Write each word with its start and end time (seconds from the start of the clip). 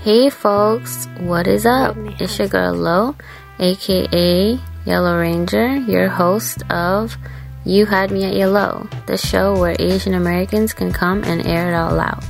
Hey 0.00 0.28
folks, 0.28 1.06
what 1.18 1.46
is 1.46 1.64
up? 1.64 1.96
It's 2.20 2.38
your 2.38 2.48
girl 2.48 2.74
Lo, 2.74 3.16
aka 3.58 4.58
Yellow 4.84 5.18
Ranger, 5.18 5.76
your 5.76 6.08
host 6.08 6.62
of 6.70 7.16
You 7.64 7.86
Had 7.86 8.10
Me 8.10 8.24
at 8.24 8.34
Yellow, 8.34 8.86
the 9.06 9.16
show 9.16 9.58
where 9.58 9.76
Asian 9.78 10.14
Americans 10.14 10.74
can 10.74 10.92
come 10.92 11.24
and 11.24 11.46
air 11.46 11.72
it 11.72 11.74
all 11.74 11.98
out. 11.98 12.22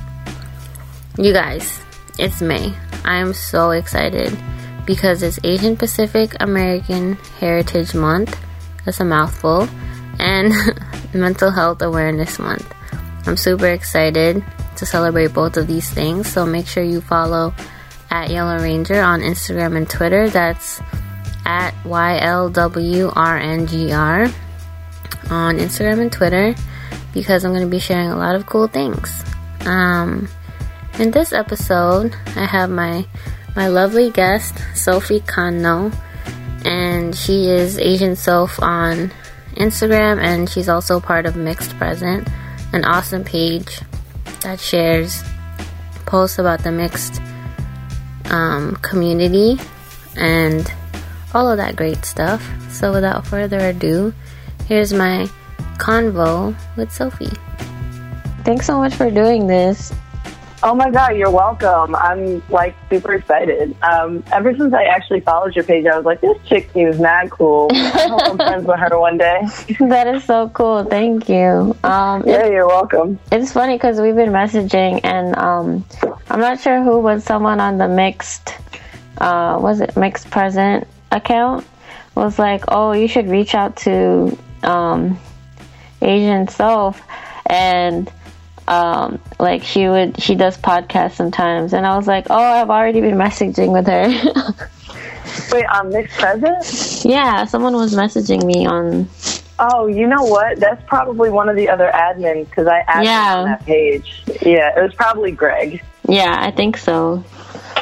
You 1.18 1.32
guys, 1.32 1.80
it's 2.18 2.40
May. 2.40 2.72
I 3.04 3.16
am 3.16 3.32
so 3.32 3.72
excited 3.72 4.36
because 4.86 5.22
it's 5.22 5.40
Asian 5.42 5.76
Pacific 5.76 6.36
American 6.40 7.14
Heritage 7.40 7.94
Month. 7.94 8.38
That's 8.84 9.00
a 9.00 9.04
mouthful. 9.04 9.68
And 10.20 10.52
Mental 11.14 11.50
Health 11.50 11.82
Awareness 11.82 12.38
Month. 12.38 12.72
I'm 13.26 13.36
super 13.36 13.66
excited 13.68 14.44
to 14.78 14.86
celebrate 14.86 15.32
both 15.32 15.56
of 15.56 15.66
these 15.66 15.90
things. 15.90 16.30
So 16.32 16.44
make 16.46 16.66
sure 16.66 16.82
you 16.82 17.00
follow 17.00 17.54
at 18.10 18.30
Yellow 18.30 18.58
Ranger 18.58 19.00
on 19.00 19.20
Instagram 19.20 19.76
and 19.76 19.88
Twitter. 19.88 20.28
That's 20.28 20.80
at 21.44 21.74
YLWRNGR 21.84 23.12
on 25.30 25.58
Instagram 25.58 26.00
and 26.00 26.12
Twitter 26.12 26.54
because 27.12 27.44
I'm 27.44 27.52
going 27.52 27.62
to 27.62 27.68
be 27.70 27.78
sharing 27.78 28.08
a 28.08 28.16
lot 28.16 28.34
of 28.34 28.46
cool 28.46 28.66
things. 28.68 29.24
Um, 29.66 30.28
in 30.98 31.10
this 31.10 31.32
episode, 31.32 32.14
I 32.36 32.46
have 32.46 32.70
my 32.70 33.06
my 33.56 33.68
lovely 33.68 34.10
guest 34.10 34.56
Sophie 34.74 35.20
Kanno, 35.20 35.94
and 36.64 37.14
she 37.14 37.46
is 37.46 37.78
Asian 37.78 38.16
Soph 38.16 38.60
on 38.60 39.12
Instagram, 39.54 40.18
and 40.20 40.48
she's 40.48 40.68
also 40.68 41.00
part 41.00 41.26
of 41.26 41.36
Mixed 41.36 41.76
Present, 41.78 42.28
an 42.72 42.84
awesome 42.84 43.22
page 43.24 43.80
that 44.44 44.60
shares 44.60 45.22
posts 46.06 46.38
about 46.38 46.62
the 46.62 46.70
mixed 46.70 47.20
um, 48.30 48.76
community 48.76 49.58
and 50.16 50.72
all 51.34 51.50
of 51.50 51.56
that 51.56 51.76
great 51.76 52.04
stuff. 52.04 52.46
So, 52.70 52.92
without 52.92 53.26
further 53.26 53.58
ado, 53.58 54.14
here's 54.66 54.92
my 54.92 55.28
convo 55.78 56.54
with 56.76 56.92
Sophie. 56.92 57.32
Thanks 58.44 58.66
so 58.66 58.78
much 58.78 58.94
for 58.94 59.10
doing 59.10 59.46
this. 59.46 59.92
Oh 60.66 60.74
my 60.74 60.90
god, 60.90 61.18
you're 61.18 61.30
welcome. 61.30 61.94
I'm 61.94 62.42
like 62.48 62.74
super 62.88 63.12
excited. 63.12 63.76
Um, 63.82 64.24
ever 64.32 64.56
since 64.56 64.72
I 64.72 64.84
actually 64.84 65.20
followed 65.20 65.54
your 65.54 65.62
page, 65.62 65.84
I 65.84 65.94
was 65.94 66.06
like, 66.06 66.22
this 66.22 66.38
chick 66.46 66.70
seems 66.72 66.98
mad 66.98 67.30
cool. 67.30 67.68
I 67.74 68.08
hope 68.08 68.22
I'm 68.22 68.36
friends 68.38 68.66
with 68.66 68.78
her 68.78 68.98
one 68.98 69.18
day. 69.18 69.42
that 69.80 70.06
is 70.06 70.24
so 70.24 70.48
cool. 70.48 70.84
Thank 70.84 71.28
you. 71.28 71.76
Um, 71.84 72.26
yeah, 72.26 72.46
you're 72.46 72.66
welcome. 72.66 73.18
It's 73.30 73.52
funny 73.52 73.74
because 73.74 74.00
we've 74.00 74.14
been 74.14 74.30
messaging, 74.30 75.00
and 75.04 75.36
um, 75.36 75.84
I'm 76.30 76.40
not 76.40 76.58
sure 76.58 76.82
who 76.82 76.98
was 76.98 77.24
someone 77.24 77.60
on 77.60 77.76
the 77.76 77.86
mixed, 77.86 78.54
uh, 79.18 79.58
was 79.60 79.82
it 79.82 79.94
mixed 79.98 80.30
present 80.30 80.88
account? 81.12 81.66
Was 82.14 82.38
like, 82.38 82.64
oh, 82.68 82.92
you 82.92 83.06
should 83.06 83.28
reach 83.28 83.54
out 83.54 83.76
to 83.84 84.38
um, 84.62 85.20
Asian 86.00 86.48
Soph, 86.48 87.02
and 87.44 88.10
um, 88.68 89.20
like 89.38 89.62
she 89.62 89.88
would 89.88 90.20
she 90.22 90.34
does 90.34 90.56
podcasts 90.56 91.14
sometimes 91.14 91.72
and 91.72 91.86
I 91.86 91.96
was 91.96 92.06
like, 92.06 92.26
Oh, 92.30 92.36
I've 92.36 92.70
already 92.70 93.00
been 93.00 93.16
messaging 93.16 93.72
with 93.72 93.86
her 93.86 94.08
Wait, 95.52 95.66
on 95.66 95.90
this 95.90 96.10
Present? 96.16 97.04
Yeah, 97.04 97.44
someone 97.44 97.74
was 97.74 97.94
messaging 97.94 98.44
me 98.44 98.66
on 98.66 99.08
Oh, 99.58 99.86
you 99.86 100.06
know 100.06 100.24
what? 100.24 100.58
That's 100.58 100.82
probably 100.86 101.30
one 101.30 101.48
of 101.48 101.56
the 101.56 101.68
other 101.68 101.90
admins 101.94 102.48
because 102.48 102.66
I 102.66 102.80
added 102.88 103.06
yeah. 103.06 103.36
on 103.36 103.44
that 103.46 103.64
page. 103.64 104.24
Yeah, 104.42 104.76
it 104.76 104.82
was 104.82 104.94
probably 104.94 105.30
Greg. 105.30 105.82
Yeah, 106.08 106.36
I 106.40 106.50
think 106.50 106.76
so. 106.76 107.22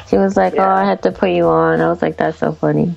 She 0.09 0.19
was 0.19 0.37
like, 0.37 0.55
yeah. 0.55 0.67
"Oh, 0.67 0.75
I 0.75 0.85
had 0.85 1.03
to 1.05 1.13
put 1.13 1.31
you 1.31 1.47
on." 1.47 1.81
I 1.81 1.89
was 1.89 2.03
like, 2.03 2.19
"That's 2.19 2.39
so 2.39 2.53
funny." 2.53 2.95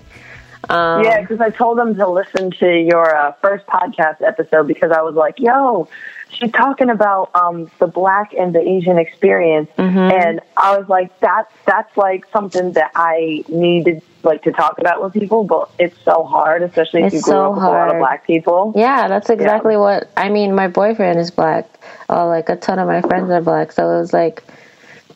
Um, 0.70 1.04
yeah, 1.04 1.22
because 1.22 1.40
I 1.40 1.52
told 1.52 1.78
them 1.78 1.96
to 1.96 2.08
listen 2.08 2.52
to 2.52 2.68
your 2.68 3.16
uh, 3.16 3.32
first 3.42 3.66
podcast 3.68 4.22
episode 4.22 4.68
because 4.68 4.92
I 4.92 5.02
was 5.02 5.16
like, 5.16 5.40
"Yo, 5.40 5.88
she's 6.30 6.52
talking 6.52 6.90
about 6.90 7.32
um, 7.36 7.70
the 7.80 7.88
black 7.88 8.34
and 8.34 8.54
the 8.54 8.60
Asian 8.60 8.98
experience, 8.98 9.70
mm-hmm. 9.78 9.98
and 9.98 10.42
I 10.58 10.78
was 10.78 10.88
like, 10.90 11.18
that's 11.20 11.52
that's 11.66 11.96
like 11.98 12.26
something 12.32 12.74
that 12.74 12.92
I 12.96 13.44
needed 13.48 14.02
like 14.24 14.44
to 14.44 14.52
talk 14.52 14.80
about 14.80 15.04
with 15.04 15.14
people, 15.14 15.44
but 15.44 15.70
it's 15.78 15.98
so 16.04 16.24
hard, 16.24 16.64
especially 16.64 17.02
if 17.02 17.08
it's 17.08 17.16
you 17.16 17.22
grew 17.22 17.34
so 17.34 17.46
up 17.46 17.54
with 17.54 17.64
hard. 17.64 17.76
a 17.76 17.86
lot 17.86 17.96
of 17.96 18.00
black 18.00 18.26
people. 18.26 18.74
Yeah, 18.76 19.08
that's 19.08 19.30
exactly 19.30 19.74
yeah. 19.74 19.80
what 19.80 20.12
I 20.18 20.30
mean. 20.30 20.56
My 20.56 20.68
boyfriend 20.68 21.20
is 21.20 21.32
black. 21.32 21.70
Oh, 22.10 22.28
like 22.28 22.50
a 22.50 22.56
ton 22.56 22.80
of 22.80 22.88
my 22.88 23.02
friends 23.02 23.30
are 23.30 23.42
black, 23.42 23.72
so 23.72 23.90
it 23.90 24.00
was 24.00 24.14
like. 24.14 24.44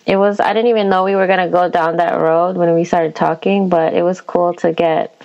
It 0.05 0.17
was. 0.17 0.39
I 0.39 0.53
didn't 0.53 0.71
even 0.71 0.89
know 0.89 1.03
we 1.03 1.15
were 1.15 1.27
gonna 1.27 1.49
go 1.49 1.69
down 1.69 1.97
that 1.97 2.19
road 2.19 2.57
when 2.57 2.73
we 2.73 2.83
started 2.83 3.15
talking, 3.15 3.69
but 3.69 3.93
it 3.93 4.01
was 4.01 4.21
cool 4.21 4.53
to 4.55 4.71
get 4.73 5.15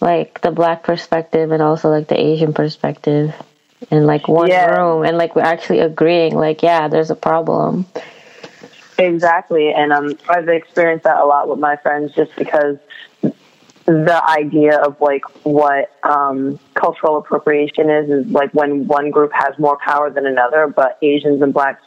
like 0.00 0.40
the 0.42 0.52
black 0.52 0.84
perspective 0.84 1.50
and 1.50 1.60
also 1.60 1.88
like 1.88 2.06
the 2.06 2.20
Asian 2.20 2.52
perspective 2.52 3.34
in 3.90 4.06
like 4.06 4.28
one 4.28 4.48
yeah. 4.48 4.76
room 4.76 5.04
and 5.04 5.16
like 5.16 5.36
we're 5.36 5.42
actually 5.42 5.80
agreeing 5.80 6.34
like 6.34 6.62
yeah 6.62 6.88
there's 6.88 7.10
a 7.10 7.14
problem. 7.16 7.86
Exactly 8.98 9.72
and 9.72 9.92
um 9.92 10.18
i've 10.28 10.48
experienced 10.48 11.04
that 11.04 11.18
a 11.18 11.24
lot 11.24 11.48
with 11.48 11.60
my 11.60 11.76
friends 11.76 12.12
just 12.14 12.34
because 12.34 12.78
the 13.86 14.22
idea 14.28 14.76
of 14.76 15.00
like 15.00 15.22
what 15.44 15.96
um 16.02 16.58
cultural 16.74 17.16
appropriation 17.16 17.88
is 17.88 18.10
is 18.10 18.26
like 18.26 18.52
when 18.52 18.88
one 18.88 19.10
group 19.10 19.30
has 19.32 19.56
more 19.58 19.78
power 19.78 20.10
than 20.10 20.26
another 20.26 20.66
but 20.66 20.98
asians 21.00 21.40
and 21.40 21.54
blacks 21.54 21.84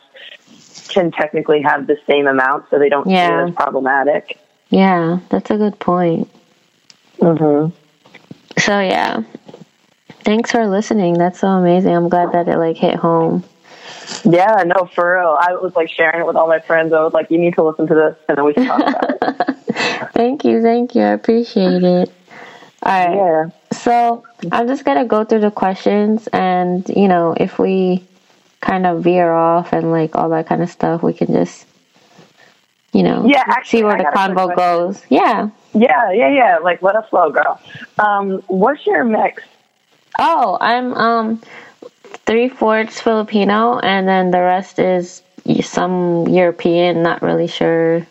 can 0.87 1.11
technically 1.11 1.61
have 1.61 1.85
the 1.85 1.97
same 2.07 2.27
amount 2.27 2.65
so 2.69 2.79
they 2.79 2.89
don't 2.89 3.09
yeah. 3.09 3.27
see 3.27 3.33
it 3.33 3.49
as 3.49 3.55
problematic. 3.55 4.39
Yeah 4.69 5.19
that's 5.29 5.51
a 5.51 5.57
good 5.57 5.77
point. 5.79 6.29
Mhm 7.19 7.73
so 8.57 8.79
yeah 8.79 9.23
Thanks 10.31 10.49
for 10.49 10.65
listening. 10.65 11.15
That's 11.15 11.39
so 11.39 11.49
amazing. 11.49 11.93
I'm 11.93 12.07
glad 12.07 12.31
that 12.31 12.47
it 12.47 12.55
like 12.57 12.77
hit 12.77 12.95
home. 12.95 13.43
Yeah, 14.23 14.63
no, 14.65 14.85
for 14.85 15.17
real. 15.17 15.37
I 15.37 15.55
was 15.55 15.75
like 15.75 15.89
sharing 15.89 16.21
it 16.21 16.25
with 16.25 16.37
all 16.37 16.47
my 16.47 16.59
friends. 16.59 16.93
I 16.93 17.03
was 17.03 17.11
like, 17.11 17.29
you 17.29 17.37
need 17.37 17.55
to 17.55 17.63
listen 17.63 17.85
to 17.87 17.93
this 17.93 18.15
and 18.29 18.37
then 18.37 18.45
we 18.45 18.53
can 18.53 18.65
talk 18.65 18.79
about 18.79 19.09
it. 19.09 20.11
thank 20.13 20.45
you, 20.45 20.61
thank 20.61 20.95
you. 20.95 21.01
I 21.01 21.09
appreciate 21.09 21.83
it. 21.83 22.13
All 22.81 23.07
right. 23.07 23.13
Yeah. 23.13 23.77
So 23.77 24.23
I'm 24.53 24.67
just 24.69 24.85
gonna 24.85 25.03
go 25.03 25.25
through 25.25 25.41
the 25.41 25.51
questions 25.51 26.29
and 26.31 26.87
you 26.87 27.09
know, 27.09 27.35
if 27.37 27.59
we 27.59 28.01
kind 28.61 28.85
of 28.85 29.03
veer 29.03 29.33
off 29.33 29.73
and 29.73 29.91
like 29.91 30.15
all 30.15 30.29
that 30.29 30.47
kind 30.47 30.63
of 30.63 30.69
stuff, 30.69 31.03
we 31.03 31.11
can 31.11 31.27
just 31.33 31.65
you 32.93 33.03
know, 33.03 33.25
yeah, 33.27 33.43
actually, 33.47 33.79
see 33.79 33.83
where 33.83 33.97
the 33.97 34.05
convo 34.05 34.55
goes. 34.55 35.03
Yeah. 35.09 35.49
Yeah, 35.73 36.13
yeah, 36.13 36.29
yeah. 36.29 36.57
Like 36.59 36.81
let 36.81 36.95
us 36.95 37.09
flow, 37.09 37.31
girl. 37.31 37.59
Um, 37.99 38.41
what's 38.47 38.85
your 38.85 39.03
mix 39.03 39.43
Oh, 40.19 40.57
I'm 40.59 40.93
um 40.93 41.41
three 42.25 42.49
fourths 42.49 43.01
Filipino, 43.01 43.79
and 43.79 44.07
then 44.07 44.31
the 44.31 44.41
rest 44.41 44.79
is 44.79 45.21
some 45.61 46.27
European. 46.27 47.03
Not 47.03 47.21
really 47.21 47.47
sure 47.47 48.05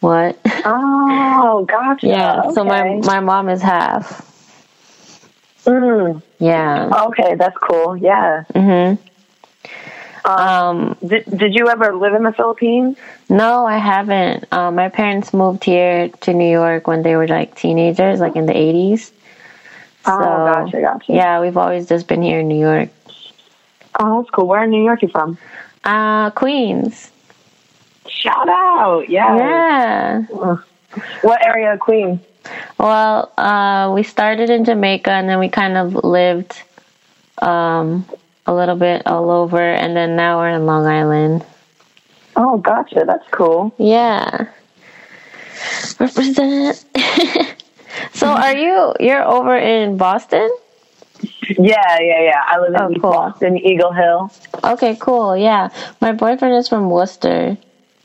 what. 0.00 0.38
Oh, 0.64 1.64
gotcha. 1.68 2.06
yeah. 2.06 2.40
Okay. 2.42 2.54
So 2.54 2.64
my 2.64 3.00
my 3.04 3.20
mom 3.20 3.48
is 3.48 3.62
half. 3.62 4.28
Mm. 5.64 6.22
Yeah. 6.38 6.90
Okay, 7.06 7.36
that's 7.36 7.56
cool. 7.58 7.96
Yeah. 7.96 8.44
Mhm. 8.54 8.98
Um, 10.24 10.38
um, 10.38 10.96
did, 11.04 11.24
did 11.36 11.54
you 11.54 11.68
ever 11.68 11.94
live 11.96 12.14
in 12.14 12.22
the 12.22 12.32
Philippines? 12.32 12.96
No, 13.28 13.66
I 13.66 13.78
haven't. 13.78 14.46
Um, 14.52 14.76
my 14.76 14.88
parents 14.88 15.34
moved 15.34 15.64
here 15.64 16.08
to 16.08 16.32
New 16.32 16.50
York 16.50 16.86
when 16.86 17.02
they 17.02 17.16
were 17.16 17.26
like 17.26 17.56
teenagers, 17.56 18.20
like 18.20 18.36
in 18.36 18.46
the 18.46 18.52
80s. 18.52 19.10
So, 20.04 20.12
oh, 20.12 20.52
gotcha, 20.52 20.80
gotcha. 20.80 21.12
Yeah, 21.12 21.40
we've 21.40 21.56
always 21.56 21.88
just 21.88 22.08
been 22.08 22.22
here 22.22 22.40
in 22.40 22.48
New 22.48 22.58
York. 22.58 22.88
Oh, 23.98 24.20
that's 24.20 24.30
cool. 24.30 24.46
Where 24.46 24.64
in 24.64 24.70
New 24.70 24.82
York 24.84 25.02
are 25.02 25.06
you 25.06 25.12
from? 25.12 25.38
Uh, 25.84 26.30
Queens. 26.30 27.10
Shout 28.08 28.48
out. 28.48 29.08
Yeah. 29.08 29.36
Yeah. 29.36 30.56
What 31.22 31.46
area 31.46 31.74
of 31.74 31.80
Queens? 31.80 32.20
Well, 32.78 33.32
uh, 33.38 33.92
we 33.94 34.02
started 34.02 34.50
in 34.50 34.64
Jamaica 34.64 35.10
and 35.10 35.28
then 35.28 35.38
we 35.38 35.48
kind 35.48 35.76
of 35.76 35.94
lived 36.04 36.60
um, 37.40 38.06
a 38.46 38.54
little 38.54 38.76
bit 38.76 39.06
all 39.06 39.30
over, 39.30 39.60
and 39.60 39.96
then 39.96 40.16
now 40.16 40.38
we're 40.38 40.50
in 40.50 40.66
Long 40.66 40.86
Island. 40.86 41.44
Oh, 42.36 42.58
gotcha. 42.58 43.04
That's 43.06 43.26
cool. 43.30 43.74
Yeah. 43.78 44.48
Represent. 45.98 46.84
So 48.12 48.26
are 48.26 48.54
you 48.54 48.94
you're 49.00 49.24
over 49.24 49.56
in 49.56 49.96
Boston? 49.96 50.50
Yeah, 51.48 51.98
yeah, 52.00 52.22
yeah. 52.22 52.42
I 52.46 52.58
live 52.58 52.74
in 52.74 52.80
oh, 52.80 53.00
cool. 53.00 53.12
Boston, 53.12 53.58
Eagle 53.58 53.92
Hill. 53.92 54.32
Okay, 54.64 54.96
cool. 55.00 55.36
Yeah. 55.36 55.68
My 56.00 56.12
boyfriend 56.12 56.54
is 56.56 56.68
from 56.68 56.90
Worcester. 56.90 57.56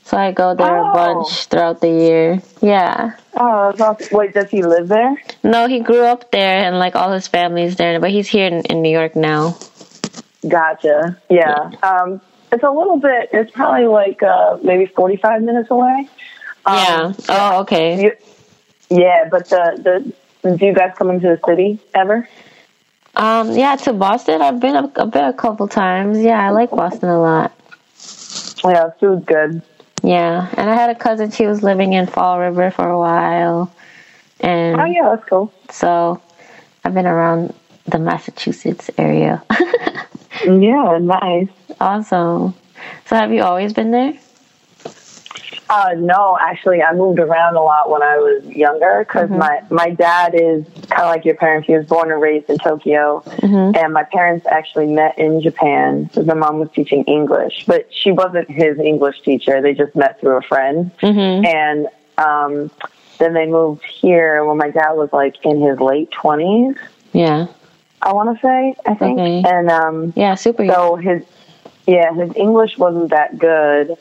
So 0.04 0.16
I 0.16 0.32
go 0.32 0.54
there 0.54 0.78
oh. 0.78 0.90
a 0.90 0.94
bunch 0.94 1.46
throughout 1.46 1.80
the 1.80 1.88
year. 1.88 2.42
Yeah. 2.62 3.16
Oh, 3.34 3.74
awesome. 3.78 3.96
Wait, 4.16 4.34
does 4.34 4.48
he 4.50 4.62
live 4.62 4.88
there? 4.88 5.16
No, 5.42 5.66
he 5.66 5.80
grew 5.80 6.04
up 6.04 6.30
there 6.30 6.64
and 6.64 6.78
like 6.78 6.96
all 6.96 7.12
his 7.12 7.28
family's 7.28 7.76
there, 7.76 8.00
but 8.00 8.10
he's 8.10 8.28
here 8.28 8.46
in, 8.46 8.62
in 8.66 8.82
New 8.82 8.90
York 8.90 9.16
now. 9.16 9.58
Gotcha. 10.46 11.18
Yeah. 11.28 11.70
yeah. 11.70 11.78
Um, 11.82 12.20
it's 12.52 12.62
a 12.62 12.70
little 12.70 12.98
bit. 12.98 13.30
It's 13.32 13.50
probably 13.50 13.86
like 13.86 14.22
uh, 14.22 14.58
maybe 14.62 14.86
forty-five 14.86 15.42
minutes 15.42 15.70
away. 15.70 16.08
Um, 16.64 16.76
yeah. 16.76 17.12
Oh, 17.28 17.60
okay. 17.62 18.02
You, 18.02 18.12
yeah, 18.90 19.28
but 19.30 19.48
the 19.48 20.12
the 20.42 20.56
do 20.56 20.66
you 20.66 20.72
guys 20.72 20.92
come 20.96 21.10
into 21.10 21.26
the 21.26 21.40
city 21.46 21.78
ever? 21.94 22.28
Um, 23.16 23.52
yeah, 23.52 23.74
to 23.76 23.92
Boston, 23.92 24.42
I've 24.42 24.60
been 24.60 24.76
a, 24.76 24.92
I've 24.96 25.10
been 25.10 25.24
a 25.24 25.32
couple 25.32 25.66
times. 25.66 26.18
Yeah, 26.18 26.46
I 26.46 26.50
like 26.50 26.70
Boston 26.70 27.08
a 27.08 27.20
lot. 27.20 27.52
Yeah, 28.64 28.90
food's 29.00 29.24
good. 29.24 29.62
Yeah, 30.02 30.48
and 30.56 30.70
I 30.70 30.74
had 30.74 30.90
a 30.90 30.94
cousin. 30.94 31.30
She 31.30 31.46
was 31.46 31.62
living 31.62 31.92
in 31.92 32.06
Fall 32.06 32.38
River 32.38 32.70
for 32.70 32.88
a 32.88 32.98
while, 32.98 33.72
and 34.40 34.80
oh 34.80 34.84
yeah, 34.84 35.08
that's 35.14 35.28
cool. 35.28 35.52
So 35.70 36.22
I've 36.84 36.94
been 36.94 37.06
around 37.06 37.52
the 37.86 37.98
Massachusetts 37.98 38.90
area. 38.96 39.42
yeah, 40.44 40.98
nice. 41.00 41.48
Awesome. 41.80 42.54
So 43.06 43.16
have 43.16 43.32
you 43.32 43.42
always 43.42 43.72
been 43.72 43.90
there? 43.90 44.14
Uh, 45.70 45.94
no, 45.98 46.38
actually, 46.40 46.82
I 46.82 46.94
moved 46.94 47.18
around 47.18 47.56
a 47.56 47.62
lot 47.62 47.90
when 47.90 48.02
I 48.02 48.16
was 48.16 48.44
younger 48.46 49.04
because 49.06 49.28
mm-hmm. 49.28 49.38
my 49.38 49.62
my 49.70 49.90
dad 49.90 50.34
is 50.34 50.64
kind 50.88 51.02
of 51.02 51.08
like 51.08 51.26
your 51.26 51.34
parents. 51.34 51.66
He 51.66 51.76
was 51.76 51.86
born 51.86 52.10
and 52.10 52.20
raised 52.20 52.48
in 52.48 52.56
Tokyo, 52.58 53.22
mm-hmm. 53.26 53.76
and 53.76 53.92
my 53.92 54.04
parents 54.04 54.46
actually 54.46 54.86
met 54.86 55.18
in 55.18 55.42
Japan. 55.42 56.04
Because 56.04 56.26
my 56.26 56.34
mom 56.34 56.58
was 56.58 56.70
teaching 56.72 57.04
English, 57.04 57.64
but 57.66 57.92
she 57.92 58.12
wasn't 58.12 58.50
his 58.50 58.78
English 58.78 59.20
teacher. 59.20 59.60
They 59.60 59.74
just 59.74 59.94
met 59.94 60.18
through 60.20 60.38
a 60.38 60.42
friend, 60.42 60.90
mm-hmm. 61.02 61.44
and 61.44 61.88
um, 62.16 62.70
then 63.18 63.34
they 63.34 63.46
moved 63.46 63.84
here 63.84 64.44
when 64.46 64.56
my 64.56 64.70
dad 64.70 64.92
was 64.92 65.12
like 65.12 65.44
in 65.44 65.60
his 65.60 65.78
late 65.80 66.10
twenties. 66.10 66.76
Yeah, 67.12 67.46
I 68.00 68.14
want 68.14 68.34
to 68.34 68.40
say 68.40 68.74
I 68.86 68.94
think, 68.94 69.18
okay. 69.18 69.42
and 69.46 69.70
um, 69.70 70.14
yeah, 70.16 70.34
super. 70.34 70.66
So 70.66 70.96
his 70.96 71.24
yeah 71.86 72.14
his 72.14 72.34
English 72.36 72.78
wasn't 72.78 73.10
that 73.10 73.38
good 73.38 73.98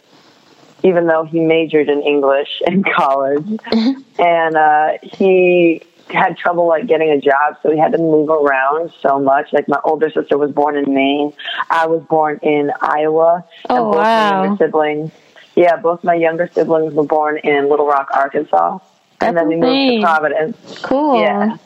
even 0.83 1.07
though 1.07 1.23
he 1.25 1.39
majored 1.39 1.89
in 1.89 2.01
English 2.01 2.61
in 2.67 2.83
college. 2.83 3.59
And 4.19 4.55
uh, 4.55 4.93
he 5.03 5.83
had 6.09 6.37
trouble 6.37 6.67
like 6.67 6.87
getting 6.87 7.11
a 7.11 7.21
job, 7.21 7.57
so 7.61 7.71
he 7.71 7.77
had 7.77 7.91
to 7.91 7.99
move 7.99 8.29
around 8.29 8.91
so 9.01 9.19
much. 9.19 9.53
Like 9.53 9.67
my 9.67 9.79
older 9.83 10.09
sister 10.09 10.39
was 10.39 10.51
born 10.51 10.75
in 10.75 10.91
Maine, 10.91 11.33
I 11.69 11.85
was 11.85 12.01
born 12.09 12.39
in 12.41 12.71
Iowa, 12.81 13.45
oh, 13.69 13.75
and 13.75 13.85
both 13.85 13.95
wow. 13.95 14.31
my 14.31 14.45
younger 14.45 14.65
siblings. 14.65 15.11
Yeah, 15.55 15.75
both 15.77 16.03
my 16.03 16.15
younger 16.15 16.49
siblings 16.51 16.95
were 16.95 17.03
born 17.03 17.37
in 17.43 17.69
Little 17.69 17.85
Rock, 17.85 18.09
Arkansas, 18.13 18.79
That's 19.19 19.29
and 19.29 19.37
then 19.37 19.47
we 19.49 19.55
insane. 19.55 19.89
moved 19.89 20.01
to 20.01 20.05
Providence. 20.07 20.79
Cool. 20.81 21.21
Yeah. 21.21 21.57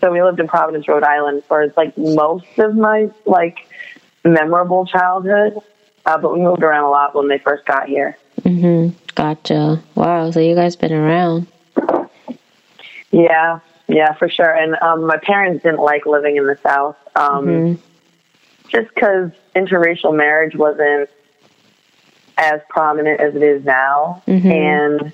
So 0.00 0.12
we 0.12 0.22
lived 0.22 0.40
in 0.40 0.48
Providence, 0.48 0.86
Rhode 0.88 1.04
Island 1.04 1.44
for 1.44 1.72
like 1.76 1.96
most 1.96 2.46
of 2.58 2.74
my 2.76 3.10
like 3.26 3.66
memorable 4.24 4.86
childhood, 4.86 5.58
uh, 6.06 6.18
but 6.18 6.32
we 6.32 6.40
moved 6.40 6.62
around 6.62 6.84
a 6.84 6.90
lot 6.90 7.14
when 7.14 7.28
they 7.28 7.38
first 7.38 7.64
got 7.64 7.88
here. 7.88 8.16
Mm-hmm. 8.44 8.96
Gotcha. 9.14 9.82
Wow. 9.94 10.30
So 10.30 10.40
you 10.40 10.54
guys 10.54 10.76
been 10.76 10.92
around? 10.92 11.46
Yeah, 13.10 13.60
yeah, 13.88 14.12
for 14.14 14.28
sure. 14.28 14.50
And 14.50 14.76
um, 14.82 15.06
my 15.06 15.18
parents 15.18 15.62
didn't 15.62 15.80
like 15.80 16.04
living 16.04 16.36
in 16.36 16.46
the 16.46 16.58
South, 16.62 16.96
um, 17.14 17.46
mm-hmm. 17.46 17.82
just 18.68 18.92
because 18.94 19.30
interracial 19.54 20.14
marriage 20.14 20.56
wasn't 20.56 21.08
as 22.36 22.60
prominent 22.68 23.20
as 23.20 23.36
it 23.36 23.42
is 23.42 23.64
now, 23.64 24.22
mm-hmm. 24.26 24.50
and 24.50 25.12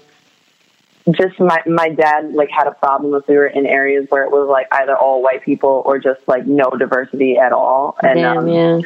just 1.15 1.39
my 1.39 1.63
my 1.67 1.91
dad 1.91 2.33
like 2.33 2.49
had 2.51 2.67
a 2.67 2.73
problem 2.73 3.15
if 3.15 3.29
we 3.29 3.37
were 3.37 3.47
in 3.47 3.67
areas 3.67 4.07
where 4.09 4.23
it 4.23 4.31
was 4.31 4.49
like 4.49 4.67
either 4.73 4.97
all 4.97 5.23
white 5.23 5.43
people 5.43 5.83
or 5.85 5.99
just 5.99 6.27
like 6.27 6.47
no 6.47 6.71
diversity 6.71 7.37
at 7.37 7.53
all. 7.53 7.97
And 8.03 8.19
Damn, 8.19 8.39
um, 8.39 8.49
yeah, 8.49 8.81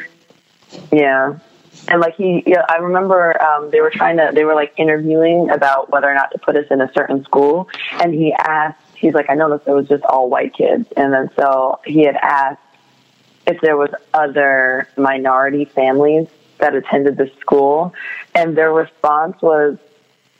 yeah 0.91 1.39
and 1.87 1.99
like 1.99 2.15
he 2.15 2.43
yeah 2.45 2.65
i 2.69 2.77
remember 2.77 3.41
um 3.41 3.69
they 3.71 3.81
were 3.81 3.89
trying 3.89 4.17
to 4.17 4.31
they 4.33 4.43
were 4.43 4.55
like 4.55 4.73
interviewing 4.77 5.49
about 5.49 5.89
whether 5.91 6.09
or 6.09 6.15
not 6.15 6.31
to 6.31 6.37
put 6.39 6.55
us 6.55 6.65
in 6.71 6.81
a 6.81 6.91
certain 6.93 7.23
school. 7.23 7.69
And 8.01 8.13
he 8.13 8.33
asked 8.33 8.79
he's 8.95 9.13
like 9.13 9.29
i 9.29 9.35
noticed 9.35 9.67
it 9.67 9.73
was 9.73 9.87
just 9.87 10.03
all 10.03 10.29
white 10.29 10.53
kids. 10.53 10.87
And 10.97 11.13
then 11.13 11.29
so 11.35 11.79
he 11.85 12.03
had 12.03 12.15
asked 12.15 12.61
if 13.47 13.61
there 13.61 13.77
was 13.77 13.91
other 14.13 14.87
minority 14.97 15.65
families 15.65 16.27
that 16.57 16.73
attended 16.73 17.17
the 17.17 17.31
school. 17.39 17.93
And 18.33 18.57
their 18.57 18.73
response 18.73 19.41
was 19.41 19.77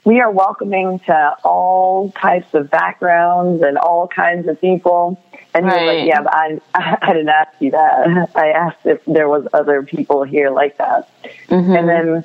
we 0.06 0.20
are 0.20 0.30
welcoming 0.30 1.00
to 1.00 1.36
all 1.44 2.10
types 2.12 2.54
of 2.54 2.70
backgrounds 2.70 3.62
and 3.62 3.76
all 3.76 4.08
kinds 4.08 4.48
of 4.48 4.58
people 4.60 5.20
and 5.56 5.66
he 5.66 5.72
was 5.72 5.96
like, 5.96 6.06
"Yeah, 6.06 6.22
but 6.22 6.34
I, 6.34 6.60
I 7.02 7.12
didn't 7.12 7.28
ask 7.28 7.50
you 7.60 7.70
that. 7.72 8.30
I 8.34 8.50
asked 8.50 8.84
if 8.84 9.04
there 9.06 9.28
was 9.28 9.46
other 9.52 9.82
people 9.82 10.22
here 10.22 10.50
like 10.50 10.76
that." 10.78 11.08
Mm-hmm. 11.48 11.72
And 11.72 11.88
then 11.88 12.24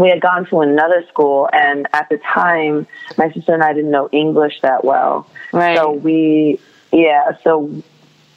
we 0.00 0.08
had 0.08 0.20
gone 0.20 0.46
to 0.46 0.60
another 0.60 1.04
school, 1.08 1.48
and 1.52 1.86
at 1.92 2.08
the 2.08 2.18
time, 2.18 2.86
my 3.18 3.32
sister 3.32 3.52
and 3.52 3.62
I 3.62 3.72
didn't 3.72 3.90
know 3.90 4.08
English 4.12 4.60
that 4.60 4.84
well. 4.84 5.28
Right. 5.52 5.76
So 5.76 5.92
we, 5.92 6.60
yeah, 6.92 7.36
so 7.42 7.82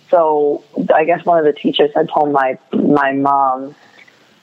so 0.10 0.64
I 0.94 1.06
guess 1.06 1.24
one 1.24 1.38
of 1.38 1.46
the 1.46 1.54
teachers 1.54 1.92
had 1.96 2.10
told 2.10 2.32
my 2.32 2.58
my 2.74 3.14
mom 3.14 3.76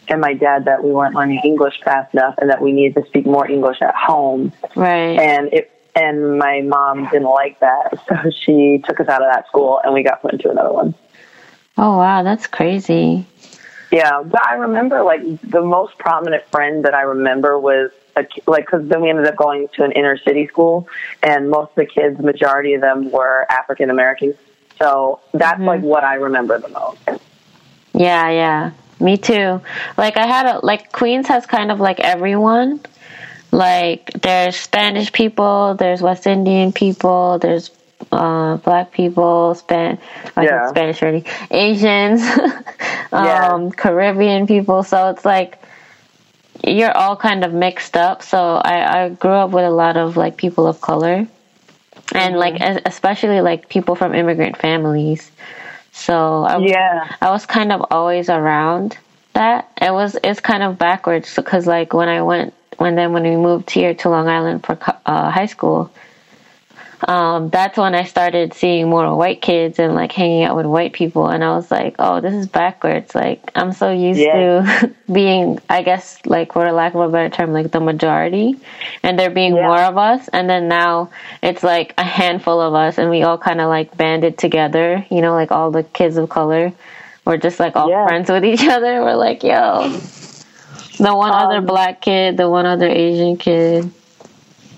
and 0.09 0.21
my 0.21 0.35
dad 0.35 0.65
that 0.67 0.83
we 0.83 0.91
weren't 0.91 1.15
learning 1.15 1.41
English 1.45 1.81
fast 1.83 2.15
enough 2.15 2.35
and 2.39 2.51
that 2.51 2.61
we 2.61 2.73
needed 2.73 3.01
to 3.01 3.07
speak 3.09 3.27
more 3.27 3.49
English 3.49 3.83
at 3.83 3.95
home. 3.95 4.53
Right. 4.75 5.19
And 5.19 5.53
it 5.53 5.73
and 5.97 6.39
my 6.39 6.61
mom 6.61 7.05
didn't 7.05 7.25
like 7.25 7.59
that, 7.61 7.99
so 8.09 8.31
she 8.31 8.83
took 8.85 9.01
us 9.01 9.09
out 9.09 9.23
of 9.23 9.33
that 9.33 9.47
school, 9.49 9.81
and 9.83 9.95
we 9.95 10.03
got 10.03 10.21
put 10.21 10.35
into 10.35 10.51
another 10.51 10.73
one. 10.73 10.95
Oh 11.79 11.97
wow, 11.99 12.23
that's 12.23 12.47
crazy. 12.47 13.27
Yeah, 13.91 14.23
but 14.23 14.47
I 14.47 14.55
remember 14.55 15.03
like 15.03 15.23
the 15.43 15.63
most 15.63 15.97
prominent 15.99 16.45
friend 16.51 16.85
that 16.85 16.95
I 16.95 17.03
remember 17.03 17.59
was 17.59 17.91
a, 18.17 18.27
like 18.47 18.67
because 18.67 18.87
then 18.89 19.01
we 19.01 19.09
ended 19.09 19.27
up 19.27 19.37
going 19.37 19.69
to 19.75 19.85
an 19.85 19.93
inner 19.93 20.19
city 20.19 20.47
school, 20.47 20.89
and 21.23 21.51
most 21.51 21.71
of 21.71 21.77
the 21.77 21.87
kids, 21.87 22.21
majority 22.21 22.75
of 22.75 22.83
them 22.83 23.11
were 23.11 23.47
African 23.51 23.91
Americans. 23.91 24.35
So 24.79 25.21
that's 25.33 25.55
mm-hmm. 25.55 25.65
like 25.65 25.81
what 25.81 26.05
I 26.05 26.17
remember 26.17 26.59
the 26.59 26.69
most. 26.69 26.99
Yeah, 27.95 28.29
yeah, 28.29 28.73
me 29.01 29.17
too. 29.17 29.61
Like 29.97 30.17
I 30.17 30.27
had 30.27 30.47
a 30.47 30.65
like 30.65 30.93
Queens 30.93 31.29
has 31.29 31.47
kind 31.47 31.71
of 31.71 31.81
like 31.81 32.01
everyone. 32.01 32.81
Like 33.53 34.11
there's 34.23 34.57
Spanish 34.57 35.13
people, 35.13 35.75
there's 35.75 36.03
West 36.03 36.27
Indian 36.27 36.73
people, 36.73 37.39
there's 37.39 37.71
uh, 38.13 38.57
black 38.59 38.93
people, 38.93 39.55
Span, 39.55 39.99
yeah. 40.37 40.69
Spanish 40.69 41.03
already, 41.03 41.25
Asians, 41.51 42.21
um, 43.13 43.25
yeah. 43.25 43.71
Caribbean 43.77 44.47
people. 44.47 44.83
So 44.83 45.11
it's 45.11 45.25
like 45.25 45.63
you're 46.65 46.97
all 46.97 47.17
kind 47.17 47.45
of 47.45 47.53
mixed 47.53 47.97
up. 47.97 48.23
So 48.23 48.57
I, 48.57 49.05
I 49.05 49.09
grew 49.11 49.31
up 49.31 49.51
with 49.51 49.65
a 49.65 49.71
lot 49.71 49.97
of 49.97 50.17
like 50.17 50.37
people 50.37 50.67
of 50.67 50.81
color, 50.81 51.27
and 52.15 52.35
mm-hmm. 52.35 52.37
like 52.37 52.61
especially 52.85 53.41
like 53.41 53.69
people 53.69 53.95
from 53.95 54.15
immigrant 54.15 54.57
families. 54.57 55.31
So 55.97 56.45
I, 56.45 56.59
yeah, 56.59 57.17
I 57.23 57.31
was 57.31 57.47
kind 57.47 57.73
of 57.73 57.87
always 57.91 58.29
around 58.29 58.99
that. 59.33 59.73
It 59.81 59.93
was 59.93 60.17
it's 60.23 60.41
kind 60.41 60.63
of 60.63 60.79
backwards 60.79 61.35
because 61.35 61.67
like 61.67 61.95
when 61.95 62.09
I 62.09 62.21
went 62.23 62.53
when 62.77 62.97
then 62.97 63.15
when 63.15 63.23
we 63.23 63.35
moved 63.35 63.71
here 63.71 63.95
to 63.95 64.11
Long 64.11 64.29
Island 64.29 64.65
for 64.65 64.79
uh, 65.07 65.31
high 65.31 65.47
school, 65.47 65.91
um, 67.07 67.51
that's 67.51 67.77
when 67.77 67.95
I 67.95 68.05
started 68.05 68.55
seeing 68.55 68.89
more 68.89 69.15
white 69.17 69.43
kids 69.43 69.79
and 69.79 69.95
like 69.95 70.13
hanging 70.13 70.45
out 70.45 70.57
with 70.57 70.67
white 70.67 70.93
people, 70.93 71.29
and 71.29 71.45
I 71.45 71.55
was 71.55 71.71
like, 71.71 71.97
oh, 71.99 72.21
this 72.21 72.35
is 72.35 72.47
backwards. 72.47 73.15
Like 73.15 73.51
I'm 73.55 73.73
so 73.73 73.93
used 73.93 74.21
yeah. 74.21 74.63
to 74.83 74.95
being, 75.13 75.59
I 75.69 75.83
guess, 75.83 76.25
like 76.25 76.53
for 76.53 76.65
a 76.65 76.73
lack 76.73 76.95
of 76.95 77.01
a 77.01 77.09
better 77.09 77.29
term, 77.29 77.53
like 77.53 77.71
the 77.71 77.81
majority, 77.81 78.55
and 79.03 79.19
there 79.19 79.31
being 79.31 79.55
yeah. 79.55 79.67
more 79.67 79.81
of 79.81 79.99
us, 79.99 80.29
and 80.29 80.49
then 80.49 80.69
now 80.69 81.11
it's 81.43 81.63
like 81.63 81.95
a 81.99 82.05
handful 82.05 82.61
of 82.61 82.75
us, 82.75 82.99
and 82.99 83.11
we 83.11 83.23
all 83.23 83.39
kind 83.39 83.61
of 83.61 83.69
like 83.69 83.97
banded 83.97 84.39
together. 84.39 85.05
You 85.11 85.21
know, 85.21 85.33
like 85.33 85.53
all 85.53 85.71
the 85.71 85.83
kids 85.83 86.17
of 86.17 86.29
color. 86.29 86.73
We're 87.25 87.39
just 87.39 87.59
like 87.59 87.75
all 87.75 87.91
yeah. 87.91 88.07
friends 88.07 88.31
with 88.31 88.45
each 88.45 88.65
other. 88.69 89.03
We're 89.03 89.17
like, 89.17 89.43
yo, 89.43 89.89
the 90.99 91.15
one 91.15 91.31
um, 91.31 91.37
other 91.37 91.61
black 91.61 92.01
kid, 92.01 92.37
the 92.37 92.49
one 92.49 92.67
other 92.67 92.89
Asian 92.89 93.37
kid. 93.37 93.91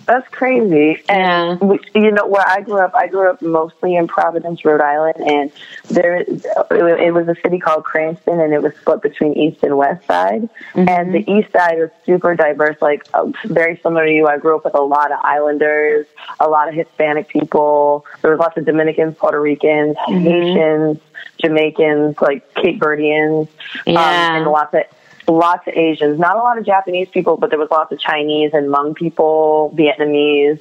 That's 0.08 0.26
crazy. 0.28 1.02
And 1.06 1.60
yeah. 1.60 1.76
you 1.94 2.10
know 2.10 2.26
where 2.26 2.44
I 2.48 2.62
grew 2.62 2.78
up, 2.78 2.94
I 2.94 3.08
grew 3.08 3.28
up 3.28 3.42
mostly 3.42 3.94
in 3.94 4.08
Providence, 4.08 4.64
Rhode 4.64 4.80
Island, 4.80 5.16
and 5.18 5.52
there 5.90 6.16
it 6.16 7.12
was 7.12 7.28
a 7.28 7.34
city 7.42 7.58
called 7.58 7.84
Cranston, 7.84 8.40
and 8.40 8.54
it 8.54 8.62
was 8.62 8.72
split 8.80 9.02
between 9.02 9.34
East 9.34 9.62
and 9.62 9.76
West 9.76 10.06
Side. 10.06 10.48
Mm-hmm. 10.72 10.88
And 10.88 11.14
the 11.14 11.30
East 11.30 11.52
Side 11.52 11.78
was 11.78 11.90
super 12.06 12.34
diverse, 12.34 12.80
like 12.80 13.06
uh, 13.12 13.30
very 13.44 13.78
similar 13.82 14.06
to 14.06 14.10
you. 14.10 14.26
I 14.26 14.38
grew 14.38 14.56
up 14.56 14.64
with 14.64 14.74
a 14.74 14.80
lot 14.80 15.12
of 15.12 15.18
Islanders, 15.22 16.06
a 16.40 16.48
lot 16.48 16.68
of 16.68 16.74
Hispanic 16.74 17.28
people. 17.28 18.06
There 18.22 18.30
was 18.30 18.40
lots 18.40 18.56
of 18.56 18.64
Dominicans, 18.64 19.14
Puerto 19.18 19.38
Ricans, 19.38 19.94
mm-hmm. 19.94 20.20
Haitians, 20.20 21.00
Jamaicans, 21.36 22.16
like 22.22 22.54
Cape 22.54 22.80
Verdeans, 22.80 23.42
um, 23.42 23.48
yeah. 23.84 24.00
um, 24.00 24.36
and 24.36 24.46
lots 24.46 24.72
of 24.72 24.84
lots 25.28 25.66
of 25.66 25.74
Asians, 25.74 26.18
not 26.18 26.36
a 26.36 26.38
lot 26.38 26.58
of 26.58 26.64
Japanese 26.64 27.08
people, 27.08 27.36
but 27.36 27.50
there 27.50 27.58
was 27.58 27.70
lots 27.70 27.92
of 27.92 28.00
Chinese 28.00 28.52
and 28.54 28.68
Hmong 28.68 28.94
people, 28.94 29.72
Vietnamese, 29.76 30.60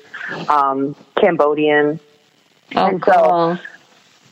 um, 0.50 0.96
Cambodian. 1.16 2.00
Oh, 2.76 2.86
and 2.86 3.04
so 3.04 3.58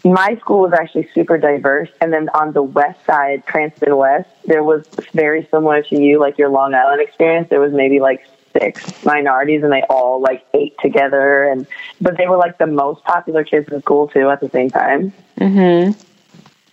my 0.03 0.35
school 0.37 0.61
was 0.61 0.73
actually 0.73 1.09
super 1.13 1.37
diverse. 1.37 1.89
And 2.01 2.13
then 2.13 2.29
on 2.29 2.51
the 2.51 2.61
west 2.61 3.03
side, 3.05 3.45
Cranston 3.45 3.95
West, 3.95 4.29
there 4.45 4.63
was 4.63 4.85
very 5.13 5.47
similar 5.49 5.81
to 5.83 5.99
you, 5.99 6.19
like 6.19 6.37
your 6.37 6.49
Long 6.49 6.73
Island 6.73 7.01
experience. 7.01 7.49
There 7.49 7.61
was 7.61 7.73
maybe 7.73 7.99
like 7.99 8.27
six 8.53 9.03
minorities, 9.05 9.63
and 9.63 9.71
they 9.71 9.83
all 9.89 10.21
like 10.21 10.45
ate 10.53 10.75
together, 10.79 11.45
and 11.45 11.65
but 12.01 12.17
they 12.17 12.27
were 12.27 12.37
like 12.37 12.57
the 12.57 12.67
most 12.67 13.03
popular 13.03 13.43
kids 13.43 13.69
in 13.71 13.81
school 13.81 14.07
too 14.07 14.29
at 14.29 14.39
the 14.39 14.49
same 14.49 14.69
time. 14.69 15.11
Mhm. 15.39 15.95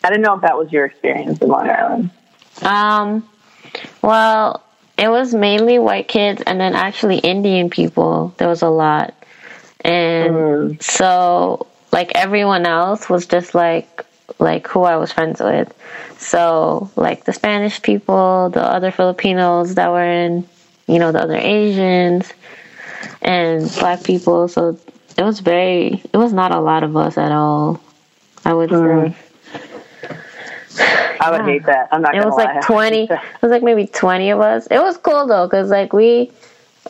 I 0.05 0.09
didn't 0.09 0.23
know 0.23 0.35
if 0.35 0.43
that 0.43 0.59
was 0.59 0.73
your 0.73 0.85
experience 0.85 1.39
in 1.41 1.49
Long 1.49 1.71
Island. 1.71 2.11
Um. 2.63 3.29
Well, 4.03 4.63
it 4.99 5.09
was 5.09 5.35
mainly 5.35 5.79
white 5.79 6.09
kids, 6.09 6.43
and 6.47 6.61
then 6.61 6.75
actually 6.75 7.19
Indian 7.19 7.71
people. 7.71 8.35
There 8.39 8.49
was 8.49 8.63
a 8.63 8.69
lot, 8.69 9.15
and 9.85 10.33
Mm. 10.35 10.83
so 10.83 11.67
like 11.93 12.13
everyone 12.15 12.67
else 12.67 13.09
was 13.09 13.27
just 13.27 13.55
like 13.55 14.05
like 14.39 14.67
who 14.69 14.83
I 14.83 14.97
was 14.97 15.13
friends 15.13 15.41
with. 15.41 15.73
So 16.19 16.91
like 16.97 17.25
the 17.25 17.33
Spanish 17.33 17.83
people, 17.83 18.51
the 18.51 18.63
other 18.63 18.91
Filipinos 18.91 19.75
that 19.75 19.91
were 19.91 20.05
in, 20.05 20.47
you 20.87 20.99
know, 20.99 21.13
the 21.13 21.21
other 21.23 21.37
Asians 21.37 22.33
and 23.21 23.71
black 23.79 24.03
people. 24.05 24.49
So 24.49 24.79
it 25.19 25.23
was 25.23 25.41
very 25.41 26.03
it 26.13 26.17
was 26.17 26.33
not 26.33 26.53
a 26.53 26.61
lot 26.61 26.83
of 26.83 26.97
us 26.97 27.19
at 27.19 27.33
all. 27.33 27.81
I 28.45 28.55
would 28.55 28.71
Mm. 28.71 29.13
say. 29.13 29.17
I 30.81 31.31
would 31.31 31.41
Yeah. 31.41 31.47
hate 31.47 31.67
that. 31.67 31.89
I'm 31.93 32.03
not. 32.03 32.15
It 32.15 32.25
was 32.25 32.37
lie. 32.37 32.45
like 32.55 32.63
20 32.67 33.05
it 33.05 33.11
was 33.43 33.51
like 33.51 33.63
maybe 33.63 33.87
20 33.87 34.31
of 34.31 34.41
us. 34.41 34.67
It 34.69 34.79
was 34.79 34.97
cool 34.97 35.27
though 35.27 35.49
cuz 35.49 35.71
like 35.71 35.93
we 35.93 36.31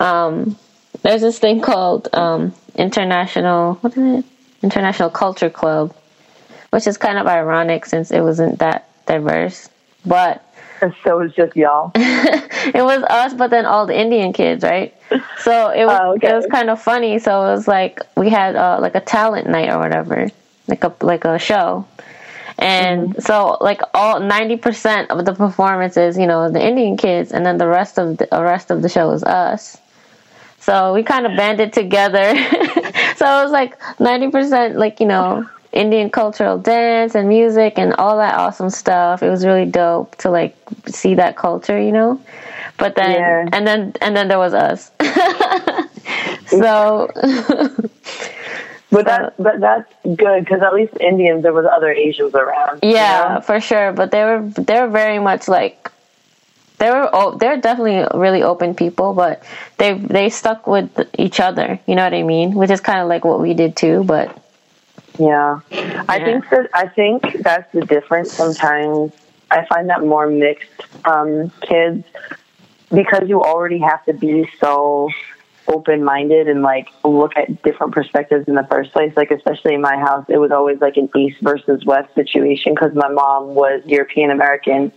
um 0.00 0.56
there's 1.02 1.20
this 1.20 1.38
thing 1.38 1.60
called 1.60 2.08
um 2.14 2.54
international 2.76 3.74
what 3.76 3.96
is 3.96 4.18
it? 4.20 4.24
International 4.62 5.10
Culture 5.10 5.50
Club, 5.50 5.92
which 6.70 6.86
is 6.86 6.96
kind 6.96 7.18
of 7.18 7.26
ironic 7.26 7.84
since 7.86 8.10
it 8.12 8.20
wasn't 8.20 8.58
that 8.60 8.84
diverse. 9.06 9.68
But 10.06 10.44
so 11.04 11.20
it 11.20 11.24
was 11.24 11.32
just 11.34 11.56
y'all. 11.56 11.90
it 11.96 12.82
was 12.84 13.02
us, 13.04 13.34
but 13.34 13.50
then 13.50 13.66
all 13.66 13.86
the 13.86 13.98
Indian 13.98 14.32
kids, 14.32 14.62
right? 14.64 14.94
So 15.38 15.68
it 15.70 15.84
was 15.84 15.98
Oh, 16.00 16.14
okay. 16.14 16.28
it 16.30 16.34
was 16.34 16.46
kind 16.46 16.70
of 16.70 16.80
funny. 16.80 17.18
So 17.18 17.46
it 17.46 17.50
was 17.56 17.66
like 17.68 18.00
we 18.16 18.30
had 18.30 18.54
uh, 18.56 18.78
like 18.80 18.94
a 18.94 19.00
talent 19.00 19.46
night 19.48 19.70
or 19.70 19.78
whatever, 19.78 20.28
like 20.68 20.84
a 20.84 20.92
like 21.00 21.24
a 21.24 21.38
show, 21.38 21.84
and 22.62 23.10
Mm-hmm. 23.10 23.20
so 23.20 23.58
like 23.60 23.82
all 23.94 24.20
ninety 24.20 24.56
percent 24.56 25.10
of 25.10 25.24
the 25.26 25.34
performances, 25.34 26.18
you 26.18 26.26
know, 26.26 26.50
the 26.50 26.64
Indian 26.64 26.96
kids, 26.96 27.32
and 27.32 27.44
then 27.46 27.58
the 27.58 27.68
rest 27.68 27.98
of 27.98 28.18
the, 28.18 28.28
the 28.30 28.42
rest 28.42 28.70
of 28.70 28.82
the 28.82 28.88
show 28.88 29.08
was 29.08 29.24
us. 29.24 29.78
So 30.60 30.94
we 30.94 31.02
kind 31.02 31.26
of 31.26 31.36
banded 31.36 31.72
together. 31.72 32.34
so 33.16 33.26
it 33.26 33.42
was 33.44 33.52
like 33.52 33.78
ninety 34.00 34.30
percent, 34.30 34.76
like 34.76 35.00
you 35.00 35.06
know, 35.06 35.48
Indian 35.72 36.10
cultural 36.10 36.58
dance 36.58 37.14
and 37.14 37.28
music 37.28 37.74
and 37.78 37.94
all 37.94 38.18
that 38.18 38.34
awesome 38.36 38.70
stuff. 38.70 39.22
It 39.22 39.30
was 39.30 39.46
really 39.46 39.66
dope 39.66 40.16
to 40.18 40.30
like 40.30 40.56
see 40.86 41.14
that 41.16 41.36
culture, 41.36 41.80
you 41.80 41.92
know. 41.92 42.20
But 42.78 42.94
then 42.96 43.16
Yeah. 43.18 43.48
and 43.52 43.66
then 43.66 43.94
and 44.00 44.16
then 44.16 44.28
there 44.28 44.38
was 44.38 44.54
us. 44.54 44.90
so 46.46 47.10
But 48.92 49.06
that, 49.06 49.34
but 49.38 49.58
that's 49.58 49.90
good 50.04 50.44
because 50.44 50.60
at 50.60 50.74
least 50.74 50.92
Indians, 51.00 51.42
there 51.42 51.54
was 51.54 51.64
other 51.64 51.90
Asians 51.90 52.34
around. 52.34 52.80
you 52.82 52.90
yeah, 52.90 53.36
know? 53.36 53.40
for 53.40 53.58
sure. 53.58 53.90
But 53.92 54.10
they 54.10 54.22
were 54.22 54.42
they 54.42 54.80
were 54.82 54.88
very 54.88 55.18
much 55.18 55.48
like 55.48 55.90
they 56.76 56.90
were 56.90 57.08
oh, 57.10 57.38
they're 57.38 57.56
definitely 57.56 58.06
really 58.12 58.42
open 58.42 58.74
people, 58.74 59.14
but 59.14 59.42
they 59.78 59.94
they 59.94 60.28
stuck 60.28 60.66
with 60.66 60.90
each 61.18 61.40
other. 61.40 61.80
You 61.86 61.94
know 61.94 62.04
what 62.04 62.12
I 62.12 62.22
mean? 62.22 62.54
Which 62.54 62.70
is 62.70 62.82
kind 62.82 63.00
of 63.00 63.08
like 63.08 63.24
what 63.24 63.40
we 63.40 63.54
did 63.54 63.76
too. 63.76 64.04
But 64.04 64.36
Yeah. 65.18 65.60
I 65.70 66.18
think 66.22 66.50
that 66.50 66.68
I 66.74 66.86
think 66.88 67.38
that's 67.40 67.72
the 67.72 67.86
difference 67.86 68.30
sometimes. 68.34 69.12
I 69.50 69.64
find 69.66 69.88
that 69.88 70.04
more 70.04 70.26
mixed 70.28 70.68
um, 71.06 71.50
kids 71.62 72.04
because 72.92 73.26
you 73.26 73.42
already 73.42 73.78
have 73.78 74.04
to 74.04 74.12
be 74.12 74.48
so 74.60 75.08
open 75.68 76.04
minded 76.04 76.48
and 76.48 76.62
like 76.62 76.88
look 77.04 77.36
at 77.36 77.62
different 77.62 77.92
perspectives 77.92 78.48
in 78.48 78.54
the 78.54 78.66
first 78.70 78.92
place. 78.92 79.12
Like 79.16 79.30
especially 79.30 79.74
in 79.74 79.80
my 79.80 79.96
house, 79.96 80.24
it 80.28 80.38
was 80.38 80.50
always 80.50 80.80
like 80.80 80.96
an 80.96 81.10
east 81.16 81.40
versus 81.40 81.84
west 81.84 82.14
situation 82.14 82.74
because 82.74 82.94
my 82.94 83.08
mom 83.08 83.54
was 83.54 83.82
European 83.86 84.30
American 84.30 84.92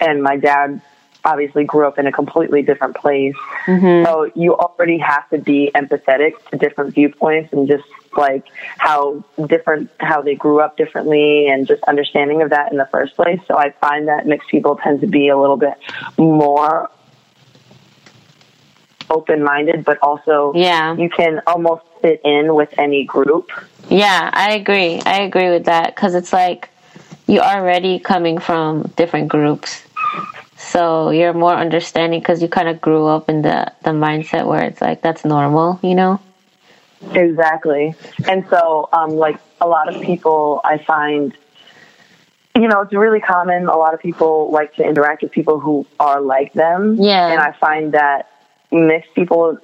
and 0.00 0.22
my 0.22 0.36
dad 0.36 0.80
obviously 1.24 1.64
grew 1.64 1.86
up 1.86 1.98
in 1.98 2.06
a 2.06 2.12
completely 2.12 2.62
different 2.62 2.96
place. 2.96 3.34
Mm-hmm. 3.66 4.06
So 4.06 4.30
you 4.34 4.54
already 4.54 4.98
have 4.98 5.28
to 5.30 5.38
be 5.38 5.70
empathetic 5.74 6.32
to 6.50 6.56
different 6.56 6.94
viewpoints 6.94 7.52
and 7.52 7.68
just 7.68 7.84
like 8.16 8.44
how 8.78 9.22
different 9.46 9.90
how 10.00 10.22
they 10.22 10.34
grew 10.34 10.60
up 10.60 10.76
differently 10.76 11.48
and 11.48 11.66
just 11.66 11.82
understanding 11.84 12.42
of 12.42 12.50
that 12.50 12.72
in 12.72 12.78
the 12.78 12.86
first 12.86 13.14
place. 13.14 13.40
So 13.46 13.56
I 13.56 13.70
find 13.72 14.08
that 14.08 14.26
mixed 14.26 14.48
people 14.48 14.76
tend 14.76 15.00
to 15.02 15.06
be 15.06 15.28
a 15.28 15.38
little 15.38 15.56
bit 15.56 15.74
more 16.16 16.90
open 19.10 19.42
minded 19.42 19.84
but 19.84 19.98
also 20.02 20.52
yeah, 20.54 20.94
you 20.96 21.08
can 21.08 21.40
almost 21.46 21.84
fit 22.02 22.20
in 22.24 22.54
with 22.54 22.72
any 22.78 23.04
group. 23.04 23.50
yeah, 23.88 24.30
I 24.32 24.54
agree. 24.54 25.00
I 25.04 25.22
agree 25.22 25.50
with 25.50 25.64
that 25.64 25.94
because 25.94 26.14
it's 26.14 26.32
like 26.32 26.70
you 27.26 27.40
are 27.40 27.60
already 27.60 27.98
coming 27.98 28.38
from 28.38 28.82
different 28.96 29.28
groups. 29.28 29.82
So 30.56 31.10
you're 31.10 31.34
more 31.34 31.54
understanding 31.54 32.20
because 32.20 32.42
you 32.42 32.48
kind 32.48 32.68
of 32.68 32.80
grew 32.80 33.06
up 33.06 33.28
in 33.28 33.42
the, 33.42 33.72
the 33.84 33.90
mindset 33.90 34.46
where 34.46 34.64
it's 34.64 34.80
like 34.80 35.02
that's 35.02 35.24
normal, 35.24 35.78
you 35.82 35.94
know? 35.94 36.20
Exactly. 37.12 37.94
And 38.26 38.44
so, 38.50 38.88
um, 38.92 39.10
like 39.10 39.38
a 39.60 39.68
lot 39.68 39.94
of 39.94 40.02
people, 40.02 40.60
I 40.64 40.78
find, 40.78 41.36
you 42.56 42.66
know, 42.66 42.80
it's 42.80 42.92
really 42.92 43.20
common. 43.20 43.66
A 43.66 43.76
lot 43.76 43.94
of 43.94 44.00
people 44.00 44.50
like 44.50 44.74
to 44.74 44.82
interact 44.82 45.22
with 45.22 45.30
people 45.30 45.60
who 45.60 45.86
are 46.00 46.20
like 46.20 46.54
them. 46.54 46.96
Yeah. 46.98 47.28
And 47.28 47.40
I 47.40 47.52
find 47.52 47.92
that 47.92 48.30
mixed 48.70 49.14
people, 49.14 49.58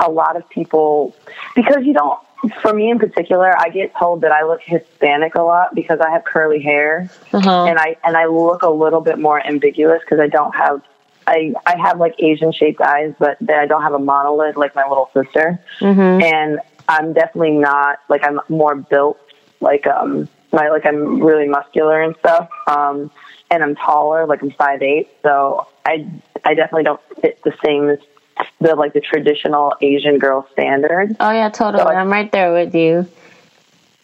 a 0.00 0.10
lot 0.10 0.36
of 0.36 0.48
people, 0.48 1.14
because 1.54 1.84
you 1.84 1.92
don't, 1.94 2.18
for 2.62 2.72
me 2.72 2.90
in 2.90 2.98
particular, 2.98 3.52
I 3.58 3.68
get 3.68 3.94
told 3.96 4.20
that 4.20 4.30
I 4.32 4.44
look 4.44 4.60
Hispanic 4.62 5.34
a 5.34 5.42
lot 5.42 5.74
because 5.74 6.00
I 6.00 6.10
have 6.10 6.24
curly 6.24 6.60
hair 6.62 7.10
Uh-huh. 7.32 7.64
and 7.64 7.78
I 7.78 7.96
and 8.04 8.16
I 8.16 8.26
look 8.26 8.62
a 8.62 8.70
little 8.70 9.00
bit 9.00 9.18
more 9.18 9.44
ambiguous 9.44 10.00
because 10.02 10.20
I 10.20 10.28
don't 10.28 10.54
have 10.54 10.80
I 11.26 11.52
I 11.66 11.76
have 11.76 11.98
like 11.98 12.14
Asian 12.20 12.52
shaped 12.52 12.80
eyes, 12.80 13.12
but 13.18 13.36
then 13.40 13.58
I 13.58 13.66
don't 13.66 13.82
have 13.82 13.92
a 13.92 13.98
monolid 13.98 14.54
like 14.56 14.74
my 14.76 14.86
little 14.88 15.10
sister. 15.12 15.58
Mhm. 15.80 16.22
And 16.22 16.60
I'm 16.88 17.12
definitely 17.12 17.50
not 17.58 17.98
like 18.08 18.22
I'm 18.24 18.40
more 18.48 18.76
built 18.76 19.18
like 19.60 19.86
um 19.88 20.28
my 20.52 20.68
like 20.68 20.86
I'm 20.86 21.20
really 21.20 21.48
muscular 21.48 22.00
and 22.00 22.14
stuff. 22.20 22.48
Um 22.68 23.10
and 23.50 23.62
I'm 23.62 23.74
taller, 23.76 24.26
like 24.26 24.42
I'm 24.42 24.50
five 24.52 24.82
eight, 24.82 25.08
so 25.22 25.66
I 25.84 26.06
I 26.44 26.54
definitely 26.54 26.84
don't 26.84 27.00
fit 27.20 27.42
the 27.44 27.54
same 27.64 27.88
as 27.88 27.98
the 28.60 28.74
like 28.74 28.92
the 28.92 29.00
traditional 29.00 29.74
Asian 29.80 30.18
girl 30.18 30.46
standard. 30.52 31.16
Oh 31.20 31.30
yeah, 31.30 31.48
totally. 31.48 31.82
So 31.82 31.88
I'm 31.88 32.10
right 32.10 32.30
there 32.30 32.52
with 32.52 32.74
you. 32.74 33.06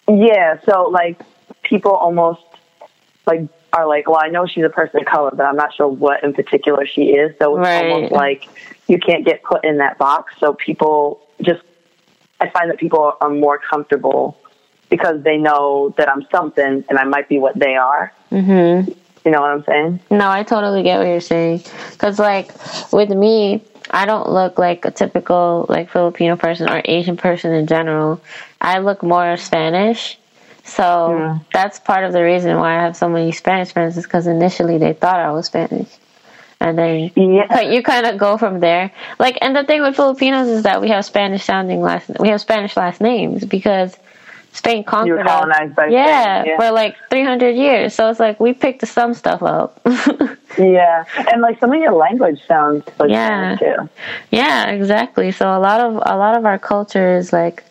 Yeah, 0.08 0.58
so 0.64 0.84
like 0.90 1.20
people 1.62 1.92
almost 1.92 2.42
like 3.26 3.48
are 3.72 3.86
like, 3.86 4.08
well, 4.08 4.20
I 4.22 4.28
know 4.28 4.46
she's 4.46 4.64
a 4.64 4.68
person 4.68 5.00
of 5.00 5.06
color, 5.06 5.30
but 5.34 5.44
I'm 5.44 5.56
not 5.56 5.74
sure 5.74 5.88
what 5.88 6.22
in 6.22 6.32
particular 6.32 6.86
she 6.86 7.10
is. 7.10 7.34
So 7.40 7.56
it's 7.56 7.66
Right. 7.66 7.90
almost 7.90 8.12
like 8.12 8.48
you 8.86 8.98
can't 8.98 9.24
get 9.24 9.42
put 9.42 9.64
in 9.64 9.78
that 9.78 9.98
box. 9.98 10.34
So 10.38 10.52
people 10.54 11.20
just, 11.42 11.62
I 12.40 12.50
find 12.50 12.70
that 12.70 12.78
people 12.78 13.14
are 13.20 13.30
more 13.30 13.58
comfortable 13.58 14.36
because 14.90 15.22
they 15.22 15.38
know 15.38 15.92
that 15.96 16.08
I'm 16.08 16.26
something 16.30 16.84
and 16.88 16.98
I 16.98 17.04
might 17.04 17.28
be 17.28 17.38
what 17.38 17.58
they 17.58 17.74
are. 17.74 18.12
Mhm. 18.30 18.94
You 19.24 19.30
know 19.30 19.40
what 19.40 19.50
I'm 19.50 19.64
saying? 19.64 20.00
No, 20.10 20.28
I 20.28 20.42
totally 20.42 20.82
get 20.82 20.98
what 20.98 21.06
you're 21.06 21.20
saying. 21.20 21.62
Cause 21.98 22.18
like 22.18 22.50
with 22.92 23.08
me, 23.10 23.62
I 23.90 24.04
don't 24.06 24.28
look 24.30 24.58
like 24.58 24.84
a 24.84 24.90
typical 24.90 25.66
like 25.68 25.90
Filipino 25.90 26.36
person 26.36 26.68
or 26.68 26.82
Asian 26.84 27.16
person 27.16 27.52
in 27.52 27.66
general. 27.66 28.20
I 28.60 28.78
look 28.80 29.02
more 29.02 29.36
Spanish. 29.36 30.18
So 30.64 31.10
Yeah. 31.10 31.38
that's 31.52 31.78
part 31.78 32.04
of 32.04 32.12
the 32.12 32.22
reason 32.22 32.56
why 32.58 32.78
I 32.78 32.82
have 32.82 32.96
so 32.96 33.08
many 33.08 33.32
Spanish 33.32 33.72
friends 33.72 33.96
is 33.96 34.04
because 34.04 34.26
initially 34.26 34.78
they 34.78 34.92
thought 34.92 35.16
I 35.16 35.30
was 35.32 35.46
Spanish. 35.46 35.88
And 36.60 36.78
then 36.78 37.10
Yeah. 37.16 37.60
you 37.70 37.82
kind 37.82 38.06
of 38.06 38.18
go 38.18 38.36
from 38.36 38.60
there. 38.60 38.90
Like, 39.18 39.38
and 39.40 39.54
the 39.56 39.64
thing 39.64 39.82
with 39.82 39.96
Filipinos 39.96 40.48
is 40.48 40.62
that 40.64 40.80
we 40.80 40.88
have 40.88 41.04
Spanish 41.04 41.44
sounding 41.44 41.80
last, 41.80 42.10
we 42.20 42.28
have 42.28 42.40
Spanish 42.40 42.76
last 42.76 43.00
names 43.00 43.44
because 43.44 43.96
Spain 44.54 44.84
conquered 44.84 45.18
You 45.18 45.24
colonized 45.24 45.74
by 45.74 45.88
yeah, 45.88 46.40
Spain, 46.42 46.52
yeah. 46.52 46.56
for 46.58 46.70
like 46.72 46.96
300 47.10 47.50
years. 47.56 47.92
So 47.92 48.08
it's 48.08 48.20
like 48.20 48.38
we 48.40 48.54
picked 48.54 48.86
some 48.88 49.12
stuff 49.14 49.42
up. 49.42 49.80
Yeah. 50.56 51.04
And 51.32 51.42
like 51.42 51.58
some 51.58 51.72
of 51.72 51.80
your 51.80 51.90
language 51.94 52.40
sounds 52.46 52.84
like 53.00 53.10
Yeah. 53.10 53.56
Too. 53.56 53.90
yeah, 54.30 54.66
exactly. 54.70 55.32
So 55.32 55.48
a 55.48 55.58
lot 55.58 55.80
of 55.80 55.94
a 55.96 56.16
lot 56.16 56.36
of 56.38 56.46
our 56.46 56.60
culture 56.60 57.16
is 57.16 57.32
like 57.32 57.64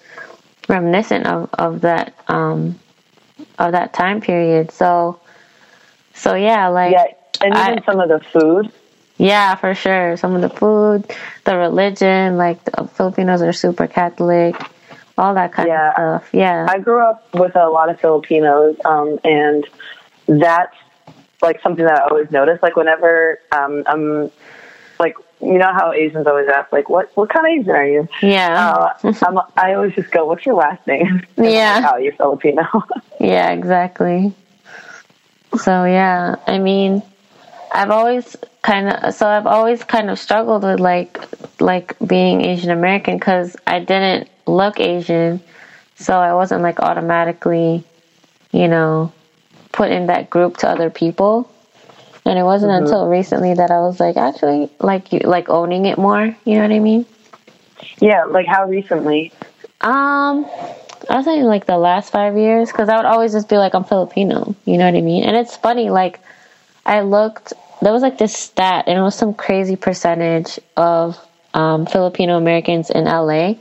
reminiscent 0.67 1.25
of 1.25 1.49
of 1.53 1.79
that 1.81 2.13
um 2.27 2.77
of 3.57 3.71
that 3.71 3.93
time 3.93 4.19
period. 4.19 4.71
So 4.71 5.17
so 6.13 6.35
yeah, 6.35 6.67
like 6.67 6.91
Yeah. 6.91 7.05
And 7.39 7.53
I- 7.53 7.71
even 7.71 7.83
some 7.85 8.01
of 8.01 8.09
the 8.09 8.19
food. 8.19 8.69
Yeah, 9.17 9.55
for 9.55 9.73
sure. 9.75 10.17
Some 10.17 10.35
of 10.35 10.41
the 10.41 10.49
food, 10.49 11.09
the 11.45 11.55
religion, 11.55 12.35
like 12.35 12.61
the 12.65 12.85
Filipinos 12.87 13.41
are 13.41 13.53
super 13.53 13.87
Catholic, 13.87 14.55
all 15.17 15.33
that 15.35 15.53
kind 15.53 15.67
Yeah. 15.67 15.89
of 15.89 16.21
stuff. 16.21 16.33
Yeah. 16.33 16.65
I 16.69 16.79
grew 16.79 16.99
up 17.03 17.33
with 17.33 17.55
a 17.55 17.67
lot 17.69 17.89
of 17.89 17.99
Filipinos, 17.99 18.75
um, 18.85 19.19
and 19.23 19.65
that's 20.27 20.75
like 21.41 21.61
something 21.61 21.85
that 21.85 21.99
I 22.01 22.07
always 22.09 22.31
notice. 22.31 22.59
Like 22.61 22.75
whenever 22.75 23.39
um, 23.51 23.83
I'm 23.87 24.31
like 24.99 25.15
you 25.41 25.57
know 25.57 25.73
how 25.73 25.91
Asians 25.91 26.25
always 26.25 26.47
ask, 26.47 26.71
like, 26.71 26.87
what 26.89 27.11
what 27.15 27.29
kind 27.29 27.45
of 27.45 27.59
Asian 27.59 27.75
are 27.75 27.85
you? 27.85 28.07
Yeah. 28.21 28.93
Uh, 29.03 29.11
I'm, 29.27 29.39
I 29.57 29.73
always 29.73 29.93
just 29.93 30.09
go, 30.11 30.25
what's 30.25 30.45
your 30.45 30.55
last 30.55 30.85
name? 30.87 31.21
Yeah. 31.37 31.79
Like, 31.83 31.93
oh, 31.93 31.97
you're 31.97 32.13
Filipino. 32.13 32.63
yeah, 33.19 33.51
exactly. 33.51 34.33
So 35.57 35.83
yeah, 35.85 36.35
I 36.47 36.59
mean, 36.59 37.03
I've 37.73 37.91
always 37.91 38.35
kind 38.61 38.87
of 38.89 39.13
so 39.13 39.27
I've 39.27 39.45
always 39.45 39.83
kind 39.83 40.09
of 40.09 40.17
struggled 40.17 40.63
with 40.63 40.79
like 40.79 41.19
like 41.59 41.97
being 42.07 42.41
Asian 42.41 42.71
American 42.71 43.17
because 43.17 43.55
I 43.67 43.79
didn't 43.79 44.29
look 44.45 44.79
Asian, 44.79 45.41
so 45.95 46.19
I 46.19 46.33
wasn't 46.33 46.61
like 46.61 46.79
automatically, 46.79 47.83
you 48.51 48.67
know, 48.67 49.11
put 49.71 49.91
in 49.91 50.07
that 50.07 50.29
group 50.29 50.57
to 50.57 50.69
other 50.69 50.89
people. 50.89 51.49
And 52.25 52.39
it 52.39 52.43
wasn't 52.43 52.71
mm-hmm. 52.71 52.85
until 52.85 53.07
recently 53.07 53.53
that 53.53 53.69
I 53.69 53.79
was 53.79 53.99
like 53.99 54.15
actually 54.15 54.69
like 54.79 55.11
you 55.11 55.19
like 55.19 55.49
owning 55.49 55.85
it 55.85 55.97
more. 55.97 56.35
You 56.45 56.55
know 56.55 56.61
what 56.61 56.71
I 56.71 56.79
mean? 56.79 57.05
Yeah, 57.99 58.23
like 58.25 58.47
how 58.47 58.65
recently? 58.65 59.33
Um, 59.81 60.45
I 61.09 61.17
was 61.17 61.25
saying 61.25 61.43
like 61.43 61.65
the 61.65 61.77
last 61.77 62.11
five 62.11 62.37
years 62.37 62.71
because 62.71 62.87
I 62.87 62.95
would 62.95 63.05
always 63.05 63.33
just 63.33 63.49
be 63.49 63.57
like 63.57 63.75
I'm 63.75 63.83
Filipino. 63.83 64.55
You 64.65 64.77
know 64.77 64.85
what 64.85 64.97
I 64.97 65.01
mean? 65.01 65.25
And 65.25 65.35
it's 65.35 65.57
funny 65.57 65.89
like 65.89 66.21
I 66.85 67.01
looked 67.01 67.51
there 67.81 67.91
was 67.91 68.01
like 68.01 68.17
this 68.17 68.33
stat 68.33 68.85
and 68.87 68.97
it 68.97 69.01
was 69.01 69.15
some 69.15 69.33
crazy 69.33 69.75
percentage 69.75 70.59
of 70.77 71.19
um, 71.53 71.85
Filipino 71.85 72.37
Americans 72.37 72.89
in 72.89 73.03
LA 73.05 73.55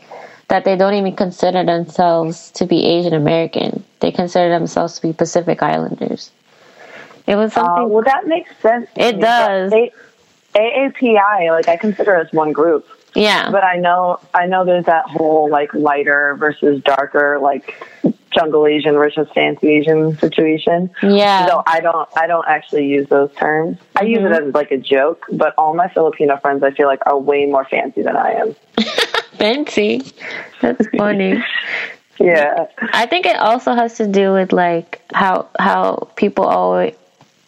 that 0.53 0.67
they 0.67 0.77
don't 0.77 0.93
even 0.93 1.17
consider 1.17 1.65
themselves 1.65 2.51
to 2.51 2.67
be 2.67 2.85
Asian 2.85 3.15
American. 3.15 3.83
They 4.01 4.13
consider 4.13 4.51
themselves 4.51 4.97
to 4.97 5.03
be 5.09 5.15
Pacific 5.15 5.63
Islanders. 5.63 6.31
It 7.27 7.37
was 7.37 7.53
uh, 7.53 7.55
something. 7.55 7.85
Uh, 7.85 7.89
well, 7.89 8.05
that 8.05 8.27
makes 8.27 8.55
sense. 8.61 8.87
It 8.95 9.19
does. 9.19 9.73
A- 9.73 9.91
AAPI, 10.55 11.51
like 11.53 11.69
I 11.69 11.79
consider 11.79 12.17
us 12.17 12.31
one 12.35 12.53
group. 12.53 12.87
Yeah. 13.15 13.51
But 13.51 13.65
I 13.65 13.77
know, 13.77 14.21
I 14.35 14.45
know 14.45 14.67
there's 14.67 14.85
that 14.85 15.07
whole 15.07 15.49
like 15.49 15.73
lighter 15.73 16.37
versus 16.39 16.83
darker, 16.83 17.39
like 17.41 17.83
jungle 18.31 18.67
Asian 18.67 18.93
versus 18.93 19.29
fancy 19.35 19.69
Asian 19.69 20.19
situation. 20.19 20.91
Yeah. 21.03 21.47
So 21.47 21.63
I 21.67 21.81
don't, 21.81 22.07
I 22.15 22.27
don't 22.27 22.47
actually 22.47 22.89
use 22.89 23.09
those 23.09 23.33
terms. 23.37 23.79
Mm-hmm. 23.79 23.99
I 23.99 24.03
use 24.03 24.19
it 24.19 24.25
mm-hmm. 24.25 24.49
as 24.49 24.55
like 24.55 24.71
a 24.71 24.77
joke, 24.77 25.25
but 25.33 25.55
all 25.57 25.75
my 25.75 25.89
Filipino 25.89 26.37
friends 26.37 26.63
I 26.63 26.73
feel 26.73 26.89
like 26.89 27.01
are 27.07 27.19
way 27.19 27.47
more 27.47 27.65
fancy 27.65 28.03
than 28.03 28.17
I 28.17 28.33
am. 28.33 28.55
fancy. 29.43 30.03
That's 30.61 30.87
funny. 30.97 31.43
yeah. 32.21 32.67
I 32.93 33.07
think 33.07 33.27
it 33.27 33.37
also 33.37 33.75
has 33.75 33.97
to 33.97 34.07
do 34.07 34.33
with 34.33 34.53
like 34.53 35.03
how 35.13 35.49
how 35.59 36.09
people 36.15 36.45
always 36.45 36.95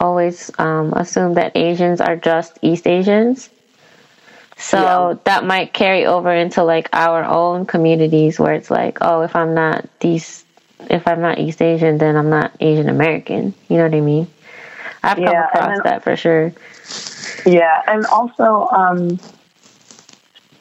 always 0.01 0.51
um, 0.59 0.93
assume 0.95 1.35
that 1.35 1.57
Asians 1.57 2.01
are 2.01 2.17
just 2.17 2.59
East 2.63 2.87
Asians. 2.87 3.49
So 4.57 4.79
yeah. 4.79 5.15
that 5.25 5.45
might 5.45 5.73
carry 5.73 6.05
over 6.07 6.33
into 6.33 6.65
like 6.65 6.89
our 6.93 7.25
own 7.25 7.67
communities 7.67 8.39
where 8.39 8.55
it's 8.55 8.71
like, 8.71 8.99
oh, 9.01 9.23
if 9.23 9.35
I'm 9.37 9.55
not 9.55 9.89
these, 10.01 10.45
if 10.91 11.07
I'm 11.07 11.21
not 11.21 11.39
East 11.39 11.63
Asian, 11.63 11.99
then 11.99 12.17
I'm 12.17 12.31
not 12.31 12.53
Asian 12.61 12.89
American. 12.89 13.55
You 13.69 13.79
know 13.79 13.85
what 13.85 13.95
I 13.95 14.01
mean? 14.01 14.27
I've 15.03 15.17
come 15.17 15.27
yeah, 15.27 15.47
across 15.47 15.67
then, 15.67 15.81
that 15.85 16.03
for 16.03 16.17
sure. 16.17 16.53
Yeah, 17.47 17.83
and 17.87 18.07
also, 18.07 18.69
um, 18.73 19.19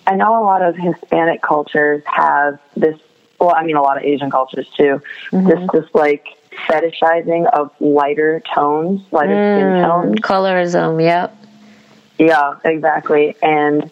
I 0.05 0.15
know 0.15 0.41
a 0.41 0.43
lot 0.43 0.61
of 0.61 0.75
Hispanic 0.75 1.41
cultures 1.41 2.03
have 2.05 2.59
this. 2.75 2.99
Well, 3.39 3.53
I 3.55 3.63
mean, 3.65 3.75
a 3.75 3.81
lot 3.81 3.97
of 3.97 4.03
Asian 4.03 4.31
cultures 4.31 4.69
too. 4.75 5.01
Mm-hmm. 5.31 5.47
This, 5.47 5.69
this 5.73 5.95
like 5.95 6.27
fetishizing 6.67 7.51
of 7.51 7.71
lighter 7.79 8.41
tones, 8.53 9.01
lighter 9.11 9.33
mm, 9.33 9.57
skin 9.57 9.83
tones. 9.83 10.15
Colorism, 10.21 11.01
yep. 11.03 11.35
Yeah, 12.17 12.55
exactly. 12.63 13.35
And 13.41 13.89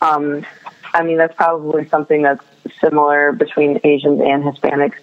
um, 0.00 0.44
I 0.92 1.02
mean, 1.02 1.16
that's 1.16 1.34
probably 1.34 1.88
something 1.88 2.22
that's 2.22 2.44
similar 2.80 3.32
between 3.32 3.80
Asians 3.84 4.20
and 4.20 4.42
Hispanics, 4.44 4.98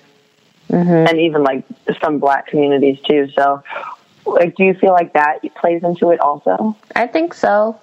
mm-hmm. 0.69 1.07
and 1.07 1.19
even 1.19 1.43
like 1.43 1.65
some 2.01 2.19
black 2.19 2.47
communities 2.47 2.99
too. 3.01 3.29
So, 3.35 3.63
like, 4.25 4.55
do 4.55 4.63
you 4.63 4.73
feel 4.73 4.91
like 4.91 5.13
that 5.13 5.39
plays 5.55 5.83
into 5.83 6.11
it 6.11 6.19
also? 6.19 6.75
I 6.95 7.07
think 7.07 7.33
so, 7.33 7.79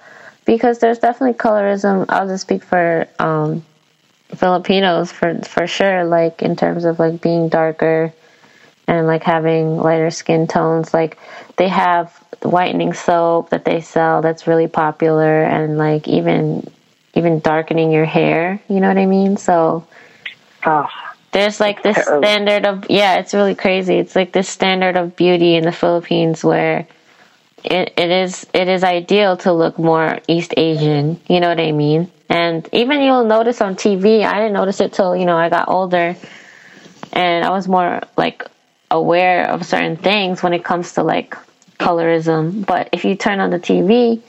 because 0.47 0.79
there's 0.79 0.99
definitely 0.99 1.37
colorism. 1.37 2.07
I'll 2.09 2.27
just 2.27 2.43
speak 2.43 2.63
for 2.63 3.07
um, 3.19 3.65
Filipinos 4.35 5.13
for 5.13 5.39
for 5.41 5.67
sure. 5.67 6.05
Like 6.05 6.41
in 6.41 6.57
terms 6.57 6.85
of 6.85 6.99
like 6.99 7.21
being 7.21 7.51
darker 7.51 8.15
and 8.89 9.07
like 9.07 9.23
having 9.23 9.77
lighter 9.77 10.11
skin 10.11 10.47
tones. 10.47 10.95
Like 10.95 11.19
they 11.57 11.69
have 11.69 12.13
whitening 12.43 12.93
soap 12.93 13.51
that 13.51 13.65
they 13.65 13.81
sell 13.81 14.23
that's 14.23 14.47
really 14.47 14.69
popular 14.69 15.43
and 15.43 15.79
like 15.79 16.09
even 16.09 16.67
even 17.15 17.41
darkening 17.41 17.91
your 17.93 18.05
hair, 18.05 18.61
you 18.69 18.79
know 18.79 18.89
what 18.89 18.99
I 18.99 19.07
mean? 19.07 19.37
So 19.39 19.87
oh, 20.65 20.87
there's 21.33 21.61
like 21.61 21.83
this 21.83 21.97
standard 21.97 22.67
of 22.67 22.87
yeah, 22.91 23.19
it's 23.19 23.35
really 23.35 23.55
crazy. 23.55 23.97
It's 23.97 24.15
like 24.15 24.33
this 24.33 24.49
standard 24.49 24.97
of 24.97 25.17
beauty 25.17 25.55
in 25.55 25.65
the 25.65 25.73
Philippines 25.73 26.45
where 26.45 26.87
it, 27.71 27.99
is 27.99 28.47
it 28.53 28.69
is 28.69 28.85
ideal 28.85 29.37
to 29.39 29.53
look 29.53 29.79
more 29.79 30.21
East 30.29 30.55
Asian, 30.57 31.21
you 31.29 31.41
know 31.41 31.49
what 31.49 31.61
I 31.61 31.73
mean? 31.73 32.11
And 32.29 32.69
even 32.73 33.03
you'll 33.03 33.25
notice 33.25 33.61
on 33.61 33.77
TV, 33.77 34.25
I 34.25 34.35
didn't 34.35 34.55
notice 34.55 34.81
it 34.81 34.93
till, 34.93 35.15
you 35.17 35.25
know, 35.25 35.37
I 35.37 35.49
got 35.49 35.69
older 35.69 36.17
and 37.13 37.45
I 37.45 37.51
was 37.51 37.69
more 37.69 38.01
like 38.17 38.45
aware 38.91 39.49
of 39.49 39.65
certain 39.65 39.97
things 39.97 40.43
when 40.43 40.53
it 40.53 40.65
comes 40.65 40.93
to 40.95 41.03
like 41.03 41.37
colorism. 41.79 42.67
But 42.67 42.89
if 42.93 43.05
you 43.05 43.15
turn 43.15 43.41
on 43.41 43.51
the 43.51 43.59
TV, 43.59 44.21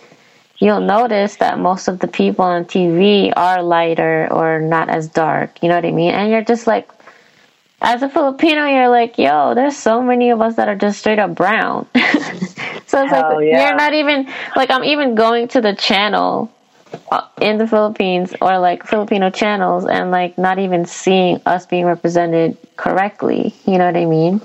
you'll 0.59 0.81
notice 0.81 1.37
that 1.37 1.59
most 1.59 1.87
of 1.87 1.99
the 1.99 2.07
people 2.07 2.45
on 2.45 2.65
TV 2.65 3.31
are 3.35 3.61
lighter 3.61 4.27
or 4.31 4.59
not 4.59 4.89
as 4.89 5.07
dark. 5.07 5.61
You 5.61 5.69
know 5.69 5.75
what 5.75 5.85
I 5.85 5.91
mean? 5.91 6.13
And 6.13 6.31
you're 6.31 6.43
just 6.43 6.67
like, 6.67 6.89
as 7.81 8.01
a 8.01 8.09
Filipino, 8.09 8.65
you're 8.65 8.89
like, 8.89 9.17
yo, 9.17 9.53
there's 9.53 9.77
so 9.77 10.01
many 10.01 10.31
of 10.31 10.41
us 10.41 10.55
that 10.55 10.67
are 10.67 10.75
just 10.75 10.99
straight 10.99 11.19
up 11.19 11.35
brown. 11.35 11.87
so 12.97 13.03
it's 13.03 13.11
Hell 13.11 13.35
like, 13.35 13.47
yeah. 13.47 13.67
you're 13.67 13.75
not 13.75 13.93
even, 13.93 14.27
like, 14.55 14.69
I'm 14.71 14.83
even 14.83 15.15
going 15.15 15.47
to 15.49 15.61
the 15.61 15.75
channel 15.75 16.51
uh, 17.11 17.27
in 17.41 17.57
the 17.57 17.67
Philippines 17.67 18.33
or 18.41 18.59
like 18.59 18.85
Filipino 18.85 19.29
channels 19.29 19.85
and 19.85 20.11
like 20.11 20.37
not 20.37 20.59
even 20.59 20.85
seeing 20.85 21.41
us 21.45 21.65
being 21.65 21.85
represented 21.85 22.57
correctly. 22.75 23.53
You 23.65 23.77
know 23.77 23.85
what 23.85 23.97
I 23.97 24.05
mean? 24.05 24.41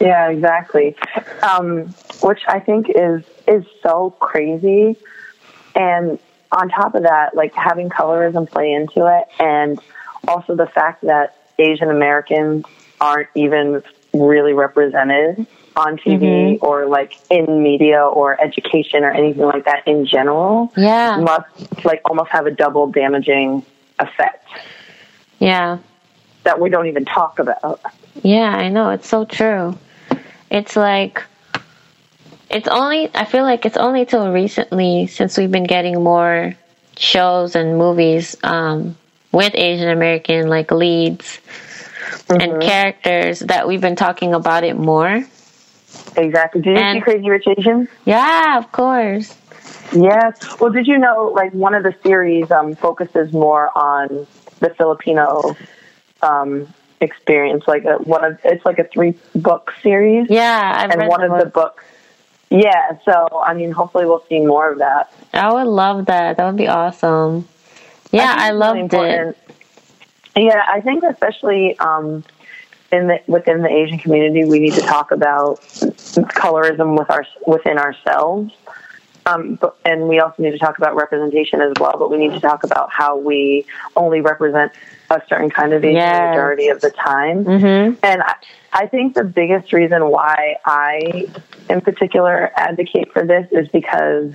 Yeah, 0.00 0.28
exactly. 0.28 0.96
Um, 1.42 1.94
which 2.22 2.40
I 2.46 2.60
think 2.60 2.90
is 2.90 3.24
is 3.46 3.64
so 3.82 4.10
crazy. 4.20 4.96
And 5.74 6.18
on 6.52 6.68
top 6.68 6.94
of 6.94 7.02
that, 7.04 7.34
like 7.34 7.54
having 7.54 7.88
colorism 7.88 8.48
play 8.48 8.72
into 8.72 9.06
it, 9.06 9.24
and 9.38 9.80
also 10.28 10.54
the 10.54 10.66
fact 10.66 11.02
that 11.02 11.36
Asian 11.58 11.90
Americans 11.90 12.64
aren't 13.00 13.28
even 13.34 13.82
really 14.12 14.52
represented 14.52 15.46
on 15.76 15.96
TV 15.98 16.20
mm-hmm. 16.20 16.64
or 16.64 16.86
like 16.86 17.18
in 17.30 17.62
media 17.62 18.02
or 18.02 18.40
education 18.40 19.04
or 19.04 19.10
anything 19.10 19.44
like 19.44 19.64
that 19.64 19.86
in 19.86 20.06
general. 20.06 20.72
Yeah. 20.76 21.18
Must 21.18 21.84
like 21.84 22.02
almost 22.04 22.30
have 22.30 22.46
a 22.46 22.50
double 22.50 22.90
damaging 22.90 23.64
effect. 23.98 24.46
Yeah. 25.38 25.78
That 26.44 26.60
we 26.60 26.70
don't 26.70 26.86
even 26.86 27.04
talk 27.04 27.38
about. 27.38 27.80
Yeah, 28.22 28.50
I 28.50 28.68
know. 28.68 28.90
It's 28.90 29.08
so 29.08 29.24
true. 29.24 29.76
It's 30.50 30.76
like, 30.76 31.22
it's 32.50 32.68
only, 32.68 33.10
I 33.14 33.24
feel 33.24 33.42
like 33.42 33.66
it's 33.66 33.76
only 33.76 34.04
till 34.04 34.30
recently 34.30 35.06
since 35.06 35.36
we've 35.36 35.50
been 35.50 35.64
getting 35.64 36.02
more 36.02 36.54
shows 36.96 37.56
and 37.56 37.76
movies 37.76 38.36
um, 38.44 38.96
with 39.32 39.52
Asian 39.54 39.88
American 39.88 40.48
like 40.48 40.70
leads 40.70 41.40
mm-hmm. 42.28 42.40
and 42.40 42.62
characters 42.62 43.40
that 43.40 43.66
we've 43.66 43.80
been 43.80 43.96
talking 43.96 44.34
about 44.34 44.64
it 44.64 44.76
more. 44.76 45.24
Exactly. 46.16 46.62
Did 46.62 46.70
you 46.70 46.76
and, 46.76 46.96
see 46.96 47.00
Crazy 47.00 47.28
Rich 47.28 47.46
Asians? 47.58 47.88
Yeah, 48.04 48.58
of 48.58 48.70
course. 48.72 49.36
Yes. 49.92 50.60
Well, 50.60 50.70
did 50.70 50.86
you 50.86 50.98
know, 50.98 51.32
like, 51.34 51.52
one 51.52 51.74
of 51.74 51.82
the 51.82 51.94
series 52.02 52.50
um, 52.50 52.74
focuses 52.74 53.32
more 53.32 53.76
on 53.76 54.26
the 54.60 54.70
Filipino 54.70 55.56
um, 56.22 56.72
experience. 57.00 57.64
Like, 57.66 57.84
a, 57.84 57.96
one 57.98 58.24
of 58.24 58.38
it's 58.44 58.64
like 58.64 58.78
a 58.78 58.84
three 58.84 59.14
book 59.34 59.74
series. 59.82 60.28
Yeah, 60.30 60.72
I've 60.76 60.90
and 60.90 61.08
one 61.08 61.22
of 61.22 61.38
the 61.38 61.46
books. 61.46 61.84
Yeah. 62.50 62.98
So, 63.04 63.42
I 63.44 63.54
mean, 63.54 63.72
hopefully, 63.72 64.06
we'll 64.06 64.24
see 64.28 64.40
more 64.40 64.72
of 64.72 64.78
that. 64.78 65.12
I 65.32 65.52
would 65.52 65.66
love 65.66 66.06
that. 66.06 66.36
That 66.36 66.46
would 66.46 66.56
be 66.56 66.68
awesome. 66.68 67.48
Yeah, 68.12 68.34
I, 68.38 68.48
I 68.48 68.50
loved 68.52 68.92
really 68.92 69.10
it. 69.10 69.38
Yeah, 70.36 70.62
I 70.66 70.80
think 70.80 71.04
especially 71.04 71.78
um, 71.78 72.24
in 72.94 73.08
the, 73.08 73.20
within 73.26 73.62
the 73.62 73.68
Asian 73.68 73.98
community, 73.98 74.44
we 74.44 74.60
need 74.60 74.74
to 74.74 74.80
talk 74.80 75.10
about 75.10 75.60
colorism 75.60 76.98
with 76.98 77.10
our 77.10 77.26
within 77.46 77.78
ourselves. 77.78 78.52
Um, 79.26 79.54
but, 79.54 79.76
and 79.86 80.06
we 80.06 80.20
also 80.20 80.42
need 80.42 80.50
to 80.50 80.58
talk 80.58 80.76
about 80.76 80.94
representation 80.94 81.60
as 81.62 81.72
well. 81.80 81.96
But 81.98 82.10
we 82.10 82.18
need 82.18 82.32
to 82.32 82.40
talk 82.40 82.62
about 82.62 82.92
how 82.92 83.16
we 83.16 83.64
only 83.96 84.20
represent 84.20 84.70
a 85.10 85.22
certain 85.28 85.50
kind 85.50 85.72
of 85.72 85.82
Asian 85.82 85.96
yes. 85.96 86.30
majority 86.30 86.68
of 86.68 86.80
the 86.82 86.90
time. 86.90 87.44
Mm-hmm. 87.44 87.98
And 88.02 88.22
I, 88.22 88.34
I 88.72 88.86
think 88.86 89.14
the 89.14 89.24
biggest 89.24 89.72
reason 89.72 90.10
why 90.10 90.56
I, 90.64 91.26
in 91.70 91.80
particular, 91.80 92.52
advocate 92.56 93.12
for 93.12 93.24
this 93.24 93.48
is 93.50 93.66
because 93.68 94.32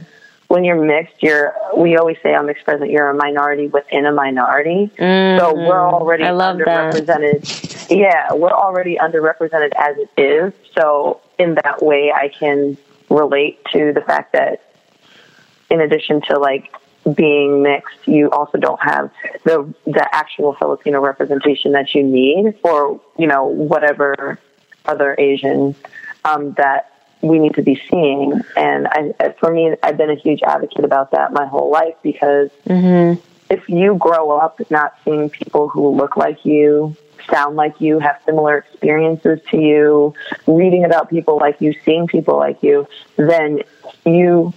when 0.49 0.63
you're 0.63 0.83
mixed, 0.83 1.21
you're 1.21 1.53
we 1.77 1.95
always 1.95 2.17
say 2.21 2.33
on 2.33 2.47
mixed 2.47 2.65
present, 2.65 2.89
you're 2.89 3.09
a 3.09 3.13
minority 3.13 3.67
within 3.67 4.05
a 4.05 4.11
minority. 4.11 4.91
Mm-hmm. 4.97 5.39
So 5.39 5.53
we're 5.53 5.87
already 5.87 6.23
I 6.23 6.31
love 6.31 6.57
underrepresented. 6.57 7.87
That. 7.87 7.95
Yeah, 7.95 8.33
we're 8.33 8.49
already 8.49 8.97
underrepresented 8.97 9.71
as 9.77 9.95
it 9.97 10.09
is. 10.19 10.53
So 10.75 11.21
in 11.37 11.55
that 11.63 11.81
way, 11.83 12.11
I 12.11 12.29
can 12.29 12.77
relate 13.09 13.63
to 13.73 13.93
the 13.93 14.01
fact 14.01 14.33
that 14.33 14.73
in 15.69 15.81
addition 15.81 16.21
to 16.23 16.39
like 16.39 16.73
being 17.13 17.61
mixed, 17.61 18.07
you 18.07 18.31
also 18.31 18.57
don't 18.57 18.81
have 18.81 19.11
the 19.43 19.71
the 19.85 20.07
actual 20.11 20.53
Filipino 20.55 20.99
representation 20.99 21.73
that 21.73 21.93
you 21.93 22.01
need 22.01 22.57
for 22.63 22.99
you 23.19 23.27
know 23.27 23.45
whatever 23.45 24.39
other 24.85 25.15
Asian 25.19 25.75
um, 26.25 26.53
that 26.53 26.98
we 27.21 27.39
need 27.39 27.55
to 27.55 27.61
be 27.61 27.81
seeing. 27.89 28.41
And 28.55 28.87
I, 28.87 29.33
for 29.39 29.51
me, 29.51 29.75
I've 29.83 29.97
been 29.97 30.09
a 30.09 30.15
huge 30.15 30.41
advocate 30.43 30.85
about 30.85 31.11
that 31.11 31.33
my 31.33 31.45
whole 31.45 31.69
life 31.69 31.95
because 32.01 32.49
mm-hmm. 32.65 33.19
if 33.49 33.67
you 33.67 33.95
grow 33.95 34.31
up 34.31 34.59
not 34.69 34.95
seeing 35.03 35.29
people 35.29 35.69
who 35.69 35.89
look 35.89 36.15
like 36.17 36.45
you, 36.45 36.95
sound 37.29 37.55
like 37.55 37.79
you, 37.81 37.99
have 37.99 38.19
similar 38.25 38.59
experiences 38.59 39.39
to 39.51 39.57
you, 39.57 40.13
reading 40.47 40.85
about 40.85 41.09
people 41.09 41.37
like 41.37 41.59
you, 41.59 41.73
seeing 41.85 42.07
people 42.07 42.37
like 42.37 42.61
you, 42.63 42.87
then 43.17 43.61
you 44.05 44.53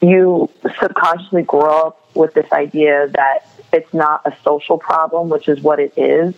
you 0.00 0.50
subconsciously 0.78 1.42
grow 1.42 1.86
up 1.86 2.14
with 2.14 2.34
this 2.34 2.50
idea 2.52 3.08
that 3.08 3.48
it's 3.72 3.92
not 3.94 4.20
a 4.26 4.36
social 4.44 4.76
problem, 4.76 5.30
which 5.30 5.48
is 5.48 5.62
what 5.62 5.80
it 5.80 5.92
is. 5.96 6.34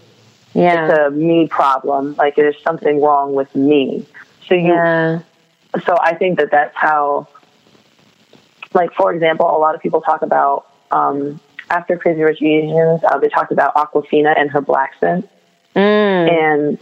Yeah. 0.54 0.86
It's 0.86 0.98
a 0.98 1.10
me 1.10 1.48
problem. 1.48 2.14
Like 2.16 2.36
there's 2.36 2.60
something 2.62 3.00
wrong 3.00 3.34
with 3.34 3.54
me. 3.56 4.06
So 4.48 4.54
you, 4.54 4.72
yeah. 4.72 5.20
so 5.84 5.96
I 6.00 6.14
think 6.14 6.38
that 6.38 6.50
that's 6.50 6.76
how, 6.76 7.28
like, 8.74 8.92
for 8.94 9.12
example, 9.12 9.46
a 9.46 9.58
lot 9.58 9.74
of 9.74 9.80
people 9.80 10.00
talk 10.00 10.22
about, 10.22 10.66
um, 10.90 11.40
after 11.68 11.96
Crazy 11.96 12.22
Rich 12.22 12.42
Asians, 12.42 13.02
uh, 13.04 13.18
they 13.18 13.28
talked 13.28 13.52
about 13.52 13.74
Awkwafina 13.74 14.38
and 14.38 14.50
her 14.50 14.60
blaccent. 14.60 15.28
Mm. 15.74 16.30
And, 16.30 16.78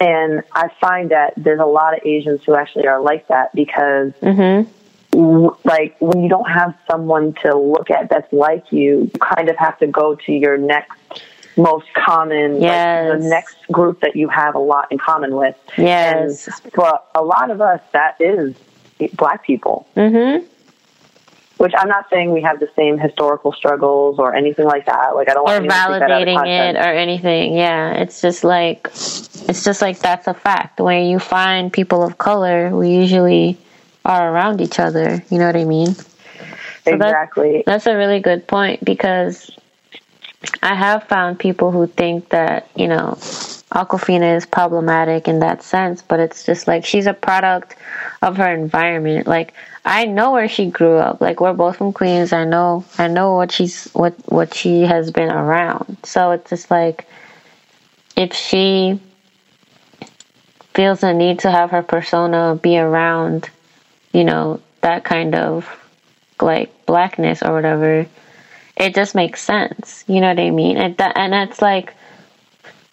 and 0.00 0.42
I 0.54 0.68
find 0.80 1.10
that 1.10 1.34
there's 1.36 1.60
a 1.60 1.64
lot 1.66 1.94
of 1.94 2.06
Asians 2.06 2.42
who 2.44 2.54
actually 2.54 2.86
are 2.86 3.00
like 3.00 3.28
that 3.28 3.54
because, 3.54 4.12
mm-hmm 4.22 4.70
like 5.12 5.96
when 5.98 6.22
you 6.22 6.28
don't 6.28 6.50
have 6.50 6.74
someone 6.88 7.32
to 7.32 7.56
look 7.56 7.90
at 7.90 8.08
that's 8.08 8.32
like 8.32 8.70
you, 8.70 9.10
you 9.12 9.20
kind 9.20 9.48
of 9.48 9.56
have 9.56 9.78
to 9.78 9.86
go 9.86 10.14
to 10.14 10.32
your 10.32 10.56
next 10.56 10.99
most 11.56 11.86
common, 11.94 12.60
yes. 12.60 13.10
like 13.10 13.20
the 13.20 13.28
next 13.28 13.56
group 13.70 14.00
that 14.00 14.16
you 14.16 14.28
have 14.28 14.54
a 14.54 14.58
lot 14.58 14.90
in 14.90 14.98
common 14.98 15.36
with. 15.36 15.56
Yes. 15.76 16.48
And 16.48 16.72
for 16.72 16.98
a 17.14 17.22
lot 17.22 17.50
of 17.50 17.60
us, 17.60 17.80
that 17.92 18.16
is 18.20 18.54
black 19.14 19.44
people. 19.44 19.86
Mm-hmm. 19.96 20.46
Which 21.58 21.72
I'm 21.76 21.88
not 21.88 22.06
saying 22.08 22.32
we 22.32 22.40
have 22.40 22.58
the 22.58 22.70
same 22.74 22.98
historical 22.98 23.52
struggles 23.52 24.18
or 24.18 24.34
anything 24.34 24.64
like 24.64 24.86
that. 24.86 25.14
Like 25.14 25.28
I 25.28 25.34
don't 25.34 25.46
or 25.46 25.60
validating 25.60 26.46
it 26.46 26.76
or 26.76 26.88
anything. 26.88 27.54
Yeah, 27.54 27.92
it's 27.92 28.22
just 28.22 28.44
like 28.44 28.86
it's 28.86 29.62
just 29.62 29.82
like 29.82 29.98
that's 29.98 30.26
a 30.26 30.32
fact. 30.32 30.80
When 30.80 31.04
you 31.04 31.18
find 31.18 31.70
people 31.70 32.02
of 32.02 32.16
color, 32.16 32.74
we 32.74 32.88
usually 32.88 33.58
are 34.06 34.32
around 34.32 34.62
each 34.62 34.78
other. 34.78 35.22
You 35.28 35.38
know 35.38 35.46
what 35.46 35.56
I 35.56 35.64
mean? 35.64 35.94
So 35.94 36.94
exactly. 36.94 37.62
That's, 37.66 37.84
that's 37.84 37.86
a 37.88 37.96
really 37.96 38.20
good 38.20 38.46
point 38.48 38.82
because 38.82 39.50
I 40.62 40.74
have 40.74 41.04
found 41.04 41.38
people 41.38 41.70
who 41.70 41.86
think 41.86 42.30
that, 42.30 42.68
you 42.74 42.88
know, 42.88 43.16
Awkwafina 43.72 44.36
is 44.36 44.46
problematic 44.46 45.28
in 45.28 45.38
that 45.40 45.62
sense, 45.62 46.02
but 46.02 46.18
it's 46.18 46.44
just 46.44 46.66
like 46.66 46.84
she's 46.84 47.06
a 47.06 47.12
product 47.12 47.76
of 48.22 48.36
her 48.36 48.52
environment. 48.52 49.26
Like 49.26 49.54
I 49.84 50.06
know 50.06 50.32
where 50.32 50.48
she 50.48 50.66
grew 50.66 50.96
up. 50.96 51.20
Like 51.20 51.40
we're 51.40 51.52
both 51.52 51.76
from 51.76 51.92
Queens. 51.92 52.32
I 52.32 52.44
know 52.44 52.84
I 52.98 53.06
know 53.06 53.36
what 53.36 53.52
she's 53.52 53.88
what 53.92 54.14
what 54.30 54.54
she 54.54 54.82
has 54.82 55.10
been 55.10 55.30
around. 55.30 55.98
So 56.04 56.32
it's 56.32 56.50
just 56.50 56.70
like 56.70 57.06
if 58.16 58.34
she 58.34 58.98
feels 60.74 61.00
the 61.00 61.12
need 61.12 61.38
to 61.40 61.50
have 61.50 61.70
her 61.70 61.82
persona 61.82 62.58
be 62.60 62.78
around, 62.78 63.50
you 64.12 64.24
know, 64.24 64.60
that 64.80 65.04
kind 65.04 65.34
of 65.34 65.68
like 66.40 66.86
blackness 66.86 67.42
or 67.42 67.52
whatever, 67.52 68.06
it 68.80 68.94
just 68.94 69.14
makes 69.14 69.42
sense. 69.42 70.04
You 70.08 70.20
know 70.20 70.28
what 70.28 70.40
I 70.40 70.50
mean? 70.50 70.76
And 70.76 70.96
that, 70.96 71.16
and 71.16 71.34
it's 71.34 71.60
like, 71.60 71.94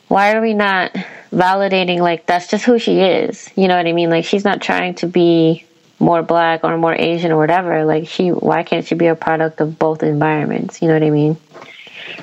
why 0.10 0.34
are 0.34 0.42
we 0.42 0.54
not 0.54 0.94
validating 1.32 2.00
like 2.00 2.26
that's 2.26 2.48
just 2.48 2.66
who 2.66 2.78
she 2.78 3.00
is? 3.00 3.50
You 3.56 3.68
know 3.68 3.78
what 3.78 3.88
I 3.88 3.94
mean? 3.94 4.10
Like 4.10 4.26
she's 4.26 4.44
not 4.44 4.62
trying 4.62 4.96
to 4.96 5.08
be 5.08 5.66
more 6.00 6.22
black 6.22 6.64
or 6.64 6.78
more 6.78 6.94
Asian 6.94 7.32
or 7.32 7.38
whatever. 7.38 7.86
Like 7.86 8.08
she, 8.08 8.30
why 8.30 8.64
can't 8.64 8.86
she 8.86 8.96
be 8.96 9.08
a 9.08 9.16
product 9.16 9.62
of 9.62 9.80
both 9.80 10.04
environments? 10.04 10.82
You 10.82 10.90
know 10.90 10.94
what 10.94 11.04
I 11.04 11.10
mean? 11.10 11.38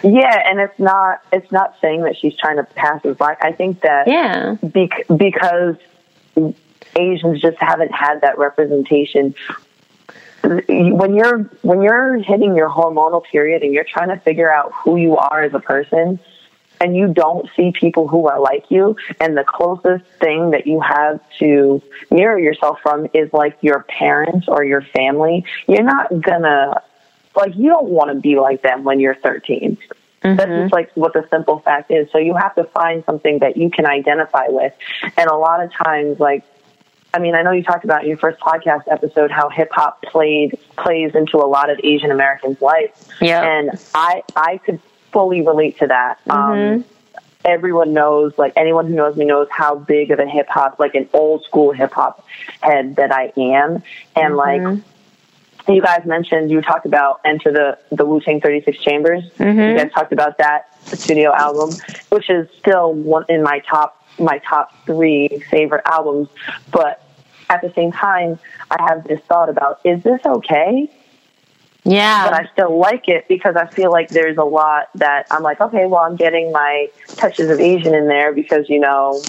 Yeah, 0.02 0.42
and 0.46 0.60
it's 0.60 0.78
not 0.78 1.22
it's 1.32 1.50
not 1.50 1.76
saying 1.80 2.02
that 2.02 2.16
she's 2.16 2.36
trying 2.36 2.56
to 2.56 2.64
pass 2.64 3.04
as 3.04 3.16
black. 3.16 3.38
I 3.42 3.52
think 3.52 3.80
that 3.80 4.06
yeah, 4.06 4.56
bec- 4.62 5.06
because 5.14 5.76
Asians 6.96 7.40
just 7.40 7.58
haven't 7.58 7.92
had 7.92 8.20
that 8.20 8.38
representation. 8.38 9.34
When 10.44 11.14
you're 11.14 11.38
when 11.62 11.82
you're 11.82 12.16
hitting 12.18 12.54
your 12.54 12.68
hormonal 12.68 13.24
period 13.24 13.62
and 13.62 13.72
you're 13.72 13.84
trying 13.84 14.08
to 14.08 14.16
figure 14.18 14.52
out 14.52 14.72
who 14.72 14.96
you 14.96 15.16
are 15.16 15.42
as 15.42 15.54
a 15.54 15.60
person, 15.60 16.18
and 16.80 16.96
you 16.96 17.12
don't 17.12 17.48
see 17.56 17.72
people 17.72 18.08
who 18.08 18.26
are 18.28 18.40
like 18.40 18.70
you, 18.70 18.96
and 19.20 19.36
the 19.36 19.44
closest 19.44 20.04
thing 20.20 20.50
that 20.50 20.66
you 20.66 20.80
have 20.80 21.20
to 21.38 21.82
mirror 22.10 22.38
yourself 22.38 22.78
from 22.82 23.08
is 23.14 23.32
like 23.32 23.56
your 23.62 23.84
parents 23.84 24.46
or 24.48 24.64
your 24.64 24.82
family, 24.82 25.44
you're 25.66 25.82
not 25.82 26.20
gonna 26.20 26.82
like 27.36 27.54
you 27.56 27.68
don't 27.68 27.88
want 27.88 28.10
to 28.10 28.20
be 28.20 28.38
like 28.38 28.62
them 28.62 28.84
when 28.84 29.00
you're 29.00 29.14
13. 29.14 29.78
Mm-hmm. 30.22 30.36
That's 30.36 30.50
just 30.50 30.72
like 30.72 30.90
what 30.94 31.12
the 31.12 31.26
simple 31.30 31.58
fact 31.58 31.90
is. 31.90 32.10
So 32.10 32.18
you 32.18 32.34
have 32.34 32.54
to 32.54 32.64
find 32.64 33.04
something 33.04 33.40
that 33.40 33.56
you 33.56 33.70
can 33.70 33.86
identify 33.86 34.46
with. 34.48 34.72
And 35.18 35.28
a 35.28 35.36
lot 35.36 35.62
of 35.62 35.70
times, 35.72 36.18
like, 36.18 36.44
I 37.14 37.20
mean, 37.20 37.36
I 37.36 37.42
know 37.42 37.52
you 37.52 37.62
talked 37.62 37.84
about 37.84 38.02
in 38.02 38.08
your 38.08 38.18
first 38.18 38.40
podcast 38.40 38.82
episode 38.90 39.30
how 39.30 39.48
hip 39.48 39.70
hop 39.70 40.02
played 40.02 40.58
plays 40.76 41.14
into 41.14 41.36
a 41.38 41.46
lot 41.46 41.70
of 41.70 41.78
Asian 41.84 42.10
Americans' 42.10 42.60
life. 42.60 43.08
Yeah. 43.20 43.42
And 43.42 43.70
I 43.94 44.22
I 44.34 44.58
could 44.58 44.80
fully 45.12 45.40
relate 45.40 45.78
to 45.78 45.86
that. 45.86 46.18
Mm-hmm. 46.26 46.78
Um, 46.80 46.84
everyone 47.44 47.92
knows, 47.92 48.36
like 48.36 48.52
anyone 48.56 48.88
who 48.88 48.94
knows 48.94 49.16
me 49.16 49.26
knows 49.26 49.46
how 49.50 49.76
big 49.76 50.10
of 50.10 50.18
a 50.18 50.26
hip 50.26 50.48
hop, 50.48 50.80
like 50.80 50.96
an 50.96 51.08
old 51.12 51.44
school 51.44 51.70
hip 51.70 51.92
hop 51.92 52.26
head 52.60 52.96
that 52.96 53.12
I 53.12 53.32
am. 53.36 53.82
And 54.16 54.34
Mm-hmm. 54.34 54.74
like 54.74 54.84
you 55.68 55.80
guys 55.80 56.04
mentioned 56.04 56.50
you 56.50 56.60
talked 56.62 56.84
about 56.84 57.20
Enter 57.24 57.52
the 57.52 57.78
the 57.94 58.04
Wu 58.04 58.20
Tang 58.20 58.40
Thirty 58.40 58.60
Six 58.62 58.78
Chambers. 58.82 59.22
Mm-hmm. 59.38 59.60
You 59.60 59.76
guys 59.78 59.92
talked 59.92 60.12
about 60.12 60.38
that 60.38 60.68
studio 60.86 61.32
album, 61.32 61.70
which 62.10 62.28
is 62.28 62.48
still 62.58 62.92
one 62.92 63.24
in 63.28 63.42
my 63.42 63.60
top 63.60 64.04
my 64.18 64.38
top 64.38 64.72
three 64.84 65.28
favorite 65.50 65.82
albums. 65.86 66.28
But 66.72 67.03
at 67.48 67.60
the 67.62 67.72
same 67.74 67.92
time, 67.92 68.38
I 68.70 68.82
have 68.88 69.04
this 69.04 69.20
thought 69.20 69.48
about 69.48 69.80
is 69.84 70.02
this 70.02 70.20
okay? 70.24 70.90
Yeah. 71.84 72.28
But 72.28 72.34
I 72.34 72.50
still 72.52 72.78
like 72.78 73.08
it 73.08 73.28
because 73.28 73.56
I 73.56 73.66
feel 73.66 73.90
like 73.90 74.08
there's 74.08 74.38
a 74.38 74.44
lot 74.44 74.88
that 74.94 75.26
I'm 75.30 75.42
like, 75.42 75.60
okay, 75.60 75.86
well, 75.86 76.00
I'm 76.00 76.16
getting 76.16 76.50
my 76.50 76.88
touches 77.08 77.50
of 77.50 77.60
Asian 77.60 77.94
in 77.94 78.08
there 78.08 78.32
because 78.32 78.68
you 78.68 78.80
know. 78.80 79.22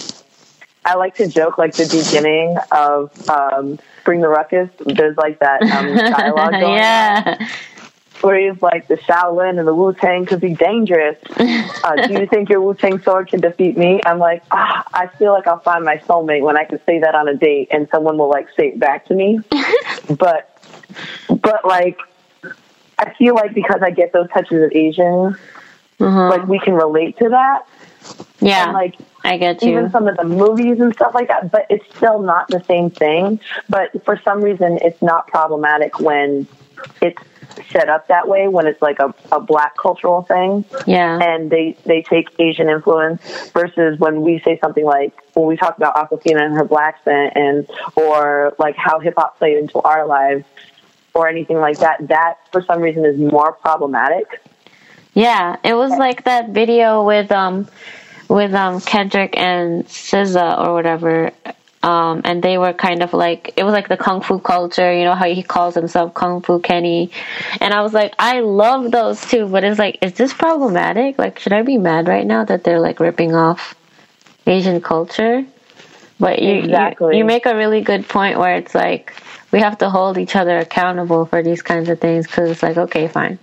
I 0.88 0.94
like 0.98 1.16
to 1.16 1.28
joke 1.28 1.58
like 1.58 1.74
the 1.74 1.86
beginning 1.86 2.56
of 2.72 3.12
um, 3.28 3.80
Bring 4.04 4.22
the 4.22 4.28
Ruckus. 4.28 4.70
There's 4.86 5.18
like 5.18 5.40
that 5.40 5.64
um, 5.64 5.96
dialogue 5.96 6.52
going 6.62 6.74
yeah. 6.76 7.38
on 7.40 7.48
where 8.22 8.40
he's 8.40 8.62
like 8.62 8.88
the 8.88 8.96
Shaolin 8.96 9.60
and 9.60 9.68
the 9.68 9.74
Wu 9.74 9.94
Tang 9.94 10.26
could 10.26 10.42
be 10.42 10.54
dangerous. 10.54 11.18
Uh, 11.86 12.08
do 12.08 12.14
you 12.14 12.26
think 12.26 12.50
your 12.50 12.62
Wu 12.62 12.74
Tang 12.74 13.00
sword 13.00 13.28
can 13.28 13.40
defeat 13.40 13.78
me? 13.78 14.02
I'm 14.08 14.18
like, 14.18 14.42
ah, 14.50 14.84
I 14.92 15.06
feel 15.06 15.32
like 15.34 15.46
I'll 15.46 15.60
find 15.60 15.86
my 15.86 15.98
soulmate 15.98 16.42
when 16.42 16.58
I 16.58 16.64
can 16.64 16.84
say 16.84 17.00
that 17.00 17.14
on 17.14 17.28
a 17.28 17.36
date, 17.36 17.68
and 17.70 17.88
someone 17.90 18.18
will 18.18 18.30
like 18.30 18.48
say 18.58 18.70
it 18.70 18.80
back 18.80 19.06
to 19.06 19.14
me. 19.14 19.40
but, 20.18 20.60
but 21.30 21.64
like, 21.64 22.00
I 22.98 23.14
feel 23.14 23.36
like 23.36 23.54
because 23.54 23.82
I 23.84 23.92
get 23.92 24.14
those 24.14 24.30
touches 24.30 24.64
of 24.64 24.72
Asian, 24.72 25.38
uh-huh. 26.00 26.30
like 26.30 26.48
we 26.48 26.58
can 26.58 26.74
relate 26.74 27.20
to 27.20 27.30
that. 27.30 27.68
Yeah. 28.40 28.66
And 28.66 28.74
like 28.74 28.96
I 29.24 29.38
get 29.38 29.62
you. 29.62 29.72
even 29.72 29.92
some 29.92 30.08
of 30.08 30.18
the 30.18 30.24
movies 30.24 30.80
and 30.80 30.94
stuff 30.94 31.14
like 31.14 31.28
that, 31.28 31.52
but 31.52 31.66
it's 31.70 31.86
still 31.96 32.22
not 32.22 32.48
the 32.48 32.64
same 32.64 32.90
thing. 32.90 33.40
But 33.70 34.04
for 34.04 34.20
some 34.24 34.42
reason, 34.42 34.80
it's 34.82 35.02
not 35.02 35.28
problematic 35.28 36.00
when 36.00 36.48
it's 37.02 37.22
set 37.70 37.90
up 37.90 38.08
that 38.08 38.28
way, 38.28 38.48
when 38.48 38.68
it's 38.68 38.82
like 38.82 39.00
a, 39.00 39.14
a 39.32 39.40
black 39.40 39.78
cultural 39.78 40.24
thing. 40.24 40.66
Yeah. 40.86 41.20
And 41.22 41.50
they, 41.50 41.78
they 41.86 42.02
take 42.02 42.30
Asian 42.40 42.70
influence 42.70 43.22
versus 43.52 44.00
when 44.00 44.22
we 44.22 44.40
say 44.40 44.60
something 44.60 44.86
like, 44.86 45.14
when 45.34 45.48
we 45.48 45.58
talk 45.58 45.78
about 45.78 45.96
Awkwafina 45.96 46.42
and 46.42 46.56
her 46.56 46.64
blaccent 46.66 47.36
and, 47.36 47.70
or 47.96 48.54
like 48.60 48.76
how 48.76 49.00
hip 49.00 49.16
hop 49.18 49.38
played 49.38 49.58
into 49.58 49.80
our 49.80 50.06
lives 50.06 50.46
or 51.14 51.28
anything 51.28 51.58
like 51.58 51.80
that, 51.80 52.08
that 52.10 52.38
for 52.52 52.62
some 52.62 52.82
reason 52.82 53.06
is 53.06 53.18
more 53.18 53.54
problematic. 53.54 54.42
Yeah, 55.14 55.56
it 55.64 55.74
was 55.74 55.92
like 55.92 56.26
that 56.26 56.50
video 56.50 57.04
with 57.04 57.32
um 57.32 57.70
with 58.28 58.54
um 58.54 58.82
Kendrick 58.82 59.38
and 59.38 59.86
SZA 59.86 60.68
or 60.68 60.74
whatever. 60.74 61.32
Um, 61.86 62.22
and 62.24 62.42
they 62.42 62.58
were 62.58 62.74
kind 62.74 63.04
of 63.04 63.14
like 63.14 63.54
it 63.58 63.64
was 63.64 63.72
like 63.72 63.90
the 63.90 63.96
kung 63.96 64.20
fu 64.20 64.40
culture, 64.40 64.92
you 64.92 65.04
know 65.04 65.14
how 65.14 65.28
he 65.28 65.44
calls 65.44 65.76
himself 65.76 66.16
Kung 66.16 66.42
Fu 66.42 66.60
Kenny, 66.60 67.12
and 67.62 67.76
I 67.76 67.84
was 67.84 67.94
like, 67.94 68.16
I 68.18 68.40
love 68.40 68.90
those 68.90 69.24
too, 69.24 69.48
but 69.48 69.64
it's 69.64 69.78
like, 69.78 70.00
is 70.02 70.14
this 70.14 70.34
problematic? 70.34 71.20
Like, 71.20 71.38
should 71.38 71.54
I 71.54 71.62
be 71.62 71.78
mad 71.78 72.08
right 72.08 72.26
now 72.26 72.44
that 72.44 72.64
they're 72.64 72.80
like 72.80 73.00
ripping 73.00 73.36
off 73.36 73.76
Asian 74.48 74.82
culture? 74.82 75.46
But 76.20 76.42
you, 76.42 76.56
exactly. 76.56 77.14
you, 77.14 77.20
you 77.20 77.26
make 77.26 77.46
a 77.46 77.56
really 77.56 77.82
good 77.82 78.10
point 78.10 78.40
where 78.40 78.56
it's 78.56 78.74
like 78.74 79.14
we 79.52 79.60
have 79.60 79.78
to 79.78 79.90
hold 79.92 80.18
each 80.18 80.36
other 80.36 80.58
accountable 80.58 81.28
for 81.28 81.44
these 81.44 81.62
kinds 81.62 81.88
of 81.90 82.00
things 82.00 82.26
because 82.26 82.50
it's 82.50 82.64
like 82.64 82.78
okay, 82.78 83.08
fine. 83.08 83.38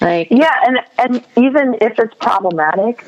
Like 0.00 0.28
yeah, 0.30 0.54
and 0.64 0.78
and 0.98 1.24
even 1.36 1.76
if 1.82 1.98
it's 1.98 2.14
problematic, 2.14 3.04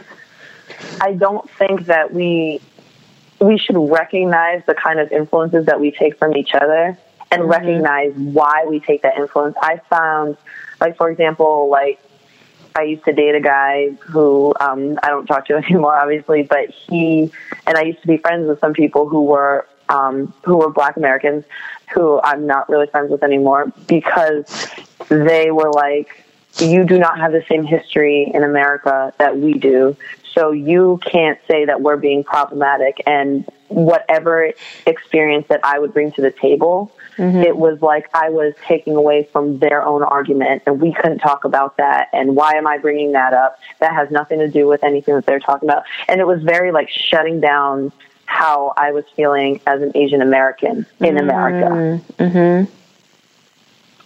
I 1.01 1.15
don't 1.15 1.49
think 1.53 1.87
that 1.87 2.13
we 2.13 2.61
we 3.45 3.59
should 3.59 3.77
recognize 3.77 4.63
the 4.67 4.75
kind 4.75 5.01
of 5.01 5.13
influences 5.13 5.67
that 5.67 5.81
we 5.81 5.91
take 5.91 6.19
from 6.19 6.37
each 6.37 6.55
other 6.55 6.99
and 7.31 7.43
mm-hmm. 7.43 7.51
recognize 7.51 8.13
why 8.15 8.65
we 8.69 8.81
take 8.81 9.03
that 9.03 9.17
influence. 9.17 9.57
I 9.61 9.81
found, 9.91 10.37
like 10.81 10.97
for 10.97 11.11
example, 11.11 11.69
like 11.69 12.01
I 12.77 12.83
used 12.83 13.05
to 13.05 13.13
date 13.13 13.35
a 13.35 13.41
guy 13.41 13.91
who 14.01 14.55
um, 14.61 14.99
I 15.03 15.09
don't 15.09 15.27
talk 15.27 15.47
to 15.47 15.55
anymore, 15.69 15.97
obviously, 15.97 16.43
but 16.43 16.71
he 16.71 17.33
and 17.67 17.77
I 17.77 17.83
used 17.83 18.01
to 18.03 18.09
be 18.09 18.17
friends 18.17 18.49
with 18.49 18.61
some 18.61 18.73
people 18.73 19.09
who 19.09 19.25
were 19.25 19.67
um, 19.89 20.33
who 20.45 20.57
were 20.57 20.71
Black 20.71 20.97
Americans, 20.97 21.45
who 21.93 22.21
I'm 22.23 22.47
not 22.47 22.69
really 22.69 22.87
friends 22.87 23.11
with 23.11 23.23
anymore 23.23 23.73
because 23.87 24.71
they 25.09 25.51
were 25.51 25.71
like, 25.71 26.25
"You 26.59 26.85
do 26.85 26.99
not 26.99 27.19
have 27.19 27.33
the 27.33 27.45
same 27.49 27.65
history 27.65 28.31
in 28.33 28.43
America 28.43 29.13
that 29.19 29.39
we 29.39 29.55
do, 29.55 29.97
so 30.35 30.51
you 30.51 31.01
can't 31.05 31.39
say 31.49 31.65
that 31.65 31.81
we're 31.81 31.97
being 31.97 32.25
problematic." 32.25 33.03
And 33.07 33.49
whatever 33.69 34.53
experience 34.87 35.47
that 35.49 35.61
I 35.65 35.79
would 35.79 35.93
bring 35.93 36.13
to 36.13 36.23
the 36.23 36.31
table 36.31 36.93
Mm-hmm. 37.17 37.43
It 37.43 37.57
was 37.57 37.81
like 37.81 38.09
I 38.15 38.31
was 38.31 38.55
taking 38.67 38.97
away 38.97 39.29
from 39.33 39.59
their 39.59 39.85
own 39.85 40.03
argument 40.03 40.63
and 40.67 40.81
we 40.81 40.93
couldn't 40.93 41.19
talk 41.19 41.45
about 41.45 41.77
that. 41.77 42.09
And 42.13 42.35
why 42.35 42.55
am 42.55 42.67
I 42.67 42.79
bringing 42.79 43.13
that 43.13 43.33
up? 43.33 43.59
That 43.79 43.93
has 43.95 44.11
nothing 44.11 44.41
to 44.41 44.49
do 44.49 44.67
with 44.67 44.83
anything 44.83 45.15
that 45.15 45.27
they're 45.27 45.41
talking 45.41 45.69
about. 45.69 45.85
And 46.09 46.21
it 46.21 46.27
was 46.27 46.43
very 46.43 46.73
like 46.73 46.89
shutting 46.89 47.41
down 47.41 47.93
how 48.27 48.73
I 48.77 48.93
was 48.93 49.05
feeling 49.15 49.61
as 49.67 49.83
an 49.83 49.93
Asian 49.95 50.23
American 50.23 50.87
in 51.01 51.15
mm-hmm. 51.15 51.17
America. 51.19 52.05
Mm-hmm. 52.19 52.73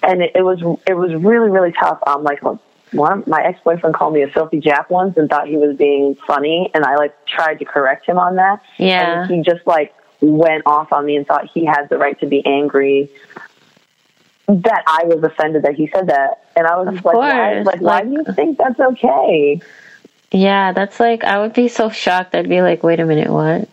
And 0.00 0.22
it, 0.22 0.32
it, 0.34 0.42
was, 0.42 0.60
it 0.86 0.94
was 0.94 1.14
really, 1.14 1.50
really 1.50 1.72
tough. 1.72 1.98
Um, 2.06 2.22
like, 2.22 2.40
one 2.92 3.24
my 3.26 3.42
ex 3.42 3.60
boyfriend 3.62 3.94
called 3.94 4.14
me 4.14 4.22
a 4.22 4.28
filthy 4.28 4.60
Jap 4.60 4.90
once 4.90 5.16
and 5.16 5.28
thought 5.28 5.48
he 5.48 5.56
was 5.56 5.76
being 5.76 6.14
funny, 6.14 6.70
and 6.74 6.84
I 6.84 6.96
like 6.96 7.26
tried 7.26 7.58
to 7.60 7.64
correct 7.64 8.06
him 8.06 8.18
on 8.18 8.36
that. 8.36 8.62
Yeah, 8.78 9.22
and 9.22 9.30
he 9.30 9.42
just 9.42 9.66
like 9.66 9.94
went 10.20 10.64
off 10.66 10.92
on 10.92 11.06
me 11.06 11.16
and 11.16 11.26
thought 11.26 11.48
he 11.52 11.64
had 11.64 11.88
the 11.88 11.98
right 11.98 12.18
to 12.20 12.26
be 12.26 12.44
angry 12.44 13.08
that 14.48 14.82
I 14.86 15.04
was 15.04 15.22
offended 15.22 15.62
that 15.62 15.74
he 15.74 15.88
said 15.88 16.08
that. 16.08 16.44
And 16.56 16.66
I 16.66 16.76
was 16.76 16.88
of 16.88 17.04
like, 17.04 17.14
why, 17.14 17.60
like, 17.60 17.66
like, 17.66 17.80
why 17.80 18.02
do 18.02 18.10
you 18.12 18.24
think 18.34 18.58
that's 18.58 18.80
okay? 18.80 19.60
Yeah, 20.32 20.72
that's 20.72 20.98
like, 20.98 21.22
I 21.24 21.38
would 21.38 21.52
be 21.52 21.68
so 21.68 21.90
shocked. 21.90 22.34
I'd 22.34 22.48
be 22.48 22.62
like, 22.62 22.82
wait 22.82 22.98
a 22.98 23.04
minute, 23.04 23.28
what? 23.28 23.68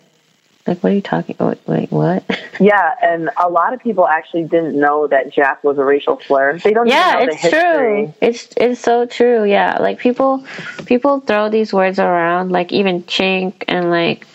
Like, 0.68 0.80
what 0.84 0.92
are 0.92 0.96
you 0.96 1.02
talking 1.02 1.36
about? 1.38 1.60
Wait, 1.68 1.92
what? 1.92 2.24
Yeah, 2.58 2.96
and 3.02 3.30
a 3.36 3.50
lot 3.50 3.74
of 3.74 3.82
people 3.82 4.08
actually 4.08 4.46
didn't 4.46 4.80
know 4.80 5.08
that 5.08 5.34
Jap 5.34 5.62
was 5.62 5.78
a 5.78 5.84
racial 5.84 6.22
slur. 6.26 6.58
They 6.58 6.72
don't 6.72 6.88
yeah, 6.88 7.20
it's 7.20 7.42
true. 7.42 8.14
It's 8.22 8.48
it's 8.56 8.80
so 8.80 9.06
true. 9.06 9.44
Yeah, 9.44 9.78
like 9.82 10.00
people 10.00 10.46
people 10.86 11.20
throw 11.20 11.50
these 11.50 11.74
words 11.74 12.00
around, 12.00 12.54
like 12.54 12.72
even 12.72 13.04
chink 13.04 13.66
and 13.68 13.90
like 13.90 14.26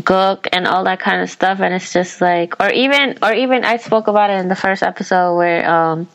gook 0.00 0.46
and 0.52 0.66
all 0.66 0.84
that 0.84 1.00
kind 1.00 1.22
of 1.22 1.30
stuff 1.30 1.60
and 1.60 1.72
it's 1.74 1.92
just 1.92 2.20
like 2.20 2.60
or 2.60 2.70
even 2.70 3.18
or 3.22 3.32
even 3.32 3.64
I 3.64 3.78
spoke 3.78 4.08
about 4.08 4.30
it 4.30 4.38
in 4.38 4.48
the 4.48 4.54
first 4.54 4.82
episode 4.82 5.36
where 5.36 5.68
um 5.68 6.06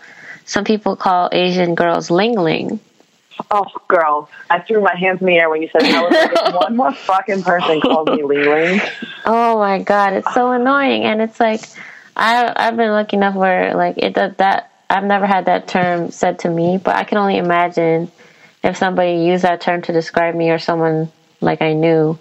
some 0.46 0.64
people 0.64 0.96
call 0.96 1.30
Asian 1.32 1.76
girls 1.76 2.12
ling 2.12 2.38
ling. 2.38 2.80
Oh, 3.50 3.66
girl, 3.88 4.30
I 4.50 4.60
threw 4.60 4.82
my 4.82 4.96
hands 4.96 5.22
in 5.22 5.28
the 5.28 5.38
air 5.38 5.50
when 5.50 5.62
you 5.62 5.70
said 5.70 5.82
that. 5.82 5.96
I 5.96 6.02
was 6.02 6.36
like, 6.36 6.56
one 6.62 6.76
more 6.76 6.94
fucking 6.94 7.44
person 7.44 7.82
called 7.82 8.10
me 8.10 8.24
ling. 8.24 8.82
Oh 9.26 9.58
my 9.58 9.82
god, 9.82 10.14
it's 10.14 10.34
so 10.34 10.52
annoying, 10.52 11.04
and 11.04 11.22
it's 11.22 11.40
like 11.40 11.62
I 12.16 12.52
I've 12.56 12.78
been 12.78 12.92
lucky 12.92 13.18
enough 13.18 13.36
where 13.36 13.74
like 13.76 13.98
it 13.98 14.16
that 14.16 14.38
that 14.40 14.72
I've 14.90 15.04
never 15.04 15.26
had 15.26 15.46
that 15.46 15.68
term 15.68 16.12
said 16.12 16.40
to 16.40 16.50
me, 16.50 16.78
but 16.78 16.96
I 16.96 17.04
can 17.04 17.18
only 17.18 17.38
imagine 17.38 18.12
if 18.64 18.78
somebody 18.78 19.24
used 19.24 19.44
that 19.44 19.62
term 19.62 19.82
to 19.84 19.94
describe 19.94 20.36
me 20.36 20.52
or 20.52 20.60
someone 20.60 21.12
like 21.40 21.62
I 21.62 21.74
knew 21.74 22.20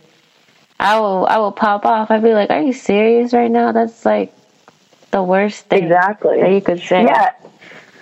I 0.81 0.99
will 0.99 1.27
I 1.27 1.37
will 1.39 1.53
pop 1.53 1.85
off. 1.85 2.11
I'd 2.11 2.23
be 2.23 2.33
like, 2.33 2.49
"Are 2.51 2.63
you 2.63 2.73
serious 2.73 3.35
right 3.35 3.51
now? 3.51 3.73
That's 3.73 4.07
like 4.07 4.33
the 5.11 5.23
worst 5.23 5.67
thing 5.67 5.85
exactly 5.85 6.41
that 6.41 6.51
you 6.51 6.63
could 6.63 6.81
say." 6.81 7.03
Yeah, 7.03 7.33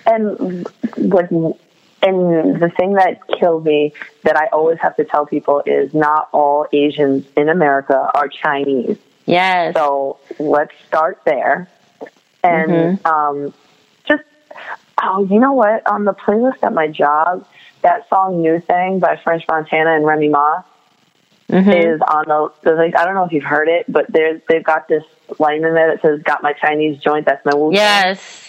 and 0.05 0.65
like, 0.97 1.29
and 2.01 2.59
the 2.61 2.69
thing 2.69 2.93
that 2.93 3.19
kills 3.39 3.63
me 3.63 3.93
that 4.23 4.37
I 4.37 4.47
always 4.47 4.79
have 4.79 4.95
to 4.97 5.05
tell 5.05 5.25
people 5.25 5.61
is 5.65 5.93
not 5.93 6.29
all 6.31 6.67
Asians 6.71 7.25
in 7.35 7.49
America 7.49 8.09
are 8.13 8.27
Chinese. 8.27 8.97
Yes. 9.25 9.75
So 9.75 10.19
let's 10.39 10.73
start 10.87 11.21
there, 11.25 11.69
and 12.43 12.71
mm-hmm. 12.71 13.07
um, 13.07 13.53
just 14.07 14.23
oh, 15.01 15.27
you 15.29 15.39
know 15.39 15.53
what? 15.53 15.85
On 15.87 16.05
the 16.05 16.13
playlist 16.13 16.63
at 16.63 16.73
my 16.73 16.87
job, 16.87 17.45
that 17.81 18.07
song 18.09 18.41
"New 18.41 18.59
Thing" 18.59 18.99
by 18.99 19.17
French 19.23 19.43
Montana 19.47 19.95
and 19.95 20.05
Remy 20.05 20.29
Ma 20.29 20.63
mm-hmm. 21.49 21.69
is 21.69 22.01
on 22.01 22.51
the, 22.63 22.71
like 22.71 22.95
I 22.95 23.05
don't 23.05 23.15
know 23.15 23.25
if 23.25 23.31
you've 23.31 23.43
heard 23.43 23.67
it, 23.67 23.85
but 23.91 24.07
they've 24.11 24.63
got 24.63 24.87
this 24.87 25.03
line 25.37 25.63
in 25.63 25.73
there 25.73 25.95
that 25.95 26.01
says 26.01 26.21
"Got 26.23 26.43
my 26.43 26.53
Chinese 26.53 26.99
joint, 26.99 27.25
that's 27.25 27.45
my 27.45 27.53
Wu." 27.53 27.73
Yes. 27.73 28.48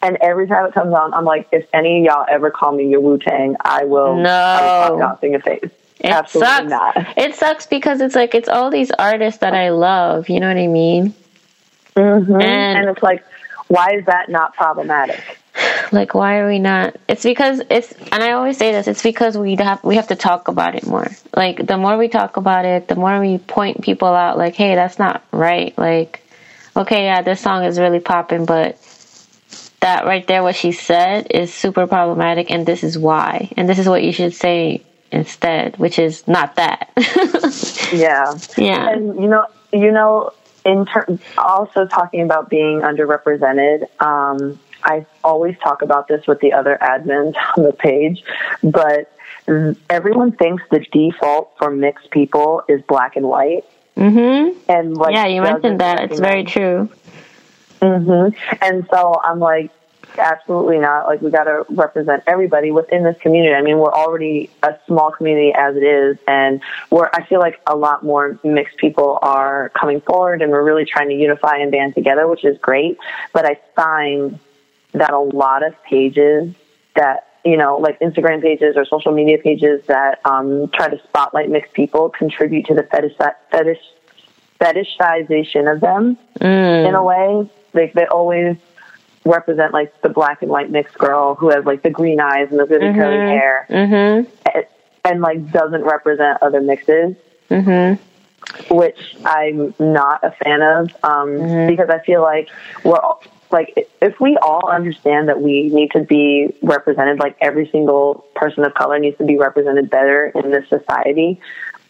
And 0.00 0.16
every 0.20 0.46
time 0.46 0.66
it 0.66 0.74
comes 0.74 0.94
on, 0.94 1.12
I'm 1.12 1.24
like, 1.24 1.48
if 1.50 1.66
any 1.72 2.00
of 2.00 2.04
y'all 2.04 2.26
ever 2.28 2.50
call 2.50 2.72
me 2.72 2.88
your 2.88 3.00
Wu 3.00 3.18
Tang, 3.18 3.56
I 3.60 3.84
will 3.84 4.16
no 4.16 4.30
I 4.30 5.16
in 5.22 5.32
your 5.32 5.40
face. 5.40 5.70
It 6.00 6.10
Absolutely 6.10 6.48
sucks. 6.48 6.70
Not. 6.70 7.18
It 7.18 7.34
sucks 7.34 7.66
because 7.66 8.00
it's 8.00 8.14
like 8.14 8.34
it's 8.34 8.48
all 8.48 8.70
these 8.70 8.92
artists 8.92 9.40
that 9.40 9.54
I 9.54 9.70
love. 9.70 10.28
You 10.28 10.38
know 10.38 10.46
what 10.46 10.56
I 10.56 10.68
mean? 10.68 11.14
Mm-hmm. 11.96 12.32
And, 12.34 12.78
and 12.78 12.88
it's 12.88 13.02
like, 13.02 13.24
why 13.66 13.94
is 13.94 14.04
that 14.06 14.28
not 14.28 14.54
problematic? 14.54 15.20
like 15.92 16.14
why 16.14 16.38
are 16.38 16.48
we 16.48 16.58
not 16.58 16.96
it's 17.08 17.22
because 17.22 17.60
it's 17.70 17.92
and 18.12 18.22
i 18.22 18.32
always 18.32 18.56
say 18.56 18.72
this 18.72 18.86
it's 18.86 19.02
because 19.02 19.36
we 19.36 19.56
have 19.56 19.82
we 19.82 19.96
have 19.96 20.08
to 20.08 20.16
talk 20.16 20.48
about 20.48 20.74
it 20.74 20.86
more 20.86 21.08
like 21.34 21.66
the 21.66 21.76
more 21.76 21.96
we 21.96 22.08
talk 22.08 22.36
about 22.36 22.64
it 22.64 22.88
the 22.88 22.94
more 22.94 23.20
we 23.20 23.38
point 23.38 23.80
people 23.82 24.08
out 24.08 24.38
like 24.38 24.54
hey 24.54 24.74
that's 24.74 24.98
not 24.98 25.24
right 25.32 25.76
like 25.78 26.22
okay 26.76 27.04
yeah 27.04 27.22
this 27.22 27.40
song 27.40 27.64
is 27.64 27.78
really 27.78 28.00
popping 28.00 28.44
but 28.44 28.78
that 29.80 30.04
right 30.04 30.26
there 30.26 30.42
what 30.42 30.56
she 30.56 30.72
said 30.72 31.26
is 31.30 31.52
super 31.52 31.86
problematic 31.86 32.50
and 32.50 32.66
this 32.66 32.82
is 32.82 32.98
why 32.98 33.50
and 33.56 33.68
this 33.68 33.78
is 33.78 33.88
what 33.88 34.02
you 34.02 34.12
should 34.12 34.34
say 34.34 34.82
instead 35.12 35.76
which 35.78 35.98
is 35.98 36.26
not 36.26 36.56
that 36.56 36.90
yeah 37.92 38.36
yeah 38.56 38.90
and 38.90 39.16
you 39.20 39.28
know 39.28 39.46
you 39.72 39.90
know 39.90 40.32
in 40.64 40.84
ter- 40.84 41.18
also 41.38 41.86
talking 41.86 42.22
about 42.22 42.50
being 42.50 42.80
underrepresented 42.80 43.86
um 44.02 44.58
I 44.82 45.06
always 45.24 45.56
talk 45.58 45.82
about 45.82 46.08
this 46.08 46.26
with 46.26 46.40
the 46.40 46.52
other 46.52 46.78
admins 46.80 47.34
on 47.56 47.64
the 47.64 47.72
page, 47.72 48.22
but 48.62 49.12
everyone 49.88 50.32
thinks 50.32 50.62
the 50.70 50.80
default 50.92 51.52
for 51.58 51.70
mixed 51.70 52.10
people 52.10 52.62
is 52.68 52.82
black 52.82 53.16
and 53.16 53.26
white. 53.26 53.64
Mm-hmm. 53.96 54.58
And 54.70 54.96
like, 54.96 55.14
yeah, 55.14 55.26
you 55.26 55.42
mentioned 55.42 55.80
that. 55.80 56.04
It's 56.04 56.20
very 56.20 56.44
true. 56.44 56.88
Mm-hmm. 57.80 58.56
And 58.62 58.86
so 58.90 59.20
I'm 59.22 59.38
like, 59.38 59.70
absolutely 60.16 60.78
not. 60.78 61.06
Like, 61.06 61.20
we 61.20 61.30
got 61.30 61.44
to 61.44 61.64
represent 61.68 62.24
everybody 62.26 62.70
within 62.70 63.04
this 63.04 63.16
community. 63.18 63.54
I 63.54 63.62
mean, 63.62 63.78
we're 63.78 63.92
already 63.92 64.50
a 64.62 64.76
small 64.86 65.10
community 65.10 65.52
as 65.54 65.76
it 65.76 65.82
is, 65.82 66.18
and 66.26 66.60
we're. 66.90 67.10
I 67.12 67.24
feel 67.24 67.40
like 67.40 67.60
a 67.66 67.76
lot 67.76 68.04
more 68.04 68.38
mixed 68.42 68.78
people 68.78 69.18
are 69.22 69.70
coming 69.70 70.00
forward, 70.00 70.42
and 70.42 70.50
we're 70.50 70.64
really 70.64 70.84
trying 70.84 71.08
to 71.08 71.14
unify 71.14 71.58
and 71.58 71.70
band 71.70 71.94
together, 71.94 72.26
which 72.26 72.44
is 72.44 72.58
great. 72.58 72.98
But 73.32 73.44
I 73.44 73.58
find 73.76 74.38
that 74.92 75.12
a 75.12 75.18
lot 75.18 75.64
of 75.64 75.80
pages 75.84 76.54
that 76.94 77.24
you 77.44 77.56
know, 77.56 77.78
like 77.78 77.98
Instagram 78.00 78.42
pages 78.42 78.76
or 78.76 78.84
social 78.84 79.12
media 79.12 79.38
pages 79.38 79.82
that 79.86 80.20
um, 80.26 80.68
try 80.74 80.88
to 80.88 81.00
spotlight 81.04 81.48
mixed 81.48 81.72
people 81.72 82.10
contribute 82.10 82.66
to 82.66 82.74
the 82.74 82.82
fetish, 82.82 83.16
fetish 83.50 83.78
fetishization 84.60 85.72
of 85.72 85.80
them 85.80 86.18
mm. 86.40 86.88
in 86.88 86.94
a 86.94 87.02
way. 87.02 87.48
Like 87.72 87.92
they 87.92 88.06
always 88.06 88.56
represent 89.24 89.72
like 89.72 90.00
the 90.02 90.08
black 90.08 90.42
and 90.42 90.50
white 90.50 90.70
mixed 90.70 90.96
girl 90.96 91.34
who 91.34 91.50
has 91.50 91.64
like 91.64 91.82
the 91.82 91.90
green 91.90 92.20
eyes 92.20 92.48
and 92.50 92.58
the 92.58 92.64
really 92.64 92.86
mm-hmm. 92.86 92.98
curly 92.98 93.16
hair, 93.16 93.66
mm-hmm. 93.68 94.30
and, 94.54 94.66
and, 95.04 95.20
like 95.20 95.50
doesn't 95.52 95.82
represent 95.82 96.42
other 96.42 96.60
mixes. 96.60 97.16
Mm-hmm. 97.50 98.02
Which 98.74 99.16
I'm 99.24 99.74
not 99.78 100.22
a 100.22 100.30
fan 100.30 100.62
of 100.62 100.90
um, 101.02 101.28
mm-hmm. 101.28 101.66
because 101.66 101.90
I 101.90 101.98
feel 101.98 102.22
like 102.22 102.48
we're 102.84 102.96
all, 102.96 103.22
like 103.50 103.88
if 104.00 104.20
we 104.20 104.36
all 104.38 104.68
understand 104.70 105.28
that 105.28 105.40
we 105.40 105.68
need 105.70 105.90
to 105.92 106.00
be 106.00 106.54
represented 106.62 107.18
like 107.18 107.36
every 107.40 107.68
single 107.70 108.26
person 108.34 108.64
of 108.64 108.74
color 108.74 108.98
needs 108.98 109.18
to 109.18 109.24
be 109.24 109.36
represented 109.36 109.90
better 109.90 110.32
in 110.34 110.50
this 110.50 110.68
society 110.68 111.40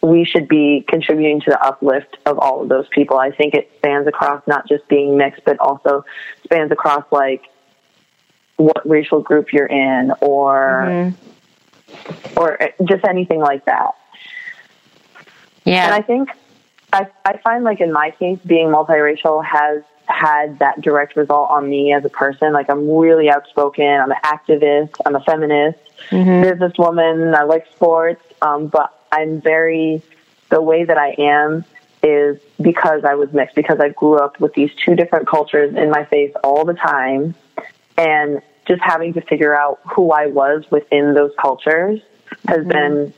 we 0.01 0.23
should 0.23 0.47
be 0.47 0.85
contributing 0.87 1.41
to 1.41 1.49
the 1.49 1.61
uplift 1.61 2.17
of 2.25 2.39
all 2.39 2.61
of 2.61 2.69
those 2.69 2.87
people. 2.89 3.17
I 3.17 3.31
think 3.31 3.53
it 3.53 3.71
spans 3.77 4.07
across 4.07 4.41
not 4.47 4.67
just 4.67 4.87
being 4.87 5.17
mixed, 5.17 5.43
but 5.45 5.59
also 5.59 6.05
spans 6.43 6.71
across 6.71 7.03
like 7.11 7.49
what 8.55 8.87
racial 8.89 9.21
group 9.21 9.51
you're 9.51 9.65
in 9.65 10.11
or 10.21 10.85
mm-hmm. 10.87 12.39
or 12.39 12.59
just 12.85 13.05
anything 13.05 13.39
like 13.39 13.65
that. 13.65 13.91
Yeah. 15.65 15.85
And 15.85 15.93
I 15.93 16.01
think 16.01 16.29
I 16.93 17.07
I 17.25 17.37
find 17.37 17.63
like 17.63 17.81
in 17.81 17.91
my 17.91 18.11
case 18.11 18.39
being 18.45 18.67
multiracial 18.67 19.43
has 19.43 19.83
had 20.05 20.59
that 20.59 20.81
direct 20.81 21.15
result 21.15 21.49
on 21.51 21.69
me 21.69 21.93
as 21.93 22.03
a 22.03 22.09
person. 22.09 22.53
Like 22.53 22.69
I'm 22.69 22.89
really 22.89 23.29
outspoken. 23.29 23.85
I'm 23.85 24.11
an 24.11 24.17
activist. 24.23 24.95
I'm 25.05 25.15
a 25.15 25.21
feminist, 25.21 25.79
mm-hmm. 26.09 26.43
businesswoman. 26.43 27.35
I 27.35 27.43
like 27.43 27.67
sports. 27.67 28.23
Um, 28.41 28.67
but 28.67 28.98
I'm 29.11 29.41
very, 29.41 30.01
the 30.49 30.61
way 30.61 30.83
that 30.83 30.97
I 30.97 31.15
am 31.17 31.65
is 32.01 32.39
because 32.61 33.03
I 33.03 33.15
was 33.15 33.33
mixed, 33.33 33.55
because 33.55 33.79
I 33.79 33.89
grew 33.89 34.17
up 34.17 34.39
with 34.39 34.53
these 34.53 34.71
two 34.75 34.95
different 34.95 35.27
cultures 35.27 35.75
in 35.75 35.89
my 35.89 36.05
face 36.05 36.33
all 36.43 36.65
the 36.65 36.73
time. 36.73 37.35
And 37.97 38.41
just 38.67 38.81
having 38.81 39.13
to 39.13 39.21
figure 39.21 39.55
out 39.55 39.79
who 39.83 40.11
I 40.11 40.27
was 40.27 40.63
within 40.71 41.13
those 41.13 41.31
cultures 41.39 42.01
has 42.47 42.59
mm-hmm. 42.59 42.69
been 42.69 43.13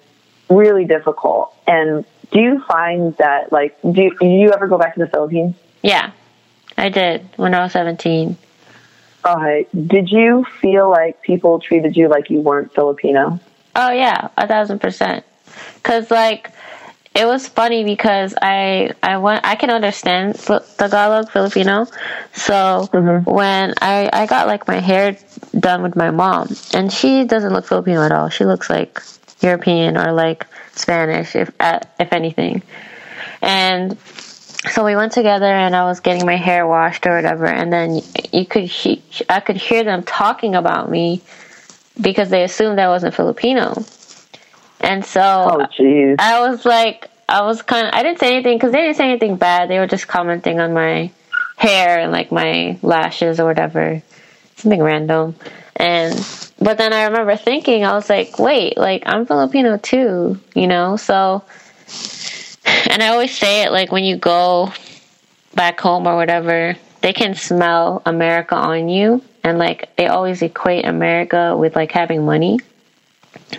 really 0.50 0.86
difficult. 0.86 1.56
And 1.68 2.06
do 2.32 2.40
you 2.40 2.64
find 2.68 3.16
that, 3.18 3.52
like, 3.52 3.80
do 3.82 4.02
you, 4.02 4.18
do 4.18 4.26
you 4.26 4.52
ever 4.52 4.68
go 4.68 4.78
back 4.78 4.96
to 4.96 5.00
the 5.02 5.08
Philippines? 5.08 5.56
Yeah. 5.84 6.12
I 6.78 6.90
did 6.90 7.28
when 7.36 7.54
I 7.54 7.62
was 7.62 7.74
17. 7.74 8.38
All 9.24 9.36
right. 9.36 9.68
Did 9.88 10.10
you 10.10 10.46
feel 10.62 10.90
like 10.90 11.22
people 11.22 11.60
treated 11.60 11.96
you 11.96 12.08
like 12.08 12.30
you 12.30 12.40
weren't 12.40 12.74
Filipino? 12.74 13.40
Oh, 13.76 13.92
yeah, 13.92 14.30
a 14.38 14.48
thousand 14.48 14.80
percent. 14.80 15.24
Because, 15.76 16.12
like, 16.12 16.52
it 17.14 17.26
was 17.26 17.48
funny 17.48 17.84
because 17.84 18.34
I 18.42 18.94
I 19.04 19.18
went 19.18 19.46
I 19.46 19.56
can 19.56 19.70
understand 19.70 20.36
the 20.36 20.64
Tagalog 20.78 21.30
Filipino, 21.30 21.86
so 22.34 22.88
mm-hmm. 22.94 23.30
when 23.30 23.74
I 23.82 24.10
I 24.14 24.26
got 24.28 24.48
like 24.48 24.68
my 24.68 24.80
hair 24.80 25.18
done 25.60 25.84
with 25.84 25.96
my 25.96 26.12
mom, 26.12 26.56
and 26.74 26.92
she 26.92 27.26
doesn't 27.26 27.52
look 27.52 27.66
Filipino 27.68 28.04
at 28.04 28.14
all. 28.14 28.30
She 28.30 28.46
looks 28.46 28.70
like 28.70 29.02
European 29.42 29.98
or 29.98 30.14
like 30.14 30.48
Spanish, 30.74 31.36
if 31.36 31.52
if 31.60 32.14
anything, 32.14 32.64
and 33.42 33.98
so 34.70 34.86
we 34.86 34.96
went 34.96 35.12
together 35.12 35.46
and 35.46 35.76
I 35.76 35.86
was 35.86 36.00
getting 36.00 36.26
my 36.26 36.36
hair 36.36 36.68
washed 36.68 37.08
or 37.08 37.16
whatever 37.16 37.48
and 37.48 37.74
then 37.74 38.00
you 38.32 38.46
could 38.46 38.66
he, 38.66 39.02
I 39.28 39.40
could 39.40 39.58
hear 39.58 39.84
them 39.84 40.04
talking 40.04 40.54
about 40.54 40.88
me 40.88 41.24
because 42.00 42.30
they 42.30 42.44
assumed 42.44 42.78
I 42.78 42.88
wasn't 42.88 43.16
Filipino. 43.16 43.84
And 44.82 45.06
so 45.06 45.22
oh, 45.22 45.66
I 46.20 46.42
was 46.50 46.66
like 46.66 47.10
I 47.30 47.44
was 47.44 47.62
kind 47.62 47.88
of 47.88 47.94
I 47.94 48.04
didn't 48.04 48.20
say 48.20 48.34
anything 48.34 48.60
cuz 48.60 48.72
they 48.72 48.82
didn't 48.82 48.98
say 48.98 49.10
anything 49.10 49.36
bad. 49.36 49.70
They 49.70 49.80
were 49.80 49.88
just 49.88 50.08
commenting 50.08 50.60
on 50.60 50.74
my 50.74 51.12
hair 51.58 52.00
and 52.00 52.12
like 52.12 52.32
my 52.32 52.78
lashes 52.82 53.40
or 53.40 53.46
whatever. 53.46 54.02
Something 54.56 54.82
random. 54.82 55.36
And 55.76 56.14
but 56.60 56.78
then 56.78 56.94
I 56.94 57.06
remember 57.06 57.36
thinking 57.36 57.86
I 57.86 57.94
was 57.94 58.10
like, 58.10 58.38
"Wait, 58.38 58.78
like 58.78 59.04
I'm 59.06 59.26
Filipino 59.26 59.78
too, 59.78 60.40
you 60.54 60.68
know?" 60.68 60.98
So 60.98 61.44
and 62.90 63.02
I 63.02 63.08
always 63.08 63.36
say 63.38 63.64
it 63.64 63.72
like 63.72 63.92
when 63.92 64.04
you 64.04 64.18
go 64.18 64.72
back 65.56 65.80
home 65.80 66.08
or 66.08 66.16
whatever, 66.16 66.76
they 67.02 67.14
can 67.14 67.36
smell 67.36 68.02
America 68.06 68.56
on 68.56 68.90
you. 68.90 69.24
And 69.44 69.58
like 69.58 69.96
they 69.96 70.08
always 70.08 70.42
equate 70.42 70.86
America 70.86 71.56
with 71.58 71.76
like 71.76 71.92
having 71.92 72.26
money. 72.26 72.60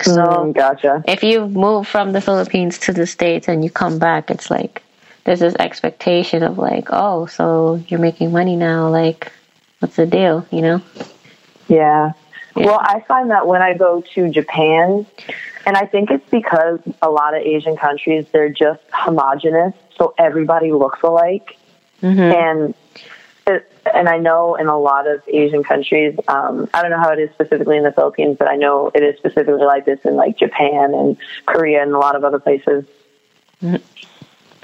So 0.02 0.16
mm, 0.16 0.54
gotcha. 0.54 1.04
If 1.06 1.22
you 1.22 1.48
move 1.48 1.87
from 1.87 2.12
the 2.12 2.20
Philippines 2.20 2.78
to 2.80 2.92
the 2.92 3.06
States 3.06 3.48
and 3.48 3.62
you 3.64 3.70
come 3.70 3.98
back, 3.98 4.30
it's 4.30 4.50
like 4.50 4.82
there's 5.24 5.40
this 5.40 5.54
expectation 5.58 6.42
of 6.42 6.58
like, 6.58 6.88
oh, 6.90 7.26
so 7.26 7.82
you're 7.88 8.00
making 8.00 8.32
money 8.32 8.56
now, 8.56 8.88
like 8.88 9.30
what's 9.78 9.96
the 9.96 10.06
deal, 10.06 10.46
you 10.50 10.62
know? 10.62 10.80
Yeah. 11.68 12.12
yeah. 12.56 12.66
Well, 12.66 12.80
I 12.80 13.00
find 13.06 13.30
that 13.30 13.46
when 13.46 13.62
I 13.62 13.74
go 13.74 14.02
to 14.14 14.30
Japan, 14.30 15.06
and 15.66 15.76
I 15.76 15.87
think 15.87 16.11
it's 16.11 16.28
because 16.30 16.80
a 17.00 17.11
lot 17.11 17.35
of 17.35 17.42
Asian 17.42 17.76
countries, 17.76 18.26
they're 18.32 18.48
just 18.48 18.80
homogenous. 18.92 19.74
So 19.96 20.14
everybody 20.18 20.72
looks 20.72 21.02
alike. 21.02 21.56
Mm-hmm. 22.02 22.20
And 22.20 22.74
it, 23.46 23.70
and 23.94 24.09
I 24.09 24.18
know 24.18 24.55
in 24.55 24.68
a 24.68 24.78
lot 24.78 25.07
of 25.07 25.22
Asian 25.28 25.62
countries, 25.62 26.18
um, 26.28 26.68
I 26.72 26.83
don't 26.83 26.90
know 26.90 26.98
how 26.98 27.12
it 27.12 27.18
is 27.18 27.31
specifically 27.31 27.76
in 27.76 27.83
the 27.83 27.92
Philippines, 27.92 28.37
but 28.38 28.48
I 28.48 28.57
know 28.57 28.90
it 28.94 29.02
is 29.02 29.16
specifically 29.18 29.64
like 29.64 29.85
this 29.85 30.00
in 30.05 30.14
like 30.14 30.38
Japan 30.38 30.94
and 30.94 31.16
Korea 31.46 31.83
and 31.83 31.92
a 31.92 31.98
lot 31.98 32.16
of 32.16 32.24
other 32.24 32.38
places. 32.38 32.85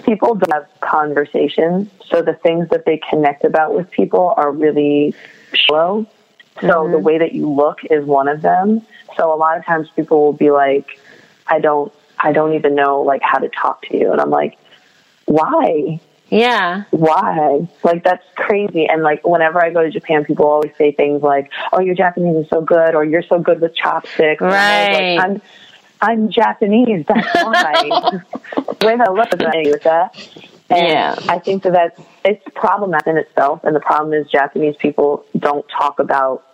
People 0.05 0.35
don't 0.35 0.53
have 0.53 0.69
conversations, 0.81 1.91
so 2.07 2.23
the 2.23 2.35
things 2.35 2.69
that 2.71 2.85
they 2.85 3.01
connect 3.11 3.45
about 3.45 3.75
with 3.75 3.91
people 3.91 4.33
are 4.37 4.51
really 4.51 5.15
shallow. 5.53 6.07
So 6.61 6.67
mm-hmm. 6.67 6.93
the 6.93 6.99
way 6.99 7.19
that 7.19 7.33
you 7.33 7.49
look 7.51 7.85
is 7.85 8.05
one 8.05 8.29
of 8.29 8.43
them. 8.43 8.83
So 9.17 9.33
a 9.33 9.37
lot 9.37 9.59
of 9.59 9.65
times 9.65 9.89
people 9.95 10.23
will 10.25 10.33
be 10.33 10.51
like, 10.51 11.01
I 11.47 11.61
don't, 11.61 11.93
I 12.19 12.33
don't 12.33 12.55
even 12.55 12.75
know 12.75 13.03
like 13.03 13.23
how 13.23 13.39
to 13.39 13.49
talk 13.49 13.83
to 13.83 13.97
you. 13.97 14.13
And 14.13 14.21
I'm 14.21 14.31
like, 14.31 14.59
why? 15.27 16.01
Yeah. 16.31 16.85
Why? 16.91 17.69
Like 17.83 18.05
that's 18.05 18.25
crazy. 18.35 18.87
And 18.87 19.03
like 19.03 19.27
whenever 19.27 19.65
I 19.65 19.71
go 19.71 19.83
to 19.83 19.91
Japan, 19.91 20.25
people 20.25 20.47
always 20.47 20.73
say 20.77 20.93
things 20.93 21.23
like, 21.23 21.51
"Oh, 21.73 21.81
your 21.81 21.95
Japanese 21.95 22.45
is 22.45 22.51
so 22.51 22.61
good," 22.61 22.95
or 22.95 23.05
"You're 23.05 23.23
so 23.23 23.39
good 23.39 23.61
with 23.61 23.75
chopsticks." 23.75 24.41
Right. 24.41 25.17
Like, 25.17 25.25
I'm, 25.25 25.43
I'm 26.01 26.31
Japanese. 26.31 27.07
That's 27.07 27.35
why. 27.35 28.21
When 28.83 29.01
I 29.01 29.11
look 29.11 29.33
at 29.33 29.41
with 29.41 29.83
that. 29.85 30.15
And 30.71 30.87
yeah. 30.87 31.17
I 31.29 31.39
think 31.39 31.63
that 31.63 31.73
that's 31.73 32.01
it's 32.25 32.45
problematic 32.55 33.07
in 33.07 33.17
itself. 33.17 33.65
And 33.65 33.75
the 33.75 33.81
problem 33.81 34.13
is 34.13 34.31
Japanese 34.31 34.77
people 34.77 35.25
don't 35.39 35.67
talk 35.69 35.99
about 35.99 36.45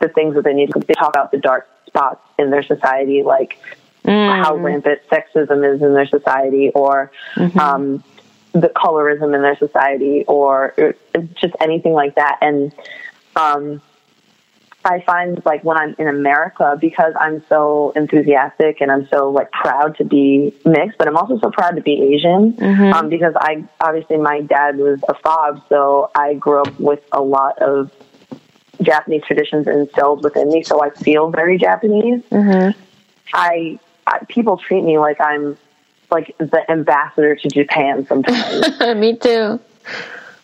the 0.00 0.08
things 0.08 0.34
that 0.34 0.44
they 0.44 0.54
need. 0.54 0.72
They 0.72 0.94
talk 0.94 1.10
about 1.10 1.32
the 1.32 1.38
dark 1.38 1.68
spots 1.86 2.20
in 2.38 2.50
their 2.50 2.62
society, 2.62 3.22
like 3.22 3.58
mm. 4.04 4.42
how 4.42 4.56
rampant 4.56 5.00
sexism 5.10 5.74
is 5.74 5.82
in 5.82 5.92
their 5.92 6.06
society, 6.06 6.70
or 6.70 7.12
mm-hmm. 7.34 7.58
um, 7.58 8.04
the 8.52 8.68
colorism 8.68 9.34
in 9.34 9.42
their 9.42 9.56
society, 9.56 10.24
or, 10.26 10.74
or 10.78 10.94
just 11.34 11.54
anything 11.60 11.92
like 11.92 12.14
that. 12.16 12.38
And 12.40 12.74
um, 13.34 13.80
I 14.84 15.00
find 15.02 15.40
like 15.44 15.62
when 15.64 15.76
I'm 15.76 15.94
in 15.98 16.08
America, 16.08 16.76
because 16.80 17.14
I'm 17.18 17.44
so 17.48 17.92
enthusiastic 17.94 18.80
and 18.80 18.90
I'm 18.90 19.06
so 19.08 19.30
like 19.30 19.50
proud 19.52 19.96
to 19.98 20.04
be 20.04 20.54
mixed, 20.64 20.98
but 20.98 21.06
I'm 21.08 21.16
also 21.16 21.38
so 21.38 21.50
proud 21.50 21.76
to 21.76 21.82
be 21.82 22.14
Asian 22.14 22.52
mm-hmm. 22.54 22.92
um, 22.92 23.08
because 23.08 23.34
I 23.36 23.64
obviously 23.80 24.16
my 24.16 24.40
dad 24.40 24.76
was 24.76 24.98
a 25.08 25.14
fob, 25.14 25.62
so 25.68 26.10
I 26.14 26.34
grew 26.34 26.60
up 26.60 26.80
with 26.80 27.00
a 27.12 27.22
lot 27.22 27.58
of 27.60 27.92
Japanese 28.82 29.22
traditions 29.24 29.68
instilled 29.68 30.24
within 30.24 30.48
me, 30.48 30.62
so 30.62 30.82
I 30.82 30.90
feel 30.90 31.30
very 31.30 31.58
Japanese. 31.58 32.22
Mm-hmm. 32.30 32.78
I, 33.34 33.78
I 34.06 34.24
people 34.28 34.56
treat 34.56 34.82
me 34.82 34.98
like 34.98 35.20
I'm 35.20 35.56
like 36.12 36.36
the 36.38 36.70
ambassador 36.70 37.34
to 37.34 37.48
Japan 37.48 38.06
sometimes. 38.06 38.78
me 38.96 39.16
too. 39.16 39.58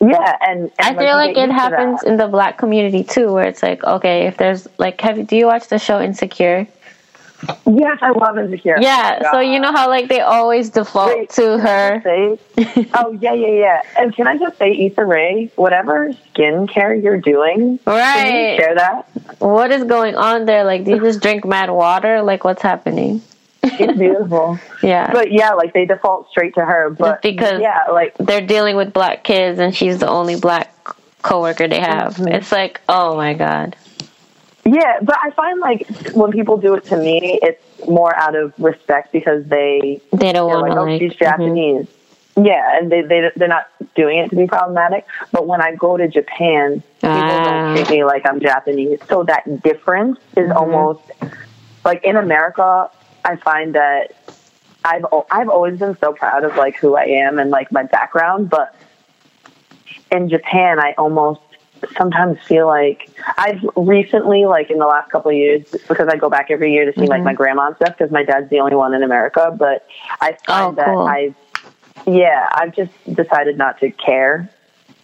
Yeah, 0.01 0.37
and, 0.47 0.63
and 0.63 0.73
I 0.79 0.95
feel 0.95 1.17
like, 1.17 1.37
like 1.37 1.49
it 1.49 1.51
happens 1.51 2.03
in 2.05 2.17
the 2.17 2.29
black 2.29 2.57
community 2.57 3.03
too, 3.03 3.33
where 3.33 3.47
it's 3.47 3.63
like, 3.63 3.83
okay, 3.83 4.27
if 4.27 4.37
there's 4.37 4.69
like, 4.79 5.01
have 5.01 5.27
do 5.27 5.37
you 5.37 5.47
watch 5.47 5.69
the 5.69 5.79
show 5.79 6.01
Insecure? 6.01 6.67
Yes, 7.67 7.99
I 8.01 8.11
love 8.11 8.39
Insecure. 8.39 8.79
Yeah, 8.81 9.21
oh 9.25 9.33
so 9.33 9.41
you 9.41 9.61
know 9.61 9.73
how 9.73 9.89
like 9.89 10.09
they 10.09 10.21
always 10.21 10.71
default 10.71 11.17
Wait, 11.17 11.31
to 11.31 11.59
her. 11.59 12.03
Oh 12.95 13.13
yeah, 13.21 13.33
yeah, 13.33 13.49
yeah. 13.49 13.81
And 13.97 14.15
can 14.15 14.27
I 14.27 14.37
just 14.39 14.59
say, 14.59 14.73
Issa 14.73 15.05
Rae, 15.05 15.51
whatever 15.57 16.13
skincare 16.35 17.01
you're 17.01 17.21
doing, 17.21 17.79
right? 17.87 18.57
share 18.57 18.75
that. 18.75 19.09
What 19.41 19.71
is 19.71 19.85
going 19.85 20.17
on 20.17 20.47
there? 20.47 20.65
Like, 20.65 20.85
do 20.85 20.93
you 20.93 21.01
just 21.01 21.21
drink 21.21 21.45
mad 21.45 21.71
water? 21.71 22.23
Like, 22.23 22.45
what's 22.45 22.63
happening? 22.63 23.23
It's 23.73 23.99
beautiful. 23.99 24.59
yeah. 24.83 25.13
But 25.13 25.33
yeah, 25.33 25.55
like 25.55 25.73
they 25.73 25.85
default 25.85 26.31
straight 26.31 26.55
to 26.55 26.65
her. 26.65 26.91
But 26.91 27.23
because 27.23 27.61
yeah, 27.61 27.87
like 27.93 28.17
they're 28.19 28.47
dealing 28.47 28.77
with 28.77 28.93
black 28.93 29.25
kids 29.25 29.59
and 29.59 29.75
she's 29.75 29.99
the 29.99 30.09
only 30.09 30.37
black 30.37 30.75
coworker 31.23 31.69
they 31.69 31.81
have. 31.81 32.15
Mm-hmm. 32.15 32.29
It's 32.29 32.53
like, 32.53 32.81
oh 32.89 33.17
my 33.17 33.35
god. 33.35 33.77
Yeah, 34.65 34.99
but 35.03 35.17
I 35.23 35.31
find 35.31 35.61
like 35.61 35.89
when 36.13 36.31
people 36.31 36.59
do 36.59 36.75
it 36.75 36.85
to 36.87 36.97
me, 36.97 37.39
it's 37.43 37.63
more 37.89 38.15
out 38.15 38.35
of 38.35 38.53
respect 38.59 39.13
because 39.13 39.45
they 39.47 40.01
they 40.13 40.33
don't 40.33 40.49
want 40.49 40.69
like, 40.69 40.79
oh, 40.79 40.85
like, 40.85 41.01
she's 41.01 41.13
mm-hmm. 41.13 41.25
Japanese. 41.25 41.87
Mm-hmm. 41.87 42.45
Yeah, 42.45 42.79
and 42.79 42.93
they 42.93 43.03
they 43.03 43.31
they're 43.35 43.49
not 43.49 43.69
doing 43.95 44.19
it 44.19 44.31
to 44.31 44.37
be 44.37 44.47
problematic. 44.47 45.07
But 45.33 45.47
when 45.47 45.61
I 45.61 45.75
go 45.75 45.97
to 45.97 46.07
Japan, 46.07 46.83
people 47.01 47.11
don't 47.11 47.77
treat 47.77 47.91
me 47.91 48.05
like 48.05 48.27
I'm 48.27 48.41
Japanese. 48.41 49.01
So 49.09 49.25
that 49.25 49.63
difference 49.63 50.19
is 50.37 50.49
mm-hmm. 50.49 50.53
almost 50.53 51.03
like 51.85 52.05
in 52.05 52.17
America. 52.17 52.91
I 53.25 53.37
find 53.37 53.75
that 53.75 54.15
I've 54.85 55.05
I've 55.31 55.49
always 55.49 55.79
been 55.79 55.97
so 55.99 56.13
proud 56.13 56.45
of 56.45 56.57
like 56.57 56.77
who 56.77 56.97
I 56.97 57.05
am 57.05 57.39
and 57.39 57.51
like 57.51 57.71
my 57.73 57.83
background, 57.83 58.49
but 58.51 58.75
in 60.11 60.29
Japan, 60.29 60.79
I 60.79 60.95
almost 60.97 61.41
sometimes 61.97 62.39
feel 62.43 62.67
like 62.67 63.11
I've 63.37 63.65
recently, 63.77 64.47
like 64.47 64.71
in 64.71 64.79
the 64.79 64.87
last 64.87 65.11
couple 65.11 65.31
of 65.31 65.37
years, 65.37 65.65
because 65.89 66.09
I 66.09 66.17
go 66.17 66.31
back 66.31 66.51
every 66.51 66.73
year 66.73 66.85
to 66.85 66.93
see 66.93 67.03
mm-hmm. 67.03 67.11
like 67.11 67.23
my 67.23 67.35
grandma 67.35 67.69
and 67.69 67.77
stuff, 67.77 67.97
because 67.97 68.11
my 68.11 68.25
dad's 68.25 68.51
the 68.51 68.61
only 68.61 68.77
one 68.77 68.95
in 68.95 69.03
America. 69.03 69.55
But 69.57 69.87
I 70.21 70.37
find 70.47 70.79
oh, 70.79 70.85
cool. 70.85 71.05
that 71.05 71.11
I've, 71.11 71.35
yeah, 72.07 72.49
I've 72.53 72.75
just 72.75 72.93
decided 73.13 73.59
not 73.59 73.79
to 73.81 73.91
care 73.91 74.51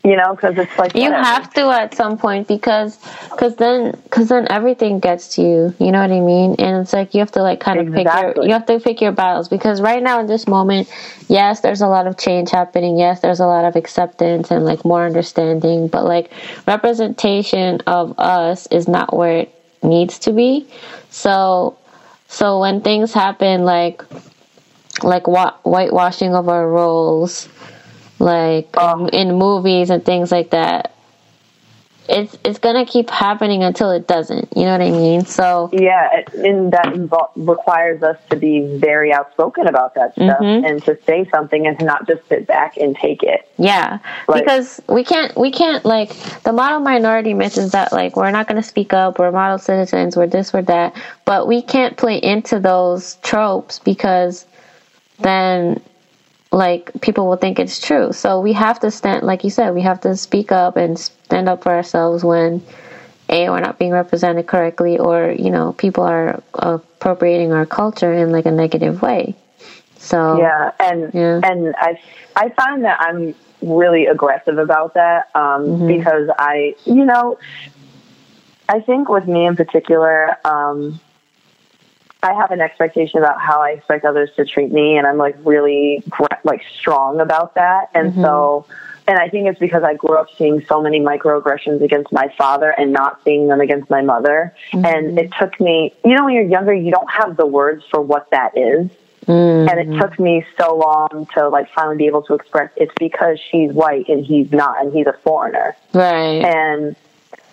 you 0.05 0.16
know 0.16 0.34
because 0.34 0.57
it's 0.59 0.76
like 0.78 0.94
you 0.94 1.05
whatever. 1.05 1.24
have 1.24 1.52
to 1.55 1.62
at 1.70 1.94
some 1.94 2.18
point 2.18 2.46
because 2.46 2.98
because 3.30 3.57
then 3.57 3.90
because 4.05 4.28
then 4.28 4.46
everything 4.50 5.00
gets 5.00 5.34
to 5.34 5.42
you 5.42 5.74
you 5.80 5.90
know 5.90 6.00
what 6.00 6.11
i 6.11 6.20
mean 6.20 6.55
and 6.59 6.82
it's 6.82 6.92
like 6.92 7.14
you 7.14 7.20
have 7.20 7.32
to 7.32 7.42
like 7.42 7.59
kind 7.59 7.80
of 7.80 7.86
exactly. 7.88 8.05
pick 8.05 8.36
your 8.36 8.46
you 8.46 8.52
have 8.52 8.66
to 8.66 8.78
pick 8.78 9.00
your 9.00 9.12
battles 9.12 9.48
because 9.48 9.80
right 9.80 10.02
now 10.02 10.20
in 10.20 10.26
this 10.26 10.46
moment 10.46 10.88
yes 11.28 11.61
there's 11.61 11.80
a 11.80 11.86
lot 11.88 12.07
of 12.07 12.18
change 12.18 12.50
happening 12.50 12.98
yes 12.98 13.20
there's 13.20 13.40
a 13.40 13.46
lot 13.46 13.64
of 13.64 13.76
acceptance 13.76 14.50
and 14.50 14.64
like 14.64 14.84
more 14.84 15.07
understanding 15.07 15.88
but 15.88 16.05
like 16.05 16.30
representation 16.66 17.80
of 17.86 18.14
us 18.18 18.66
is 18.68 18.86
not 18.86 19.16
where 19.16 19.38
it 19.40 19.55
needs 19.82 20.18
to 20.18 20.32
be 20.32 20.68
so 21.11 21.76
so 22.28 22.61
when 22.61 22.82
things 22.82 23.12
happen 23.14 23.64
like 23.64 24.02
like 25.02 25.26
wa- 25.26 25.55
whitewashing 25.64 26.34
of 26.34 26.48
our 26.48 26.68
roles 26.68 27.48
like 28.18 28.68
oh. 28.76 29.06
in 29.08 29.36
movies 29.36 29.90
and 29.90 30.04
things 30.04 30.30
like 30.30 30.50
that. 30.50 30.90
It's 32.06 32.36
it's 32.44 32.58
gonna 32.58 32.84
keep 32.84 33.08
happening 33.08 33.62
until 33.62 33.90
it 33.90 34.06
doesn't. 34.06 34.54
You 34.54 34.64
know 34.64 34.72
what 34.72 34.82
I 34.82 34.90
mean? 34.90 35.24
So 35.24 35.70
yeah, 35.72 36.22
and 36.34 36.70
that 36.70 36.88
invo- 36.88 37.30
requires 37.34 38.02
us 38.02 38.18
to 38.28 38.36
be 38.36 38.76
very 38.76 39.10
outspoken 39.10 39.66
about 39.66 39.94
that 39.94 40.12
stuff 40.12 40.38
mm-hmm. 40.38 40.66
and 40.66 40.84
to 40.84 40.98
say 41.06 41.26
something 41.30 41.66
and 41.66 41.78
to 41.78 41.86
not 41.86 42.06
just 42.06 42.28
sit 42.28 42.46
back 42.46 42.76
and 42.76 42.94
take 42.94 43.22
it. 43.22 43.50
Yeah, 43.56 44.00
like, 44.28 44.44
because 44.44 44.82
we 44.86 45.02
can't 45.02 45.34
we 45.34 45.50
can't 45.50 45.82
like 45.86 46.10
the 46.42 46.52
model 46.52 46.80
minority 46.80 47.32
myth 47.32 47.56
is 47.56 47.72
that 47.72 47.90
like 47.90 48.16
we're 48.16 48.30
not 48.30 48.48
gonna 48.48 48.62
speak 48.62 48.92
up, 48.92 49.18
we're 49.18 49.32
model 49.32 49.56
citizens, 49.56 50.14
we're 50.14 50.26
this, 50.26 50.52
we're 50.52 50.60
that, 50.60 50.94
but 51.24 51.48
we 51.48 51.62
can't 51.62 51.96
play 51.96 52.18
into 52.18 52.60
those 52.60 53.14
tropes 53.22 53.78
because 53.78 54.44
then 55.20 55.80
like 56.55 56.92
people 57.00 57.26
will 57.26 57.36
think 57.36 57.59
it's 57.59 57.80
true. 57.80 58.12
So 58.12 58.40
we 58.40 58.52
have 58.52 58.78
to 58.80 58.90
stand, 58.90 59.26
like 59.26 59.42
you 59.42 59.50
said, 59.50 59.74
we 59.74 59.82
have 59.82 60.00
to 60.02 60.16
speak 60.16 60.52
up 60.52 60.76
and 60.76 60.96
stand 60.98 61.48
up 61.48 61.64
for 61.64 61.72
ourselves 61.72 62.22
when 62.22 62.62
a 63.28 63.48
we're 63.48 63.61
not 63.61 63.78
being 63.78 63.90
represented 63.90 64.46
correctly, 64.46 64.98
or 64.98 65.32
you 65.32 65.50
know 65.50 65.72
people 65.72 66.05
are 66.05 66.42
appropriating 66.55 67.52
our 67.52 67.66
culture 67.66 68.12
in 68.12 68.30
like 68.30 68.46
a 68.46 68.52
negative 68.52 69.02
way. 69.02 69.34
So 69.96 70.38
yeah, 70.38 70.70
and 70.78 71.12
yeah. 71.12 71.40
and 71.42 71.74
I 71.76 72.00
I 72.36 72.50
find 72.50 72.84
that 72.84 73.00
I'm 73.00 73.34
really 73.61 74.07
aggressive 74.07 74.59
about 74.59 74.94
that 74.94 75.30
um, 75.34 75.66
mm-hmm. 75.66 75.86
because 75.88 76.28
I 76.38 76.76
you 76.84 77.05
know 77.05 77.38
I 78.68 78.80
think 78.80 79.09
with 79.09 79.26
me 79.26 79.46
in 79.46 79.57
particular. 79.57 80.36
Um, 80.46 81.00
I 82.25 82.33
have 82.33 82.51
an 82.51 82.62
expectation 82.62 83.18
about 83.18 83.39
how 83.39 83.61
I 83.61 83.72
expect 83.72 84.07
others 84.07 84.31
to 84.37 84.47
treat 84.47 84.72
me, 84.72 84.97
and 84.97 85.07
I'm 85.07 85.18
like 85.18 85.37
really 85.45 86.03
like 86.43 86.62
strong 86.79 87.20
about 87.20 87.55
that. 87.57 87.91
And 87.93 88.12
mm-hmm. 88.12 88.22
so, 88.22 88.66
and 89.07 89.18
I 89.18 89.29
think 89.29 89.47
it's 89.47 89.59
because 89.59 89.83
I 89.83 89.93
grew 89.93 90.16
up 90.16 90.29
seeing 90.39 90.64
so 90.64 90.81
many 90.81 91.01
microaggressions 91.01 91.83
against 91.83 92.11
my 92.12 92.33
father 92.39 92.70
and 92.70 92.93
not 92.93 93.20
seeing 93.25 93.49
them 93.49 93.61
against 93.61 93.91
my 93.91 94.01
mother. 94.01 94.55
Mm-hmm. 94.72 94.87
And 94.87 95.18
it 95.18 95.33
took 95.39 95.61
me, 95.61 95.95
you 96.03 96.14
know, 96.16 96.25
when 96.25 96.33
you're 96.33 96.45
younger, 96.45 96.72
you 96.72 96.91
don't 96.91 97.11
have 97.11 97.37
the 97.37 97.47
words 97.47 97.85
for 97.91 98.01
what 98.01 98.31
that 98.31 98.57
is. 98.57 98.91
Mm-hmm. 99.27 99.68
And 99.68 99.81
it 99.81 99.99
took 99.99 100.18
me 100.18 100.47
so 100.59 100.77
long 100.77 101.29
to 101.35 101.49
like 101.51 101.70
finally 101.72 101.99
be 101.99 102.07
able 102.07 102.22
to 102.22 102.35
express 102.35 102.70
it's 102.77 102.93
because 102.99 103.39
she's 103.51 103.70
white 103.70 104.09
and 104.09 104.25
he's 104.25 104.51
not, 104.51 104.81
and 104.81 104.95
he's 104.95 105.07
a 105.07 105.16
foreigner. 105.25 105.77
Right. 105.93 106.43
And 106.43 106.97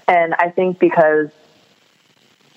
and 0.07 0.33
I 0.35 0.49
think 0.49 0.79
because 0.79 1.29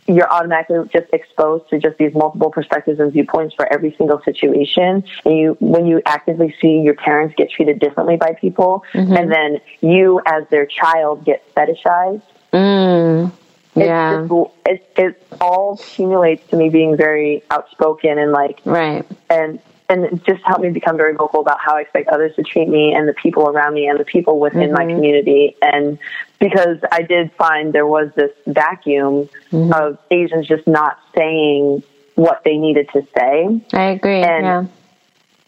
you're 0.07 0.31
automatically 0.31 0.79
just 0.93 1.07
exposed 1.13 1.69
to 1.71 1.79
just 1.79 1.97
these 1.99 2.15
multiple 2.15 2.51
perspectives 2.51 3.01
and 3.01 3.13
viewpoints 3.13 3.55
for 3.55 3.71
every 3.73 3.95
single 3.97 4.21
situation. 4.23 5.05
And 5.25 5.39
you, 5.39 5.57
when 5.61 5.87
you 5.87 6.03
actively 6.05 6.55
see 6.61 6.81
your 6.81 6.95
parents 6.95 7.35
get 7.37 7.51
treated 7.51 7.79
differently 7.79 8.17
by 8.17 8.35
people, 8.35 8.85
mm-hmm. 8.93 9.13
and 9.15 9.33
then 9.33 9.61
you 9.81 10.21
as 10.27 10.45
their 10.51 10.67
child 10.67 11.25
get 11.25 11.55
fetishized. 11.55 12.23
Mm. 12.53 13.33
Yeah. 13.77 14.29
it, 14.67 14.89
it 14.97 15.27
all 15.41 15.75
accumulates 15.75 16.47
to 16.51 16.57
me 16.57 16.69
being 16.69 16.97
very 16.97 17.43
outspoken 17.51 18.19
and 18.19 18.31
like, 18.31 18.61
right. 18.65 19.05
And 19.29 19.59
and 19.89 20.05
it 20.05 20.25
just 20.25 20.43
helped 20.45 20.63
me 20.63 20.71
become 20.71 20.97
very 20.97 21.15
vocal 21.15 21.41
about 21.41 21.61
how 21.61 21.77
I 21.77 21.83
expect 21.83 22.09
others 22.09 22.35
to 22.37 22.43
treat 22.43 22.69
me 22.69 22.95
and 22.95 23.07
the 23.07 23.13
people 23.13 23.49
around 23.49 23.75
me 23.75 23.87
and 23.87 24.01
the 24.01 24.05
people 24.05 24.39
within 24.41 24.71
mm-hmm. 24.71 24.73
my 24.73 24.87
community. 24.87 25.57
And 25.61 25.99
because 26.39 26.79
I 26.91 27.03
did 27.03 27.33
find 27.33 27.73
there 27.73 27.87
was 27.87 28.11
this 28.15 28.33
vacuum 28.47 29.29
mm-hmm. 29.51 29.73
of 29.73 29.99
Asians 30.11 30.47
just 30.47 30.67
not 30.67 30.99
saying 31.15 31.83
what 32.15 32.43
they 32.45 32.57
needed 32.57 32.89
to 32.95 33.07
say. 33.17 33.61
I 33.73 33.85
agree. 33.91 34.23
And 34.23 34.45
yeah 34.45 34.67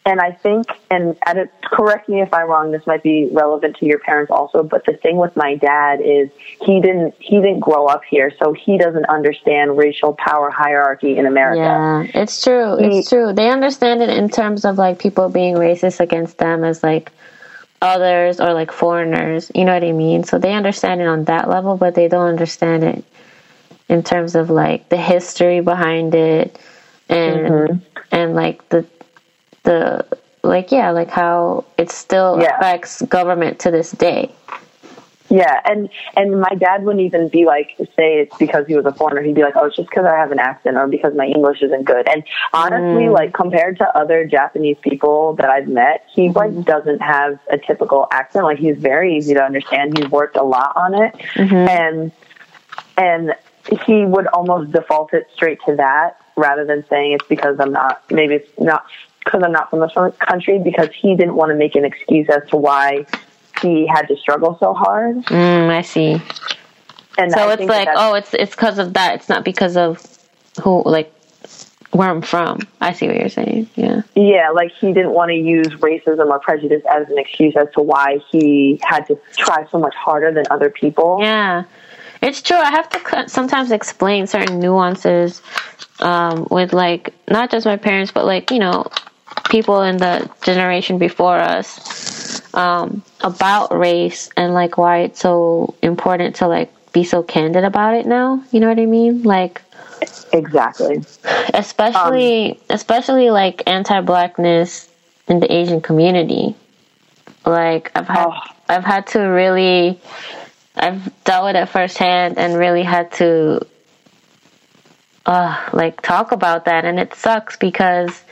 and 0.07 0.20
I 0.20 0.30
think, 0.30 0.66
and 0.88 1.16
it, 1.26 1.50
correct 1.64 2.09
me 2.09 2.22
if 2.22 2.32
I'm 2.32 2.48
wrong. 2.48 2.70
This 2.70 2.86
might 2.86 3.02
be 3.02 3.28
relevant 3.32 3.76
to 3.78 3.86
your 3.86 3.98
parents 3.98 4.30
also, 4.30 4.62
but 4.62 4.86
the 4.86 4.92
thing 4.92 5.16
with 5.16 5.34
my 5.34 5.57
dad 5.57 6.00
is 6.00 6.30
he 6.62 6.80
didn't 6.80 7.16
he 7.18 7.40
didn't 7.40 7.59
grow 7.59 7.86
up 7.86 8.04
here, 8.04 8.32
so 8.38 8.52
he 8.52 8.78
doesn't 8.78 9.07
understand 9.07 9.76
racial 9.76 10.14
power 10.14 10.48
hierarchy 10.48 11.18
in 11.18 11.26
America. 11.26 11.59
Yeah, 12.14 12.22
it's 12.22 12.40
true. 12.40 12.76
He, 12.76 13.00
it's 13.00 13.09
true. 13.09 13.32
They 13.32 13.50
understand 13.50 14.00
it 14.00 14.11
in 14.11 14.28
terms 14.28 14.64
of 14.64 14.78
like 14.78 15.00
people 15.00 15.28
being 15.28 15.57
racist 15.57 15.98
against 15.98 16.38
them 16.38 16.62
as 16.62 16.84
like 16.84 17.11
others 17.82 18.38
or 18.38 18.54
like 18.54 18.70
foreigners. 18.70 19.50
You 19.57 19.64
know 19.64 19.74
what 19.74 19.82
I 19.82 19.90
mean? 19.90 20.22
So 20.22 20.38
they 20.38 20.52
understand 20.52 21.00
it 21.00 21.09
on 21.09 21.24
that 21.24 21.48
level, 21.48 21.76
but 21.76 21.96
they 21.96 22.07
don't 22.07 22.28
understand 22.28 22.84
it 22.84 23.04
in 23.88 24.04
terms 24.04 24.36
of 24.36 24.50
like 24.50 24.88
the 24.88 24.96
history 24.96 25.61
behind 25.61 26.14
it 26.14 26.61
and 27.09 27.38
mm-hmm. 27.48 27.78
and 28.12 28.34
like 28.36 28.68
the 28.68 28.86
the 29.67 30.07
like 30.43 30.73
yeah 30.73 30.91
like 30.91 31.11
how 31.11 31.64
it 31.77 31.91
still 31.91 32.39
yeah. 32.41 32.57
affects 32.57 33.03
government 33.03 33.59
to 33.59 33.71
this 33.71 33.91
day 33.91 34.33
yeah 35.29 35.61
and 35.64 35.89
and 36.17 36.41
my 36.41 36.55
dad 36.57 36.85
wouldn't 36.85 37.05
even 37.05 37.29
be 37.29 37.45
like 37.45 37.75
say 37.97 38.21
it's 38.21 38.37
because 38.39 38.64
he 38.67 38.77
was 38.77 38.87
a 38.87 38.93
foreigner 38.93 39.23
he'd 39.23 39.35
be 39.35 39.43
like 39.43 39.57
oh 39.57 39.67
it's 39.67 39.77
just 39.77 39.91
because 39.91 40.05
i 40.05 40.17
have 40.17 40.31
an 40.31 40.39
accent 40.39 40.77
or 40.77 40.87
because 40.87 41.14
my 41.14 41.27
english 41.27 41.62
isn't 41.62 41.85
good 41.85 42.09
and 42.09 42.23
honestly 42.53 43.05
mm. 43.05 43.12
like 43.12 43.35
compared 43.35 43.77
to 43.77 43.99
other 43.99 44.25
japanese 44.25 44.77
people 44.83 45.35
that 45.35 45.51
i've 45.51 45.67
met 45.67 46.07
he 46.14 46.29
mm-hmm. 46.29 46.39
like 46.39 46.64
doesn't 46.64 47.03
have 47.03 47.41
a 47.51 47.59
typical 47.59 48.07
accent 48.12 48.45
like 48.45 48.59
he's 48.59 48.77
very 48.77 49.17
easy 49.17 49.35
to 49.35 49.43
understand 49.43 49.99
he's 49.99 50.09
worked 50.11 50.37
a 50.37 50.45
lot 50.45 50.73
on 50.77 50.95
it 50.95 51.12
mm-hmm. 51.35 51.55
and 51.55 52.12
and 52.97 53.35
he 53.85 54.05
would 54.05 54.29
almost 54.29 54.71
default 54.71 55.12
it 55.12 55.29
straight 55.35 55.59
to 55.67 55.75
that 55.75 56.21
rather 56.37 56.64
than 56.64 56.87
saying 56.89 57.12
it's 57.12 57.27
because 57.27 57.59
i'm 57.59 57.73
not 57.73 58.01
maybe 58.12 58.35
it's 58.35 58.61
not 58.61 58.87
because 59.27 59.43
I'm 59.43 59.53
not 59.53 59.68
from 59.68 59.81
the 59.81 60.14
country 60.20 60.59
because 60.59 60.89
he 60.95 61.14
didn't 61.16 61.35
want 61.35 61.51
to 61.51 61.57
make 61.57 61.74
an 61.74 61.85
excuse 61.85 62.29
as 62.31 62.49
to 62.51 62.57
why 62.57 63.05
he 63.61 63.87
had 63.87 64.07
to 64.07 64.16
struggle 64.16 64.57
so 64.59 64.72
hard. 64.72 65.16
Mm, 65.27 65.68
I 65.68 65.83
see. 65.83 66.22
And 67.18 67.33
so 67.33 67.49
I 67.49 67.55
it's 67.55 67.64
like, 67.64 67.89
oh, 67.95 68.14
it's 68.14 68.33
it's 68.35 68.53
because 68.53 68.79
of 68.79 68.95
that. 68.95 69.16
It's 69.16 69.29
not 69.29 69.45
because 69.45 69.77
of 69.77 70.01
who, 70.62 70.83
like, 70.85 71.12
where 71.91 72.09
I'm 72.09 72.22
from. 72.22 72.61
I 72.81 72.93
see 72.93 73.09
what 73.09 73.16
you're 73.16 73.29
saying. 73.29 73.68
Yeah. 73.74 74.03
Yeah, 74.14 74.51
like 74.51 74.72
he 74.72 74.93
didn't 74.93 75.12
want 75.12 75.31
to 75.31 75.35
use 75.35 75.68
racism 75.68 76.29
or 76.29 76.39
prejudice 76.39 76.83
as 76.89 77.09
an 77.09 77.18
excuse 77.18 77.57
as 77.57 77.68
to 77.74 77.83
why 77.83 78.20
he 78.31 78.81
had 78.85 79.07
to 79.07 79.18
try 79.37 79.66
so 79.70 79.79
much 79.79 79.95
harder 79.95 80.33
than 80.33 80.45
other 80.51 80.70
people. 80.70 81.18
Yeah. 81.20 81.64
It's 82.22 82.43
true. 82.43 82.57
I 82.57 82.70
have 82.70 82.89
to 82.91 83.29
sometimes 83.29 83.70
explain 83.70 84.27
certain 84.27 84.59
nuances 84.61 85.43
um, 86.01 86.47
with 86.51 86.72
like 86.72 87.14
not 87.29 87.51
just 87.51 87.66
my 87.66 87.77
parents, 87.77 88.12
but 88.12 88.24
like 88.24 88.51
you 88.51 88.59
know 88.59 88.87
people 89.49 89.82
in 89.82 89.97
the 89.97 90.30
generation 90.42 90.99
before 90.99 91.36
us 91.36 92.55
um, 92.55 93.03
about 93.20 93.76
race 93.76 94.30
and 94.36 94.55
like 94.55 94.78
why 94.78 95.01
it's 95.01 95.20
so 95.20 95.74
important 95.82 96.36
to 96.36 96.49
like 96.49 96.72
be 96.92 97.05
so 97.05 97.22
candid 97.22 97.64
about 97.64 97.94
it 97.94 98.07
now. 98.07 98.42
You 98.51 98.61
know 98.61 98.68
what 98.68 98.78
I 98.78 98.86
mean? 98.86 99.22
Like 99.22 99.62
exactly. 100.32 101.05
Especially, 101.55 102.53
um, 102.53 102.59
especially 102.70 103.30
like 103.30 103.62
anti-blackness 103.66 104.88
in 105.28 105.40
the 105.40 105.53
Asian 105.53 105.80
community. 105.80 106.55
Like 107.44 107.92
I've 107.94 108.09
had, 108.09 108.26
oh. 108.28 108.40
I've 108.68 108.84
had 108.84 109.07
to 109.09 109.20
really, 109.20 110.01
I've 110.74 111.12
dealt 111.24 111.44
with 111.47 111.57
it 111.57 111.66
firsthand 111.66 112.38
and 112.38 112.57
really 112.57 112.82
had 112.82 113.12
to, 113.12 113.66
uh, 115.26 115.68
like 115.72 116.01
talk 116.03 116.32
about 116.32 116.64
that, 116.66 116.84
and 116.84 116.99
it 116.99 117.14
sucks 117.14 117.57
because 117.57 118.22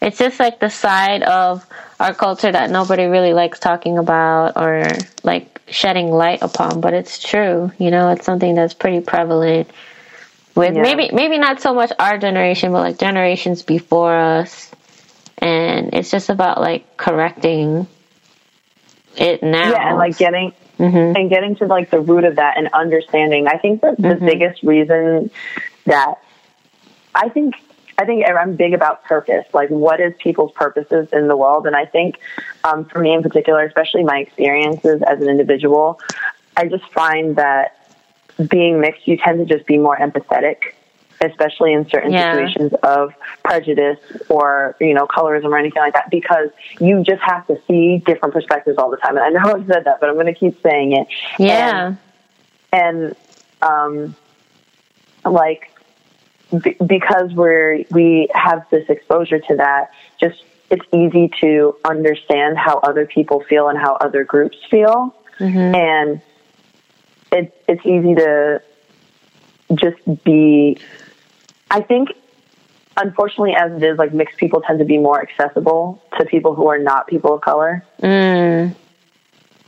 it's 0.00 0.18
just 0.18 0.40
like 0.40 0.60
the 0.60 0.70
side 0.70 1.22
of 1.22 1.66
our 1.98 2.14
culture 2.14 2.50
that 2.50 2.70
nobody 2.70 3.04
really 3.04 3.32
likes 3.32 3.58
talking 3.58 3.98
about 3.98 4.56
or 4.56 4.86
like 5.22 5.60
shedding 5.68 6.10
light 6.10 6.42
upon 6.42 6.80
but 6.80 6.94
it's 6.94 7.18
true 7.18 7.70
you 7.78 7.90
know 7.90 8.10
it's 8.10 8.24
something 8.24 8.54
that's 8.54 8.74
pretty 8.74 9.00
prevalent 9.00 9.70
with 10.54 10.74
yeah. 10.74 10.82
maybe 10.82 11.10
maybe 11.12 11.38
not 11.38 11.60
so 11.60 11.74
much 11.74 11.92
our 11.98 12.18
generation 12.18 12.72
but 12.72 12.80
like 12.80 12.98
generations 12.98 13.62
before 13.62 14.14
us 14.16 14.70
and 15.38 15.94
it's 15.94 16.10
just 16.10 16.28
about 16.28 16.60
like 16.60 16.96
correcting 16.96 17.86
it 19.16 19.42
now 19.42 19.70
yeah 19.70 19.90
and 19.90 19.98
like 19.98 20.16
getting 20.18 20.52
mm-hmm. 20.80 21.16
and 21.16 21.30
getting 21.30 21.56
to 21.56 21.66
like 21.66 21.90
the 21.90 22.00
root 22.00 22.24
of 22.24 22.36
that 22.36 22.56
and 22.56 22.68
understanding. 22.72 23.46
I 23.46 23.58
think 23.58 23.82
that 23.82 23.96
the 23.96 24.08
mm-hmm. 24.08 24.26
biggest 24.26 24.62
reason 24.62 25.30
that 25.86 26.14
I 27.14 27.28
think 27.28 27.54
I 28.00 28.06
think 28.06 28.24
I'm 28.26 28.56
big 28.56 28.72
about 28.72 29.04
purpose. 29.04 29.44
Like, 29.52 29.68
what 29.68 30.00
is 30.00 30.14
people's 30.18 30.52
purposes 30.52 31.10
in 31.12 31.28
the 31.28 31.36
world? 31.36 31.66
And 31.66 31.76
I 31.76 31.84
think, 31.84 32.18
um, 32.64 32.86
for 32.86 32.98
me 32.98 33.12
in 33.12 33.22
particular, 33.22 33.62
especially 33.62 34.04
my 34.04 34.20
experiences 34.20 35.02
as 35.02 35.20
an 35.20 35.28
individual, 35.28 36.00
I 36.56 36.66
just 36.66 36.90
find 36.92 37.36
that 37.36 37.76
being 38.48 38.80
mixed, 38.80 39.06
you 39.06 39.18
tend 39.18 39.46
to 39.46 39.54
just 39.54 39.66
be 39.66 39.76
more 39.76 39.98
empathetic, 39.98 40.72
especially 41.20 41.74
in 41.74 41.86
certain 41.90 42.10
yeah. 42.10 42.32
situations 42.32 42.72
of 42.82 43.12
prejudice 43.44 43.98
or, 44.30 44.76
you 44.80 44.94
know, 44.94 45.06
colorism 45.06 45.50
or 45.50 45.58
anything 45.58 45.82
like 45.82 45.92
that, 45.92 46.08
because 46.10 46.48
you 46.80 47.04
just 47.04 47.20
have 47.20 47.46
to 47.48 47.60
see 47.68 47.98
different 47.98 48.32
perspectives 48.32 48.78
all 48.78 48.90
the 48.90 48.96
time. 48.96 49.18
And 49.18 49.26
I 49.26 49.28
know 49.28 49.52
I've 49.56 49.66
said 49.66 49.84
that, 49.84 50.00
but 50.00 50.08
I'm 50.08 50.14
going 50.14 50.24
to 50.24 50.34
keep 50.34 50.58
saying 50.62 50.92
it. 50.92 51.06
Yeah. 51.38 51.96
And, 52.72 53.04
and 53.12 53.16
um, 53.60 54.16
like, 55.30 55.70
b- 56.50 56.76
because 56.84 57.32
we're, 57.32 57.84
we 57.90 58.28
have 58.34 58.66
this 58.70 58.88
exposure 58.88 59.38
to 59.38 59.56
that, 59.56 59.92
just 60.20 60.44
it's 60.70 60.84
easy 60.94 61.30
to 61.40 61.76
understand 61.84 62.56
how 62.56 62.78
other 62.78 63.06
people 63.06 63.40
feel 63.40 63.68
and 63.68 63.78
how 63.78 63.94
other 63.94 64.24
groups 64.24 64.56
feel. 64.70 65.14
Mm-hmm. 65.38 65.74
And 65.74 66.20
it, 67.32 67.62
it's 67.66 67.84
easy 67.84 68.14
to 68.14 68.62
just 69.74 70.24
be. 70.24 70.78
I 71.70 71.80
think, 71.80 72.10
unfortunately, 72.96 73.54
as 73.54 73.72
it 73.72 73.82
is, 73.82 73.98
like 73.98 74.12
mixed 74.12 74.36
people 74.36 74.60
tend 74.60 74.78
to 74.80 74.84
be 74.84 74.98
more 74.98 75.20
accessible 75.20 76.02
to 76.18 76.24
people 76.24 76.54
who 76.54 76.68
are 76.68 76.78
not 76.78 77.06
people 77.06 77.34
of 77.34 77.40
color. 77.40 77.84
Mm. 78.02 78.74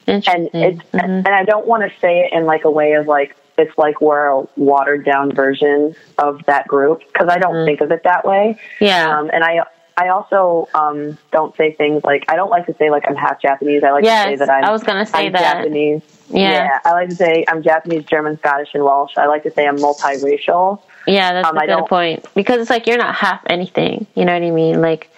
And 0.06 0.24
it's 0.26 0.82
mm-hmm. 0.82 0.96
and 0.96 1.28
I 1.28 1.44
don't 1.44 1.66
want 1.66 1.84
to 1.84 2.00
say 2.00 2.20
it 2.20 2.32
in 2.32 2.44
like 2.44 2.64
a 2.64 2.70
way 2.70 2.94
of 2.94 3.06
like 3.06 3.36
it's 3.58 3.76
like 3.76 4.00
we're 4.00 4.26
a 4.26 4.46
watered 4.56 5.04
down 5.04 5.32
version 5.32 5.94
of 6.18 6.44
that 6.46 6.66
group 6.68 7.00
because 7.00 7.28
I 7.28 7.38
don't 7.38 7.54
mm. 7.54 7.64
think 7.66 7.80
of 7.80 7.90
it 7.90 8.02
that 8.04 8.24
way. 8.24 8.58
Yeah. 8.80 9.18
Um, 9.18 9.30
and 9.32 9.44
I 9.44 9.64
I 9.96 10.08
also 10.08 10.68
um, 10.74 11.18
don't 11.30 11.54
say 11.56 11.72
things 11.72 12.02
like 12.04 12.24
I 12.28 12.36
don't 12.36 12.50
like 12.50 12.66
to 12.66 12.74
say 12.74 12.90
like 12.90 13.04
I'm 13.06 13.16
half 13.16 13.40
Japanese. 13.40 13.82
I 13.84 13.90
like 13.90 14.04
yes, 14.04 14.24
to 14.24 14.30
say 14.30 14.36
that 14.36 14.50
I'm. 14.50 14.64
I 14.64 14.72
was 14.72 14.82
gonna 14.82 15.06
say 15.06 15.26
I'm 15.26 15.32
that 15.32 15.58
Japanese. 15.58 16.02
Yeah. 16.30 16.50
yeah. 16.50 16.78
I 16.84 16.92
like 16.92 17.10
to 17.10 17.14
say 17.14 17.44
I'm 17.46 17.62
Japanese, 17.62 18.04
German, 18.04 18.38
Scottish, 18.38 18.70
and 18.74 18.84
Welsh. 18.84 19.16
I 19.16 19.26
like 19.26 19.42
to 19.42 19.50
say 19.50 19.66
I'm 19.66 19.76
multiracial. 19.76 20.80
Yeah, 21.06 21.32
that's 21.32 21.48
um, 21.48 21.58
a 21.58 21.66
good 21.66 21.86
point 21.86 22.26
because 22.34 22.60
it's 22.60 22.70
like 22.70 22.86
you're 22.86 22.96
not 22.96 23.14
half 23.14 23.42
anything. 23.46 24.06
You 24.14 24.24
know 24.24 24.32
what 24.32 24.42
I 24.42 24.50
mean? 24.50 24.80
Like 24.80 25.10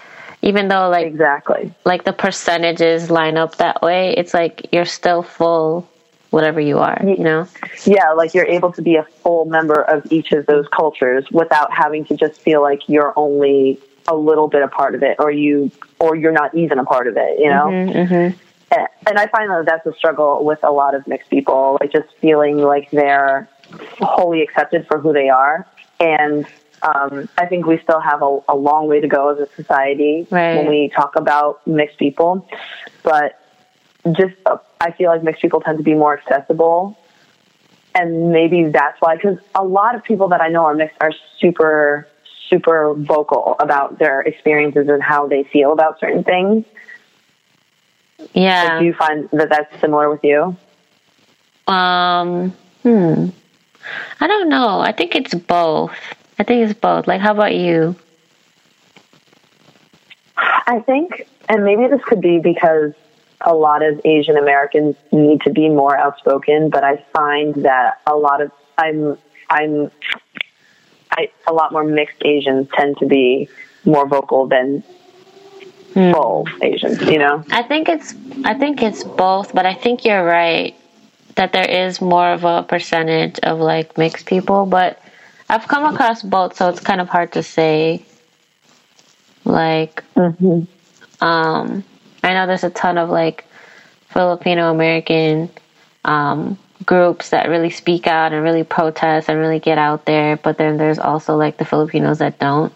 even 0.43 0.69
though 0.69 0.89
like 0.89 1.07
exactly 1.07 1.73
like 1.85 2.05
the 2.05 2.13
percentages 2.13 3.11
line 3.11 3.37
up 3.37 3.57
that 3.57 3.81
way, 3.81 4.15
it's 4.17 4.35
like 4.35 4.73
you're 4.73 4.85
still 4.85 5.23
full 5.23 5.89
whatever 6.35 6.61
you 6.61 6.79
are, 6.81 7.01
you 7.03 7.23
know? 7.23 7.47
Yeah, 7.85 8.11
like 8.13 8.35
you're 8.35 8.47
able 8.47 8.73
to 8.73 8.83
be 8.83 8.97
a 8.97 9.05
full 9.23 9.45
member 9.45 9.81
of 9.83 10.11
each 10.13 10.33
of 10.33 10.47
those 10.47 10.67
cultures 10.69 11.25
without 11.31 11.73
having 11.73 12.05
to 12.07 12.17
just 12.17 12.41
feel 12.41 12.61
like 12.61 12.89
you're 12.89 13.13
only 13.17 13.79
a 14.09 14.17
little 14.17 14.49
bit 14.49 14.63
a 14.63 14.69
part 14.69 14.95
of 14.95 15.03
it 15.03 15.17
or 15.19 15.31
you 15.31 15.71
or 15.99 16.15
you're 16.15 16.33
not 16.33 16.55
even 16.55 16.79
a 16.79 16.85
part 16.85 17.07
of 17.07 17.17
it 17.17 17.39
you 17.39 17.49
know 17.49 17.69
mm-hmm, 17.69 18.15
mm-hmm. 18.15 18.85
and 19.07 19.19
i 19.19 19.27
find 19.29 19.49
that 19.51 19.65
that's 19.65 19.87
a 19.87 19.95
struggle 19.95 20.45
with 20.45 20.59
a 20.63 20.71
lot 20.71 20.95
of 20.95 21.07
mixed 21.07 21.31
people 21.31 21.79
like 21.81 21.91
just 21.91 22.09
feeling 22.21 22.59
like 22.59 22.91
they're 22.91 23.49
wholly 24.01 24.43
accepted 24.43 24.87
for 24.87 24.99
who 24.99 25.15
they 25.15 25.31
are 25.31 25.67
and 26.01 26.47
um, 26.83 27.31
I 27.39 27.47
think 27.47 27.65
we 27.65 27.79
still 27.79 28.01
have 28.01 28.21
a, 28.21 28.41
a, 28.47 28.55
long 28.55 28.89
way 28.89 29.01
to 29.01 29.09
go 29.09 29.31
as 29.31 29.39
a 29.39 29.51
society 29.55 30.27
right. 30.31 30.57
when 30.57 30.69
we 30.69 30.91
talk 30.95 31.17
about 31.17 31.67
mixed 31.67 31.97
people. 31.97 32.47
But 33.03 33.41
just, 34.13 34.35
I 34.81 34.91
feel 34.93 35.11
like 35.11 35.23
mixed 35.23 35.43
people 35.43 35.61
tend 35.61 35.79
to 35.79 35.85
be 35.85 35.95
more 35.95 36.19
accessible. 36.19 36.99
And 37.95 38.33
maybe 38.33 38.65
that's 38.65 39.01
why, 39.01 39.17
because 39.17 39.39
a 39.55 39.65
lot 39.65 39.95
of 39.95 40.03
people 40.03 40.29
that 40.29 40.41
I 40.41 40.49
know 40.49 40.65
are 40.65 40.75
mixed 40.75 40.97
are 41.01 41.13
super 41.39 42.09
super 42.51 42.95
vocal 42.95 43.57
about 43.59 43.99
their 43.99 44.21
experiences 44.21 44.89
and 44.89 45.03
how 45.03 45.27
they 45.27 45.45
feel 45.45 45.73
about 45.73 45.99
certain 45.99 46.25
things. 46.25 46.65
Yeah. 48.33 48.79
Do 48.79 48.85
you 48.85 48.95
find 48.95 49.29
that 49.33 49.49
that's 49.49 49.81
similar 49.81 50.11
with 50.11 50.23
you? 50.23 50.57
Um, 51.67 52.51
hmm. 52.83 53.29
I 54.21 54.27
don't 54.27 54.49
know. 54.49 54.81
I 54.81 54.93
think 54.93 55.15
it's 55.15 55.35
both. 55.35 55.97
I 56.39 56.43
think 56.43 56.69
it's 56.69 56.79
both. 56.79 57.07
Like, 57.07 57.21
how 57.21 57.33
about 57.33 57.55
you? 57.55 57.97
I 60.37 60.81
think, 60.81 61.29
and 61.49 61.65
maybe 61.65 61.87
this 61.89 62.03
could 62.05 62.21
be 62.21 62.39
because 62.39 62.93
a 63.41 63.55
lot 63.55 63.83
of 63.83 64.01
Asian 64.05 64.37
Americans 64.37 64.97
need 65.13 65.41
to 65.43 65.51
be 65.51 65.69
more 65.69 65.97
outspoken, 65.97 66.71
but 66.71 66.85
I 66.85 67.05
find 67.13 67.55
that 67.65 68.01
a 68.07 68.15
lot 68.15 68.41
of 68.41 68.51
I'm 68.79 69.19
I'm 69.51 69.91
I, 71.11 71.31
a 71.47 71.53
lot 71.53 71.73
more 71.73 71.85
mixed 71.85 72.25
Asians 72.25 72.69
tend 72.75 72.99
to 72.99 73.07
be 73.07 73.49
more 73.85 74.07
vocal 74.07 74.47
than 74.47 74.83
hmm. 75.93 76.13
full 76.13 76.49
Asians. 76.63 77.01
You 77.03 77.19
know, 77.19 77.45
I 77.51 77.63
think 77.63 77.89
it's 77.89 78.15
I 78.45 78.55
think 78.55 78.83
it's 78.83 79.05
both, 79.05 79.55
but 79.55 79.67
I 79.67 79.75
think 79.75 80.05
you're 80.05 80.25
right 80.25 80.75
that 81.37 81.53
there 81.53 81.69
is 81.69 82.01
more 82.01 82.29
of 82.29 82.45
a 82.45 82.63
percentage 82.63 83.39
of 83.41 83.59
like 83.59 83.99
mixed 83.99 84.27
people, 84.27 84.67
but 84.67 85.01
I've 85.49 85.69
come 85.69 85.93
across 85.93 86.23
both, 86.23 86.57
so 86.57 86.69
it's 86.69 86.81
kind 86.81 87.01
of 87.01 87.09
hard 87.09 87.33
to 87.33 87.43
say. 87.43 88.05
Like, 89.45 90.03
mm-hmm. 90.15 90.63
um, 91.23 91.85
I 92.25 92.33
know 92.33 92.47
there's 92.47 92.65
a 92.65 92.71
ton 92.71 92.97
of 92.99 93.11
like 93.11 93.45
Filipino 94.09 94.71
American 94.71 95.51
um, 96.05 96.59
groups 96.87 97.31
that 97.31 97.49
really 97.49 97.71
speak 97.71 98.07
out 98.07 98.33
and 98.33 98.43
really 98.43 98.65
protest 98.65 99.29
and 99.29 99.39
really 99.39 99.61
get 99.61 99.79
out 99.79 100.07
there, 100.07 100.37
but 100.37 100.57
then 100.57 100.79
there's 100.79 100.99
also 100.99 101.37
like 101.37 101.59
the 101.59 101.65
Filipinos 101.65 102.19
that 102.19 102.39
don't 102.39 102.73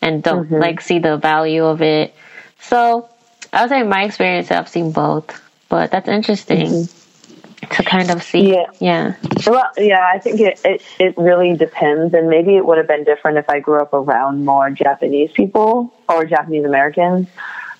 and 0.00 0.22
don't 0.22 0.46
mm-hmm. 0.46 0.56
like 0.56 0.80
see 0.80 0.98
the 0.98 1.16
value 1.16 1.64
of 1.64 1.82
it. 1.82 2.14
So 2.60 3.08
I 3.52 3.62
would 3.62 3.70
say 3.70 3.82
my 3.82 4.04
experience, 4.04 4.50
I've 4.50 4.68
seen 4.68 4.92
both, 4.92 5.40
but 5.68 5.90
that's 5.90 6.08
interesting 6.08 6.68
mm-hmm. 6.68 7.74
to 7.74 7.82
kind 7.82 8.10
of 8.10 8.22
see. 8.22 8.52
Yeah. 8.52 8.66
Yeah. 8.78 9.14
Well, 9.46 9.70
yeah, 9.76 10.06
I 10.12 10.18
think 10.20 10.40
it, 10.40 10.60
it, 10.64 10.82
it 11.00 11.18
really 11.18 11.56
depends. 11.56 12.14
And 12.14 12.28
maybe 12.28 12.56
it 12.56 12.64
would 12.64 12.78
have 12.78 12.86
been 12.86 13.02
different 13.04 13.38
if 13.38 13.48
I 13.50 13.58
grew 13.58 13.80
up 13.80 13.92
around 13.92 14.44
more 14.44 14.70
Japanese 14.70 15.32
people 15.32 15.92
or 16.08 16.24
Japanese 16.24 16.64
Americans. 16.64 17.26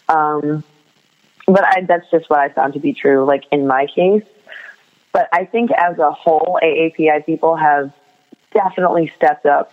Um, 0.08 0.64
but 1.48 1.64
I, 1.64 1.80
that's 1.82 2.08
just 2.10 2.28
what 2.28 2.38
I 2.38 2.50
found 2.50 2.74
to 2.74 2.78
be 2.78 2.92
true, 2.92 3.24
like 3.24 3.44
in 3.50 3.66
my 3.66 3.86
case. 3.86 4.22
But 5.12 5.28
I 5.32 5.46
think 5.46 5.70
as 5.72 5.98
a 5.98 6.12
whole, 6.12 6.60
AAPI 6.62 7.24
people 7.24 7.56
have 7.56 7.92
definitely 8.52 9.12
stepped 9.16 9.46
up 9.46 9.72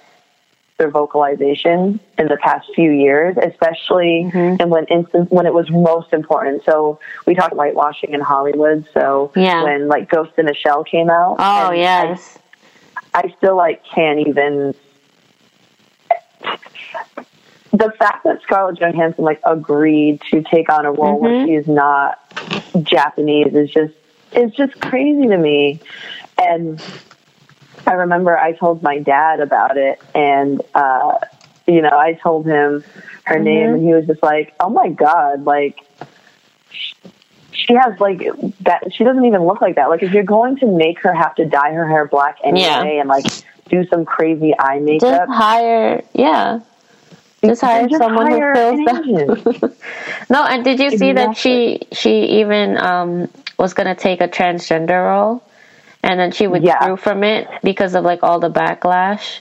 their 0.77 0.89
vocalization 0.89 1.99
in 2.17 2.27
the 2.27 2.37
past 2.37 2.69
few 2.75 2.91
years, 2.91 3.37
especially 3.37 4.29
mm-hmm. 4.29 4.61
and 4.61 4.69
when 4.69 4.85
instance 4.85 5.29
when 5.29 5.45
it 5.45 5.53
was 5.53 5.69
most 5.69 6.11
important. 6.11 6.63
So 6.65 6.99
we 7.25 7.35
talked 7.35 7.53
whitewashing 7.53 8.13
in 8.13 8.21
Hollywood. 8.21 8.85
So 8.93 9.31
yeah. 9.35 9.63
when 9.63 9.87
like 9.87 10.09
Ghost 10.09 10.31
in 10.37 10.45
the 10.45 10.53
Shell 10.53 10.83
came 10.85 11.09
out, 11.09 11.37
oh 11.39 11.71
yes, 11.71 12.37
I, 13.13 13.21
I 13.25 13.33
still 13.37 13.55
like 13.55 13.83
can't 13.85 14.27
even. 14.27 14.73
The 17.77 17.91
fact 17.97 18.23
that 18.23 18.41
Scarlett 18.41 18.79
Johansson 18.79 19.25
like 19.25 19.41
agreed 19.43 20.21
to 20.31 20.41
take 20.41 20.71
on 20.71 20.85
a 20.85 20.91
role 20.91 21.21
mm-hmm. 21.21 21.23
where 21.23 21.47
she's 21.47 21.67
not 21.67 22.19
Japanese 22.83 23.53
is 23.53 23.69
just 23.71 23.93
is 24.33 24.51
just 24.53 24.79
crazy 24.79 25.27
to 25.27 25.37
me. 25.37 25.81
And 26.41 26.81
I 27.85 27.93
remember 27.93 28.37
I 28.37 28.53
told 28.53 28.81
my 28.81 28.99
dad 28.99 29.39
about 29.39 29.77
it, 29.77 30.01
and 30.13 30.61
uh, 30.73 31.17
you 31.67 31.81
know, 31.81 31.97
I 31.97 32.13
told 32.13 32.45
him 32.45 32.83
her 33.25 33.35
mm-hmm. 33.35 33.43
name, 33.43 33.73
and 33.73 33.83
he 33.83 33.93
was 33.93 34.05
just 34.05 34.23
like, 34.23 34.53
"Oh 34.59 34.69
my 34.69 34.89
god!" 34.89 35.43
Like 35.43 35.85
she 37.51 37.73
has 37.73 37.99
like 37.99 38.23
that. 38.61 38.93
She 38.93 39.03
doesn't 39.03 39.25
even 39.25 39.43
look 39.43 39.61
like 39.61 39.75
that. 39.75 39.89
Like 39.89 40.03
if 40.03 40.11
you're 40.11 40.23
going 40.23 40.57
to 40.57 40.67
make 40.67 40.99
her 41.01 41.13
have 41.13 41.35
to 41.35 41.45
dye 41.45 41.73
her 41.73 41.87
hair 41.87 42.07
black 42.07 42.37
anyway, 42.43 42.65
yeah. 42.67 42.83
and 42.83 43.09
like 43.09 43.25
do 43.69 43.85
some 43.87 44.05
crazy 44.05 44.53
eye 44.57 44.79
makeup, 44.79 45.27
just 45.27 45.31
hire 45.31 46.03
yeah. 46.13 46.59
Just 47.43 47.61
hire 47.61 47.87
someone 47.89 48.31
hire 48.31 48.53
who 48.53 48.85
fills 48.85 48.85
that. 48.85 49.75
no, 50.29 50.43
and 50.45 50.63
did 50.63 50.79
you 50.79 50.89
see 50.91 51.09
exactly. 51.09 51.13
that 51.13 51.37
she 51.37 51.87
she 51.91 52.39
even 52.39 52.77
um 52.77 53.29
was 53.57 53.73
going 53.73 53.87
to 53.87 53.95
take 53.95 54.21
a 54.21 54.27
transgender 54.27 55.05
role 55.05 55.43
and 56.03 56.19
then 56.19 56.31
she 56.31 56.47
withdrew 56.47 56.69
yeah. 56.69 56.95
from 56.95 57.23
it 57.23 57.47
because 57.63 57.95
of 57.95 58.03
like 58.03 58.21
all 58.21 58.39
the 58.39 58.49
backlash. 58.49 59.39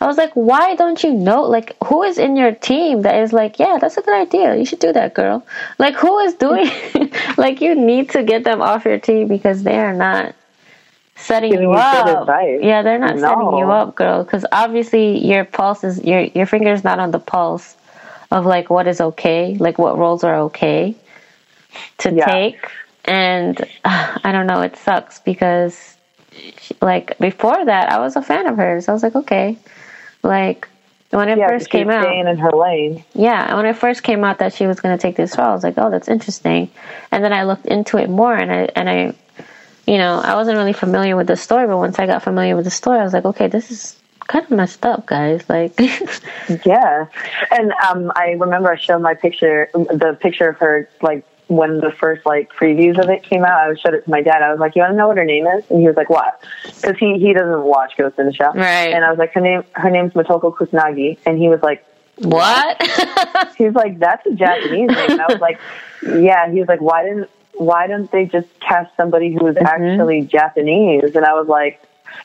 I 0.00 0.06
was 0.06 0.16
like, 0.16 0.32
why 0.34 0.74
don't 0.74 1.02
you 1.02 1.12
know? 1.12 1.42
Like, 1.42 1.76
who 1.84 2.02
is 2.02 2.18
in 2.18 2.36
your 2.36 2.52
team 2.52 3.02
that 3.02 3.22
is 3.22 3.32
like, 3.32 3.58
yeah, 3.58 3.78
that's 3.80 3.96
a 3.96 4.02
good 4.02 4.14
idea. 4.14 4.54
You 4.54 4.64
should 4.64 4.80
do 4.80 4.92
that, 4.92 5.14
girl. 5.14 5.46
Like, 5.78 5.94
who 5.94 6.18
is 6.18 6.34
doing? 6.34 6.70
like, 7.38 7.60
you 7.60 7.74
need 7.74 8.10
to 8.10 8.22
get 8.22 8.44
them 8.44 8.60
off 8.60 8.84
your 8.84 8.98
team 8.98 9.28
because 9.28 9.62
they 9.62 9.78
are 9.78 9.94
not 9.94 10.34
setting 11.16 11.50
Giving 11.52 11.68
you 11.68 11.74
up. 11.74 12.28
Yeah, 12.62 12.82
they're 12.82 12.98
not 12.98 13.16
no. 13.16 13.22
setting 13.22 13.58
you 13.58 13.70
up, 13.70 13.94
girl. 13.94 14.24
Because 14.24 14.44
obviously, 14.52 15.24
your 15.26 15.44
pulse 15.44 15.84
is 15.84 16.02
your 16.02 16.20
your 16.22 16.46
finger's 16.46 16.84
not 16.84 16.98
on 16.98 17.10
the 17.10 17.18
pulse 17.18 17.76
of 18.30 18.46
like 18.46 18.70
what 18.70 18.86
is 18.86 19.00
okay, 19.00 19.56
like 19.58 19.78
what 19.78 19.96
roles 19.98 20.24
are 20.24 20.36
okay 20.36 20.94
to 21.98 22.12
yeah. 22.12 22.26
take 22.26 22.58
and 23.04 23.60
uh, 23.84 24.18
I 24.24 24.32
don't 24.32 24.46
know, 24.46 24.60
it 24.62 24.76
sucks 24.76 25.20
because 25.20 25.96
she, 26.32 26.76
like 26.80 27.18
before 27.18 27.64
that, 27.64 27.92
I 27.92 27.98
was 27.98 28.16
a 28.16 28.22
fan 28.22 28.46
of 28.46 28.56
hers. 28.56 28.88
I 28.88 28.92
was 28.92 29.02
like, 29.02 29.14
okay, 29.14 29.58
like 30.22 30.68
when 31.10 31.28
it 31.28 31.38
yeah, 31.38 31.48
first 31.48 31.70
came 31.70 31.90
out, 31.90 32.02
staying 32.02 32.26
in 32.26 32.38
her 32.38 32.50
lane. 32.50 33.04
Yeah, 33.14 33.54
when 33.54 33.66
it 33.66 33.76
first 33.76 34.02
came 34.02 34.24
out 34.24 34.38
that 34.38 34.54
she 34.54 34.66
was 34.66 34.80
going 34.80 34.96
to 34.96 35.00
take 35.00 35.16
this 35.16 35.36
role, 35.38 35.48
I 35.48 35.52
was 35.54 35.62
like, 35.62 35.74
oh, 35.76 35.90
that's 35.90 36.08
interesting. 36.08 36.70
And 37.12 37.22
then 37.22 37.32
I 37.32 37.44
looked 37.44 37.66
into 37.66 37.98
it 37.98 38.10
more, 38.10 38.34
and 38.34 38.50
I 38.50 38.68
and 38.74 38.88
I, 38.90 39.14
you 39.86 39.98
know, 39.98 40.20
I 40.20 40.34
wasn't 40.34 40.56
really 40.58 40.72
familiar 40.72 41.16
with 41.16 41.26
the 41.26 41.36
story, 41.36 41.66
but 41.66 41.76
once 41.76 41.98
I 41.98 42.06
got 42.06 42.22
familiar 42.22 42.56
with 42.56 42.64
the 42.64 42.70
story, 42.70 42.98
I 42.98 43.04
was 43.04 43.12
like, 43.12 43.24
okay, 43.24 43.48
this 43.48 43.70
is 43.70 43.96
kind 44.20 44.44
of 44.44 44.50
messed 44.50 44.84
up, 44.86 45.06
guys. 45.06 45.48
Like, 45.48 45.74
yeah. 46.64 47.06
And 47.50 47.72
um, 47.72 48.12
I 48.16 48.36
remember 48.38 48.72
I 48.72 48.78
showed 48.78 49.00
my 49.00 49.14
picture, 49.14 49.68
the 49.74 50.16
picture 50.20 50.48
of 50.48 50.58
her, 50.58 50.88
like 51.02 51.26
when 51.48 51.80
the 51.80 51.92
first 51.92 52.24
like 52.24 52.52
previews 52.52 53.02
of 53.02 53.10
it 53.10 53.22
came 53.22 53.44
out, 53.44 53.52
I 53.52 53.74
showed 53.74 53.94
it 53.94 54.04
to 54.04 54.10
my 54.10 54.22
dad. 54.22 54.42
I 54.42 54.50
was 54.50 54.60
like, 54.60 54.74
"You 54.74 54.80
want 54.80 54.92
to 54.92 54.96
know 54.96 55.08
what 55.08 55.18
her 55.18 55.24
name 55.24 55.46
is?" 55.46 55.64
And 55.70 55.80
he 55.80 55.86
was 55.86 55.96
like, 55.96 56.08
"What?" 56.08 56.42
Because 56.64 56.96
he 56.98 57.18
he 57.18 57.32
doesn't 57.32 57.62
watch 57.62 57.96
Ghost 57.96 58.18
in 58.18 58.26
the 58.26 58.32
Shell. 58.32 58.54
Right. 58.54 58.92
And 58.92 59.04
I 59.04 59.10
was 59.10 59.18
like, 59.18 59.32
"Her 59.34 59.40
name 59.40 59.64
her 59.72 59.90
name's 59.90 60.12
Motoko 60.14 60.54
Kusanagi," 60.54 61.18
and 61.26 61.38
he 61.38 61.48
was 61.48 61.62
like, 61.62 61.84
"What?" 62.16 62.82
He's 63.58 63.74
like, 63.74 63.98
"That's 63.98 64.26
a 64.26 64.34
Japanese 64.34 64.88
name." 64.88 65.10
And 65.10 65.20
I 65.20 65.26
was 65.28 65.40
like, 65.40 65.60
"Yeah." 66.02 66.50
He 66.50 66.60
was 66.60 66.68
like, 66.68 66.80
"Why 66.80 67.04
didn't 67.04 67.28
why 67.56 67.86
don't 67.86 68.10
they 68.10 68.26
just 68.26 68.48
cast 68.60 68.94
somebody 68.96 69.32
who 69.32 69.44
was 69.44 69.56
mm-hmm. 69.56 69.66
actually 69.66 70.22
Japanese?" 70.22 71.14
And 71.14 71.24
I 71.24 71.34
was 71.34 71.48
like, 71.48 71.82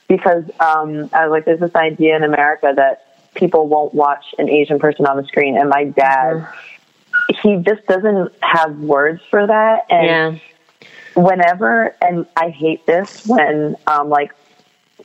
"Because 0.08 0.46
um, 0.60 1.10
I 1.14 1.28
was 1.28 1.32
like, 1.32 1.46
there's 1.46 1.60
this 1.60 1.76
idea 1.76 2.16
in 2.16 2.24
America 2.24 2.74
that." 2.76 3.06
People 3.36 3.68
won't 3.68 3.94
watch 3.94 4.34
an 4.40 4.50
Asian 4.50 4.80
person 4.80 5.06
on 5.06 5.16
the 5.16 5.24
screen, 5.24 5.56
and 5.56 5.70
my 5.70 5.86
dad, 5.86 6.38
mm-hmm 6.38 6.60
he 7.30 7.58
just 7.58 7.86
doesn't 7.86 8.32
have 8.42 8.78
words 8.80 9.22
for 9.30 9.46
that. 9.46 9.86
And 9.90 10.42
yeah. 10.42 10.88
whenever, 11.16 11.96
and 12.02 12.26
I 12.36 12.50
hate 12.50 12.86
this 12.86 13.26
when, 13.26 13.76
um, 13.88 14.10
like, 14.10 14.34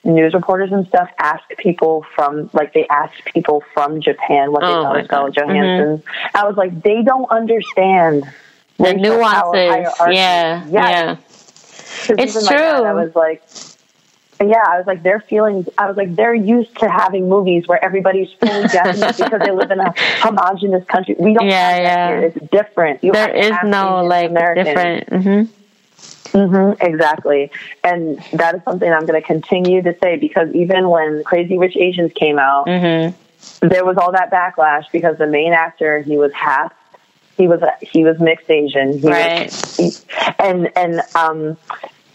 news 0.04 0.34
reporters 0.34 0.70
and 0.70 0.86
stuff 0.86 1.08
ask 1.18 1.42
people 1.56 2.04
from 2.14 2.50
like 2.52 2.74
they 2.74 2.86
ask 2.88 3.24
people 3.32 3.64
from 3.72 4.02
Japan 4.02 4.52
what 4.52 4.60
they 4.60 4.66
oh 4.66 4.82
thought 4.82 5.00
of 5.00 5.06
Scarlett 5.06 5.34
Johansson. 5.34 5.98
Mm-hmm. 5.98 6.36
I 6.36 6.44
was 6.46 6.56
like, 6.58 6.82
they 6.82 7.02
don't 7.02 7.30
understand 7.30 8.24
the 8.78 8.94
nuances. 8.94 9.94
Yeah, 10.00 10.66
yeah. 10.66 10.66
yeah. 10.68 11.16
It's 12.08 12.32
true. 12.32 12.56
Dad, 12.56 12.84
I 12.84 12.92
was 12.92 13.14
like, 13.14 13.42
yeah, 14.40 14.62
I 14.66 14.78
was 14.78 14.86
like, 14.86 15.02
their 15.02 15.20
feelings, 15.20 15.68
I 15.78 15.86
was 15.86 15.96
like, 15.96 16.14
they're 16.16 16.34
used 16.34 16.76
to 16.78 16.90
having 16.90 17.28
movies 17.28 17.66
where 17.66 17.82
everybody's 17.82 18.30
fully 18.32 18.68
Japanese 18.72 19.16
because 19.16 19.40
they 19.40 19.52
live 19.52 19.70
in 19.70 19.80
a 19.80 19.94
homogenous 20.18 20.84
country. 20.86 21.16
We 21.18 21.34
don't 21.34 21.46
yeah, 21.46 21.76
yeah. 21.78 22.20
It's 22.20 22.50
different. 22.50 23.02
You 23.04 23.12
there 23.12 23.34
is 23.34 23.52
no, 23.64 24.04
like, 24.04 24.30
American. 24.30 24.64
different. 24.64 25.10
Mm-hmm. 25.10 26.36
Mm-hmm, 26.36 26.84
exactly. 26.84 27.52
And 27.84 28.18
that 28.32 28.56
is 28.56 28.62
something 28.64 28.92
I'm 28.92 29.06
going 29.06 29.20
to 29.20 29.26
continue 29.26 29.82
to 29.82 29.96
say 30.02 30.16
because 30.16 30.52
even 30.52 30.88
when 30.88 31.22
Crazy 31.22 31.58
Rich 31.58 31.76
Asians 31.76 32.12
came 32.12 32.40
out, 32.40 32.66
mm-hmm. 32.66 33.68
there 33.68 33.84
was 33.84 33.96
all 33.96 34.10
that 34.12 34.32
backlash 34.32 34.90
because 34.90 35.16
the 35.16 35.28
main 35.28 35.52
actor, 35.52 36.00
he 36.00 36.16
was 36.16 36.32
half 36.32 36.72
he 37.36 37.48
was 37.48 37.60
he 37.80 38.04
was 38.04 38.18
mixed 38.20 38.50
Asian. 38.50 38.98
He 38.98 39.08
right. 39.08 39.44
Was, 39.44 39.76
he, 39.76 39.92
and 40.38 40.70
and 40.76 41.02
um 41.14 41.56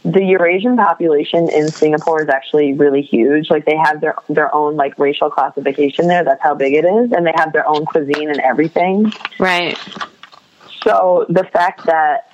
the 0.03 0.24
Eurasian 0.24 0.78
population 0.78 1.49
in 1.49 1.67
Singapore 1.70 2.22
is 2.22 2.30
actually 2.30 2.74
really 2.74 3.01
huge. 3.01 3.49
Like 3.49 3.65
they 3.65 3.76
have 3.76 4.01
their 4.01 4.15
their 4.30 4.53
own 4.53 4.76
like 4.76 4.97
racial 4.97 5.30
classification 5.30 6.07
there. 6.07 6.24
That's 6.24 6.41
how 6.41 6.55
big 6.55 6.74
it 6.74 6.86
is, 6.86 7.11
and 7.11 7.26
they 7.26 7.34
have 7.36 7.51
their 7.53 7.67
own 7.67 7.86
cuisine 7.86 8.30
and 8.30 8.39
everything. 8.39 9.11
Right. 9.39 9.78
So 10.84 11.26
the 11.30 11.43
fact 11.43 11.86
that 11.86 12.28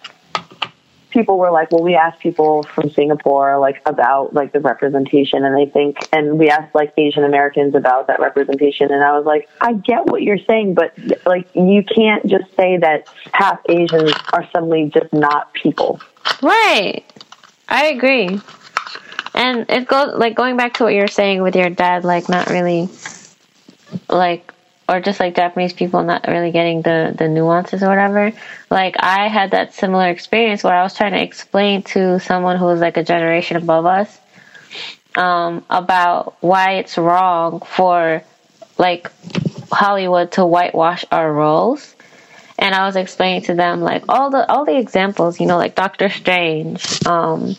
people 1.16 1.39
were 1.39 1.49
like, 1.49 1.72
well, 1.72 1.82
we 1.82 1.95
asked 1.95 2.20
people 2.20 2.61
from 2.61 2.91
Singapore 2.91 3.57
like 3.57 3.82
about 3.88 4.36
like 4.36 4.51
the 4.51 4.59
representation, 4.59 5.43
and 5.43 5.57
they 5.57 5.66
think, 5.72 5.97
and 6.13 6.38
we 6.38 6.49
asked 6.49 6.76
like 6.76 6.93
Asian 6.97 7.24
Americans 7.24 7.74
about 7.74 8.05
that 8.07 8.20
representation, 8.20 8.91
and 8.91 9.03
I 9.03 9.18
was 9.18 9.26
like, 9.26 9.49
I 9.59 9.74
get 9.74 10.05
what 10.05 10.22
you're 10.22 10.43
saying, 10.45 10.76
but 10.76 10.93
like 11.26 11.47
you 11.55 11.84
can't 11.84 12.24
just 12.28 12.55
say 12.55 12.78
that 12.78 13.07
half 13.32 13.59
Asians 13.68 14.13
are 14.34 14.47
suddenly 14.51 14.91
just 14.93 15.11
not 15.11 15.51
people. 15.53 15.99
Right. 16.43 17.03
I 17.68 17.88
agree. 17.88 18.39
And 19.34 19.66
it 19.70 19.88
goes 19.88 20.13
like 20.16 20.36
going 20.36 20.55
back 20.55 20.76
to 20.76 20.84
what 20.84 20.93
you're 20.93 21.07
saying 21.07 21.41
with 21.41 21.55
your 21.55 21.70
dad, 21.70 22.03
like 22.03 22.30
not 22.30 22.49
really, 22.49 22.89
like, 24.09 24.53
or 24.88 24.99
just 24.99 25.19
like 25.19 25.36
Japanese 25.36 25.73
people 25.73 26.03
not 26.03 26.27
really 26.27 26.51
getting 26.51 26.81
the 26.81 27.13
the 27.17 27.27
nuances 27.27 27.81
or 27.83 27.89
whatever. 27.89 28.31
Like 28.69 28.95
I 28.99 29.27
had 29.27 29.51
that 29.51 29.73
similar 29.73 30.09
experience 30.09 30.63
where 30.63 30.75
I 30.75 30.83
was 30.83 30.95
trying 30.95 31.13
to 31.13 31.21
explain 31.21 31.83
to 31.83 32.19
someone 32.19 32.57
who 32.57 32.65
was 32.65 32.79
like 32.79 32.97
a 32.97 33.03
generation 33.03 33.57
above 33.57 33.86
us 33.86 34.19
um, 35.15 35.65
about 35.69 36.38
why 36.41 36.73
it's 36.73 36.97
wrong 36.97 37.61
for 37.61 38.23
like 38.77 39.11
Hollywood 39.71 40.33
to 40.33 40.45
whitewash 40.45 41.05
our 41.11 41.31
roles 41.31 41.95
and 42.57 42.73
I 42.73 42.86
was 42.86 42.95
explaining 42.95 43.43
to 43.43 43.55
them 43.55 43.81
like 43.81 44.03
all 44.09 44.29
the 44.29 44.49
all 44.49 44.65
the 44.65 44.77
examples, 44.77 45.39
you 45.39 45.45
know, 45.45 45.57
like 45.57 45.75
Doctor 45.75 46.09
Strange, 46.09 47.05
um, 47.05 47.55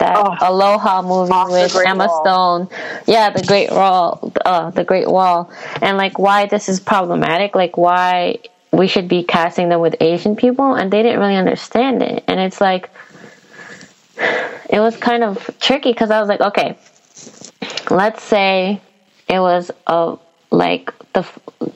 that 0.00 0.16
oh, 0.16 0.36
Aloha 0.40 1.02
movie 1.02 1.52
with 1.52 1.76
Emma 1.86 2.06
Wall. 2.06 2.24
Stone, 2.24 2.68
yeah, 3.06 3.30
the 3.30 3.42
Great 3.42 3.70
Wall, 3.70 4.32
uh, 4.44 4.70
the 4.70 4.84
Great 4.84 5.08
Wall, 5.08 5.50
and 5.80 5.96
like 5.96 6.18
why 6.18 6.46
this 6.46 6.68
is 6.68 6.80
problematic, 6.80 7.54
like 7.54 7.76
why 7.76 8.38
we 8.72 8.88
should 8.88 9.08
be 9.08 9.22
casting 9.22 9.68
them 9.68 9.80
with 9.80 9.94
Asian 10.00 10.36
people, 10.36 10.74
and 10.74 10.92
they 10.92 11.02
didn't 11.02 11.20
really 11.20 11.36
understand 11.36 12.02
it, 12.02 12.24
and 12.26 12.40
it's 12.40 12.60
like 12.60 12.90
it 14.70 14.80
was 14.80 14.96
kind 14.96 15.22
of 15.22 15.56
tricky 15.60 15.92
because 15.92 16.10
I 16.10 16.18
was 16.18 16.28
like, 16.28 16.40
okay, 16.40 16.76
let's 17.90 18.22
say 18.22 18.80
it 19.28 19.38
was 19.38 19.70
a 19.86 20.16
like 20.50 20.92
the 21.12 21.26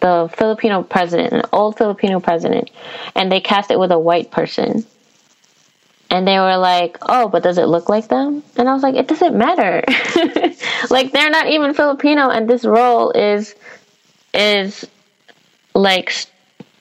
the 0.00 0.30
Filipino 0.36 0.82
president, 0.82 1.32
an 1.32 1.42
old 1.52 1.76
Filipino 1.76 2.20
president, 2.20 2.70
and 3.14 3.30
they 3.30 3.40
cast 3.40 3.70
it 3.70 3.78
with 3.78 3.92
a 3.92 3.98
white 3.98 4.30
person. 4.30 4.84
And 6.14 6.28
they 6.28 6.38
were 6.38 6.56
like, 6.56 6.96
"Oh, 7.02 7.28
but 7.28 7.42
does 7.42 7.58
it 7.58 7.66
look 7.66 7.88
like 7.88 8.06
them?" 8.06 8.44
And 8.56 8.68
I 8.68 8.72
was 8.72 8.84
like, 8.84 8.94
"It 8.94 9.08
doesn't 9.08 9.36
matter. 9.36 9.82
like 10.90 11.10
they're 11.10 11.28
not 11.28 11.48
even 11.48 11.74
Filipino, 11.74 12.30
and 12.30 12.48
this 12.48 12.64
role 12.64 13.10
is 13.10 13.52
is 14.32 14.86
like 15.74 16.12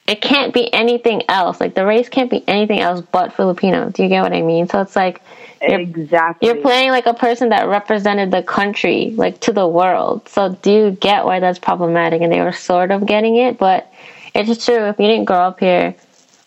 it 0.06 0.22
can't 0.22 0.54
be 0.54 0.72
anything 0.72 1.24
else. 1.30 1.60
Like 1.60 1.74
the 1.74 1.84
race 1.84 2.10
can't 2.10 2.30
be 2.30 2.44
anything 2.48 2.80
else 2.80 3.02
but 3.12 3.34
Filipino. 3.34 3.90
Do 3.90 4.04
you 4.04 4.10
get 4.10 4.22
what 4.22 4.34
I 4.34 4.44
mean? 4.44 4.68
So 4.68 4.82
it's 4.82 4.96
like 4.96 5.24
you're, 5.64 5.80
exactly. 5.80 6.48
You're 6.48 6.62
playing 6.62 6.92
like 6.92 7.08
a 7.08 7.16
person 7.16 7.50
that 7.50 7.68
represented 7.68 8.30
the 8.30 8.44
country, 8.44 9.14
like 9.16 9.40
to 9.42 9.52
the 9.52 9.68
world. 9.68 10.30
So 10.30 10.50
do 10.62 10.72
you 10.72 10.92
get 10.92 11.26
why 11.26 11.40
that's 11.40 11.58
problematic? 11.58 12.22
And 12.22 12.32
they 12.32 12.42
were 12.42 12.52
sort 12.52 12.92
of 12.92 13.08
getting 13.08 13.38
it, 13.38 13.58
but 13.58 13.92
it's 14.36 14.64
true. 14.64 14.86
If 14.90 15.00
you 15.00 15.08
didn't 15.08 15.26
grow 15.26 15.40
up 15.40 15.60
here, 15.60 15.96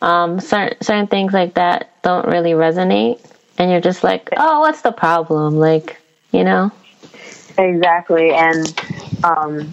um, 0.02 0.38
certain 0.38 0.80
certain 0.82 1.08
things 1.08 1.32
like 1.32 1.54
that 1.54 1.90
don't 2.06 2.26
really 2.28 2.52
resonate, 2.52 3.18
and 3.58 3.68
you're 3.68 3.80
just 3.80 4.04
like, 4.04 4.28
oh, 4.36 4.60
what's 4.60 4.82
the 4.82 4.92
problem? 4.92 5.56
Like, 5.58 6.00
you 6.30 6.44
know. 6.44 6.70
Exactly, 7.58 8.30
and 8.30 8.80
um, 9.24 9.72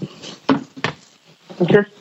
just 1.65 1.91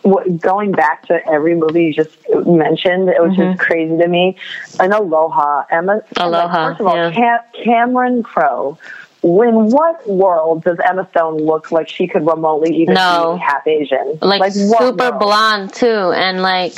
what, 0.00 0.40
going 0.40 0.72
back 0.72 1.06
to 1.08 1.20
every 1.28 1.54
movie 1.54 1.84
you 1.84 1.92
just 1.92 2.16
mentioned, 2.46 3.10
it 3.10 3.20
was 3.20 3.32
mm-hmm. 3.32 3.52
just 3.52 3.60
crazy 3.60 3.98
to 3.98 4.08
me. 4.08 4.38
And 4.80 4.94
Aloha, 4.94 5.64
Emma. 5.70 6.00
Aloha. 6.16 6.46
Like, 6.46 6.70
first 6.70 6.80
of 6.80 6.86
all, 6.86 6.96
yeah. 6.96 7.10
Cam- 7.12 7.64
Cameron 7.64 8.22
Crowe. 8.22 8.78
In 9.22 9.70
what 9.70 10.08
world 10.08 10.62
does 10.62 10.78
Emma 10.88 11.06
Stone 11.10 11.38
look 11.38 11.72
like 11.72 11.88
she 11.88 12.06
could 12.06 12.24
remotely 12.24 12.74
even 12.76 12.94
no. 12.94 13.34
be 13.34 13.40
half 13.44 13.66
Asian? 13.66 14.18
Like, 14.22 14.40
like 14.40 14.52
super 14.52 15.10
blonde 15.12 15.74
too, 15.74 16.12
and 16.14 16.42
like 16.42 16.74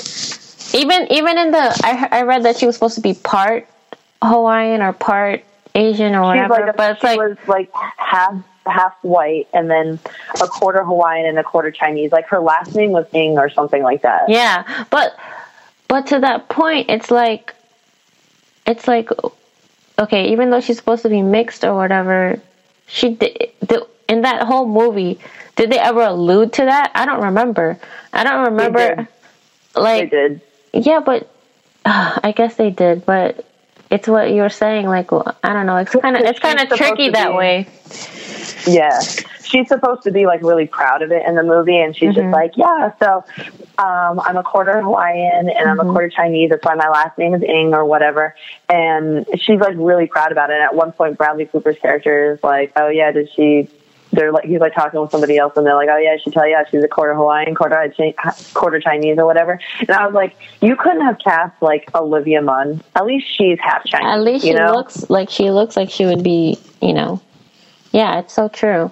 even 0.74 1.10
even 1.10 1.38
in 1.38 1.50
the 1.50 1.80
I 1.84 2.08
I 2.10 2.22
read 2.22 2.44
that 2.44 2.56
she 2.56 2.66
was 2.66 2.74
supposed 2.74 2.96
to 2.96 3.00
be 3.00 3.14
part 3.14 3.68
Hawaiian 4.22 4.82
or 4.82 4.92
part 4.92 5.44
Asian 5.74 6.14
or 6.14 6.22
whatever, 6.22 6.54
like 6.54 6.68
a, 6.68 6.72
but 6.76 6.92
it's 6.92 7.02
like 7.02 7.18
was 7.18 7.36
like 7.46 7.70
half 7.96 8.34
half 8.66 8.94
white 9.02 9.48
and 9.52 9.70
then 9.70 9.98
a 10.42 10.46
quarter 10.46 10.84
Hawaiian 10.84 11.26
and 11.26 11.38
a 11.38 11.44
quarter 11.44 11.70
Chinese. 11.70 12.12
Like 12.12 12.28
her 12.28 12.40
last 12.40 12.74
name 12.74 12.90
was 12.90 13.06
Ng 13.12 13.38
or 13.38 13.48
something 13.50 13.82
like 13.82 14.02
that. 14.02 14.28
Yeah, 14.28 14.86
but 14.90 15.16
but 15.88 16.06
to 16.08 16.20
that 16.20 16.48
point, 16.48 16.90
it's 16.90 17.10
like 17.10 17.54
it's 18.66 18.86
like 18.86 19.10
okay, 19.98 20.32
even 20.32 20.50
though 20.50 20.60
she's 20.60 20.76
supposed 20.76 21.02
to 21.02 21.08
be 21.08 21.22
mixed 21.22 21.64
or 21.64 21.74
whatever, 21.74 22.40
she 22.86 23.14
did 23.14 23.52
in 24.08 24.22
that 24.22 24.42
whole 24.42 24.66
movie. 24.66 25.18
Did 25.56 25.70
they 25.70 25.78
ever 25.78 26.02
allude 26.02 26.52
to 26.54 26.64
that? 26.64 26.92
I 26.94 27.04
don't 27.04 27.22
remember. 27.22 27.78
I 28.12 28.24
don't 28.24 28.46
remember. 28.46 29.08
Like 29.74 30.10
they 30.10 30.28
did. 30.28 30.40
Yeah, 30.72 31.00
but 31.00 31.30
uh, 31.84 32.18
I 32.22 32.32
guess 32.32 32.56
they 32.56 32.70
did. 32.70 33.06
But 33.06 33.44
it's 33.90 34.08
what 34.08 34.30
you 34.30 34.42
were 34.42 34.50
saying. 34.50 34.86
Like 34.86 35.10
well, 35.10 35.36
I 35.42 35.52
don't 35.52 35.66
know. 35.66 35.76
It's 35.76 35.92
kind 35.92 36.16
of 36.16 36.22
it's 36.22 36.38
kind 36.38 36.60
of 36.60 36.68
tricky 36.76 37.10
that 37.10 37.34
way. 37.34 37.68
Yeah, 38.66 39.00
she's 39.42 39.68
supposed 39.68 40.02
to 40.02 40.10
be 40.10 40.26
like 40.26 40.42
really 40.42 40.66
proud 40.66 41.02
of 41.02 41.10
it 41.10 41.26
in 41.26 41.34
the 41.34 41.42
movie, 41.42 41.78
and 41.78 41.96
she's 41.96 42.10
mm-hmm. 42.10 42.20
just 42.20 42.32
like, 42.32 42.56
yeah. 42.56 42.92
So 42.98 43.24
um, 43.78 44.20
I'm 44.20 44.36
a 44.36 44.42
quarter 44.42 44.82
Hawaiian 44.82 45.48
and 45.48 45.50
mm-hmm. 45.50 45.68
I'm 45.68 45.78
a 45.78 45.82
mm-hmm. 45.82 45.92
quarter 45.92 46.08
Chinese. 46.08 46.50
That's 46.50 46.64
why 46.64 46.74
my 46.74 46.88
last 46.88 47.16
name 47.16 47.34
is 47.34 47.42
Ng 47.42 47.74
or 47.74 47.84
whatever. 47.84 48.34
And 48.68 49.24
she's 49.36 49.60
like 49.60 49.76
really 49.76 50.06
proud 50.06 50.32
about 50.32 50.50
it. 50.50 50.54
And 50.54 50.62
at 50.62 50.74
one 50.74 50.92
point, 50.92 51.16
Bradley 51.16 51.46
Cooper's 51.46 51.78
character 51.78 52.32
is 52.32 52.42
like, 52.42 52.72
oh 52.76 52.88
yeah, 52.88 53.12
did 53.12 53.30
she? 53.34 53.68
They're 54.12 54.32
like 54.32 54.44
he's 54.44 54.60
like 54.60 54.74
talking 54.74 55.00
with 55.00 55.10
somebody 55.10 55.36
else, 55.36 55.56
and 55.56 55.66
they're 55.66 55.74
like, 55.74 55.88
"Oh 55.90 55.98
yeah, 55.98 56.16
she 56.16 56.30
tell 56.30 56.48
you 56.48 56.56
she's 56.70 56.82
a 56.82 56.88
quarter 56.88 57.14
Hawaiian, 57.14 57.54
quarter 57.54 57.92
quarter 58.54 58.80
Chinese, 58.80 59.18
or 59.18 59.26
whatever." 59.26 59.60
And 59.80 59.90
I 59.90 60.06
was 60.06 60.14
like, 60.14 60.36
"You 60.60 60.76
couldn't 60.76 61.02
have 61.02 61.18
cast 61.18 61.60
like 61.60 61.90
Olivia 61.94 62.40
Munn. 62.40 62.82
At 62.94 63.06
least 63.06 63.26
she's 63.28 63.58
half 63.60 63.84
Chinese. 63.84 64.08
At 64.08 64.20
least 64.20 64.44
she 64.44 64.54
know? 64.54 64.72
looks 64.72 65.10
like 65.10 65.28
she 65.28 65.50
looks 65.50 65.76
like 65.76 65.90
she 65.90 66.06
would 66.06 66.22
be, 66.22 66.58
you 66.80 66.94
know, 66.94 67.20
yeah, 67.92 68.20
it's 68.20 68.34
so 68.34 68.48
true. 68.48 68.90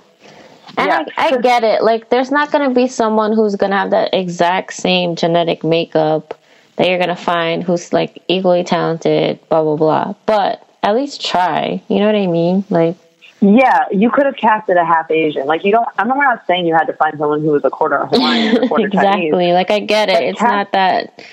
And 0.79 0.89
yeah. 0.89 1.05
I, 1.17 1.29
I 1.29 1.37
get 1.39 1.64
it. 1.64 1.83
Like, 1.83 2.11
there's 2.11 2.31
not 2.31 2.53
going 2.53 2.69
to 2.69 2.75
be 2.75 2.87
someone 2.87 3.33
who's 3.33 3.57
going 3.57 3.71
to 3.71 3.77
have 3.77 3.91
that 3.91 4.12
exact 4.12 4.75
same 4.75 5.17
genetic 5.17 5.64
makeup 5.64 6.39
that 6.77 6.89
you're 6.89 6.99
going 6.99 7.09
to 7.09 7.17
find 7.17 7.62
who's 7.62 7.93
like 7.93 8.23
equally 8.29 8.62
talented, 8.62 9.41
blah, 9.49 9.62
blah, 9.62 9.77
blah. 9.77 10.14
But 10.27 10.69
at 10.83 10.95
least 10.95 11.25
try. 11.25 11.83
You 11.89 12.01
know 12.01 12.07
what 12.07 12.14
I 12.14 12.27
mean? 12.27 12.64
Like, 12.69 12.97
yeah, 13.55 13.84
you 13.92 14.11
could 14.11 14.26
have 14.26 14.36
casted 14.36 14.76
a 14.76 14.84
half 14.84 15.11
Asian. 15.11 15.47
Like 15.47 15.64
you 15.64 15.72
don't. 15.72 15.88
I'm 15.99 16.09
not 16.09 16.47
saying 16.47 16.66
you 16.66 16.74
had 16.74 16.86
to 16.86 16.94
find 16.94 17.16
someone 17.18 17.42
who 17.42 17.53
was 17.53 17.64
a 17.64 17.70
quarter 17.70 18.05
Hawaiian, 18.12 18.64
a 18.64 18.68
quarter 18.68 18.86
exactly. 18.86 19.30
Chinese. 19.30 19.55
Like 19.55 19.70
I 19.70 19.80
get 19.80 20.09
it. 20.09 20.22
It's 20.22 20.40
not 20.40 20.72
that. 20.72 21.24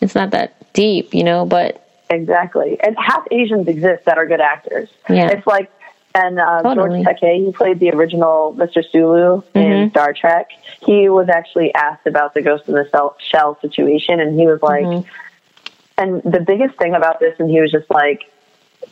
It's 0.00 0.14
not 0.14 0.30
that 0.32 0.72
deep, 0.72 1.14
you 1.14 1.22
know. 1.22 1.46
But 1.46 1.86
exactly, 2.10 2.78
and 2.80 2.96
half 2.98 3.24
Asians 3.30 3.68
exist 3.68 4.04
that 4.06 4.18
are 4.18 4.26
good 4.26 4.40
actors. 4.40 4.88
Yeah, 5.08 5.28
it's 5.28 5.46
like 5.46 5.70
and 6.14 6.38
uh, 6.38 6.62
totally. 6.62 7.02
George 7.02 7.16
Takei, 7.16 7.44
he 7.44 7.52
played 7.52 7.80
the 7.80 7.90
original 7.90 8.54
Mr. 8.56 8.88
Sulu 8.88 9.42
in 9.54 9.62
mm-hmm. 9.62 9.90
Star 9.90 10.12
Trek. 10.12 10.48
He 10.84 11.08
was 11.08 11.28
actually 11.28 11.74
asked 11.74 12.06
about 12.06 12.34
the 12.34 12.42
Ghost 12.42 12.68
in 12.68 12.74
the 12.74 13.12
Shell 13.18 13.58
situation, 13.60 14.20
and 14.20 14.38
he 14.38 14.46
was 14.46 14.62
like, 14.62 14.84
mm-hmm. 14.84 15.08
and 15.98 16.22
the 16.22 16.40
biggest 16.40 16.78
thing 16.78 16.94
about 16.94 17.20
this, 17.20 17.38
and 17.38 17.50
he 17.50 17.60
was 17.60 17.72
just 17.72 17.90
like, 17.90 18.30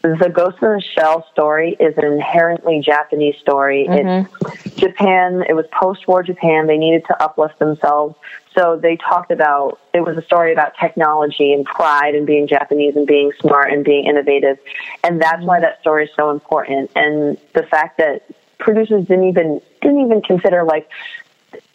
the 0.03 0.29
Ghost 0.29 0.59
in 0.61 0.69
the 0.69 0.81
Shell 0.81 1.27
story 1.33 1.77
is 1.79 1.97
an 1.97 2.05
inherently 2.05 2.81
Japanese 2.81 3.37
story. 3.37 3.87
Mm-hmm. 3.89 4.35
It's 4.67 4.75
Japan. 4.75 5.45
It 5.49 5.55
was 5.55 5.65
post-war 5.73 6.25
Japan. 6.25 6.67
They 6.67 6.77
needed 6.77 7.05
to 7.07 7.23
uplift 7.23 7.61
themselves, 7.61 8.17
so 8.55 8.77
they 8.77 8.97
talked 8.97 9.31
about 9.31 9.79
it 9.95 10.01
was 10.01 10.17
a 10.17 10.23
story 10.23 10.53
about 10.53 10.73
technology 10.79 11.53
and 11.53 11.65
pride 11.65 12.17
and 12.17 12.27
being 12.27 12.49
Japanese 12.49 12.97
and 12.97 13.07
being 13.07 13.33
smart 13.41 13.73
and 13.73 13.85
being 13.85 14.07
innovative, 14.07 14.59
and 15.05 15.23
that's 15.23 15.43
why 15.45 15.61
that 15.61 15.81
story 15.81 16.05
is 16.05 16.11
so 16.17 16.31
important. 16.31 16.91
And 16.97 17.39
the 17.55 17.63
fact 17.63 17.99
that 17.99 18.25
producers 18.59 19.07
didn't 19.07 19.29
even 19.29 19.61
didn't 19.81 20.01
even 20.01 20.21
consider 20.21 20.65
like, 20.65 20.89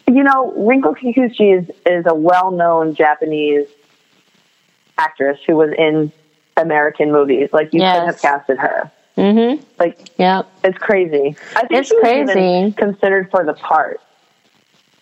you 0.05 0.23
know, 0.23 0.53
Rinko 0.57 0.97
Kikuchi 0.97 1.59
is 1.59 1.71
is 1.85 2.05
a 2.05 2.13
well-known 2.13 2.93
Japanese 2.93 3.67
actress 4.97 5.39
who 5.47 5.55
was 5.55 5.71
in 5.77 6.11
American 6.57 7.11
movies. 7.11 7.49
Like 7.53 7.73
you 7.73 7.81
yes. 7.81 7.99
could 7.99 8.05
have 8.07 8.21
casted 8.21 8.57
her. 8.57 8.91
Mm-hmm. 9.17 9.63
Like, 9.79 10.11
yeah, 10.17 10.43
it's 10.63 10.77
crazy. 10.77 11.35
I 11.55 11.65
think 11.65 11.71
it's 11.71 11.91
crazy. 12.01 12.71
considered 12.73 13.31
for 13.31 13.43
the 13.43 13.53
part. 13.53 13.99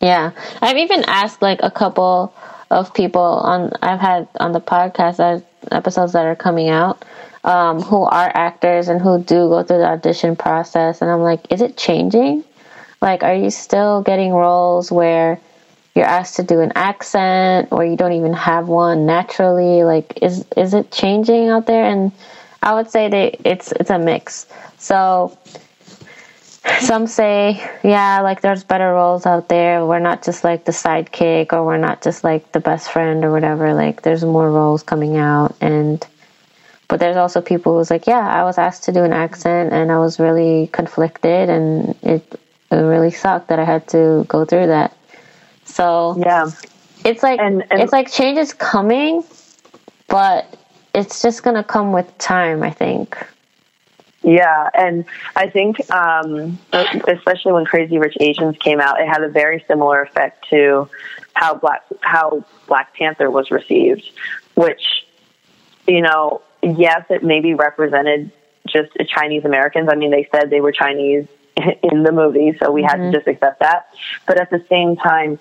Yeah, 0.01 0.31
I've 0.61 0.77
even 0.77 1.03
asked 1.07 1.41
like 1.41 1.59
a 1.63 1.71
couple 1.71 2.33
of 2.71 2.93
people 2.93 3.21
on 3.21 3.73
I've 3.81 3.99
had 3.99 4.27
on 4.39 4.53
the 4.53 4.61
podcast 4.61 5.17
that 5.17 5.45
episodes 5.71 6.13
that 6.13 6.25
are 6.25 6.35
coming 6.35 6.69
out 6.69 7.03
um, 7.43 7.81
who 7.81 8.03
are 8.03 8.31
actors 8.33 8.87
and 8.87 9.01
who 9.01 9.19
do 9.19 9.49
go 9.49 9.63
through 9.63 9.79
the 9.79 9.87
audition 9.87 10.35
process, 10.35 11.01
and 11.01 11.11
I'm 11.11 11.21
like, 11.21 11.51
is 11.51 11.61
it 11.61 11.77
changing? 11.77 12.43
Like, 13.01 13.23
are 13.23 13.35
you 13.35 13.51
still 13.51 14.01
getting 14.01 14.31
roles 14.31 14.91
where 14.91 15.39
you're 15.95 16.05
asked 16.05 16.35
to 16.35 16.43
do 16.43 16.59
an 16.59 16.73
accent 16.75 17.69
or 17.71 17.85
you 17.85 17.95
don't 17.95 18.11
even 18.11 18.33
have 18.33 18.67
one 18.67 19.05
naturally 19.05 19.83
like 19.83 20.19
is 20.21 20.45
is 20.57 20.73
it 20.73 20.91
changing 20.91 21.47
out 21.49 21.65
there? 21.65 21.85
And 21.85 22.11
i 22.61 22.73
would 22.73 22.89
say 22.89 23.09
that 23.09 23.47
it's 23.49 23.71
it's 23.71 23.89
a 23.89 23.97
mix. 23.97 24.45
So 24.77 25.37
some 26.79 27.07
say 27.07 27.63
yeah 27.83 28.21
like 28.21 28.41
there's 28.41 28.63
better 28.63 28.91
roles 28.91 29.25
out 29.25 29.47
there. 29.47 29.85
We're 29.85 29.99
not 29.99 30.23
just 30.23 30.43
like 30.43 30.65
the 30.65 30.73
sidekick 30.73 31.53
or 31.53 31.65
we're 31.65 31.77
not 31.77 32.01
just 32.01 32.23
like 32.23 32.51
the 32.51 32.59
best 32.59 32.91
friend 32.91 33.23
or 33.23 33.31
whatever. 33.31 33.73
Like 33.73 34.01
there's 34.01 34.25
more 34.25 34.51
roles 34.51 34.83
coming 34.83 35.15
out. 35.15 35.55
And 35.61 36.05
but 36.87 36.99
there's 36.99 37.17
also 37.17 37.41
people 37.41 37.77
who's 37.77 37.89
like 37.89 38.05
yeah 38.05 38.27
i 38.27 38.43
was 38.43 38.57
asked 38.57 38.83
to 38.83 38.91
do 38.91 39.03
an 39.03 39.13
accent 39.13 39.73
and 39.73 39.91
i 39.91 39.97
was 39.97 40.19
really 40.19 40.69
conflicted 40.71 41.49
and 41.49 41.95
it, 42.03 42.39
it 42.71 42.75
really 42.75 43.11
sucked 43.11 43.47
that 43.47 43.59
i 43.59 43.65
had 43.65 43.87
to 43.87 44.23
go 44.27 44.45
through 44.45 44.67
that 44.67 44.95
so 45.65 46.15
yeah, 46.17 46.49
it's 47.03 47.21
like 47.21 47.39
and, 47.39 47.63
and 47.69 47.81
it's 47.81 47.91
like 47.91 48.11
change 48.11 48.37
is 48.37 48.53
coming, 48.53 49.23
but 50.07 50.57
it's 50.93 51.21
just 51.21 51.43
gonna 51.43 51.63
come 51.63 51.91
with 51.91 52.17
time. 52.17 52.63
I 52.63 52.71
think. 52.71 53.17
Yeah, 54.23 54.69
and 54.73 55.05
I 55.35 55.49
think 55.49 55.87
um, 55.91 56.57
especially 56.73 57.51
when 57.51 57.65
Crazy 57.65 57.99
Rich 57.99 58.17
Asians 58.19 58.57
came 58.57 58.79
out, 58.79 58.99
it 58.99 59.07
had 59.07 59.21
a 59.21 59.29
very 59.29 59.63
similar 59.67 60.01
effect 60.01 60.49
to 60.49 60.89
how 61.35 61.53
Black 61.53 61.83
how 62.01 62.43
Black 62.67 62.95
Panther 62.95 63.29
was 63.29 63.51
received, 63.51 64.09
which 64.55 65.05
you 65.87 66.01
know, 66.01 66.41
yes, 66.63 67.05
it 67.09 67.23
maybe 67.23 67.53
represented 67.53 68.31
just 68.67 68.91
Chinese 69.07 69.45
Americans. 69.45 69.89
I 69.91 69.95
mean, 69.95 70.11
they 70.11 70.27
said 70.31 70.49
they 70.49 70.61
were 70.61 70.71
Chinese 70.71 71.27
in 71.83 72.03
the 72.03 72.11
movie, 72.11 72.57
so 72.59 72.71
we 72.71 72.81
mm-hmm. 72.81 72.89
had 72.89 72.95
to 72.95 73.01
mm-hmm. 73.03 73.13
just 73.13 73.27
accept 73.27 73.59
that. 73.59 73.89
But 74.25 74.39
at 74.39 74.49
the 74.49 74.65
same 74.69 74.95
time, 74.95 75.39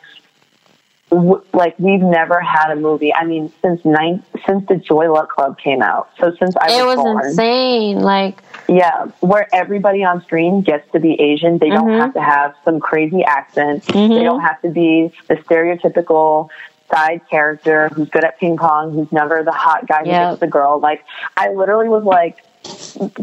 w- 1.14 1.44
like 1.52 1.78
we've 1.78 2.00
never 2.00 2.40
had 2.40 2.70
a 2.70 2.76
movie. 2.76 3.12
I 3.12 3.24
mean, 3.24 3.52
since 3.62 3.84
nine 3.84 4.22
since 4.46 4.66
the 4.68 4.76
Joy 4.76 5.12
Luck 5.12 5.30
Club 5.30 5.58
came 5.58 5.82
out. 5.82 6.10
So 6.20 6.34
since 6.38 6.54
I 6.56 6.84
was, 6.84 6.94
it 6.94 6.98
was 6.98 7.26
insane. 7.26 8.00
Like 8.00 8.42
yeah, 8.68 9.06
where 9.20 9.48
everybody 9.54 10.04
on 10.04 10.22
screen 10.22 10.62
gets 10.62 10.90
to 10.92 11.00
be 11.00 11.14
Asian. 11.20 11.58
They 11.58 11.68
mm-hmm. 11.68 11.86
don't 11.86 12.00
have 12.00 12.14
to 12.14 12.22
have 12.22 12.54
some 12.64 12.80
crazy 12.80 13.22
accent. 13.24 13.84
Mm-hmm. 13.86 14.14
They 14.14 14.22
don't 14.22 14.40
have 14.40 14.60
to 14.62 14.70
be 14.70 15.12
the 15.28 15.34
stereotypical 15.34 16.48
side 16.90 17.22
character 17.28 17.88
who's 17.88 18.08
good 18.08 18.24
at 18.24 18.38
ping 18.38 18.56
pong, 18.56 18.92
who's 18.92 19.10
never 19.10 19.42
the 19.42 19.52
hot 19.52 19.86
guy 19.86 20.02
who 20.02 20.10
yep. 20.10 20.32
gets 20.32 20.40
the 20.40 20.46
girl. 20.46 20.78
Like 20.78 21.04
I 21.36 21.50
literally 21.50 21.88
was 21.88 22.04
like 22.04 22.44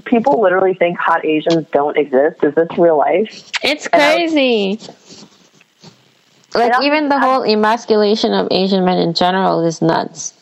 people 0.06 0.42
literally 0.42 0.74
think 0.74 0.98
hot 0.98 1.26
Asians 1.26 1.66
don't 1.72 1.98
exist. 1.98 2.44
Is 2.44 2.54
this 2.56 2.68
real 2.78 2.98
life? 2.98 3.50
It's 3.64 3.88
crazy. 3.88 4.80
Like 6.54 6.74
even 6.82 7.10
the 7.10 7.20
whole 7.20 7.46
emasculation 7.46 8.34
of 8.34 8.48
Asian 8.52 8.86
men 8.86 8.98
in 8.98 9.14
general 9.14 9.66
is 9.66 9.82
nuts. 9.82 10.34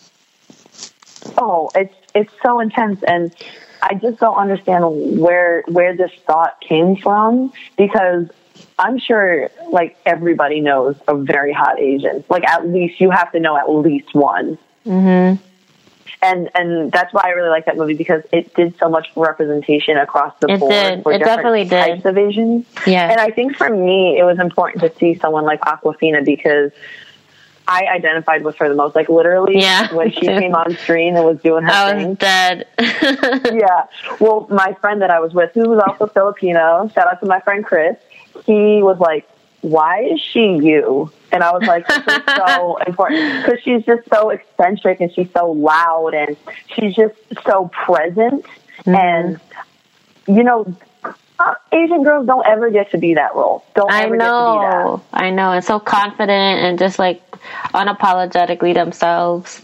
Oh, 1.38 1.70
it's 1.76 1.96
it's 2.16 2.34
so 2.42 2.60
intense 2.60 3.04
and 3.04 3.34
I 3.82 3.94
just 3.96 4.20
don't 4.20 4.36
understand 4.36 5.20
where 5.20 5.64
where 5.68 5.96
this 5.96 6.12
thought 6.26 6.60
came 6.62 6.96
from 6.96 7.54
because 7.78 8.30
I'm 8.78 8.98
sure 8.98 9.50
like 9.70 9.98
everybody 10.06 10.60
knows 10.62 10.96
a 11.08 11.16
very 11.16 11.54
hot 11.54 11.80
Asian. 11.80 12.24
Like 12.30 12.48
at 12.48 12.68
least 12.68 13.00
you 13.00 13.10
have 13.12 13.32
to 13.34 13.40
know 13.40 13.58
at 13.58 13.70
least 13.70 14.14
one. 14.14 14.58
Mhm 14.86 15.40
and 16.22 16.50
and 16.54 16.92
that's 16.92 17.14
why 17.14 17.22
I 17.26 17.30
really 17.30 17.50
like 17.50 17.66
that 17.66 17.78
movie 17.78 17.94
because 17.94 18.24
it 18.32 18.54
did 18.54 18.78
so 18.78 18.90
much 18.90 19.08
representation 19.16 19.98
across 19.98 20.34
the 20.40 20.52
it 20.52 20.60
board 20.60 20.72
did. 20.72 21.04
for 21.04 21.12
it 21.14 21.20
different 21.20 21.38
definitely 21.38 21.70
types 21.70 22.04
did. 22.04 22.10
of 22.10 22.18
Asians. 22.18 22.66
Yeah, 22.86 23.10
and 23.10 23.20
I 23.20 23.32
think 23.32 23.56
for 23.56 23.70
me 23.70 24.18
it 24.20 24.24
was 24.24 24.40
important 24.40 24.82
to 24.84 24.94
see 25.00 25.16
someone 25.16 25.46
like 25.46 25.62
Awkwafina 25.62 26.26
because. 26.26 26.72
I 27.72 27.86
identified 27.86 28.44
with 28.44 28.56
her 28.56 28.68
the 28.68 28.74
most. 28.74 28.96
Like 28.96 29.10
literally, 29.10 29.60
yeah, 29.60 29.94
when 29.94 30.12
she 30.12 30.22
came 30.22 30.56
on 30.56 30.76
screen 30.78 31.16
and 31.16 31.24
was 31.24 31.40
doing 31.42 31.66
her 31.66 31.70
I 31.72 31.94
thing. 31.94 32.10
was 32.10 32.18
dead. 32.18 32.66
yeah. 32.80 33.86
Well, 34.20 34.48
my 34.50 34.74
friend 34.82 35.04
that 35.04 35.12
I 35.12 35.20
was 35.20 35.36
with, 35.36 35.52
who 35.54 35.70
was 35.70 35.80
also 35.86 36.08
Filipino, 36.08 36.90
shout 36.96 37.06
out 37.06 37.20
to 37.20 37.28
my 37.28 37.40
friend 37.42 37.64
Chris. 37.64 37.96
He 38.48 38.82
was 38.82 38.98
like, 38.98 39.30
"Why 39.62 40.04
is 40.04 40.20
she 40.22 40.58
you?" 40.58 41.12
And 41.32 41.44
I 41.44 41.52
was 41.52 41.64
like, 41.64 41.88
this 41.88 41.98
is 41.98 42.24
so 42.36 42.78
important 42.88 43.44
because 43.46 43.62
she's 43.64 43.86
just 43.86 44.08
so 44.10 44.30
eccentric 44.30 45.00
and 45.00 45.14
she's 45.14 45.32
so 45.32 45.52
loud 45.52 46.14
and 46.14 46.36
she's 46.68 46.96
just 46.96 47.16
so 47.46 47.70
present. 47.70 48.46
Mm-hmm. 48.80 48.96
And, 48.96 49.40
you 50.28 50.44
know, 50.44 50.76
uh, 51.40 51.54
Asian 51.72 52.04
girls 52.04 52.26
don't 52.26 52.46
ever 52.46 52.70
get 52.70 52.92
to 52.92 52.98
be 52.98 53.14
that 53.14 53.36
role. 53.36 53.64
Don't 53.76 53.92
I 53.92 54.04
ever 54.04 54.18
know, 54.18 54.20
get 54.26 54.92
to 54.92 54.98
be 54.98 55.12
that. 55.14 55.24
I 55.26 55.30
know. 55.30 55.52
And 55.52 55.64
so 55.64 55.80
confident 55.80 56.62
and 56.62 56.80
just 56.80 57.00
like 57.00 57.22
unapologetically 57.74 58.74
themselves. 58.74 59.62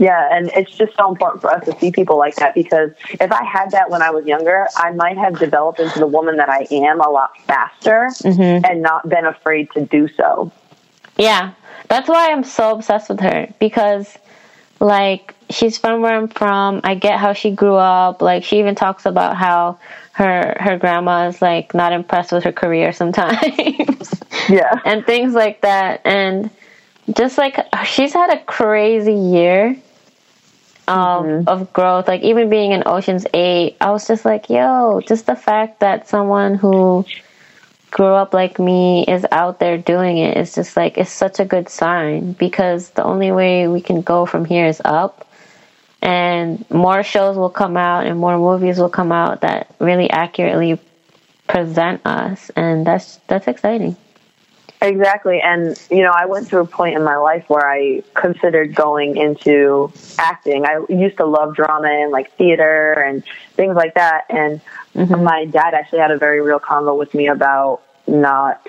Yeah, 0.00 0.34
and 0.34 0.50
it's 0.56 0.74
just 0.74 0.96
so 0.96 1.10
important 1.10 1.42
for 1.42 1.52
us 1.52 1.62
to 1.66 1.78
see 1.78 1.92
people 1.92 2.16
like 2.16 2.34
that 2.36 2.54
because 2.54 2.90
if 3.20 3.30
I 3.30 3.44
had 3.44 3.72
that 3.72 3.90
when 3.90 4.00
I 4.00 4.08
was 4.08 4.24
younger, 4.24 4.66
I 4.74 4.92
might 4.92 5.18
have 5.18 5.38
developed 5.38 5.78
into 5.78 5.98
the 5.98 6.06
woman 6.06 6.38
that 6.38 6.48
I 6.48 6.66
am 6.70 7.02
a 7.02 7.10
lot 7.10 7.38
faster 7.42 8.08
mm-hmm. 8.22 8.64
and 8.64 8.80
not 8.80 9.06
been 9.10 9.26
afraid 9.26 9.70
to 9.72 9.84
do 9.84 10.08
so. 10.08 10.50
Yeah, 11.18 11.52
that's 11.88 12.08
why 12.08 12.32
I'm 12.32 12.44
so 12.44 12.76
obsessed 12.76 13.10
with 13.10 13.20
her 13.20 13.52
because 13.60 14.16
like 14.80 15.34
she's 15.50 15.76
from 15.76 16.00
where 16.00 16.16
I'm 16.16 16.28
from. 16.28 16.80
I 16.82 16.94
get 16.94 17.18
how 17.18 17.34
she 17.34 17.50
grew 17.50 17.76
up. 17.76 18.22
Like 18.22 18.42
she 18.42 18.58
even 18.58 18.74
talks 18.74 19.04
about 19.04 19.36
how 19.36 19.78
her 20.12 20.56
her 20.60 20.78
grandma 20.78 21.28
is 21.28 21.42
like 21.42 21.74
not 21.74 21.92
impressed 21.92 22.32
with 22.32 22.44
her 22.44 22.52
career 22.52 22.94
sometimes. 22.94 24.14
Yeah. 24.48 24.80
and 24.84 25.04
things 25.04 25.34
like 25.34 25.60
that. 25.60 26.00
And 26.04 26.50
just 27.14 27.36
like 27.38 27.58
she's 27.84 28.12
had 28.14 28.30
a 28.30 28.42
crazy 28.44 29.14
year 29.14 29.76
of 30.90 31.24
mm-hmm. 31.24 31.48
of 31.48 31.72
growth. 31.72 32.08
Like 32.08 32.22
even 32.22 32.50
being 32.50 32.72
in 32.72 32.82
Ocean's 32.84 33.26
Eight, 33.32 33.76
I 33.80 33.90
was 33.90 34.06
just 34.06 34.24
like, 34.24 34.50
yo, 34.50 35.00
just 35.06 35.26
the 35.26 35.36
fact 35.36 35.80
that 35.80 36.08
someone 36.08 36.54
who 36.56 37.06
grew 37.90 38.14
up 38.14 38.34
like 38.34 38.58
me 38.58 39.04
is 39.06 39.26
out 39.32 39.58
there 39.58 39.78
doing 39.78 40.18
it 40.18 40.36
is 40.36 40.54
just 40.54 40.76
like 40.76 40.98
it's 40.98 41.10
such 41.10 41.40
a 41.40 41.44
good 41.44 41.68
sign 41.68 42.32
because 42.32 42.90
the 42.90 43.04
only 43.04 43.32
way 43.32 43.66
we 43.66 43.80
can 43.80 44.00
go 44.00 44.26
from 44.26 44.44
here 44.44 44.66
is 44.66 44.80
up 44.84 45.26
and 46.02 46.68
more 46.70 47.02
shows 47.02 47.36
will 47.36 47.50
come 47.50 47.76
out 47.76 48.06
and 48.06 48.18
more 48.18 48.38
movies 48.38 48.78
will 48.78 48.88
come 48.88 49.10
out 49.10 49.40
that 49.40 49.74
really 49.80 50.08
accurately 50.08 50.78
present 51.48 52.00
us 52.06 52.50
and 52.54 52.86
that's 52.86 53.16
that's 53.26 53.48
exciting 53.48 53.96
exactly 54.82 55.40
and 55.40 55.80
you 55.90 56.02
know 56.02 56.12
i 56.14 56.24
went 56.26 56.46
through 56.46 56.60
a 56.60 56.66
point 56.66 56.96
in 56.96 57.02
my 57.02 57.16
life 57.16 57.44
where 57.48 57.68
i 57.68 58.02
considered 58.14 58.74
going 58.74 59.16
into 59.16 59.92
acting 60.18 60.64
i 60.64 60.80
used 60.88 61.16
to 61.16 61.26
love 61.26 61.54
drama 61.54 61.88
and 61.88 62.10
like 62.10 62.32
theater 62.36 62.92
and 62.92 63.22
things 63.54 63.74
like 63.74 63.94
that 63.94 64.24
and 64.30 64.60
mm-hmm. 64.94 65.22
my 65.22 65.44
dad 65.44 65.74
actually 65.74 65.98
had 65.98 66.10
a 66.10 66.18
very 66.18 66.40
real 66.40 66.60
convo 66.60 66.98
with 66.98 67.12
me 67.14 67.26
about 67.26 67.82
not 68.06 68.66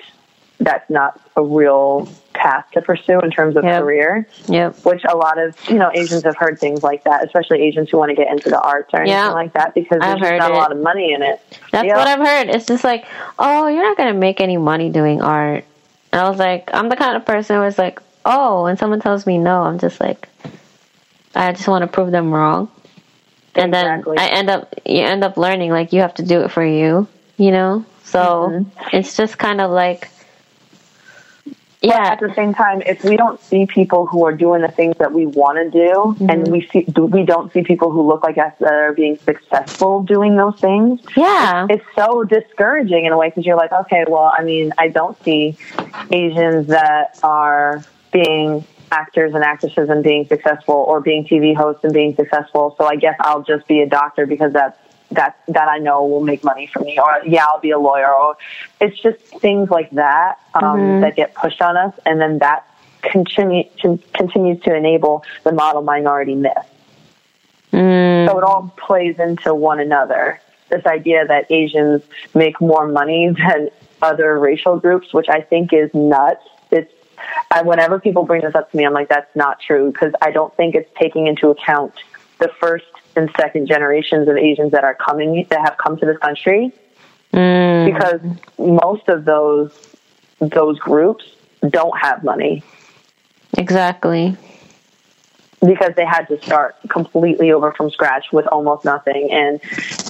that's 0.62 0.88
not 0.88 1.20
a 1.36 1.42
real 1.42 2.08
path 2.34 2.66
to 2.72 2.80
pursue 2.80 3.20
in 3.20 3.30
terms 3.30 3.56
of 3.56 3.64
yep. 3.64 3.82
career. 3.82 4.26
Yep. 4.48 4.76
Which 4.84 5.02
a 5.08 5.16
lot 5.16 5.38
of 5.38 5.56
you 5.68 5.76
know 5.76 5.90
Asians 5.94 6.22
have 6.24 6.36
heard 6.36 6.58
things 6.58 6.82
like 6.82 7.04
that, 7.04 7.24
especially 7.24 7.62
Asians 7.62 7.90
who 7.90 7.98
want 7.98 8.10
to 8.10 8.14
get 8.14 8.30
into 8.30 8.48
the 8.50 8.60
arts 8.60 8.90
or 8.92 9.00
anything 9.00 9.18
yep. 9.18 9.34
like 9.34 9.52
that, 9.54 9.74
because 9.74 10.00
there's 10.00 10.20
not 10.20 10.50
it. 10.50 10.54
a 10.54 10.54
lot 10.54 10.72
of 10.72 10.78
money 10.78 11.12
in 11.12 11.22
it. 11.22 11.40
That's 11.70 11.88
what 11.88 12.06
I've 12.06 12.20
heard. 12.20 12.48
It's 12.54 12.66
just 12.66 12.84
like, 12.84 13.06
oh, 13.38 13.66
you're 13.68 13.82
not 13.82 13.96
gonna 13.96 14.14
make 14.14 14.40
any 14.40 14.56
money 14.56 14.90
doing 14.90 15.20
art. 15.20 15.64
And 16.12 16.20
I 16.20 16.28
was 16.28 16.38
like, 16.38 16.70
I'm 16.72 16.88
the 16.88 16.96
kind 16.96 17.16
of 17.16 17.24
person 17.24 17.56
who 17.56 17.62
is 17.62 17.78
like, 17.78 18.00
oh, 18.24 18.64
when 18.64 18.76
someone 18.76 19.00
tells 19.00 19.26
me 19.26 19.38
no, 19.38 19.62
I'm 19.62 19.78
just 19.78 20.00
like, 20.00 20.28
I 21.34 21.52
just 21.52 21.66
want 21.66 21.82
to 21.82 21.88
prove 21.88 22.10
them 22.10 22.32
wrong. 22.32 22.70
And 23.54 23.74
exactly. 23.74 24.16
then 24.16 24.24
I 24.24 24.32
end 24.32 24.50
up, 24.50 24.74
you 24.84 25.02
end 25.02 25.24
up 25.24 25.36
learning 25.36 25.70
like 25.70 25.92
you 25.92 26.00
have 26.00 26.14
to 26.14 26.22
do 26.22 26.42
it 26.42 26.50
for 26.50 26.64
you, 26.64 27.08
you 27.36 27.50
know. 27.50 27.84
So 28.04 28.50
mm-hmm. 28.50 28.96
it's 28.96 29.16
just 29.16 29.38
kind 29.38 29.60
of 29.60 29.70
like 29.70 30.10
yeah. 31.82 32.14
But 32.14 32.22
at 32.22 32.28
the 32.28 32.34
same 32.34 32.54
time, 32.54 32.82
if 32.82 33.04
we 33.04 33.16
don't 33.16 33.40
see 33.40 33.66
people 33.66 34.06
who 34.06 34.24
are 34.24 34.32
doing 34.32 34.62
the 34.62 34.68
things 34.68 34.96
that 34.98 35.12
we 35.12 35.26
want 35.26 35.58
to 35.58 35.70
do, 35.70 35.92
mm-hmm. 35.94 36.30
and 36.30 36.48
we 36.48 36.66
see 36.68 36.84
we 36.96 37.24
don't 37.24 37.52
see 37.52 37.62
people 37.62 37.90
who 37.90 38.06
look 38.06 38.22
like 38.22 38.38
us 38.38 38.52
that 38.60 38.72
are 38.72 38.92
being 38.92 39.18
successful 39.18 40.02
doing 40.02 40.36
those 40.36 40.58
things, 40.60 41.00
yeah, 41.16 41.66
it's, 41.68 41.82
it's 41.82 41.94
so 41.96 42.24
discouraging 42.24 43.06
in 43.06 43.12
a 43.12 43.18
way 43.18 43.28
because 43.28 43.44
you're 43.44 43.56
like, 43.56 43.72
okay, 43.72 44.04
well, 44.08 44.32
I 44.36 44.42
mean, 44.44 44.72
I 44.78 44.88
don't 44.88 45.20
see 45.24 45.56
Asians 46.10 46.68
that 46.68 47.18
are 47.22 47.84
being 48.12 48.64
actors 48.92 49.34
and 49.34 49.42
actresses 49.42 49.88
and 49.88 50.04
being 50.04 50.26
successful, 50.26 50.74
or 50.74 51.00
being 51.00 51.24
TV 51.24 51.56
hosts 51.56 51.82
and 51.82 51.92
being 51.92 52.14
successful. 52.14 52.74
So 52.78 52.84
I 52.84 52.96
guess 52.96 53.16
I'll 53.20 53.42
just 53.42 53.66
be 53.66 53.80
a 53.80 53.88
doctor 53.88 54.26
because 54.26 54.52
that's 54.52 54.78
that 55.14 55.38
that 55.48 55.68
I 55.68 55.78
know 55.78 56.04
will 56.04 56.22
make 56.22 56.44
money 56.44 56.66
for 56.66 56.80
me, 56.80 56.98
or 56.98 57.20
yeah, 57.24 57.44
I'll 57.48 57.60
be 57.60 57.70
a 57.70 57.78
lawyer, 57.78 58.12
or 58.12 58.36
it's 58.80 58.98
just 59.00 59.18
things 59.40 59.70
like 59.70 59.90
that 59.92 60.38
um, 60.54 60.62
mm-hmm. 60.62 61.00
that 61.02 61.16
get 61.16 61.34
pushed 61.34 61.62
on 61.62 61.76
us, 61.76 61.94
and 62.06 62.20
then 62.20 62.38
that 62.38 62.66
continue 63.02 63.64
to, 63.80 63.98
continues 64.14 64.62
to 64.62 64.74
enable 64.74 65.24
the 65.44 65.52
model 65.52 65.82
minority 65.82 66.34
myth. 66.34 66.52
Mm. 67.72 68.28
So 68.28 68.38
it 68.38 68.44
all 68.44 68.72
plays 68.76 69.18
into 69.18 69.54
one 69.54 69.80
another. 69.80 70.40
This 70.70 70.86
idea 70.86 71.26
that 71.26 71.50
Asians 71.50 72.02
make 72.34 72.60
more 72.60 72.86
money 72.86 73.28
than 73.36 73.70
other 74.00 74.38
racial 74.38 74.78
groups, 74.78 75.12
which 75.12 75.28
I 75.28 75.40
think 75.40 75.72
is 75.72 75.92
nuts. 75.94 76.44
It's 76.70 76.92
I, 77.50 77.62
whenever 77.62 78.00
people 78.00 78.24
bring 78.24 78.42
this 78.42 78.54
up 78.54 78.70
to 78.70 78.76
me, 78.76 78.84
I'm 78.84 78.92
like, 78.92 79.08
that's 79.08 79.34
not 79.36 79.60
true 79.60 79.92
because 79.92 80.12
I 80.20 80.30
don't 80.30 80.54
think 80.56 80.74
it's 80.74 80.90
taking 80.98 81.26
into 81.26 81.50
account 81.50 81.94
the 82.38 82.48
first 82.60 82.86
and 83.16 83.30
second 83.38 83.66
generations 83.66 84.28
of 84.28 84.36
Asians 84.36 84.72
that 84.72 84.84
are 84.84 84.94
coming 84.94 85.46
that 85.50 85.60
have 85.60 85.76
come 85.78 85.96
to 85.98 86.06
this 86.06 86.18
country, 86.18 86.72
mm. 87.32 87.92
because 87.92 88.20
most 88.58 89.08
of 89.08 89.24
those 89.24 89.72
those 90.40 90.78
groups 90.78 91.24
don't 91.68 91.96
have 91.98 92.24
money. 92.24 92.62
Exactly. 93.56 94.36
Because 95.60 95.94
they 95.94 96.04
had 96.04 96.26
to 96.26 96.42
start 96.42 96.76
completely 96.88 97.52
over 97.52 97.72
from 97.72 97.90
scratch 97.90 98.32
with 98.32 98.46
almost 98.48 98.84
nothing, 98.84 99.30
and 99.30 99.60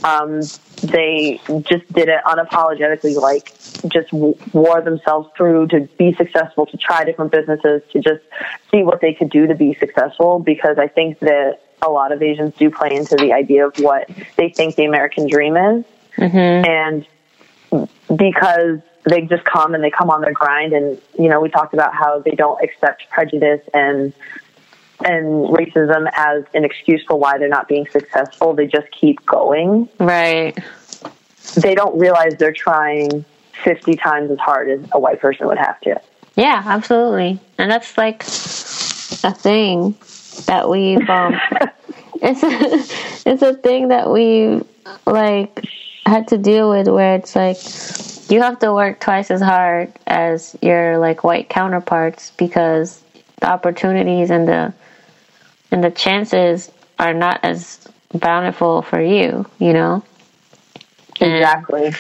um, 0.02 0.40
they 0.82 1.38
just 1.68 1.92
did 1.92 2.08
it 2.08 2.20
unapologetically, 2.24 3.16
like 3.16 3.52
just 3.88 4.12
wore 4.12 4.80
themselves 4.80 5.28
through 5.36 5.68
to 5.68 5.80
be 5.98 6.14
successful, 6.14 6.66
to 6.66 6.76
try 6.76 7.04
different 7.04 7.32
businesses, 7.32 7.82
to 7.92 8.00
just 8.00 8.22
see 8.70 8.82
what 8.82 9.00
they 9.00 9.14
could 9.14 9.30
do 9.30 9.46
to 9.46 9.54
be 9.54 9.74
successful. 9.74 10.38
Because 10.38 10.78
I 10.78 10.88
think 10.88 11.18
that 11.20 11.60
a 11.82 11.90
lot 11.90 12.12
of 12.12 12.22
Asians 12.22 12.54
do 12.54 12.70
play 12.70 12.94
into 12.94 13.16
the 13.16 13.32
idea 13.32 13.66
of 13.66 13.76
what 13.78 14.08
they 14.36 14.48
think 14.50 14.76
the 14.76 14.84
American 14.84 15.28
dream 15.28 15.56
is. 15.56 15.84
Mm-hmm. 16.16 17.06
And 17.80 17.88
because 18.16 18.80
they 19.04 19.22
just 19.22 19.44
come 19.44 19.74
and 19.74 19.82
they 19.82 19.90
come 19.90 20.10
on 20.10 20.20
their 20.20 20.32
grind 20.32 20.72
and 20.72 21.00
you 21.18 21.28
know 21.28 21.40
we 21.40 21.48
talked 21.48 21.74
about 21.74 21.94
how 21.94 22.20
they 22.20 22.32
don't 22.32 22.62
accept 22.62 23.08
prejudice 23.10 23.60
and 23.74 24.12
and 25.04 25.48
racism 25.48 26.08
as 26.12 26.44
an 26.54 26.64
excuse 26.64 27.02
for 27.06 27.18
why 27.18 27.38
they're 27.38 27.48
not 27.48 27.66
being 27.66 27.86
successful 27.88 28.54
they 28.54 28.66
just 28.66 28.86
keep 28.92 29.24
going 29.26 29.88
right 29.98 30.56
they 31.56 31.74
don't 31.74 31.98
realize 31.98 32.34
they're 32.38 32.52
trying 32.52 33.24
50 33.64 33.96
times 33.96 34.30
as 34.30 34.38
hard 34.38 34.70
as 34.70 34.80
a 34.92 34.98
white 34.98 35.20
person 35.20 35.46
would 35.46 35.58
have 35.58 35.80
to 35.82 36.00
yeah 36.36 36.62
absolutely 36.66 37.38
and 37.58 37.70
that's 37.70 37.96
like 37.98 38.22
a 38.22 39.34
thing 39.34 39.94
that 40.46 40.68
we've 40.68 41.08
um 41.08 41.38
it's 42.22 42.42
a, 42.42 43.28
it's 43.30 43.42
a 43.42 43.54
thing 43.54 43.88
that 43.88 44.10
we 44.10 44.60
like 45.06 45.64
had 46.06 46.28
to 46.28 46.38
deal 46.38 46.70
with 46.70 46.88
where 46.88 47.14
it's 47.16 47.36
like 47.36 47.58
you 48.30 48.40
have 48.40 48.58
to 48.60 48.72
work 48.72 48.98
twice 49.00 49.30
as 49.30 49.40
hard 49.40 49.92
as 50.06 50.56
your 50.62 50.98
like 50.98 51.22
white 51.22 51.48
counterparts 51.48 52.30
because 52.32 53.02
the 53.40 53.46
opportunities 53.46 54.30
and 54.30 54.48
the 54.48 54.72
and 55.70 55.82
the 55.82 55.90
chances 55.90 56.70
are 56.98 57.14
not 57.14 57.40
as 57.42 57.86
bountiful 58.14 58.82
for 58.82 59.00
you, 59.00 59.46
you 59.58 59.72
know? 59.72 60.04
Exactly. 61.20 61.86
And, 61.86 61.94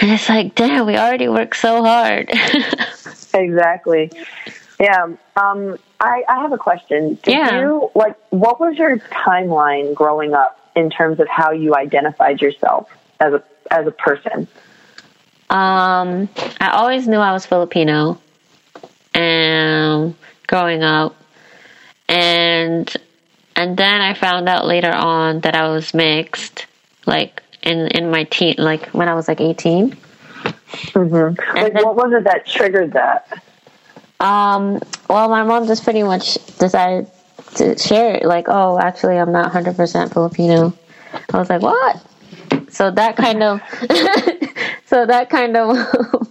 and 0.00 0.10
it's 0.10 0.28
like, 0.28 0.54
damn, 0.54 0.86
we 0.86 0.96
already 0.96 1.28
work 1.28 1.54
so 1.54 1.82
hard. 1.82 2.30
exactly. 3.34 4.10
Yeah. 4.80 5.14
Um, 5.36 5.78
I, 6.00 6.22
I 6.28 6.42
have 6.42 6.52
a 6.52 6.58
question. 6.58 7.18
Did 7.22 7.34
yeah. 7.34 7.60
you 7.60 7.90
like 7.94 8.16
what 8.30 8.60
was 8.60 8.76
your 8.76 8.98
timeline 8.98 9.94
growing 9.94 10.34
up 10.34 10.70
in 10.76 10.90
terms 10.90 11.18
of 11.18 11.28
how 11.28 11.50
you 11.50 11.74
identified 11.74 12.40
yourself 12.40 12.88
as 13.18 13.34
a 13.34 13.42
as 13.70 13.86
a 13.86 13.90
person? 13.90 14.46
Um, 15.50 16.28
I 16.60 16.70
always 16.72 17.08
knew 17.08 17.18
I 17.18 17.32
was 17.32 17.46
Filipino, 17.46 18.20
and 19.14 20.14
growing 20.46 20.82
up, 20.82 21.16
and 22.08 22.94
and 23.56 23.76
then 23.76 24.00
I 24.00 24.14
found 24.14 24.48
out 24.48 24.66
later 24.66 24.92
on 24.92 25.40
that 25.40 25.56
I 25.56 25.68
was 25.70 25.92
mixed, 25.94 26.66
like 27.06 27.42
in 27.68 27.88
in 27.88 28.10
my 28.10 28.24
teen, 28.24 28.54
like 28.58 28.86
when 28.88 29.08
I 29.08 29.14
was 29.14 29.28
like 29.28 29.40
18 29.40 29.90
mm-hmm. 29.90 31.56
Like, 31.56 31.72
then, 31.72 31.84
what 31.84 31.96
was 31.96 32.12
it 32.12 32.24
that 32.24 32.46
triggered 32.46 32.92
that? 32.92 33.42
Um, 34.20 34.80
well, 35.08 35.28
my 35.28 35.42
mom 35.44 35.66
just 35.66 35.84
pretty 35.84 36.02
much 36.02 36.34
decided 36.58 37.08
to 37.56 37.78
share 37.78 38.16
it. 38.16 38.24
Like, 38.24 38.46
oh, 38.48 38.78
actually, 38.78 39.16
I'm 39.16 39.32
not 39.32 39.52
100% 39.52 40.12
Filipino. 40.12 40.74
I 41.32 41.38
was 41.38 41.48
like, 41.48 41.62
what? 41.62 42.02
So 42.70 42.90
that 42.90 43.16
kind 43.16 43.42
of, 43.42 43.60
so 44.86 45.06
that 45.06 45.30
kind 45.30 45.56
of, 45.56 46.28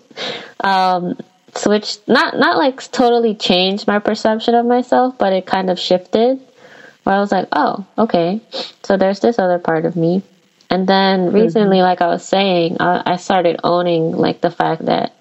um, 0.59 1.17
switched, 1.55 2.07
not, 2.07 2.37
not 2.37 2.57
like 2.57 2.91
totally 2.91 3.35
changed 3.35 3.87
my 3.87 3.99
perception 3.99 4.53
of 4.53 4.65
myself, 4.65 5.17
but 5.17 5.33
it 5.33 5.45
kind 5.45 5.69
of 5.69 5.79
shifted 5.79 6.39
where 7.03 7.15
I 7.15 7.19
was 7.19 7.31
like, 7.31 7.47
oh, 7.53 7.85
okay. 7.97 8.41
So 8.83 8.97
there's 8.97 9.21
this 9.21 9.39
other 9.39 9.59
part 9.59 9.85
of 9.85 9.95
me. 9.95 10.23
And 10.69 10.87
then 10.87 11.31
recently, 11.31 11.77
mm-hmm. 11.77 11.83
like 11.83 12.01
I 12.01 12.07
was 12.07 12.25
saying, 12.25 12.77
I, 12.79 13.13
I 13.13 13.15
started 13.17 13.59
owning 13.63 14.11
like 14.11 14.41
the 14.41 14.51
fact 14.51 14.85
that 14.85 15.13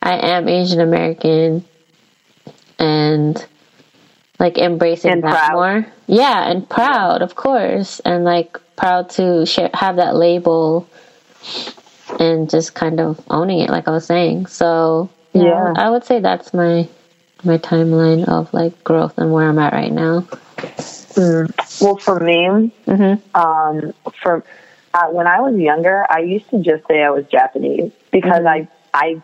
I 0.00 0.16
am 0.34 0.48
Asian 0.48 0.80
American 0.80 1.64
and 2.78 3.46
like 4.40 4.58
embracing 4.58 5.12
and 5.12 5.22
that 5.22 5.46
proud. 5.46 5.52
more. 5.52 5.86
Yeah, 6.08 6.50
and 6.50 6.68
proud, 6.68 7.22
of 7.22 7.36
course, 7.36 8.00
and 8.00 8.24
like 8.24 8.58
proud 8.76 9.10
to 9.10 9.46
share, 9.46 9.70
have 9.72 9.96
that 9.96 10.16
label 10.16 10.88
and 12.18 12.50
just 12.50 12.74
kind 12.74 13.00
of 13.00 13.20
owning 13.30 13.60
it, 13.60 13.70
like 13.70 13.86
I 13.86 13.92
was 13.92 14.06
saying. 14.06 14.46
So 14.46 15.10
yeah, 15.32 15.44
yeah. 15.44 15.72
I 15.76 15.90
would 15.90 16.04
say 16.04 16.18
that's 16.18 16.52
my 16.52 16.88
my 17.44 17.58
timeline 17.58 18.28
of 18.28 18.52
like 18.52 18.82
growth 18.82 19.16
and 19.16 19.32
where 19.32 19.48
I'm 19.48 19.58
at 19.58 19.72
right 19.72 19.92
now. 19.92 20.20
Mm. 21.14 21.80
Well, 21.80 21.96
for 21.96 22.18
me, 22.20 22.72
mm-hmm. 22.86 23.38
um, 23.38 23.92
for 24.22 24.44
uh, 24.94 25.06
when 25.06 25.26
I 25.26 25.40
was 25.40 25.56
younger, 25.56 26.04
I 26.08 26.20
used 26.20 26.48
to 26.50 26.62
just 26.62 26.86
say 26.86 27.02
I 27.02 27.10
was 27.10 27.24
Japanese 27.26 27.92
because 28.10 28.42
mm-hmm. 28.42 28.68
I 28.68 28.68
I 28.94 29.22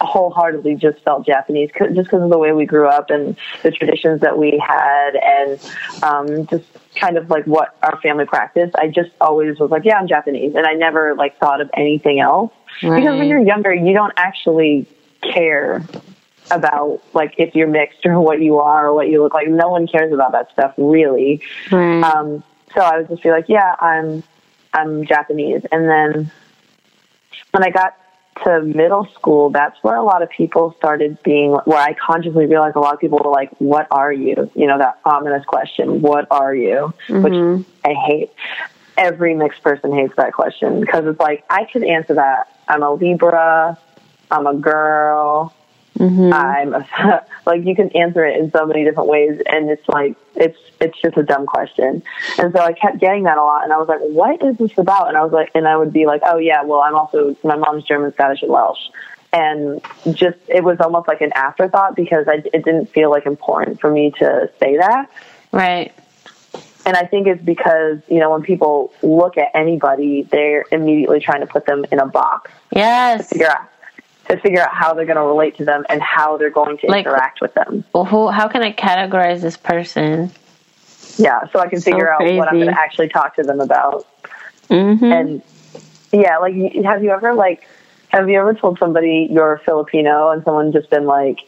wholeheartedly 0.00 0.76
just 0.76 0.98
felt 1.00 1.26
Japanese 1.26 1.70
just 1.76 1.94
because 1.94 2.22
of 2.22 2.30
the 2.30 2.38
way 2.38 2.52
we 2.52 2.66
grew 2.66 2.88
up 2.88 3.10
and 3.10 3.36
the 3.62 3.70
traditions 3.70 4.20
that 4.20 4.38
we 4.38 4.58
had 4.58 5.10
and 5.16 5.60
um, 6.02 6.46
just 6.46 6.64
kind 6.96 7.16
of 7.16 7.30
like 7.30 7.44
what 7.46 7.76
our 7.82 8.00
family 8.00 8.24
practiced. 8.24 8.74
I 8.76 8.88
just 8.88 9.10
always 9.20 9.58
was 9.58 9.70
like, 9.70 9.84
yeah, 9.84 9.98
I'm 9.98 10.08
Japanese. 10.08 10.54
And 10.54 10.66
I 10.66 10.74
never 10.74 11.14
like 11.14 11.38
thought 11.38 11.60
of 11.60 11.70
anything 11.74 12.20
else. 12.20 12.52
Right. 12.82 13.00
Because 13.00 13.18
when 13.18 13.28
you're 13.28 13.40
younger, 13.40 13.72
you 13.72 13.92
don't 13.92 14.12
actually 14.16 14.86
care 15.20 15.84
about 16.50 17.00
like 17.14 17.34
if 17.38 17.54
you're 17.54 17.68
mixed 17.68 18.04
or 18.06 18.20
what 18.20 18.40
you 18.40 18.58
are 18.58 18.88
or 18.88 18.94
what 18.94 19.08
you 19.08 19.22
look 19.22 19.34
like. 19.34 19.48
No 19.48 19.68
one 19.68 19.86
cares 19.86 20.12
about 20.12 20.32
that 20.32 20.50
stuff 20.52 20.74
really. 20.76 21.42
Right. 21.70 22.02
Um, 22.02 22.42
so 22.74 22.80
I 22.80 22.98
would 22.98 23.08
just 23.08 23.22
be 23.22 23.30
like, 23.30 23.48
yeah, 23.48 23.76
I'm, 23.78 24.22
I'm 24.72 25.04
Japanese. 25.06 25.62
And 25.70 25.88
then 25.88 26.30
when 27.50 27.62
I 27.64 27.70
got 27.70 27.96
to 28.44 28.62
middle 28.62 29.06
school, 29.14 29.50
that's 29.50 29.76
where 29.82 29.96
a 29.96 30.02
lot 30.02 30.22
of 30.22 30.30
people 30.30 30.74
started 30.78 31.22
being, 31.22 31.52
where 31.52 31.78
I 31.78 31.94
consciously 31.94 32.46
realized 32.46 32.76
a 32.76 32.80
lot 32.80 32.94
of 32.94 33.00
people 33.00 33.20
were 33.22 33.30
like, 33.30 33.50
what 33.58 33.86
are 33.90 34.12
you? 34.12 34.50
You 34.54 34.66
know, 34.66 34.78
that 34.78 34.98
ominous 35.04 35.44
question, 35.44 36.00
what 36.00 36.26
are 36.30 36.54
you? 36.54 36.94
Mm-hmm. 37.08 37.22
Which 37.22 37.66
I 37.84 37.92
hate. 37.92 38.30
Every 38.96 39.34
mixed 39.34 39.62
person 39.62 39.92
hates 39.92 40.14
that 40.16 40.32
question 40.32 40.80
because 40.80 41.06
it's 41.06 41.20
like, 41.20 41.44
I 41.48 41.64
could 41.64 41.84
answer 41.84 42.14
that. 42.14 42.58
I'm 42.68 42.82
a 42.82 42.92
Libra. 42.92 43.78
I'm 44.30 44.46
a 44.46 44.54
girl. 44.54 45.54
Mm-hmm. 45.98 46.32
I'm 46.32 47.20
like 47.46 47.66
you 47.66 47.76
can 47.76 47.90
answer 47.90 48.24
it 48.24 48.38
in 48.38 48.50
so 48.50 48.66
many 48.66 48.84
different 48.84 49.08
ways, 49.08 49.40
and 49.46 49.70
it's 49.70 49.86
like 49.88 50.16
it's 50.34 50.58
it's 50.80 51.00
just 51.00 51.16
a 51.16 51.22
dumb 51.22 51.46
question. 51.46 52.02
And 52.38 52.52
so 52.52 52.60
I 52.60 52.72
kept 52.72 52.98
getting 52.98 53.24
that 53.24 53.38
a 53.38 53.42
lot, 53.42 53.64
and 53.64 53.72
I 53.72 53.78
was 53.78 53.88
like, 53.88 54.00
"What 54.00 54.42
is 54.42 54.56
this 54.56 54.76
about?" 54.78 55.08
And 55.08 55.16
I 55.16 55.22
was 55.22 55.32
like, 55.32 55.50
and 55.54 55.68
I 55.68 55.76
would 55.76 55.92
be 55.92 56.06
like, 56.06 56.22
"Oh 56.24 56.38
yeah, 56.38 56.62
well 56.62 56.80
I'm 56.80 56.94
also 56.94 57.36
my 57.44 57.56
mom's 57.56 57.84
German, 57.84 58.12
Scottish, 58.12 58.42
and 58.42 58.50
Welsh." 58.50 58.80
And 59.34 59.80
just 60.12 60.38
it 60.48 60.64
was 60.64 60.78
almost 60.80 61.08
like 61.08 61.20
an 61.20 61.32
afterthought 61.34 61.96
because 61.96 62.26
I, 62.28 62.42
it 62.52 62.64
didn't 62.64 62.86
feel 62.86 63.10
like 63.10 63.26
important 63.26 63.80
for 63.80 63.90
me 63.90 64.12
to 64.18 64.50
say 64.60 64.76
that. 64.76 65.10
Right. 65.52 65.92
And 66.84 66.96
I 66.96 67.06
think 67.06 67.28
it's 67.28 67.42
because, 67.42 67.98
you 68.08 68.18
know, 68.18 68.30
when 68.30 68.42
people 68.42 68.92
look 69.02 69.38
at 69.38 69.50
anybody, 69.54 70.22
they're 70.22 70.64
immediately 70.72 71.20
trying 71.20 71.40
to 71.40 71.46
put 71.46 71.64
them 71.64 71.84
in 71.92 72.00
a 72.00 72.06
box. 72.06 72.50
Yes. 72.74 73.28
To 73.28 73.34
figure 73.34 73.50
out 73.50 73.68
to 74.32 74.40
figure 74.40 74.60
out 74.60 74.72
how 74.72 74.94
they're 74.94 75.06
going 75.06 75.16
to 75.16 75.22
relate 75.22 75.56
to 75.58 75.64
them 75.64 75.84
and 75.88 76.02
how 76.02 76.36
they're 76.36 76.50
going 76.50 76.78
to 76.78 76.86
like, 76.86 77.06
interact 77.06 77.40
with 77.40 77.54
them. 77.54 77.84
Well, 77.92 78.04
who, 78.04 78.28
how 78.28 78.48
can 78.48 78.62
I 78.62 78.72
categorize 78.72 79.40
this 79.40 79.56
person? 79.56 80.30
Yeah, 81.18 81.46
so 81.52 81.58
I 81.58 81.68
can 81.68 81.80
figure 81.80 82.12
so 82.18 82.24
out 82.26 82.34
what 82.36 82.48
I'm 82.48 82.54
going 82.54 82.72
to 82.72 82.78
actually 82.78 83.08
talk 83.08 83.36
to 83.36 83.42
them 83.42 83.60
about. 83.60 84.06
Mm-hmm. 84.68 85.04
And 85.04 85.42
yeah, 86.12 86.38
like, 86.38 86.54
have 86.84 87.04
you 87.04 87.10
ever 87.10 87.34
like, 87.34 87.66
have 88.08 88.28
you 88.28 88.38
ever 88.38 88.54
told 88.54 88.78
somebody 88.78 89.28
you're 89.30 89.60
Filipino 89.64 90.30
and 90.30 90.44
someone 90.44 90.72
just 90.72 90.90
been 90.90 91.06
like, 91.06 91.40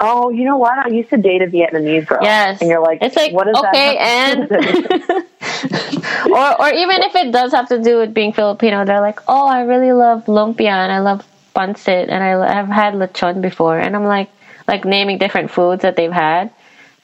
"Oh, 0.00 0.30
you 0.30 0.44
know 0.44 0.56
what? 0.56 0.78
I 0.78 0.88
used 0.88 1.10
to 1.10 1.18
date 1.18 1.42
a 1.42 1.46
Vietnamese 1.46 2.06
girl." 2.06 2.20
Yes, 2.22 2.60
and 2.60 2.70
you're 2.70 2.80
like, 2.80 2.98
"It's 3.02 3.16
like 3.16 3.32
what 3.32 3.48
is 3.48 3.56
okay, 3.56 3.98
and." 3.98 4.50
or, 6.30 6.62
or 6.62 6.72
even 6.72 7.02
if 7.02 7.14
it 7.14 7.32
does 7.32 7.52
have 7.52 7.68
to 7.68 7.82
do 7.82 7.98
with 7.98 8.14
being 8.14 8.32
Filipino, 8.32 8.86
they're 8.86 9.02
like, 9.02 9.20
"Oh, 9.28 9.46
I 9.46 9.62
really 9.62 9.92
love 9.92 10.24
lumpia 10.24 10.70
and 10.70 10.90
I 10.90 11.00
love 11.00 11.22
pancit 11.54 12.08
and 12.08 12.22
I 12.22 12.54
have 12.54 12.68
had 12.68 12.94
lechon 12.94 13.40
before 13.40 13.78
and 13.78 13.94
I'm 13.94 14.04
like 14.04 14.30
like 14.66 14.84
naming 14.84 15.18
different 15.18 15.50
foods 15.50 15.82
that 15.82 15.96
they've 15.96 16.12
had. 16.12 16.50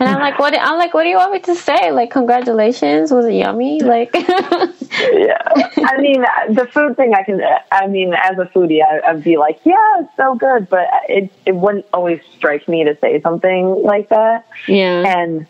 And 0.01 0.09
I'm 0.09 0.19
like, 0.19 0.39
what? 0.39 0.59
I'm 0.59 0.79
like, 0.79 0.95
what 0.95 1.03
do 1.03 1.11
you 1.11 1.17
want 1.17 1.33
me 1.33 1.41
to 1.41 1.55
say? 1.55 1.93
Like, 1.93 2.11
congratulations, 2.11 3.13
was 3.13 3.27
it 3.27 3.35
yummy? 3.35 3.83
Like, 3.83 4.11
yeah. 4.15 5.43
I 5.77 5.99
mean, 5.99 6.25
the 6.49 6.67
food 6.73 6.97
thing, 6.97 7.13
I 7.13 7.23
can. 7.23 7.43
I 7.71 7.87
mean, 7.87 8.15
as 8.15 8.39
a 8.39 8.47
foodie, 8.47 8.81
I, 8.83 9.13
would 9.13 9.23
be 9.23 9.37
like, 9.37 9.61
yeah, 9.65 10.01
it's 10.01 10.17
so 10.17 10.37
good, 10.37 10.71
but 10.71 10.89
it 11.07 11.31
it 11.45 11.55
wouldn't 11.55 11.85
always 11.93 12.23
strike 12.35 12.67
me 12.67 12.83
to 12.85 12.97
say 12.99 13.21
something 13.21 13.83
like 13.83 14.09
that. 14.09 14.47
Yeah. 14.67 15.19
And 15.19 15.47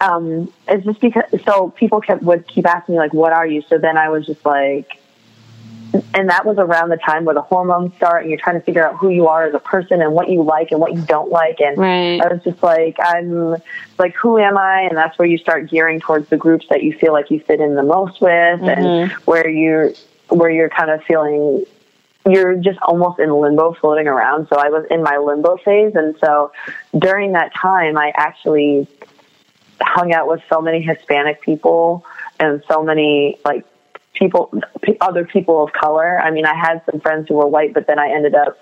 um, 0.00 0.52
it's 0.68 0.84
just 0.84 1.00
because 1.00 1.24
so 1.44 1.70
people 1.70 2.00
kept 2.00 2.22
would 2.22 2.46
keep 2.46 2.66
asking 2.66 2.94
me 2.94 3.00
like, 3.00 3.12
what 3.12 3.32
are 3.32 3.46
you? 3.46 3.62
So 3.62 3.76
then 3.76 3.98
I 3.98 4.08
was 4.08 4.24
just 4.24 4.46
like, 4.46 4.99
and 5.92 6.28
that 6.28 6.44
was 6.44 6.58
around 6.58 6.90
the 6.90 6.96
time 6.96 7.24
where 7.24 7.34
the 7.34 7.42
hormones 7.42 7.94
start 7.96 8.22
and 8.22 8.30
you're 8.30 8.38
trying 8.38 8.58
to 8.58 8.64
figure 8.64 8.86
out 8.86 8.96
who 8.96 9.08
you 9.08 9.26
are 9.26 9.46
as 9.46 9.54
a 9.54 9.58
person 9.58 10.00
and 10.00 10.12
what 10.12 10.28
you 10.28 10.42
like 10.42 10.70
and 10.70 10.80
what 10.80 10.94
you 10.94 11.02
don't 11.02 11.30
like 11.30 11.60
and 11.60 11.78
right. 11.78 12.20
I 12.20 12.32
was 12.32 12.42
just 12.44 12.62
like 12.62 12.96
I'm 13.00 13.56
like 13.98 14.14
who 14.14 14.38
am 14.38 14.56
I 14.56 14.82
and 14.82 14.96
that's 14.96 15.18
where 15.18 15.26
you 15.26 15.38
start 15.38 15.68
gearing 15.68 16.00
towards 16.00 16.28
the 16.28 16.36
groups 16.36 16.66
that 16.70 16.82
you 16.82 16.92
feel 16.92 17.12
like 17.12 17.30
you 17.30 17.40
fit 17.40 17.60
in 17.60 17.74
the 17.74 17.82
most 17.82 18.20
with 18.20 18.30
mm-hmm. 18.30 18.68
and 18.68 19.12
where 19.24 19.48
you're 19.48 19.92
where 20.28 20.50
you're 20.50 20.70
kind 20.70 20.90
of 20.90 21.02
feeling 21.04 21.64
you're 22.28 22.54
just 22.56 22.78
almost 22.82 23.18
in 23.18 23.32
limbo 23.32 23.72
floating 23.72 24.06
around 24.06 24.46
so 24.48 24.56
I 24.56 24.68
was 24.68 24.86
in 24.90 25.02
my 25.02 25.16
limbo 25.16 25.56
phase 25.56 25.94
and 25.96 26.14
so 26.20 26.52
during 26.96 27.32
that 27.32 27.54
time 27.54 27.96
I 27.96 28.12
actually 28.14 28.86
hung 29.80 30.12
out 30.12 30.28
with 30.28 30.42
so 30.48 30.60
many 30.60 30.82
Hispanic 30.82 31.40
people 31.40 32.04
and 32.38 32.62
so 32.68 32.82
many 32.82 33.38
like 33.44 33.64
people, 34.20 34.52
other 35.00 35.24
people 35.24 35.64
of 35.64 35.72
color. 35.72 36.20
I 36.20 36.30
mean, 36.30 36.46
I 36.46 36.54
had 36.54 36.82
some 36.88 37.00
friends 37.00 37.26
who 37.26 37.34
were 37.34 37.48
white, 37.48 37.74
but 37.74 37.88
then 37.88 37.98
I 37.98 38.10
ended 38.10 38.36
up, 38.36 38.56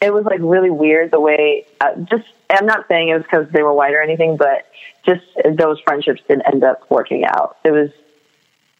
it 0.00 0.14
was 0.14 0.24
like 0.24 0.38
really 0.40 0.70
weird 0.70 1.10
the 1.10 1.18
way, 1.18 1.66
uh, 1.80 1.96
just, 2.08 2.28
I'm 2.48 2.66
not 2.66 2.86
saying 2.86 3.08
it 3.08 3.14
was 3.14 3.24
because 3.24 3.48
they 3.50 3.62
were 3.62 3.74
white 3.74 3.94
or 3.94 4.00
anything, 4.00 4.36
but 4.36 4.66
just 5.04 5.24
those 5.56 5.80
friendships 5.80 6.22
didn't 6.28 6.46
end 6.46 6.62
up 6.62 6.88
working 6.88 7.24
out. 7.24 7.56
It 7.64 7.72
was, 7.72 7.90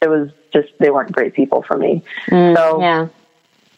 it 0.00 0.08
was 0.08 0.30
just, 0.52 0.68
they 0.78 0.90
weren't 0.90 1.10
great 1.10 1.34
people 1.34 1.62
for 1.62 1.76
me. 1.76 2.04
Mm, 2.28 2.56
so, 2.56 2.80
yeah. 2.80 3.08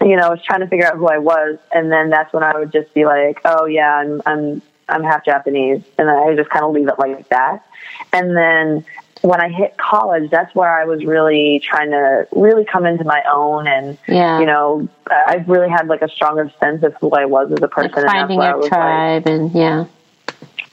You 0.01 0.16
know, 0.16 0.26
I 0.26 0.30
was 0.30 0.43
trying 0.43 0.61
to 0.61 0.66
figure 0.66 0.84
out 0.84 0.97
who 0.97 1.07
I 1.07 1.18
was, 1.18 1.59
and 1.72 1.93
then 1.93 2.11
that's 2.11 2.32
when 2.32 2.43
I 2.43 2.59
would 2.59 2.72
just 2.72 2.93
be 2.93 3.05
like, 3.05 3.40
"Oh 3.45 3.66
yeah, 3.66 3.95
I'm 3.95 4.20
I'm 4.26 4.61
I'm 4.88 5.05
half 5.05 5.24
Japanese," 5.24 5.80
and 5.97 6.09
then 6.09 6.16
I 6.16 6.24
would 6.24 6.36
just 6.36 6.51
kind 6.51 6.64
of 6.64 6.72
leave 6.72 6.88
it 6.88 6.99
like 6.99 7.28
that. 7.28 7.64
And 8.12 8.36
then 8.36 8.84
when 9.23 9.41
I 9.41 9.49
hit 9.49 9.77
college, 9.77 10.31
that's 10.31 10.55
where 10.55 10.68
I 10.68 10.85
was 10.85 11.05
really 11.05 11.61
trying 11.61 11.91
to 11.91 12.27
really 12.33 12.64
come 12.64 12.85
into 12.85 13.05
my 13.05 13.23
own, 13.33 13.68
and 13.68 13.97
yeah. 14.09 14.41
you 14.41 14.47
know, 14.47 14.89
I've 15.11 15.49
really 15.49 15.68
had 15.68 15.87
like 15.87 16.03
a 16.03 16.09
stronger 16.09 16.53
sense 16.61 16.83
of 16.83 16.95
who 17.01 17.11
I 17.11 17.25
was 17.25 17.53
as 17.53 17.62
a 17.62 17.68
person. 17.68 18.03
Like 18.03 18.07
finding 18.07 18.41
and 18.41 18.61
your 18.61 18.68
tribe, 18.68 19.25
like, 19.25 19.33
and 19.33 19.53
yeah, 19.53 19.85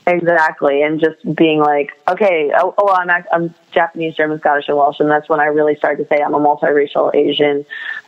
exactly, 0.07 0.81
and 0.81 0.99
just 0.99 1.17
being 1.35 1.59
like, 1.59 1.91
okay, 2.07 2.51
oh, 2.55 2.73
oh 2.79 2.89
I'm 2.89 3.09
I'm 3.31 3.53
Japanese, 3.71 4.15
German, 4.15 4.39
Scottish, 4.39 4.67
and 4.67 4.77
Welsh, 4.77 4.99
and 4.99 5.09
that's 5.09 5.29
when 5.29 5.39
I 5.39 5.45
really 5.45 5.75
started 5.75 6.03
to 6.03 6.15
say 6.15 6.21
I'm 6.21 6.33
a 6.33 6.39
multiracial 6.39 7.13
Asian. 7.13 7.65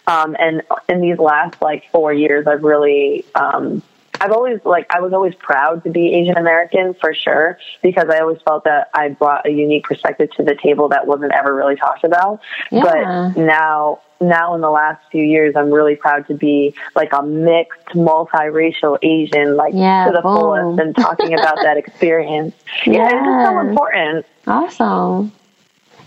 Um, 0.07 0.35
and 0.39 0.63
in 0.89 1.01
these 1.01 1.19
last 1.19 1.61
like 1.61 1.89
four 1.91 2.11
years, 2.11 2.47
I've 2.47 2.63
really 2.63 3.25
um, 3.35 3.83
I've 4.21 4.31
always 4.31 4.59
like 4.63 4.85
I 4.91 5.01
was 5.01 5.13
always 5.13 5.33
proud 5.33 5.83
to 5.83 5.89
be 5.89 6.13
Asian 6.13 6.37
American 6.37 6.93
for 6.93 7.11
sure 7.11 7.57
because 7.81 8.07
I 8.07 8.19
always 8.19 8.39
felt 8.43 8.65
that 8.65 8.91
I 8.93 9.09
brought 9.09 9.47
a 9.47 9.49
unique 9.49 9.85
perspective 9.85 10.29
to 10.37 10.43
the 10.43 10.55
table 10.55 10.89
that 10.89 11.07
wasn't 11.07 11.33
ever 11.33 11.55
really 11.55 11.75
talked 11.75 12.03
about. 12.03 12.39
Yeah. 12.69 12.83
But 12.83 13.41
now 13.41 13.99
now 14.21 14.53
in 14.53 14.61
the 14.61 14.69
last 14.69 15.01
few 15.11 15.23
years 15.23 15.55
I'm 15.55 15.71
really 15.71 15.95
proud 15.95 16.27
to 16.27 16.35
be 16.35 16.75
like 16.95 17.11
a 17.13 17.23
mixed 17.23 17.87
multiracial 17.95 18.99
Asian 19.01 19.55
like 19.55 19.73
yeah, 19.73 20.05
to 20.05 20.11
the 20.11 20.21
boom. 20.21 20.37
fullest 20.37 20.79
and 20.79 20.95
talking 20.95 21.33
about 21.33 21.55
that 21.63 21.77
experience. 21.83 22.53
Yeah, 22.85 23.09
yeah, 23.09 23.39
it's 23.39 23.49
so 23.49 23.59
important. 23.59 24.25
Awesome. 24.45 25.31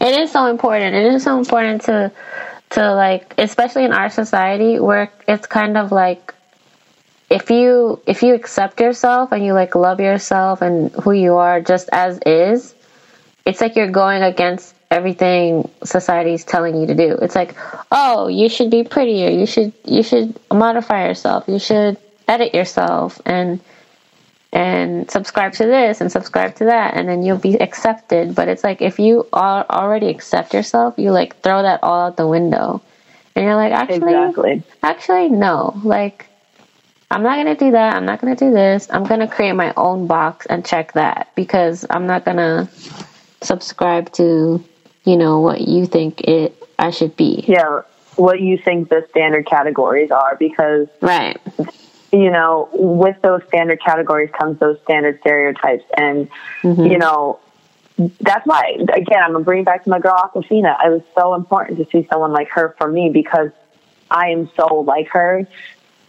It 0.00 0.16
is 0.20 0.30
so 0.30 0.46
important. 0.46 0.94
It 0.94 1.14
is 1.14 1.24
so 1.24 1.36
important 1.36 1.82
to 1.82 2.12
to 2.70 2.94
like 2.94 3.34
especially 3.38 3.84
in 3.84 3.92
our 3.92 4.08
society 4.08 4.78
where 4.78 5.10
it's 5.26 5.48
kind 5.48 5.76
of 5.76 5.90
like 5.90 6.32
if 7.34 7.50
you 7.50 8.00
if 8.06 8.22
you 8.22 8.34
accept 8.34 8.80
yourself 8.80 9.32
and 9.32 9.44
you 9.44 9.54
like 9.54 9.74
love 9.74 9.98
yourself 9.98 10.62
and 10.62 10.92
who 10.92 11.10
you 11.10 11.34
are 11.34 11.60
just 11.60 11.88
as 11.90 12.20
is, 12.24 12.76
it's 13.44 13.60
like 13.60 13.74
you're 13.74 13.90
going 13.90 14.22
against 14.22 14.72
everything 14.88 15.68
society's 15.82 16.44
telling 16.44 16.80
you 16.80 16.86
to 16.86 16.94
do. 16.94 17.18
It's 17.20 17.34
like, 17.34 17.56
oh, 17.90 18.28
you 18.28 18.48
should 18.48 18.70
be 18.70 18.84
prettier. 18.84 19.30
You 19.30 19.46
should 19.46 19.72
you 19.84 20.04
should 20.04 20.38
modify 20.52 21.08
yourself. 21.08 21.48
You 21.48 21.58
should 21.58 21.96
edit 22.28 22.54
yourself 22.54 23.20
and 23.26 23.58
and 24.52 25.10
subscribe 25.10 25.54
to 25.54 25.66
this 25.66 26.00
and 26.00 26.12
subscribe 26.12 26.54
to 26.54 26.66
that 26.66 26.94
and 26.94 27.08
then 27.08 27.24
you'll 27.24 27.36
be 27.36 27.56
accepted 27.60 28.36
but 28.36 28.46
it's 28.46 28.62
like 28.62 28.80
if 28.80 29.00
you 29.00 29.26
are 29.32 29.66
already 29.68 30.08
accept 30.08 30.54
yourself 30.54 30.94
you 30.96 31.10
like 31.10 31.38
throw 31.40 31.62
that 31.62 31.80
all 31.82 32.06
out 32.06 32.16
the 32.16 32.26
window 32.26 32.80
and 33.34 33.44
you're 33.44 33.56
like 33.56 33.72
actually 33.72 34.14
exactly. 34.14 34.62
actually 34.84 35.28
no 35.28 35.78
like 35.82 36.28
I'm 37.14 37.22
not 37.22 37.36
going 37.36 37.56
to 37.56 37.64
do 37.64 37.70
that. 37.70 37.94
I'm 37.94 38.04
not 38.04 38.20
going 38.20 38.34
to 38.34 38.44
do 38.44 38.52
this. 38.52 38.88
I'm 38.90 39.04
going 39.04 39.20
to 39.20 39.28
create 39.28 39.52
my 39.52 39.72
own 39.76 40.08
box 40.08 40.46
and 40.46 40.66
check 40.66 40.94
that 40.94 41.30
because 41.36 41.86
I'm 41.88 42.08
not 42.08 42.24
going 42.24 42.38
to 42.38 42.68
subscribe 43.40 44.10
to, 44.14 44.64
you 45.04 45.16
know, 45.16 45.38
what 45.38 45.60
you 45.60 45.86
think 45.86 46.22
it 46.22 46.60
I 46.76 46.90
should 46.90 47.14
be. 47.14 47.44
Yeah, 47.46 47.82
what 48.16 48.40
you 48.40 48.58
think 48.58 48.88
the 48.88 49.06
standard 49.10 49.46
categories 49.46 50.10
are 50.10 50.34
because 50.34 50.88
Right. 51.00 51.40
you 52.10 52.30
know, 52.30 52.68
with 52.72 53.22
those 53.22 53.42
standard 53.46 53.80
categories 53.80 54.30
comes 54.36 54.58
those 54.58 54.80
standard 54.82 55.20
stereotypes. 55.20 55.84
And, 55.96 56.28
mm-hmm. 56.62 56.84
you 56.84 56.98
know, 56.98 57.38
that's 57.96 58.44
why, 58.44 58.76
again, 58.92 59.22
I'm 59.22 59.30
going 59.30 59.44
to 59.44 59.44
bring 59.44 59.60
it 59.60 59.66
back 59.66 59.84
to 59.84 59.90
my 59.90 60.00
girl 60.00 60.16
Awkwafina. 60.16 60.84
It 60.84 60.90
was 60.90 61.02
so 61.14 61.36
important 61.36 61.78
to 61.78 61.86
see 61.92 62.08
someone 62.10 62.32
like 62.32 62.48
her 62.48 62.74
for 62.76 62.88
me 62.88 63.10
because 63.10 63.50
I 64.10 64.30
am 64.30 64.50
so 64.56 64.80
like 64.80 65.08
her 65.10 65.46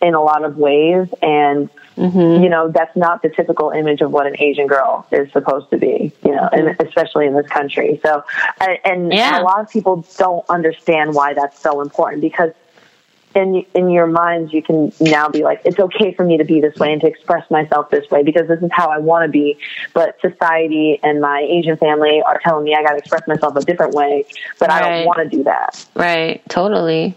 in 0.02 0.14
a 0.14 0.22
lot 0.22 0.44
of 0.44 0.58
ways. 0.58 1.08
And, 1.22 1.70
mm-hmm. 1.98 2.44
you 2.44 2.50
know, 2.50 2.70
that's 2.70 2.96
not 2.96 3.22
the 3.22 3.30
typical 3.30 3.72
image 3.72 4.02
of 4.02 4.12
what 4.12 4.28
an 4.28 4.36
Asian 4.40 4.68
girl 4.68 5.08
is 5.12 5.32
supposed 5.32 5.70
to 5.72 5.78
be, 5.78 6.12
you 6.24 6.32
know, 6.32 6.50
and 6.52 6.76
especially 6.80 7.28
in 7.28 7.36
this 7.36 7.48
country. 7.48 8.00
So, 8.04 8.24
and, 8.60 9.12
yeah. 9.12 9.36
and 9.36 9.42
a 9.42 9.44
lot 9.44 9.60
of 9.60 9.70
people 9.70 10.06
don't 10.18 10.46
understand 10.50 11.14
why 11.14 11.34
that's 11.34 11.60
so 11.60 11.82
important 11.82 12.22
because 12.22 12.52
in 13.36 13.66
in 13.74 13.90
your 13.90 14.08
minds 14.08 14.54
you 14.54 14.64
can 14.64 14.92
now 15.00 15.28
be 15.28 15.44
like 15.44 15.62
it's 15.66 15.78
okay 15.78 16.14
for 16.14 16.24
me 16.24 16.38
to 16.38 16.46
be 16.46 16.62
this 16.62 16.76
way 16.78 16.94
and 16.94 17.02
to 17.02 17.08
express 17.08 17.50
myself 17.52 17.90
this 17.90 18.10
way 18.10 18.24
because 18.24 18.48
this 18.48 18.62
is 18.62 18.70
how 18.72 18.88
I 18.90 18.98
want 18.98 19.26
to 19.26 19.30
be 19.30 19.58
but 19.94 20.20
society 20.22 21.00
and 21.04 21.20
my 21.22 21.46
Asian 21.48 21.76
family 21.78 22.24
are 22.26 22.40
telling 22.40 22.64
me 22.64 22.74
I 22.74 22.82
got 22.82 22.92
to 22.92 22.98
express 22.98 23.28
myself 23.28 23.56
a 23.58 23.62
different 23.62 23.94
way 23.94 24.26
but 24.58 24.70
right. 24.70 24.82
I 24.82 24.90
don't 24.90 25.06
want 25.06 25.30
to 25.30 25.38
do 25.38 25.44
that 25.44 25.86
right 25.96 26.42
totally 26.50 27.16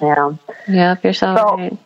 yeah 0.00 0.30
yep 0.68 1.04
you're 1.04 1.12
so, 1.12 1.36
so 1.36 1.56
right 1.56 1.78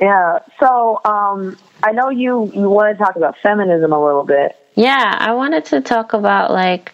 yeah. 0.00 0.38
So 0.58 1.00
um, 1.04 1.58
I 1.82 1.92
know 1.92 2.08
you 2.08 2.50
you 2.54 2.68
want 2.68 2.96
to 2.96 3.04
talk 3.04 3.16
about 3.16 3.36
feminism 3.38 3.92
a 3.92 4.04
little 4.04 4.24
bit. 4.24 4.56
Yeah, 4.74 5.16
I 5.18 5.34
wanted 5.34 5.66
to 5.66 5.80
talk 5.80 6.12
about 6.12 6.50
like 6.50 6.92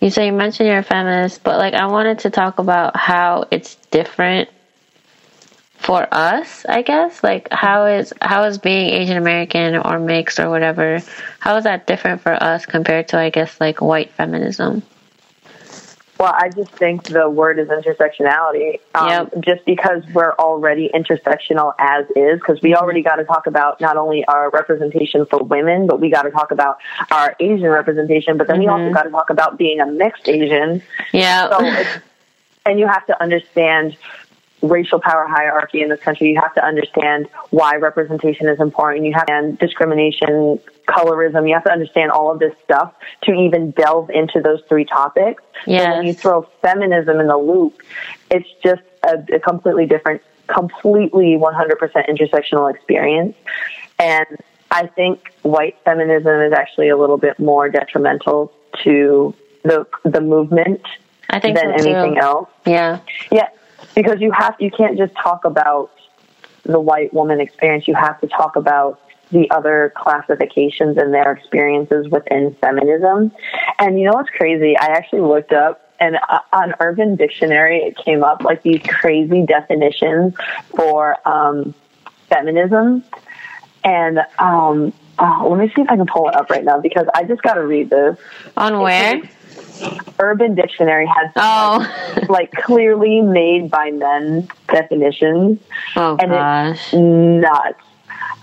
you 0.00 0.10
say 0.10 0.26
you 0.26 0.32
mentioned 0.32 0.68
you're 0.68 0.78
a 0.78 0.82
feminist, 0.82 1.42
but 1.44 1.58
like 1.58 1.74
I 1.74 1.86
wanted 1.86 2.20
to 2.20 2.30
talk 2.30 2.58
about 2.58 2.96
how 2.96 3.46
it's 3.50 3.74
different 3.90 4.48
for 5.80 6.06
us, 6.12 6.64
I 6.66 6.82
guess. 6.82 7.22
Like 7.22 7.48
how 7.50 7.86
is 7.86 8.12
how 8.20 8.44
is 8.44 8.58
being 8.58 8.90
Asian 8.90 9.16
American 9.16 9.76
or 9.76 9.98
mixed 9.98 10.40
or 10.40 10.48
whatever, 10.48 11.00
how 11.38 11.56
is 11.56 11.64
that 11.64 11.86
different 11.86 12.20
for 12.22 12.32
us 12.32 12.66
compared 12.66 13.08
to 13.08 13.18
I 13.18 13.30
guess 13.30 13.60
like 13.60 13.80
white 13.80 14.10
feminism? 14.12 14.82
Well, 16.20 16.34
I 16.36 16.50
just 16.50 16.70
think 16.72 17.04
the 17.04 17.30
word 17.30 17.58
is 17.58 17.68
intersectionality. 17.68 18.78
Um, 18.94 19.08
yep. 19.08 19.34
Just 19.40 19.64
because 19.64 20.02
we're 20.12 20.34
already 20.34 20.90
intersectional 20.92 21.72
as 21.78 22.04
is, 22.14 22.38
because 22.38 22.60
we 22.60 22.74
already 22.74 23.00
got 23.00 23.16
to 23.16 23.24
talk 23.24 23.46
about 23.46 23.80
not 23.80 23.96
only 23.96 24.26
our 24.26 24.50
representation 24.50 25.24
for 25.24 25.42
women, 25.42 25.86
but 25.86 25.98
we 25.98 26.10
got 26.10 26.24
to 26.24 26.30
talk 26.30 26.50
about 26.50 26.76
our 27.10 27.34
Asian 27.40 27.68
representation, 27.68 28.36
but 28.36 28.48
then 28.48 28.56
mm-hmm. 28.56 28.64
we 28.64 28.68
also 28.68 28.84
mm-hmm. 28.84 28.92
got 28.92 29.04
to 29.04 29.10
talk 29.10 29.30
about 29.30 29.56
being 29.56 29.80
a 29.80 29.86
mixed 29.86 30.28
Asian. 30.28 30.82
Yeah. 31.14 31.48
So 31.48 32.00
and 32.66 32.78
you 32.78 32.86
have 32.86 33.06
to 33.06 33.22
understand 33.22 33.96
racial 34.62 35.00
power 35.00 35.26
hierarchy 35.26 35.82
in 35.82 35.88
this 35.88 36.00
country. 36.00 36.28
You 36.28 36.40
have 36.40 36.54
to 36.54 36.64
understand 36.64 37.28
why 37.50 37.76
representation 37.76 38.48
is 38.48 38.60
important. 38.60 39.06
You 39.06 39.14
have 39.14 39.26
to 39.26 39.32
understand 39.32 39.58
discrimination, 39.58 40.60
colorism. 40.86 41.48
You 41.48 41.54
have 41.54 41.64
to 41.64 41.72
understand 41.72 42.10
all 42.10 42.30
of 42.30 42.38
this 42.38 42.54
stuff 42.64 42.92
to 43.22 43.32
even 43.32 43.70
delve 43.72 44.10
into 44.10 44.40
those 44.40 44.60
three 44.68 44.84
topics. 44.84 45.42
Yes. 45.66 45.84
And 45.84 45.98
when 45.98 46.06
you 46.06 46.14
throw 46.14 46.42
feminism 46.62 47.20
in 47.20 47.26
the 47.26 47.36
loop, 47.36 47.82
it's 48.30 48.48
just 48.62 48.82
a, 49.02 49.22
a 49.34 49.40
completely 49.40 49.86
different, 49.86 50.22
completely 50.46 51.38
100% 51.38 52.08
intersectional 52.08 52.72
experience. 52.72 53.36
And 53.98 54.26
I 54.70 54.86
think 54.86 55.32
white 55.42 55.76
feminism 55.84 56.40
is 56.40 56.52
actually 56.52 56.88
a 56.88 56.96
little 56.96 57.18
bit 57.18 57.38
more 57.38 57.68
detrimental 57.68 58.52
to 58.84 59.34
the 59.62 59.86
the 60.04 60.20
movement 60.20 60.80
I 61.28 61.38
think 61.38 61.58
than 61.58 61.78
so 61.78 61.84
anything 61.84 62.18
else. 62.18 62.48
Yeah. 62.64 63.00
Yeah 63.30 63.48
because 63.94 64.20
you 64.20 64.30
have 64.32 64.56
you 64.58 64.70
can't 64.70 64.96
just 64.96 65.14
talk 65.14 65.44
about 65.44 65.90
the 66.64 66.80
white 66.80 67.12
woman 67.12 67.40
experience. 67.40 67.88
You 67.88 67.94
have 67.94 68.20
to 68.20 68.28
talk 68.28 68.56
about 68.56 69.00
the 69.30 69.50
other 69.50 69.92
classifications 69.96 70.96
and 70.96 71.14
their 71.14 71.32
experiences 71.32 72.08
within 72.08 72.54
feminism. 72.60 73.32
And 73.78 73.98
you 73.98 74.06
know 74.06 74.12
what's 74.12 74.30
crazy? 74.30 74.76
I 74.76 74.86
actually 74.86 75.22
looked 75.22 75.52
up 75.52 75.90
and 76.00 76.16
uh, 76.28 76.40
on 76.52 76.74
Urban 76.80 77.16
Dictionary, 77.16 77.78
it 77.78 77.96
came 77.96 78.24
up 78.24 78.42
like 78.42 78.62
these 78.62 78.80
crazy 78.82 79.44
definitions 79.44 80.34
for 80.74 81.16
um, 81.28 81.74
feminism. 82.28 83.04
And 83.84 84.18
um, 84.38 84.92
oh, 85.18 85.48
let 85.50 85.58
me 85.58 85.72
see 85.74 85.82
if 85.82 85.90
I 85.90 85.96
can 85.96 86.06
pull 86.06 86.28
it 86.28 86.34
up 86.34 86.48
right 86.50 86.64
now 86.64 86.80
because 86.80 87.06
I 87.14 87.24
just 87.24 87.42
got 87.42 87.54
to 87.54 87.66
read 87.66 87.90
this. 87.90 88.18
On 88.56 88.80
where? 88.80 89.20
Urban 90.18 90.54
Dictionary 90.54 91.06
has 91.06 91.30
oh. 91.36 92.14
like, 92.16 92.28
like, 92.28 92.52
clearly 92.52 93.20
made 93.20 93.70
by 93.70 93.90
men 93.90 94.48
definitions. 94.68 95.60
Oh 95.96 96.16
and 96.20 96.30
gosh, 96.30 96.78
it's 96.78 96.92
nuts. 96.94 97.82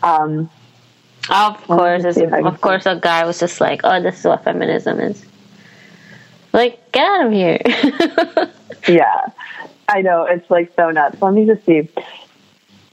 Um, 0.04 0.50
of 1.30 1.62
course, 1.64 2.04
of 2.06 2.62
course, 2.62 2.86
a 2.86 2.96
guy 2.96 3.26
was 3.26 3.40
just 3.40 3.60
like, 3.60 3.82
"Oh, 3.84 4.02
this 4.02 4.20
is 4.20 4.26
what 4.26 4.44
feminism 4.44 5.00
is." 5.00 5.26
Like, 6.54 6.92
get 6.92 7.06
out 7.06 7.28
of 7.28 7.32
here. 7.32 7.60
yeah, 8.88 9.28
I 9.90 10.02
know 10.02 10.24
it's 10.24 10.50
like 10.50 10.72
so 10.76 10.92
nuts. 10.92 11.22
Let 11.22 11.34
me 11.34 11.46
just 11.46 11.66
see. 11.66 11.90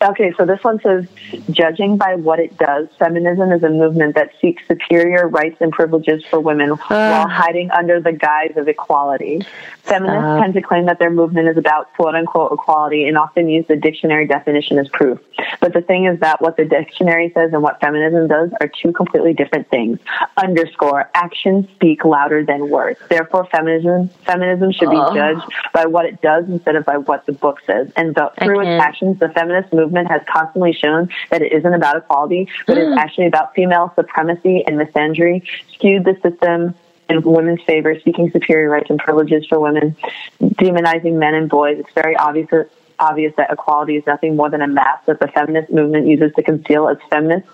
Okay, 0.03 0.34
so 0.36 0.45
this 0.45 0.62
one 0.62 0.80
says, 0.80 1.07
judging 1.51 1.97
by 1.97 2.16
what 2.16 2.38
it 2.38 2.59
does, 2.59 2.88
feminism 2.99 3.53
is 3.53 3.62
a 3.62 3.70
movement 3.70 4.16
that 4.16 4.32
seeks 4.40 4.62
superior 4.66 5.28
rights 5.28 5.57
and 5.61 5.72
privileges 5.72 6.22
for 6.28 6.40
women 6.40 6.72
uh, 6.72 6.76
while 6.76 7.28
hiding 7.28 7.70
under 7.70 8.01
the 8.01 8.12
guise 8.12 8.53
of 8.57 8.68
equality. 8.68 9.40
Feminists 9.82 10.24
uh, 10.24 10.40
tend 10.40 10.55
to 10.55 10.62
claim 10.62 10.86
that 10.86 10.99
their 10.99 11.11
movement 11.11 11.49
is 11.49 11.57
about 11.57 11.92
quote 11.95 12.14
unquote 12.14 12.53
equality 12.53 13.07
and 13.07 13.16
often 13.16 13.49
use 13.49 13.66
the 13.66 13.76
dictionary 13.76 14.26
definition 14.26 14.78
as 14.78 14.88
proof. 14.88 15.20
But 15.61 15.72
the 15.72 15.80
thing 15.80 16.07
is 16.07 16.20
that 16.20 16.40
what 16.40 16.57
the 16.57 16.64
dictionary 16.64 17.30
says 17.34 17.53
and 17.53 17.62
what 17.62 17.80
feminism 17.80 18.28
does 18.28 18.51
are 18.61 18.68
two 18.68 18.92
completely 18.92 19.32
different 19.32 19.70
things. 19.70 20.01
Underscore, 20.36 21.11
actions 21.14 21.66
speak 21.74 22.05
louder 22.05 22.45
than 22.45 22.68
words. 22.68 22.99
Therefore, 23.09 23.47
feminism, 23.47 24.09
feminism 24.26 24.72
should 24.72 24.90
be 24.90 24.97
uh, 24.97 25.14
judged 25.14 25.47
by 25.72 25.86
what 25.86 26.05
it 26.05 26.20
does 26.20 26.49
instead 26.49 26.76
of 26.76 26.84
by 26.84 26.99
what 26.99 27.24
the 27.26 27.32
book 27.32 27.61
says. 27.66 27.90
And 27.97 28.14
the, 28.14 28.32
through 28.42 28.61
its 28.61 28.82
actions, 28.82 29.18
the 29.18 29.28
feminist 29.28 29.72
movement 29.72 29.93
movement 29.95 30.11
has 30.11 30.22
constantly 30.30 30.72
shown 30.72 31.09
that 31.30 31.42
it 31.42 31.53
isn't 31.53 31.74
about 31.74 31.97
equality, 31.97 32.49
but 32.66 32.76
it's 32.76 32.88
mm. 32.88 32.97
actually 32.97 33.26
about 33.26 33.55
female 33.55 33.92
supremacy 33.95 34.64
and 34.66 34.76
misandry, 34.76 35.42
skewed 35.72 36.05
the 36.05 36.18
system 36.20 36.74
in 37.09 37.22
women's 37.22 37.62
favor, 37.62 37.99
seeking 38.01 38.30
superior 38.30 38.70
rights 38.70 38.90
and 38.90 38.99
privileges 38.99 39.47
for 39.47 39.61
women, 39.61 39.97
demonizing 40.40 41.14
men 41.18 41.34
and 41.34 41.49
boys. 41.49 41.78
It's 41.78 41.92
very 41.95 42.16
obvious 42.16 42.49
obvious 42.97 43.34
that 43.36 43.51
equality 43.53 43.97
is 43.97 44.07
nothing 44.07 44.36
more 44.36 44.49
than 44.49 44.62
a 44.62 44.68
mask 44.68 45.07
that 45.07 45.18
the 45.18 45.26
feminist 45.26 45.70
movement 45.72 46.07
uses 46.07 46.32
to 46.36 46.42
conceal 46.45 46.86
its 46.86 47.03
feminist, 47.11 47.47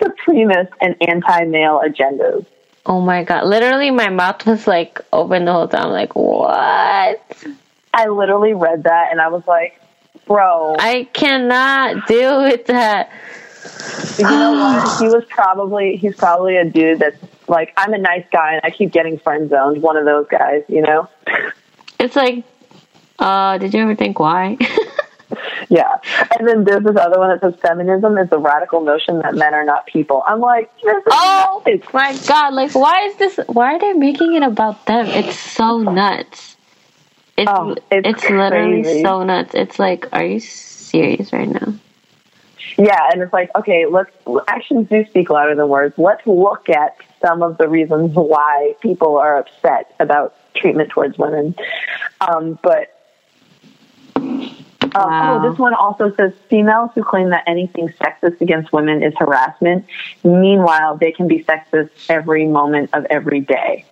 supremacist, 0.00 0.70
and 0.80 0.94
anti-male 1.00 1.82
agendas. 1.84 2.46
Oh 2.86 3.00
my 3.00 3.24
god! 3.24 3.46
Literally, 3.46 3.90
my 3.90 4.08
mouth 4.08 4.46
was 4.46 4.66
like 4.66 5.00
open 5.12 5.46
the 5.46 5.52
whole 5.52 5.68
time. 5.68 5.90
Like 5.90 6.14
what? 6.14 7.22
I 7.92 8.06
literally 8.08 8.54
read 8.54 8.84
that 8.84 9.08
and 9.10 9.20
I 9.20 9.28
was 9.28 9.46
like, 9.46 9.80
bro. 10.26 10.76
I 10.78 11.08
cannot 11.12 12.06
deal 12.06 12.42
with 12.42 12.66
that. 12.66 13.10
You 14.18 14.24
know 14.24 14.52
what? 14.52 15.00
He 15.00 15.08
was 15.08 15.24
probably 15.28 15.96
he's 15.96 16.16
probably 16.16 16.56
a 16.56 16.64
dude 16.64 16.98
that's 16.98 17.16
like 17.48 17.72
I'm 17.76 17.92
a 17.92 17.98
nice 17.98 18.24
guy 18.30 18.54
and 18.54 18.60
I 18.64 18.70
keep 18.70 18.92
getting 18.92 19.18
friend 19.18 19.48
zoned. 19.50 19.82
One 19.82 19.96
of 19.96 20.04
those 20.04 20.26
guys, 20.28 20.64
you 20.68 20.82
know. 20.82 21.08
It's 21.98 22.16
like, 22.16 22.44
uh, 23.18 23.58
did 23.58 23.72
you 23.72 23.80
ever 23.80 23.94
think 23.94 24.18
why? 24.18 24.58
yeah, 25.68 25.96
and 26.38 26.46
then 26.46 26.64
there's 26.64 26.84
this 26.84 26.96
other 26.96 27.18
one 27.18 27.30
that 27.30 27.40
says 27.40 27.58
feminism 27.60 28.18
is 28.18 28.28
the 28.30 28.38
radical 28.38 28.82
notion 28.82 29.20
that 29.20 29.34
men 29.34 29.54
are 29.54 29.64
not 29.64 29.86
people. 29.86 30.22
I'm 30.26 30.40
like, 30.40 30.70
oh 30.84 31.62
nuts. 31.66 31.92
my 31.92 32.16
god! 32.26 32.54
Like, 32.54 32.74
why 32.74 33.06
is 33.06 33.16
this? 33.16 33.40
Why 33.46 33.74
are 33.74 33.78
they 33.78 33.92
making 33.92 34.34
it 34.34 34.42
about 34.42 34.86
them? 34.86 35.06
It's 35.06 35.38
so 35.38 35.78
nuts. 35.78 36.53
It's 37.36 37.50
oh, 37.52 37.74
it's, 37.90 38.08
it's 38.08 38.30
literally 38.30 39.02
so 39.02 39.24
nuts. 39.24 39.54
It's 39.54 39.78
like, 39.78 40.06
are 40.12 40.24
you 40.24 40.40
serious 40.40 41.32
right 41.32 41.48
now? 41.48 41.74
Yeah, 42.76 43.08
and 43.12 43.22
it's 43.22 43.32
like, 43.32 43.50
okay, 43.56 43.86
let's 43.86 44.10
actions 44.48 44.88
do 44.88 45.04
speak 45.06 45.30
louder 45.30 45.54
than 45.54 45.68
words. 45.68 45.96
Let's 45.98 46.26
look 46.26 46.68
at 46.68 46.96
some 47.20 47.42
of 47.42 47.58
the 47.58 47.68
reasons 47.68 48.14
why 48.14 48.74
people 48.80 49.16
are 49.16 49.38
upset 49.38 49.94
about 50.00 50.34
treatment 50.54 50.90
towards 50.90 51.18
women. 51.18 51.54
Um, 52.20 52.58
but 52.62 52.94
um, 54.16 55.02
oh, 55.02 55.08
wow. 55.08 55.44
oh, 55.44 55.50
this 55.50 55.58
one 55.58 55.74
also 55.74 56.14
says 56.14 56.32
females 56.48 56.90
who 56.94 57.02
claim 57.02 57.30
that 57.30 57.44
anything 57.46 57.88
sexist 58.00 58.40
against 58.40 58.72
women 58.72 59.02
is 59.02 59.12
harassment. 59.18 59.86
Meanwhile, 60.22 60.96
they 60.98 61.12
can 61.12 61.26
be 61.26 61.42
sexist 61.44 61.90
every 62.08 62.46
moment 62.46 62.90
of 62.92 63.04
every 63.06 63.40
day. 63.40 63.84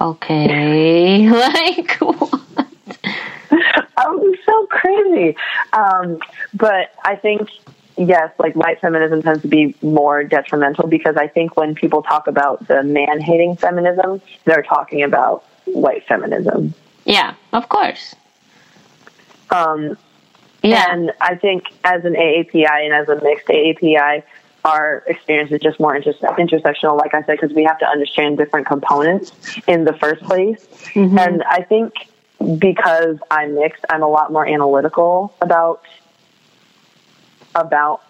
Okay. 0.00 1.28
like, 1.30 1.90
what? 2.00 2.40
Oh, 4.00 4.36
so 4.46 4.66
crazy. 4.66 5.36
Um, 5.72 6.18
but 6.54 6.92
I 7.04 7.16
think, 7.16 7.50
yes, 7.96 8.30
like 8.38 8.54
white 8.54 8.80
feminism 8.80 9.22
tends 9.22 9.42
to 9.42 9.48
be 9.48 9.74
more 9.82 10.22
detrimental 10.22 10.86
because 10.86 11.16
I 11.16 11.26
think 11.26 11.56
when 11.56 11.74
people 11.74 12.02
talk 12.02 12.28
about 12.28 12.68
the 12.68 12.82
man 12.84 13.20
hating 13.20 13.56
feminism, 13.56 14.20
they're 14.44 14.62
talking 14.62 15.02
about 15.02 15.44
white 15.64 16.06
feminism. 16.06 16.74
Yeah, 17.04 17.34
of 17.52 17.68
course. 17.68 18.14
Um, 19.50 19.96
Yeah. 20.62 20.84
And 20.90 21.12
I 21.20 21.34
think 21.36 21.64
as 21.84 22.04
an 22.04 22.14
AAPI 22.14 22.84
and 22.84 22.92
as 22.92 23.08
a 23.08 23.22
mixed 23.22 23.46
AAPI, 23.48 24.22
our 24.64 25.04
experience 25.06 25.52
is 25.52 25.60
just 25.60 25.78
more 25.80 25.94
inter- 25.94 26.12
intersectional, 26.12 26.98
like 26.98 27.14
I 27.14 27.22
said, 27.22 27.38
because 27.40 27.52
we 27.52 27.64
have 27.64 27.78
to 27.78 27.86
understand 27.86 28.38
different 28.38 28.66
components 28.66 29.32
in 29.66 29.84
the 29.84 29.92
first 29.94 30.22
place. 30.24 30.66
Mm-hmm. 30.94 31.18
And 31.18 31.42
I 31.44 31.62
think 31.62 31.94
because 32.58 33.18
I'm 33.30 33.54
mixed, 33.54 33.84
I'm 33.90 34.02
a 34.02 34.08
lot 34.08 34.32
more 34.32 34.46
analytical 34.46 35.34
about 35.40 35.82
about 37.54 38.02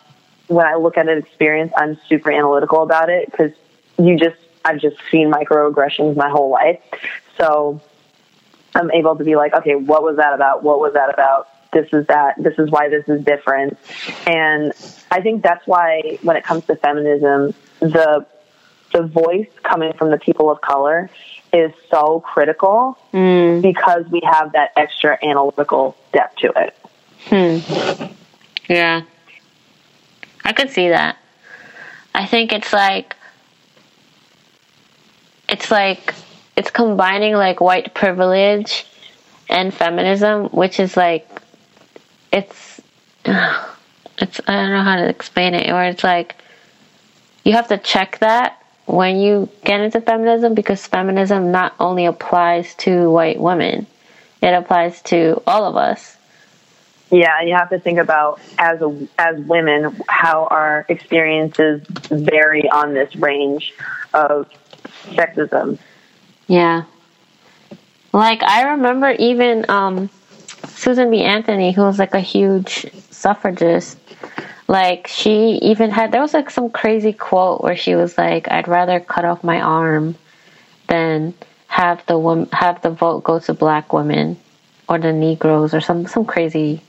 when 0.49 0.67
I 0.67 0.75
look 0.75 0.97
at 0.97 1.09
an 1.09 1.19
experience. 1.19 1.73
I'm 1.77 1.99
super 2.09 2.31
analytical 2.31 2.83
about 2.83 3.09
it 3.09 3.31
because 3.31 3.53
you 3.99 4.19
just 4.19 4.37
I've 4.65 4.81
just 4.81 4.97
seen 5.11 5.31
microaggressions 5.31 6.17
my 6.17 6.29
whole 6.29 6.51
life, 6.51 6.81
so 7.37 7.81
I'm 8.75 8.91
able 8.91 9.17
to 9.17 9.25
be 9.25 9.37
like, 9.37 9.55
okay, 9.55 9.75
what 9.75 10.03
was 10.03 10.17
that 10.17 10.35
about? 10.35 10.63
What 10.63 10.79
was 10.81 10.95
that 10.95 11.13
about? 11.13 11.49
This 11.73 11.89
is 11.93 12.07
that. 12.07 12.35
This 12.39 12.59
is 12.59 12.71
why 12.71 12.89
this 12.89 13.09
is 13.09 13.23
different. 13.25 13.79
And 14.27 14.73
I 15.11 15.21
think 15.21 15.43
that's 15.43 15.67
why 15.67 16.19
when 16.23 16.37
it 16.37 16.45
comes 16.45 16.65
to 16.67 16.77
feminism, 16.77 17.55
the 17.81 18.27
the 18.93 19.03
voice 19.03 19.49
coming 19.63 19.93
from 19.93 20.11
the 20.11 20.19
people 20.19 20.51
of 20.51 20.61
color 20.63 21.11
is 21.53 21.73
so 21.91 22.21
critical 22.21 22.99
mm. 23.13 23.61
because 23.61 24.07
we 24.11 24.21
have 24.25 24.53
that 24.53 24.73
extra 24.77 25.19
analytical 25.23 25.97
depth 26.13 26.37
to 26.37 26.53
it. 26.57 26.75
Hmm. 27.27 28.13
Yeah. 28.69 29.03
I 30.45 30.53
could 30.53 30.71
see 30.71 30.89
that. 30.89 31.17
I 32.15 32.27
think 32.27 32.53
it's 32.53 32.73
like 32.73 33.17
it's 35.49 35.71
like 35.71 36.15
it's 36.57 36.71
combining 36.71 37.35
like 37.35 37.61
white 37.61 37.95
privilege 37.95 38.87
and 39.49 39.73
feminism, 39.73 40.47
which 40.47 40.81
is 40.81 40.97
like 40.97 41.38
it's 42.33 42.81
it's 43.25 44.41
I 44.47 44.55
don't 44.55 44.71
know 44.71 44.83
how 44.83 44.97
to 44.97 45.09
explain 45.09 45.55
it, 45.55 45.71
or 45.71 45.85
it's 45.85 46.05
like 46.05 46.37
you 47.45 47.53
have 47.53 47.69
to 47.69 47.79
check 47.79 48.19
that 48.19 48.63
when 48.87 49.19
you 49.19 49.49
get 49.65 49.81
into 49.81 50.01
feminism 50.01 50.55
because 50.55 50.87
feminism 50.87 51.53
not 51.53 51.75
only 51.79 52.07
applies 52.07 52.75
to 52.77 53.11
white 53.11 53.39
women, 53.39 53.87
it 54.41 54.55
applies 54.55 55.03
to 55.03 55.43
all 55.47 55.65
of 55.65 55.77
us. 55.77 56.17
Yeah, 57.11 57.41
you 57.43 57.55
have 57.55 57.71
to 57.71 57.79
think 57.79 57.99
about 57.99 58.41
as 58.59 58.83
a, 58.83 59.09
as 59.19 59.39
women 59.41 59.99
how 60.09 60.47
our 60.47 60.85
experiences 60.89 61.83
vary 62.11 62.69
on 62.69 62.93
this 62.93 63.15
range 63.17 63.73
of 64.13 64.49
sexism. 65.05 65.79
Yeah. 66.47 66.85
Like 68.13 68.43
I 68.43 68.71
remember 68.73 69.11
even 69.11 69.65
um, 69.71 70.11
Susan 70.79 71.11
B. 71.11 71.23
Anthony, 71.23 71.73
who 71.73 71.83
was 71.83 71.99
like 71.99 72.15
a 72.15 72.21
huge 72.21 72.87
suffragist, 73.11 73.99
like 74.69 75.09
she 75.09 75.59
even 75.61 75.91
had 75.91 76.13
there 76.13 76.21
was 76.21 76.33
like 76.33 76.51
some 76.51 76.71
crazy 76.71 77.13
quote 77.13 77.63
where 77.63 77.75
she 77.75 77.97
was 77.97 78.17
like, 78.17 78.49
"I'd 78.49 78.69
rather 78.69 79.01
cut 79.01 79.25
off 79.25 79.43
my 79.43 79.61
arm 79.61 80.15
than 80.87 81.35
have 81.67 82.07
the 82.07 82.17
woman 82.17 82.49
have 82.53 82.81
the 82.83 82.91
vote 82.91 83.25
go 83.25 83.41
to 83.41 83.55
black 83.55 83.93
women 83.93 84.39
or 84.89 85.01
the 85.01 85.13
Negroes 85.13 85.75
or 85.75 85.81
some 85.81 86.07
some 86.07 86.25
crazy 86.25 86.81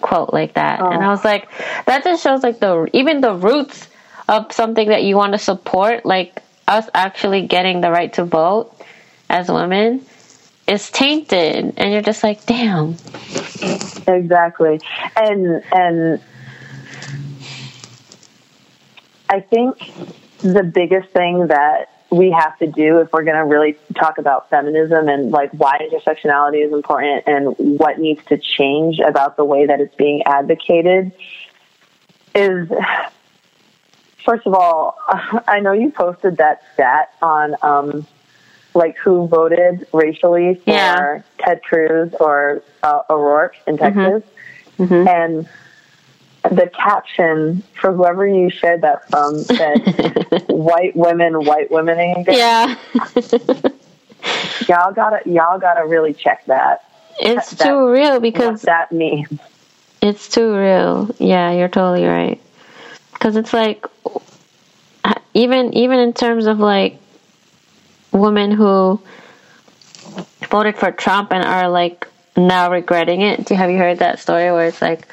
quote 0.00 0.32
like 0.32 0.54
that." 0.54 0.80
Oh. 0.80 0.90
And 0.90 1.02
I 1.02 1.08
oh. 1.08 1.10
was 1.10 1.24
like, 1.24 1.50
that 1.86 2.04
just 2.04 2.22
shows 2.22 2.44
like 2.44 2.60
the 2.60 2.88
even 2.92 3.22
the 3.22 3.34
roots 3.34 3.88
of 4.28 4.52
something 4.52 4.88
that 4.90 5.02
you 5.02 5.16
want 5.16 5.32
to 5.32 5.38
support, 5.38 6.06
like 6.06 6.42
us 6.68 6.88
actually 6.94 7.48
getting 7.48 7.80
the 7.80 7.90
right 7.90 8.12
to 8.12 8.24
vote 8.24 8.72
as 9.28 9.50
women 9.50 10.06
is 10.66 10.90
tainted. 10.90 11.74
And 11.76 11.92
you're 11.92 12.02
just 12.02 12.22
like 12.22 12.44
damn. 12.46 12.96
Exactly. 14.06 14.80
And 15.16 15.62
and 15.72 16.20
i 19.28 19.40
think 19.40 19.78
the 20.38 20.62
biggest 20.62 21.08
thing 21.10 21.48
that 21.48 21.90
we 22.10 22.30
have 22.30 22.56
to 22.58 22.66
do 22.66 23.00
if 23.00 23.12
we're 23.12 23.24
going 23.24 23.36
to 23.36 23.44
really 23.44 23.76
talk 23.94 24.18
about 24.18 24.48
feminism 24.48 25.08
and 25.08 25.30
like 25.30 25.50
why 25.50 25.78
intersectionality 25.78 26.64
is 26.64 26.72
important 26.72 27.24
and 27.26 27.54
what 27.58 27.98
needs 27.98 28.24
to 28.26 28.38
change 28.38 29.00
about 29.00 29.36
the 29.36 29.44
way 29.44 29.66
that 29.66 29.80
it's 29.80 29.94
being 29.96 30.22
advocated 30.24 31.10
is 32.34 32.68
first 34.24 34.46
of 34.46 34.54
all 34.54 34.96
i 35.48 35.58
know 35.58 35.72
you 35.72 35.90
posted 35.90 36.36
that 36.36 36.62
stat 36.74 37.12
on 37.22 37.56
um, 37.62 38.06
like 38.76 38.96
who 38.98 39.26
voted 39.26 39.86
racially 39.92 40.54
for 40.56 40.70
yeah. 40.70 41.22
Ted 41.38 41.62
Cruz 41.62 42.14
or 42.20 42.62
uh, 42.82 43.00
O'Rourke 43.10 43.56
in 43.66 43.76
mm-hmm. 43.76 43.98
Texas, 43.98 44.30
mm-hmm. 44.78 45.08
and 45.08 45.48
the 46.54 46.70
caption 46.70 47.62
for 47.80 47.92
whoever 47.92 48.26
you 48.26 48.50
shared 48.50 48.82
that 48.82 49.08
from 49.08 49.38
said 49.38 50.44
"white 50.48 50.94
women, 50.94 51.44
white 51.44 51.70
women." 51.70 52.24
Yeah, 52.28 52.76
y'all 54.68 54.92
gotta 54.92 55.20
y'all 55.24 55.58
gotta 55.58 55.86
really 55.86 56.12
check 56.12 56.44
that. 56.46 56.84
It's 57.18 57.52
that, 57.52 57.64
too 57.64 57.90
real 57.90 58.20
because 58.20 58.62
that 58.62 58.92
means. 58.92 59.40
It's 60.02 60.28
too 60.28 60.54
real. 60.54 61.10
Yeah, 61.18 61.52
you're 61.52 61.68
totally 61.68 62.06
right. 62.06 62.40
Because 63.14 63.36
it's 63.36 63.54
like, 63.54 63.86
even 65.32 65.72
even 65.72 65.98
in 65.98 66.12
terms 66.12 66.46
of 66.46 66.60
like 66.60 67.00
women 68.18 68.50
who 68.50 69.00
voted 70.50 70.76
for 70.76 70.90
Trump 70.90 71.32
and 71.32 71.44
are 71.44 71.68
like 71.68 72.06
now 72.36 72.70
regretting 72.70 73.20
it. 73.22 73.44
Do 73.44 73.54
you 73.54 73.58
have 73.58 73.70
you 73.70 73.78
heard 73.78 73.98
that 73.98 74.18
story 74.18 74.50
where 74.50 74.66
it's 74.66 74.82
like, 74.82 75.06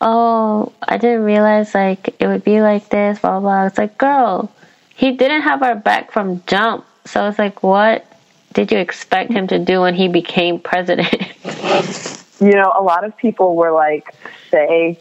oh, 0.00 0.72
I 0.82 0.96
didn't 0.96 1.24
realize 1.24 1.74
like 1.74 2.16
it 2.20 2.26
would 2.26 2.44
be 2.44 2.60
like 2.60 2.88
this, 2.88 3.18
blah. 3.18 3.40
blah. 3.40 3.66
It's 3.66 3.78
like, 3.78 3.98
girl, 3.98 4.52
he 4.94 5.12
didn't 5.12 5.42
have 5.42 5.62
our 5.62 5.74
back 5.74 6.12
from 6.12 6.42
jump. 6.46 6.84
So 7.04 7.26
it's 7.28 7.38
like, 7.38 7.62
what 7.62 8.06
did 8.52 8.70
you 8.70 8.78
expect 8.78 9.30
him 9.32 9.46
to 9.48 9.58
do 9.58 9.80
when 9.80 9.94
he 9.94 10.08
became 10.08 10.60
president? 10.60 11.12
you 12.40 12.52
know, 12.52 12.72
a 12.76 12.82
lot 12.82 13.04
of 13.04 13.16
people 13.16 13.56
were 13.56 13.72
like, 13.72 14.14
say 14.50 14.98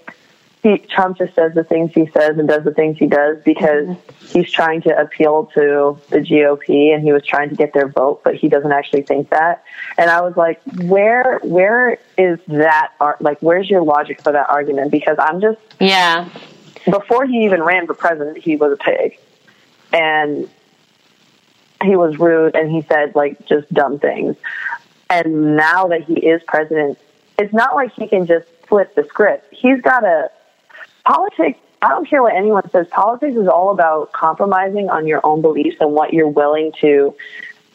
he, 0.61 0.77
Trump 0.77 1.17
just 1.17 1.35
says 1.35 1.53
the 1.53 1.63
things 1.63 1.91
he 1.93 2.07
says 2.07 2.37
and 2.37 2.47
does 2.47 2.65
the 2.65 2.73
things 2.73 2.97
he 2.97 3.07
does 3.07 3.37
because 3.45 3.87
mm-hmm. 3.87 4.27
he's 4.27 4.51
trying 4.51 4.81
to 4.81 4.97
appeal 4.99 5.45
to 5.53 5.97
the 6.09 6.17
GOP 6.17 6.93
and 6.93 7.01
he 7.01 7.13
was 7.13 7.25
trying 7.25 7.49
to 7.49 7.55
get 7.55 7.73
their 7.73 7.87
vote, 7.87 8.21
but 8.23 8.35
he 8.35 8.49
doesn't 8.49 8.71
actually 8.71 9.03
think 9.03 9.29
that. 9.29 9.63
And 9.97 10.09
I 10.09 10.21
was 10.21 10.35
like, 10.35 10.61
where 10.83 11.39
where 11.43 11.97
is 12.17 12.39
that? 12.47 12.91
Like, 13.21 13.39
where's 13.39 13.69
your 13.69 13.83
logic 13.83 14.21
for 14.21 14.33
that 14.33 14.49
argument? 14.49 14.91
Because 14.91 15.17
I'm 15.19 15.39
just 15.39 15.59
yeah. 15.79 16.27
Before 16.85 17.25
he 17.25 17.45
even 17.45 17.61
ran 17.61 17.87
for 17.87 17.93
president, 17.93 18.37
he 18.37 18.55
was 18.55 18.73
a 18.73 18.77
pig, 18.77 19.19
and 19.93 20.49
he 21.83 21.95
was 21.95 22.17
rude 22.19 22.55
and 22.55 22.69
he 22.69 22.81
said 22.81 23.15
like 23.15 23.45
just 23.45 23.71
dumb 23.73 23.99
things. 23.99 24.35
And 25.09 25.55
now 25.55 25.87
that 25.87 26.03
he 26.03 26.13
is 26.15 26.41
president, 26.45 26.99
it's 27.37 27.53
not 27.53 27.75
like 27.75 27.93
he 27.93 28.07
can 28.07 28.25
just 28.27 28.47
flip 28.67 28.93
the 28.95 29.05
script. 29.05 29.53
He's 29.53 29.81
got 29.81 30.01
to 30.01 30.29
politics, 31.09 31.59
I 31.81 31.89
don't 31.89 32.07
care 32.07 32.21
what 32.21 32.35
anyone 32.35 32.69
says, 32.69 32.87
politics 32.87 33.35
is 33.35 33.47
all 33.47 33.71
about 33.71 34.11
compromising 34.11 34.89
on 34.89 35.07
your 35.07 35.25
own 35.25 35.41
beliefs 35.41 35.77
and 35.79 35.93
what 35.93 36.13
you're 36.13 36.27
willing 36.27 36.71
to 36.81 37.15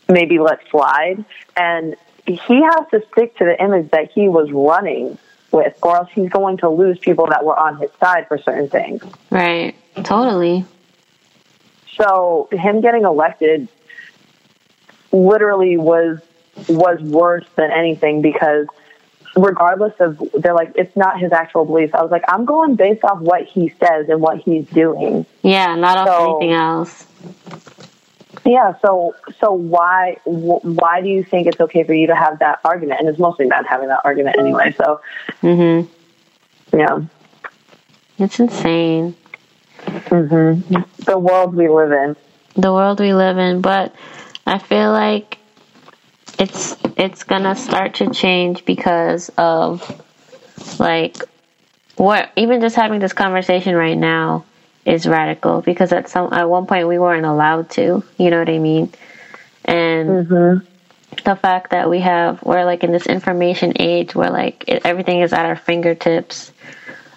maybe 0.08 0.38
let 0.38 0.60
slide. 0.70 1.24
And 1.56 1.96
he 2.26 2.62
has 2.62 2.88
to 2.92 3.02
stick 3.12 3.36
to 3.38 3.44
the 3.44 3.60
image 3.62 3.90
that 3.90 4.12
he 4.12 4.28
was 4.28 4.52
running 4.52 5.18
with, 5.50 5.76
or 5.82 5.96
else 5.96 6.10
he's 6.14 6.30
going 6.30 6.58
to 6.58 6.68
lose 6.68 6.98
people 6.98 7.26
that 7.26 7.44
were 7.44 7.58
on 7.58 7.78
his 7.78 7.90
side 8.00 8.28
for 8.28 8.38
certain 8.38 8.68
things. 8.68 9.02
Right. 9.30 9.74
Totally. 10.04 10.64
So 11.96 12.48
him 12.52 12.80
getting 12.80 13.04
elected 13.04 13.68
literally 15.12 15.76
was 15.76 16.20
was 16.68 17.00
worse 17.00 17.46
than 17.56 17.72
anything 17.72 18.22
because 18.22 18.66
regardless 19.36 19.94
of 20.00 20.20
they're 20.34 20.54
like 20.54 20.72
it's 20.76 20.96
not 20.96 21.18
his 21.18 21.32
actual 21.32 21.64
beliefs. 21.64 21.94
I 21.94 22.02
was 22.02 22.10
like, 22.10 22.24
I'm 22.28 22.44
going 22.44 22.76
based 22.76 23.04
off 23.04 23.20
what 23.20 23.44
he 23.44 23.70
says 23.80 24.08
and 24.08 24.20
what 24.20 24.38
he's 24.38 24.66
doing. 24.66 25.26
Yeah, 25.42 25.74
not 25.74 25.98
off 25.98 26.08
so, 26.08 26.30
anything 26.30 26.52
else. 26.52 27.06
Yeah, 28.44 28.74
so 28.80 29.14
so 29.40 29.52
why 29.52 30.18
why 30.24 31.00
do 31.00 31.08
you 31.08 31.24
think 31.24 31.46
it's 31.46 31.60
okay 31.60 31.82
for 31.84 31.94
you 31.94 32.08
to 32.08 32.14
have 32.14 32.38
that 32.40 32.60
argument? 32.64 33.00
And 33.00 33.08
it's 33.08 33.18
mostly 33.18 33.46
not 33.46 33.66
having 33.66 33.88
that 33.88 34.00
argument 34.04 34.38
anyway. 34.38 34.72
So, 34.76 35.00
mhm, 35.42 35.88
yeah, 36.72 37.00
it's 38.18 38.38
insane. 38.38 39.16
Mhm. 39.86 40.84
The 41.04 41.18
world 41.18 41.54
we 41.54 41.68
live 41.68 41.92
in. 41.92 42.16
The 42.56 42.72
world 42.72 43.00
we 43.00 43.14
live 43.14 43.38
in, 43.38 43.60
but 43.60 43.94
I 44.46 44.58
feel 44.58 44.90
like 44.92 45.38
it's 46.38 46.76
it's 46.96 47.22
gonna 47.22 47.54
start 47.54 47.94
to 47.94 48.10
change 48.12 48.64
because 48.64 49.30
of 49.36 50.02
like 50.78 51.16
what 51.96 52.30
even 52.36 52.60
just 52.60 52.76
having 52.76 53.00
this 53.00 53.12
conversation 53.12 53.74
right 53.74 53.98
now 53.98 54.44
is 54.84 55.06
radical 55.06 55.62
because 55.62 55.92
at 55.92 56.08
some 56.08 56.32
at 56.32 56.48
one 56.48 56.66
point 56.66 56.88
we 56.88 56.98
weren't 56.98 57.26
allowed 57.26 57.68
to 57.70 58.02
you 58.18 58.30
know 58.30 58.38
what 58.38 58.48
i 58.48 58.58
mean 58.58 58.92
and 59.64 60.26
mm-hmm. 60.26 60.64
the 61.24 61.36
fact 61.36 61.70
that 61.70 61.88
we 61.88 62.00
have 62.00 62.42
we're 62.42 62.64
like 62.64 62.84
in 62.84 62.92
this 62.92 63.06
information 63.06 63.72
age 63.80 64.14
where 64.14 64.30
like 64.30 64.64
it, 64.66 64.82
everything 64.84 65.20
is 65.20 65.32
at 65.32 65.46
our 65.46 65.56
fingertips 65.56 66.52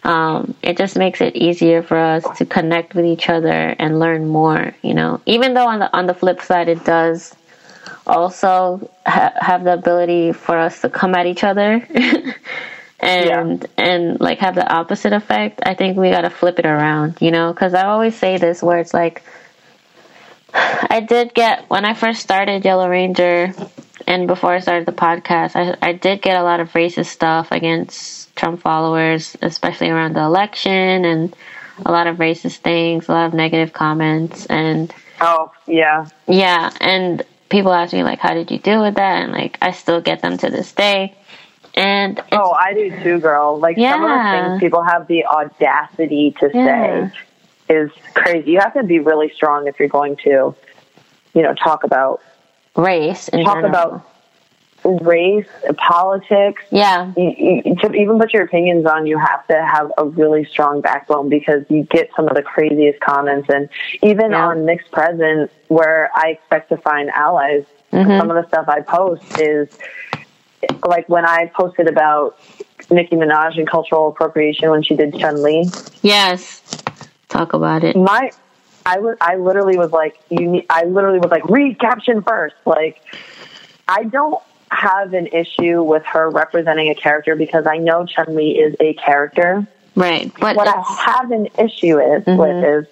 um, 0.03 0.55
it 0.61 0.77
just 0.77 0.95
makes 0.95 1.19
it 1.19 1.35
easier 1.35 1.83
for 1.83 1.97
us 1.97 2.23
to 2.37 2.45
connect 2.45 2.95
with 2.95 3.03
each 3.03 3.29
other 3.29 3.75
and 3.77 3.99
learn 3.99 4.27
more 4.27 4.73
you 4.81 4.93
know 4.93 5.19
even 5.25 5.53
though 5.53 5.67
on 5.67 5.79
the 5.79 5.97
on 5.97 6.05
the 6.05 6.13
flip 6.13 6.41
side 6.41 6.69
it 6.69 6.83
does 6.85 7.35
also 8.07 8.89
ha- 9.05 9.33
have 9.39 9.63
the 9.63 9.73
ability 9.73 10.31
for 10.31 10.57
us 10.57 10.81
to 10.81 10.89
come 10.89 11.13
at 11.15 11.25
each 11.25 11.43
other. 11.43 11.85
And 12.99 13.61
yeah. 13.77 13.85
and 13.85 14.19
like 14.19 14.39
have 14.39 14.55
the 14.55 14.67
opposite 14.67 15.13
effect. 15.13 15.61
I 15.63 15.75
think 15.75 15.97
we 15.97 16.09
got 16.09 16.21
to 16.21 16.31
flip 16.31 16.57
it 16.57 16.65
around 16.65 17.19
you 17.21 17.29
know? 17.29 17.53
Because 17.53 17.75
i 17.75 17.85
always 17.85 18.15
say 18.15 18.37
this 18.37 18.63
where 18.63 18.79
it's 18.79 18.91
like 18.91 19.21
i 20.55 21.05
did 21.07 21.35
get 21.35 21.69
when 21.69 21.85
i 21.85 21.93
first 21.93 22.23
started 22.23 22.65
yellow 22.65 22.89
ranger 22.89 23.53
and 24.07 24.25
before 24.25 24.53
I 24.53 24.59
started 24.59 24.87
the 24.87 24.93
podcast, 24.93 25.55
I, 25.55 25.75
I 25.85 25.91
did 25.91 26.21
get 26.21 26.37
a 26.37 26.43
lot 26.43 26.61
of 26.61 26.71
racist 26.71 27.07
stuff 27.07 27.51
against 27.51 28.33
Trump 28.37 28.61
followers, 28.61 29.35
especially 29.41 29.89
around 29.89 30.13
the 30.13 30.21
election 30.21 31.03
and 31.03 31.35
a 31.85 31.91
lot 31.91 32.07
of 32.07 32.17
racist 32.17 32.57
things, 32.57 33.09
a 33.09 33.11
lot 33.11 33.27
of 33.27 33.33
negative 33.33 33.73
comments, 33.73 34.45
and 34.45 34.93
oh 35.19 35.51
yeah, 35.67 36.07
yeah, 36.27 36.71
and 36.79 37.23
people 37.49 37.73
ask 37.73 37.93
me 37.93 38.03
like, 38.03 38.19
how 38.19 38.33
did 38.33 38.51
you 38.51 38.59
deal 38.59 38.81
with 38.81 38.95
that? 38.95 39.23
And 39.23 39.31
like, 39.31 39.57
I 39.61 39.71
still 39.71 40.01
get 40.01 40.21
them 40.21 40.37
to 40.37 40.49
this 40.49 40.71
day. 40.71 41.15
And 41.73 42.21
oh, 42.31 42.51
I 42.51 42.73
do 42.73 43.03
too, 43.03 43.19
girl. 43.19 43.59
Like 43.59 43.77
yeah. 43.77 43.91
some 43.91 44.03
of 44.03 44.09
the 44.09 44.49
things 44.49 44.59
people 44.59 44.83
have 44.83 45.07
the 45.07 45.25
audacity 45.25 46.35
to 46.39 46.49
yeah. 46.53 47.11
say 47.11 47.17
is 47.69 47.91
crazy. 48.15 48.51
You 48.51 48.59
have 48.59 48.73
to 48.73 48.83
be 48.83 48.99
really 48.99 49.29
strong 49.29 49.67
if 49.67 49.79
you're 49.79 49.87
going 49.87 50.15
to, 50.23 50.55
you 51.33 51.41
know, 51.41 51.53
talk 51.53 51.83
about 51.83 52.21
race 52.75 53.27
and 53.29 53.45
talk 53.45 53.57
general. 53.57 53.69
about 53.69 54.09
race, 54.87 55.47
politics. 55.77 56.63
Yeah. 56.69 57.11
You, 57.17 57.61
you, 57.65 57.75
to 57.75 57.93
even 57.93 58.19
put 58.19 58.33
your 58.33 58.43
opinions 58.43 58.85
on, 58.85 59.05
you 59.05 59.17
have 59.17 59.45
to 59.47 59.65
have 59.65 59.91
a 59.97 60.05
really 60.05 60.45
strong 60.45 60.81
backbone 60.81 61.29
because 61.29 61.65
you 61.69 61.83
get 61.83 62.09
some 62.15 62.27
of 62.27 62.35
the 62.35 62.41
craziest 62.41 62.99
comments. 62.99 63.49
And 63.49 63.69
even 64.01 64.31
yeah. 64.31 64.47
on 64.47 64.65
Mixed 64.65 64.91
Present, 64.91 65.51
where 65.67 66.09
I 66.15 66.29
expect 66.29 66.69
to 66.69 66.77
find 66.77 67.09
allies, 67.09 67.65
mm-hmm. 67.91 68.17
some 68.17 68.31
of 68.31 68.41
the 68.41 68.47
stuff 68.47 68.67
I 68.67 68.81
post 68.81 69.39
is 69.39 69.69
like 70.85 71.07
when 71.07 71.25
I 71.25 71.51
posted 71.55 71.87
about 71.87 72.39
Nicki 72.89 73.15
Minaj 73.15 73.57
and 73.57 73.69
cultural 73.69 74.09
appropriation 74.09 74.69
when 74.69 74.83
she 74.83 74.95
did 74.95 75.17
Chun 75.17 75.41
Li. 75.43 75.69
Yes. 76.01 76.61
Talk 77.29 77.53
about 77.53 77.83
it. 77.83 77.95
My 77.95 78.31
I 78.85 78.99
was 78.99 79.17
I 79.19 79.35
literally 79.35 79.77
was 79.77 79.91
like 79.91 80.19
you 80.29 80.47
need, 80.47 80.65
I 80.69 80.85
literally 80.85 81.19
was 81.19 81.29
like 81.29 81.47
read 81.49 81.79
caption 81.79 82.21
first 82.21 82.55
like 82.65 83.01
I 83.87 84.03
don't 84.03 84.41
have 84.71 85.13
an 85.13 85.27
issue 85.27 85.81
with 85.81 86.03
her 86.05 86.29
representing 86.29 86.89
a 86.89 86.95
character 86.95 87.35
because 87.35 87.65
I 87.67 87.77
know 87.77 88.05
Chun 88.05 88.35
Li 88.35 88.51
is 88.51 88.75
a 88.79 88.93
character. 88.93 89.65
Right. 89.95 90.31
But 90.39 90.55
what 90.55 90.67
I 90.67 90.81
have 91.05 91.31
an 91.31 91.47
issue 91.57 91.99
is 91.99 92.23
mm-hmm. 92.23 92.37
with 92.37 92.63
is 92.63 92.87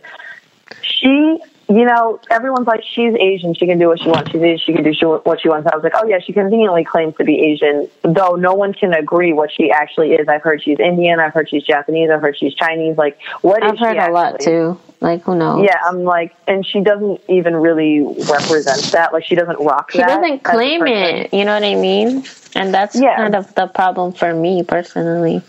she 0.82 1.40
you 1.68 1.84
know, 1.84 2.20
everyone's 2.30 2.68
like, 2.68 2.84
she's 2.84 3.16
Asian, 3.16 3.56
she 3.56 3.66
can 3.66 3.80
do 3.80 3.88
what 3.88 4.00
she 4.00 4.08
wants, 4.08 4.32
she's 4.32 4.42
Asian, 4.42 4.66
she 4.66 4.74
can 4.74 4.84
do 4.84 5.22
what 5.24 5.42
she 5.42 5.50
wants. 5.50 5.68
I 5.72 5.76
was 5.76 5.84
like, 5.84 5.94
oh 5.96 6.06
yeah, 6.06 6.20
she 6.20 6.32
conveniently 6.32 6.84
claims 6.84 7.16
to 7.18 7.24
be 7.24 7.40
Asian, 7.40 7.90
though 8.04 8.36
no 8.36 8.54
one 8.54 8.74
can 8.74 8.94
agree 8.94 9.34
what 9.34 9.52
she 9.52 9.72
actually 9.72 10.14
is. 10.14 10.28
I've 10.28 10.44
heard 10.44 10.62
she's 10.62 10.80
Indian, 10.80 11.20
I've 11.20 11.34
heard 11.34 11.50
she's 11.50 11.64
Japanese, 11.64 12.10
I've 12.12 12.22
heard 12.22 12.38
she's 12.38 12.54
Chinese. 12.54 12.98
Like, 12.98 13.20
what 13.42 13.64
I've 13.64 13.80
heard 13.80 13.98
a 13.98 14.12
lot 14.12 14.40
too. 14.40 14.80
Like, 15.02 15.24
who 15.24 15.36
knows? 15.36 15.64
Yeah, 15.64 15.78
I'm 15.86 16.04
like, 16.04 16.36
and 16.48 16.66
she 16.66 16.82
doesn't 16.82 17.22
even 17.28 17.56
really 17.56 18.02
represent 18.02 18.82
that. 18.94 19.14
Like, 19.14 19.26
she 19.26 19.36
doesn't 19.36 19.60
rock 19.60 19.92
that 19.92 19.98
she 19.98 20.04
doesn't 20.04 20.44
claim 20.44 20.88
it. 20.88 21.34
You 21.34 21.46
know 21.46 21.54
what 21.54 21.64
I 21.64 21.76
mean? 21.76 22.26
And 22.56 22.74
that's 22.74 23.00
yeah. 23.00 23.18
kind 23.18 23.36
of 23.36 23.54
the 23.56 23.68
problem 23.68 24.14
for 24.14 24.34
me 24.34 24.64
personally. 24.64 25.42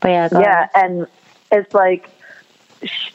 But 0.00 0.08
yeah, 0.08 0.28
yeah, 0.32 0.38
ahead. 0.38 0.70
and 0.74 1.06
it's 1.52 1.72
like, 1.74 2.08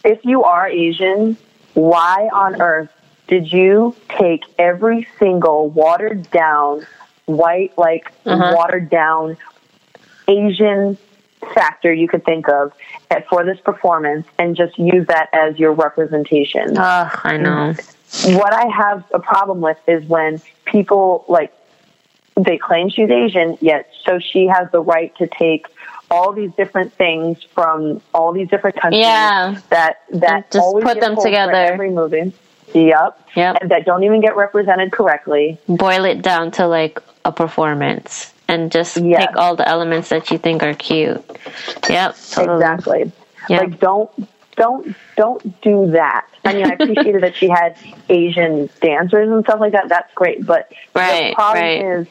if 0.04 0.24
you 0.24 0.44
are 0.44 0.68
Asian, 0.68 1.38
why 1.74 2.30
on 2.34 2.62
earth 2.62 2.90
did 3.28 3.52
you 3.52 3.96
take 4.10 4.44
every 4.58 5.08
single 5.20 5.70
watered 5.70 6.30
down, 6.32 6.86
white, 7.26 7.78
like 7.78 8.12
uh-huh. 8.26 8.54
watered 8.56 8.90
down 8.90 9.38
Asian 10.28 10.98
factor 11.54 11.94
you 11.94 12.08
could 12.08 12.26
think 12.26 12.48
of 12.50 12.74
for 13.30 13.44
this 13.44 13.60
performance 13.60 14.28
and 14.38 14.56
just 14.56 14.78
use 14.78 15.08
that 15.08 15.30
as 15.34 15.58
your 15.58 15.74
representation? 15.74 16.78
Oh, 16.78 17.12
I 17.24 17.38
know. 17.38 17.74
What 18.38 18.54
I 18.54 18.68
have 18.68 19.04
a 19.14 19.20
problem 19.20 19.62
with 19.62 19.78
is 19.88 20.04
when 20.06 20.42
people 20.66 21.26
like 21.28 21.54
they 22.36 22.58
claim 22.58 22.90
she's 22.90 23.10
Asian, 23.10 23.58
yet 23.62 23.92
so 24.06 24.20
she 24.20 24.48
has 24.48 24.72
the 24.72 24.82
right 24.82 25.16
to 25.18 25.28
take 25.28 25.68
all 26.12 26.34
these 26.34 26.52
different 26.54 26.94
things 26.94 27.44
from 27.44 28.02
all 28.14 28.34
these 28.34 28.50
different 28.50 28.78
countries 28.78 29.04
yeah. 29.04 29.60
that 29.70 30.02
that 30.12 30.52
just 30.52 30.74
put 30.82 31.00
them 31.00 31.16
together 31.22 31.54
every 31.54 31.92
movie. 31.92 32.34
Yep. 32.74 33.30
Yep. 33.36 33.58
And 33.62 33.72
that 33.72 33.86
don't 33.86 34.04
even 34.04 34.22
get 34.22 34.36
represented 34.36 34.92
correctly. 34.92 35.58
Boil 35.68 36.06
it 36.06 36.22
down 36.22 36.52
to 36.52 36.68
like 36.68 37.00
a 37.26 37.32
performance 37.32 38.34
and 38.50 38.72
just 38.72 38.98
yes. 38.98 39.28
pick 39.28 39.38
all 39.38 39.56
the 39.56 39.68
elements 39.68 40.10
that 40.10 40.32
you 40.32 40.38
think 40.38 40.64
are 40.64 40.74
cute. 40.74 41.24
Yep. 41.90 42.16
Totally. 42.32 42.56
Exactly. 42.56 43.12
Yep. 43.48 43.62
Like 43.62 43.80
don't 43.80 44.30
don't 44.56 44.96
don't 45.16 45.62
do 45.62 45.92
that. 45.92 46.28
I 46.44 46.54
mean, 46.54 46.66
I 46.66 46.74
appreciated 46.74 47.24
that 47.24 47.36
she 47.36 47.48
had 47.48 47.78
Asian 48.10 48.70
dancers 48.82 49.30
and 49.30 49.44
stuff 49.44 49.60
like 49.60 49.74
that. 49.74 49.88
That's 49.88 50.14
great, 50.14 50.46
but 50.46 50.72
right, 50.96 51.30
the 51.30 51.36
problem 51.36 51.64
right. 51.64 52.00
is, 52.00 52.08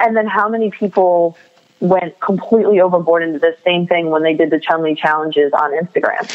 and 0.00 0.16
then 0.16 0.26
how 0.26 0.48
many 0.48 0.70
people 0.70 1.36
went 1.80 2.18
completely 2.20 2.80
overboard 2.80 3.22
into 3.22 3.38
the 3.38 3.56
same 3.64 3.86
thing 3.86 4.10
when 4.10 4.22
they 4.22 4.34
did 4.34 4.50
the 4.50 4.58
Chun 4.58 4.82
Li 4.82 4.94
challenges 4.94 5.52
on 5.52 5.70
Instagram. 5.72 6.28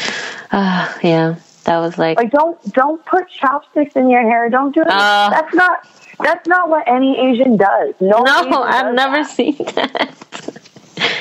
Uh, 0.50 0.92
yeah, 1.02 1.34
that 1.64 1.78
was 1.78 1.98
like 1.98 2.18
like 2.18 2.30
don't 2.30 2.72
don't 2.72 3.04
put 3.04 3.28
chopsticks 3.28 3.96
in 3.96 4.10
your 4.10 4.22
hair. 4.22 4.48
Don't 4.50 4.74
do 4.74 4.82
it. 4.82 4.88
Uh, 4.88 5.30
that's 5.30 5.54
not 5.54 5.88
that's 6.22 6.46
not 6.46 6.68
what 6.68 6.86
any 6.86 7.18
Asian 7.18 7.56
does. 7.56 7.94
No, 8.00 8.22
no, 8.22 8.40
Asian 8.40 8.52
I've 8.54 8.94
never 8.94 9.22
that. 9.22 9.30
seen 9.30 9.56
that. 9.74 10.14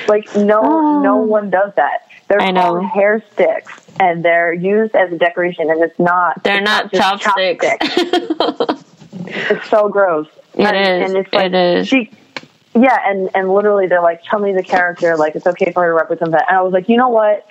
Like 0.07 0.35
no, 0.35 0.61
oh. 0.63 1.01
no 1.01 1.17
one 1.17 1.49
does 1.49 1.73
that. 1.75 2.09
They're 2.27 2.41
I 2.41 2.51
know. 2.51 2.81
hair 2.81 3.23
sticks, 3.33 3.73
and 3.99 4.23
they're 4.23 4.53
used 4.53 4.95
as 4.95 5.11
a 5.11 5.17
decoration, 5.17 5.69
and 5.69 5.81
it's 5.81 5.97
not. 5.99 6.43
They're 6.43 6.57
it's 6.57 6.65
not, 6.65 6.93
not 6.93 7.21
chopsticks. 7.21 7.65
chopsticks. 7.65 8.83
it's 9.27 9.69
so 9.69 9.89
gross. 9.89 10.27
It 10.53 10.65
and, 10.65 11.03
is. 11.03 11.09
and 11.09 11.17
it's 11.17 11.33
like 11.33 11.45
it 11.45 11.53
is. 11.53 11.87
she 11.87 12.11
yeah, 12.75 12.97
and 13.05 13.29
and 13.35 13.53
literally 13.53 13.87
they're 13.87 14.01
like, 14.01 14.23
tell 14.23 14.39
me 14.39 14.51
the 14.51 14.63
character, 14.63 15.15
like 15.15 15.35
it's 15.35 15.45
okay 15.45 15.71
for 15.71 15.83
her 15.83 15.89
to 15.89 15.93
represent 15.93 16.31
that. 16.31 16.45
And 16.47 16.57
I 16.57 16.61
was 16.61 16.73
like, 16.73 16.89
you 16.89 16.97
know 16.97 17.09
what? 17.09 17.45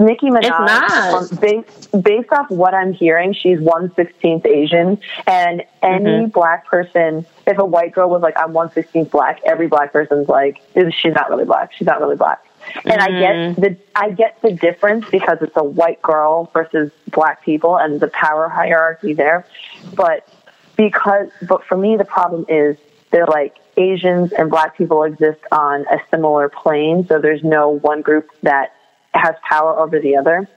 Nicki 0.00 0.28
Minaj, 0.28 1.12
um, 1.12 1.38
based 1.38 2.02
based 2.02 2.32
off 2.32 2.48
what 2.50 2.72
I'm 2.72 2.92
hearing, 2.92 3.32
she's 3.32 3.58
one 3.58 3.92
sixteenth 3.94 4.46
Asian, 4.46 5.00
and 5.26 5.64
any 5.82 6.04
mm-hmm. 6.04 6.30
black 6.30 6.66
person, 6.66 7.26
if 7.46 7.58
a 7.58 7.64
white 7.64 7.92
girl 7.92 8.08
was 8.08 8.22
like, 8.22 8.34
I'm 8.38 8.52
one 8.52 8.70
sixteenth 8.70 9.10
black, 9.10 9.40
every 9.44 9.66
black 9.66 9.92
person's 9.92 10.28
like, 10.28 10.62
she's 10.90 11.14
not 11.14 11.28
really 11.30 11.44
black, 11.44 11.72
she's 11.72 11.86
not 11.86 12.00
really 12.00 12.14
black. 12.14 12.44
And 12.84 13.00
mm-hmm. 13.00 13.00
I 13.00 13.18
get 13.18 13.34
mm-hmm. 13.34 13.60
the 13.60 13.76
I 13.96 14.10
get 14.10 14.40
the 14.40 14.52
difference 14.52 15.10
because 15.10 15.38
it's 15.40 15.56
a 15.56 15.64
white 15.64 16.00
girl 16.00 16.48
versus 16.52 16.92
black 17.08 17.42
people 17.42 17.76
and 17.76 17.98
the 17.98 18.08
power 18.08 18.48
hierarchy 18.48 19.14
there, 19.14 19.46
but 19.94 20.28
because 20.76 21.28
but 21.48 21.64
for 21.64 21.76
me 21.76 21.96
the 21.96 22.04
problem 22.04 22.46
is 22.48 22.76
they're 23.10 23.26
like 23.26 23.56
Asians 23.76 24.32
and 24.32 24.48
black 24.48 24.76
people 24.76 25.02
exist 25.02 25.40
on 25.50 25.86
a 25.90 25.98
similar 26.10 26.48
plane, 26.48 27.04
so 27.08 27.18
there's 27.18 27.42
no 27.42 27.70
one 27.70 28.02
group 28.02 28.30
that 28.42 28.74
has 29.18 29.34
power 29.42 29.78
over 29.78 30.00
the 30.00 30.16
other. 30.16 30.48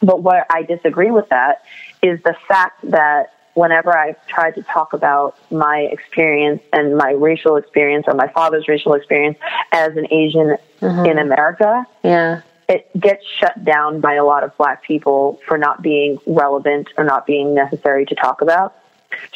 But 0.00 0.22
what 0.22 0.46
I 0.50 0.62
disagree 0.62 1.10
with 1.10 1.28
that 1.30 1.64
is 2.02 2.22
the 2.22 2.36
fact 2.48 2.90
that 2.90 3.32
whenever 3.54 3.96
I've 3.96 4.24
tried 4.26 4.56
to 4.56 4.62
talk 4.62 4.92
about 4.92 5.36
my 5.50 5.80
experience 5.90 6.62
and 6.72 6.96
my 6.96 7.12
racial 7.12 7.56
experience 7.56 8.04
or 8.08 8.14
my 8.14 8.28
father's 8.28 8.68
racial 8.68 8.94
experience 8.94 9.38
as 9.72 9.96
an 9.96 10.12
Asian 10.12 10.56
mm-hmm. 10.80 11.06
in 11.06 11.18
America, 11.18 11.86
yeah. 12.02 12.42
it 12.68 12.88
gets 12.98 13.24
shut 13.38 13.64
down 13.64 14.00
by 14.00 14.14
a 14.14 14.24
lot 14.24 14.42
of 14.42 14.56
black 14.56 14.82
people 14.82 15.40
for 15.46 15.56
not 15.56 15.82
being 15.82 16.18
relevant 16.26 16.88
or 16.96 17.04
not 17.04 17.26
being 17.26 17.54
necessary 17.54 18.04
to 18.06 18.14
talk 18.14 18.40
about. 18.40 18.76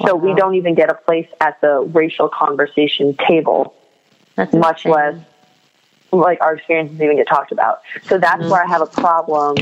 So 0.05 0.17
we 0.17 0.35
don't 0.35 0.57
even 0.57 0.75
get 0.75 0.91
a 0.91 0.95
place 0.95 1.29
at 1.41 1.61
the 1.61 1.81
racial 1.81 2.29
conversation 2.29 3.15
table, 3.15 3.75
that's 4.35 4.53
much 4.53 4.85
less 4.85 5.15
like 6.13 6.41
our 6.41 6.55
experiences 6.55 7.01
even 7.01 7.17
get 7.17 7.29
talked 7.29 7.53
about. 7.53 7.83
So 8.05 8.19
that's 8.19 8.41
mm-hmm. 8.41 8.51
where 8.51 8.63
I 8.63 8.67
have 8.67 8.83
a 8.83 8.87
problem 8.87 9.57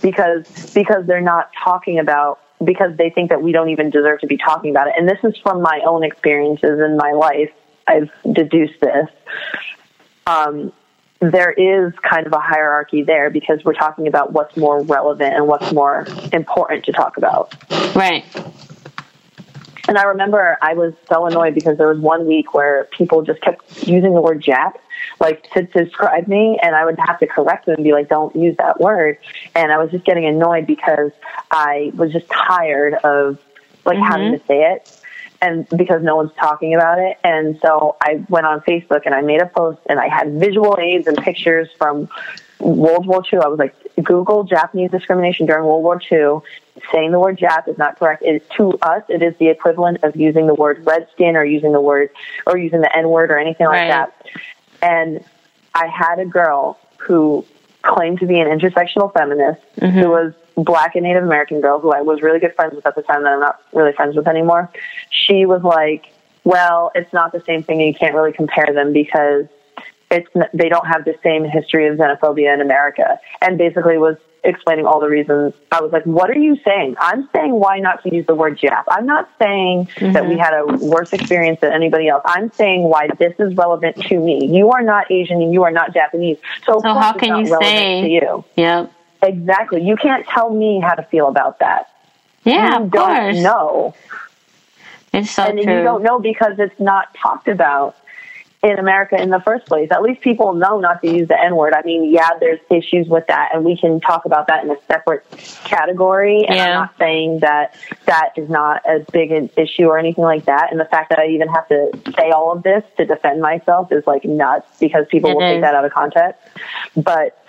because 0.00 0.72
because 0.74 1.06
they're 1.06 1.20
not 1.20 1.50
talking 1.62 1.98
about 1.98 2.40
because 2.64 2.96
they 2.96 3.10
think 3.10 3.30
that 3.30 3.42
we 3.42 3.52
don't 3.52 3.68
even 3.70 3.90
deserve 3.90 4.20
to 4.20 4.26
be 4.26 4.36
talking 4.36 4.70
about 4.70 4.88
it. 4.88 4.94
And 4.96 5.08
this 5.08 5.18
is 5.22 5.36
from 5.38 5.62
my 5.62 5.80
own 5.86 6.04
experiences 6.04 6.80
in 6.80 6.96
my 6.96 7.12
life. 7.12 7.50
I've 7.86 8.10
deduced 8.32 8.80
this. 8.80 9.08
Um, 10.26 10.72
there 11.20 11.52
is 11.52 11.92
kind 12.00 12.26
of 12.26 12.32
a 12.32 12.38
hierarchy 12.38 13.02
there 13.02 13.30
because 13.30 13.64
we're 13.64 13.74
talking 13.74 14.06
about 14.06 14.32
what's 14.32 14.56
more 14.56 14.82
relevant 14.82 15.34
and 15.34 15.48
what's 15.48 15.72
more 15.72 16.06
important 16.32 16.84
to 16.84 16.92
talk 16.92 17.16
about. 17.16 17.54
Right. 17.96 18.24
And 19.88 19.96
I 19.96 20.04
remember 20.04 20.58
I 20.60 20.74
was 20.74 20.92
so 21.08 21.26
annoyed 21.26 21.54
because 21.54 21.78
there 21.78 21.88
was 21.88 21.98
one 21.98 22.26
week 22.26 22.52
where 22.54 22.84
people 22.92 23.22
just 23.22 23.40
kept 23.40 23.88
using 23.88 24.14
the 24.14 24.20
word 24.20 24.42
Jap, 24.42 24.74
like 25.20 25.48
to, 25.52 25.62
describe 25.62 26.28
me, 26.28 26.58
and 26.62 26.74
I 26.74 26.84
would 26.84 26.98
have 26.98 27.18
to 27.20 27.26
correct 27.26 27.66
them 27.66 27.76
and 27.76 27.84
be 27.84 27.92
like, 27.92 28.08
don't 28.08 28.34
use 28.34 28.56
that 28.58 28.80
word. 28.80 29.18
And 29.54 29.72
I 29.72 29.78
was 29.78 29.90
just 29.90 30.04
getting 30.04 30.26
annoyed 30.26 30.66
because 30.66 31.12
I 31.50 31.92
was 31.94 32.12
just 32.12 32.28
tired 32.28 32.94
of 32.94 33.38
like 33.84 33.96
mm-hmm. 33.96 34.04
having 34.04 34.32
to 34.32 34.46
say 34.46 34.72
it 34.72 35.00
and 35.40 35.68
because 35.76 36.02
no 36.02 36.16
one's 36.16 36.32
talking 36.34 36.74
about 36.74 36.98
it. 36.98 37.18
And 37.22 37.58
so 37.60 37.96
I 38.00 38.24
went 38.28 38.46
on 38.46 38.60
Facebook 38.60 39.02
and 39.04 39.14
I 39.14 39.20
made 39.22 39.40
a 39.40 39.46
post 39.46 39.80
and 39.88 40.00
I 40.00 40.08
had 40.08 40.34
visual 40.34 40.76
aids 40.80 41.06
and 41.06 41.16
pictures 41.16 41.68
from 41.76 42.08
World 42.58 43.06
War 43.06 43.22
II. 43.32 43.40
I 43.40 43.46
was 43.46 43.58
like, 43.58 43.74
Google 44.02 44.44
Japanese 44.44 44.90
discrimination 44.90 45.46
during 45.46 45.64
World 45.64 45.82
War 45.82 46.00
II. 46.10 46.40
Saying 46.92 47.10
the 47.10 47.18
word 47.18 47.38
Jap 47.38 47.66
is 47.66 47.76
not 47.76 47.98
correct. 47.98 48.22
It 48.22 48.48
to 48.50 48.78
us, 48.82 49.02
it 49.08 49.20
is 49.20 49.36
the 49.38 49.48
equivalent 49.48 50.04
of 50.04 50.14
using 50.14 50.46
the 50.46 50.54
word 50.54 50.86
redskin 50.86 51.34
or 51.34 51.44
using 51.44 51.72
the 51.72 51.80
word 51.80 52.10
or 52.46 52.56
using 52.56 52.80
the 52.80 52.96
N 52.96 53.08
word 53.08 53.32
or 53.32 53.38
anything 53.38 53.66
like 53.66 53.80
right. 53.80 53.88
that. 53.88 54.26
And 54.82 55.24
I 55.74 55.86
had 55.86 56.18
a 56.18 56.26
girl 56.26 56.78
who 56.98 57.44
claimed 57.82 58.20
to 58.20 58.26
be 58.26 58.38
an 58.38 58.46
intersectional 58.48 59.12
feminist 59.12 59.60
mm-hmm. 59.76 59.98
who 59.98 60.08
was 60.08 60.34
black 60.56 60.96
and 60.96 61.04
Native 61.04 61.24
American 61.24 61.60
girl 61.60 61.78
who 61.78 61.92
I 61.92 62.02
was 62.02 62.20
really 62.20 62.40
good 62.40 62.54
friends 62.54 62.74
with 62.74 62.86
at 62.86 62.94
the 62.94 63.02
time 63.02 63.22
that 63.22 63.32
I'm 63.32 63.40
not 63.40 63.62
really 63.72 63.92
friends 63.92 64.16
with 64.16 64.26
anymore. 64.26 64.70
She 65.10 65.46
was 65.46 65.62
like, 65.62 66.12
well, 66.44 66.90
it's 66.94 67.12
not 67.12 67.32
the 67.32 67.42
same 67.46 67.62
thing. 67.62 67.80
You 67.80 67.94
can't 67.94 68.14
really 68.14 68.32
compare 68.32 68.72
them 68.72 68.92
because 68.92 69.46
it's 70.10 70.28
they 70.54 70.68
don't 70.68 70.86
have 70.86 71.04
the 71.04 71.14
same 71.22 71.44
history 71.44 71.86
of 71.86 71.98
xenophobia 71.98 72.52
in 72.54 72.60
America, 72.60 73.20
and 73.42 73.58
basically 73.58 73.98
was 73.98 74.16
explaining 74.44 74.86
all 74.86 75.00
the 75.00 75.08
reasons. 75.08 75.54
I 75.72 75.80
was 75.80 75.92
like, 75.92 76.04
"What 76.04 76.30
are 76.30 76.38
you 76.38 76.56
saying?" 76.64 76.96
I'm 77.00 77.28
saying 77.34 77.52
why 77.52 77.78
not 77.78 78.02
to 78.02 78.14
use 78.14 78.26
the 78.26 78.34
word 78.34 78.58
Jap. 78.58 78.84
I'm 78.88 79.06
not 79.06 79.28
saying 79.38 79.86
mm-hmm. 79.86 80.12
that 80.12 80.26
we 80.26 80.34
mm-hmm. 80.34 80.40
had 80.40 80.54
a 80.54 80.86
worse 80.86 81.12
experience 81.12 81.60
than 81.60 81.72
anybody 81.72 82.08
else. 82.08 82.22
I'm 82.24 82.50
saying 82.52 82.82
why 82.82 83.08
this 83.18 83.34
is 83.38 83.54
relevant 83.54 83.96
to 83.96 84.18
me. 84.18 84.46
You 84.46 84.70
are 84.70 84.82
not 84.82 85.10
Asian 85.10 85.42
and 85.42 85.52
you 85.52 85.64
are 85.64 85.72
not 85.72 85.92
Japanese, 85.92 86.38
so, 86.64 86.80
so 86.80 86.94
how 86.94 87.12
can 87.12 87.38
you 87.38 87.58
say 87.60 88.02
to 88.02 88.08
you? 88.08 88.44
Yep. 88.56 88.92
Exactly. 89.22 89.82
You 89.82 89.96
can't 89.96 90.26
tell 90.26 90.50
me 90.50 90.80
how 90.80 90.94
to 90.94 91.02
feel 91.02 91.28
about 91.28 91.58
that. 91.58 91.90
Yeah, 92.44 92.78
you 92.78 92.84
of 92.84 92.90
don't 92.90 93.16
course. 93.16 93.38
know. 93.38 93.94
It's 95.12 95.30
so 95.32 95.42
and 95.42 95.60
true. 95.60 95.76
you 95.76 95.82
don't 95.82 96.02
know 96.02 96.18
because 96.18 96.58
it's 96.58 96.78
not 96.78 97.14
talked 97.14 97.48
about 97.48 97.96
in 98.62 98.78
America 98.78 99.20
in 99.20 99.30
the 99.30 99.40
first 99.40 99.66
place. 99.66 99.88
At 99.92 100.02
least 100.02 100.20
people 100.20 100.52
know 100.54 100.80
not 100.80 101.00
to 101.02 101.08
use 101.08 101.28
the 101.28 101.40
N 101.40 101.54
word. 101.54 101.74
I 101.74 101.82
mean, 101.82 102.12
yeah, 102.12 102.30
there's 102.40 102.58
issues 102.70 103.06
with 103.06 103.26
that, 103.28 103.50
and 103.54 103.64
we 103.64 103.76
can 103.76 104.00
talk 104.00 104.24
about 104.24 104.48
that 104.48 104.64
in 104.64 104.70
a 104.70 104.76
separate 104.88 105.24
category. 105.64 106.44
And 106.44 106.56
yeah. 106.56 106.64
I'm 106.64 106.74
not 106.74 106.94
saying 106.98 107.40
that 107.40 107.76
that 108.06 108.32
is 108.36 108.48
not 108.48 108.82
as 108.84 109.04
big 109.12 109.30
an 109.30 109.48
issue 109.56 109.84
or 109.84 109.98
anything 109.98 110.24
like 110.24 110.46
that. 110.46 110.72
And 110.72 110.80
the 110.80 110.86
fact 110.86 111.10
that 111.10 111.20
I 111.20 111.28
even 111.28 111.48
have 111.48 111.68
to 111.68 111.90
say 112.16 112.30
all 112.30 112.50
of 112.52 112.64
this 112.64 112.82
to 112.96 113.04
defend 113.04 113.40
myself 113.40 113.92
is 113.92 114.04
like 114.06 114.24
nuts 114.24 114.66
because 114.80 115.06
people 115.08 115.30
it 115.30 115.34
will 115.34 115.42
is. 115.42 115.54
take 115.54 115.60
that 115.62 115.74
out 115.74 115.84
of 115.84 115.92
context. 115.92 116.40
But 116.96 117.40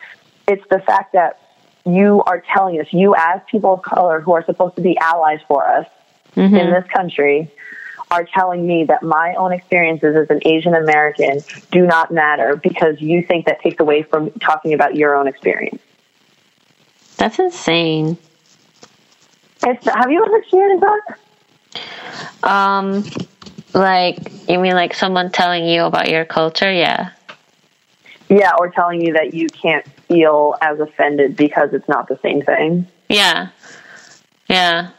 it's 0.48 0.64
the 0.70 0.80
fact 0.80 1.14
that 1.14 1.40
you 1.86 2.22
are 2.28 2.44
telling 2.54 2.80
us, 2.80 2.88
you 2.92 3.16
as 3.16 3.42
people 3.50 3.74
of 3.74 3.82
color 3.82 4.22
who 4.22 4.34
are 4.34 4.46
supposed 4.46 4.76
to 4.76 4.82
be 4.82 4.96
allies 5.00 5.40
for 5.48 5.68
us 5.68 5.88
mm-hmm. 6.36 6.56
in 6.56 6.72
this 6.72 6.86
country, 6.94 7.52
are 8.12 8.24
telling 8.24 8.66
me 8.66 8.86
that 8.86 9.04
my 9.04 9.36
own 9.36 9.52
experiences 9.52 10.16
as 10.16 10.30
an 10.30 10.42
Asian 10.46 10.74
American 10.74 11.42
do 11.72 11.86
not 11.86 12.12
matter 12.12 12.56
because 12.56 13.00
you 13.02 13.24
think 13.24 13.46
that 13.46 13.62
takes 13.62 13.80
away 13.80 14.04
from 14.04 14.32
talking 14.32 14.74
about 14.74 14.96
your 14.96 15.16
own 15.16 15.28
experience. 15.28 15.82
That's 17.18 17.38
insane. 17.40 18.18
It's, 19.64 19.86
have 19.86 20.12
you 20.12 20.24
ever 20.24 20.38
experienced 20.38 20.86
that? 22.44 22.50
Um, 22.50 23.04
like 23.74 24.18
you 24.48 24.60
mean 24.60 24.74
like 24.74 24.94
someone 24.94 25.32
telling 25.32 25.68
you 25.68 25.84
about 25.84 26.10
your 26.10 26.26
culture? 26.26 26.72
Yeah. 26.72 27.12
Yeah, 28.30 28.52
or 28.58 28.70
telling 28.70 29.02
you 29.06 29.14
that 29.14 29.34
you 29.34 29.48
can't 29.48 29.86
feel 30.08 30.56
as 30.62 30.80
offended 30.80 31.36
because 31.36 31.74
it's 31.74 31.90
not 31.90 32.08
the 32.08 32.18
same 32.22 32.42
thing. 32.42 32.88
Yeah. 33.10 33.50
Yeah. 34.48 34.90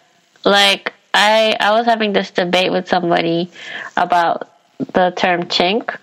Like 0.44 0.92
I 1.12 1.56
I 1.58 1.72
was 1.72 1.86
having 1.86 2.12
this 2.12 2.30
debate 2.30 2.72
with 2.72 2.88
somebody 2.88 3.50
about 3.96 4.50
the 4.78 5.12
term 5.16 5.44
chink. 5.44 5.96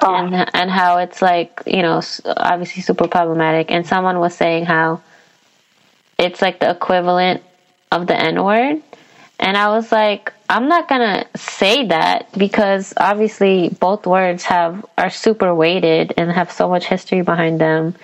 Oh. 0.00 0.14
And, 0.14 0.34
and 0.54 0.70
how 0.70 0.98
it's 0.98 1.20
like, 1.20 1.62
you 1.66 1.82
know, 1.82 2.00
obviously 2.24 2.82
super 2.82 3.08
problematic. 3.08 3.70
And 3.70 3.86
someone 3.86 4.18
was 4.18 4.34
saying 4.34 4.66
how 4.66 5.02
it's 6.18 6.40
like 6.40 6.60
the 6.60 6.70
equivalent 6.70 7.42
of 7.90 8.06
the 8.06 8.16
N 8.16 8.42
word. 8.42 8.82
And 9.40 9.56
I 9.56 9.68
was 9.68 9.90
like, 9.90 10.32
I'm 10.48 10.68
not 10.68 10.88
gonna 10.88 11.26
say 11.36 11.86
that 11.88 12.28
because 12.38 12.94
obviously 12.96 13.68
both 13.80 14.06
words 14.06 14.44
have 14.44 14.84
are 14.96 15.10
super 15.10 15.54
weighted 15.54 16.14
and 16.16 16.30
have 16.30 16.52
so 16.52 16.68
much 16.68 16.86
history 16.86 17.22
behind 17.22 17.60
them, 17.60 17.94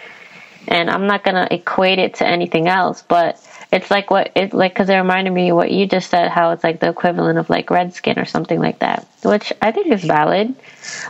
and 0.68 0.90
I'm 0.90 1.06
not 1.06 1.24
gonna 1.24 1.48
equate 1.50 1.98
it 1.98 2.14
to 2.16 2.26
anything 2.26 2.68
else. 2.68 3.02
But 3.02 3.44
it's 3.72 3.90
like 3.90 4.10
what 4.10 4.32
it 4.34 4.52
like 4.52 4.72
because 4.74 4.88
it 4.88 4.96
reminded 4.96 5.32
me 5.32 5.52
what 5.52 5.70
you 5.70 5.86
just 5.86 6.10
said, 6.10 6.30
how 6.30 6.50
it's 6.52 6.64
like 6.64 6.80
the 6.80 6.88
equivalent 6.88 7.38
of 7.38 7.48
like 7.50 7.70
redskin 7.70 8.18
or 8.18 8.24
something 8.24 8.60
like 8.60 8.80
that, 8.80 9.06
which 9.22 9.52
I 9.62 9.72
think 9.72 9.88
is 9.88 10.04
valid. 10.04 10.54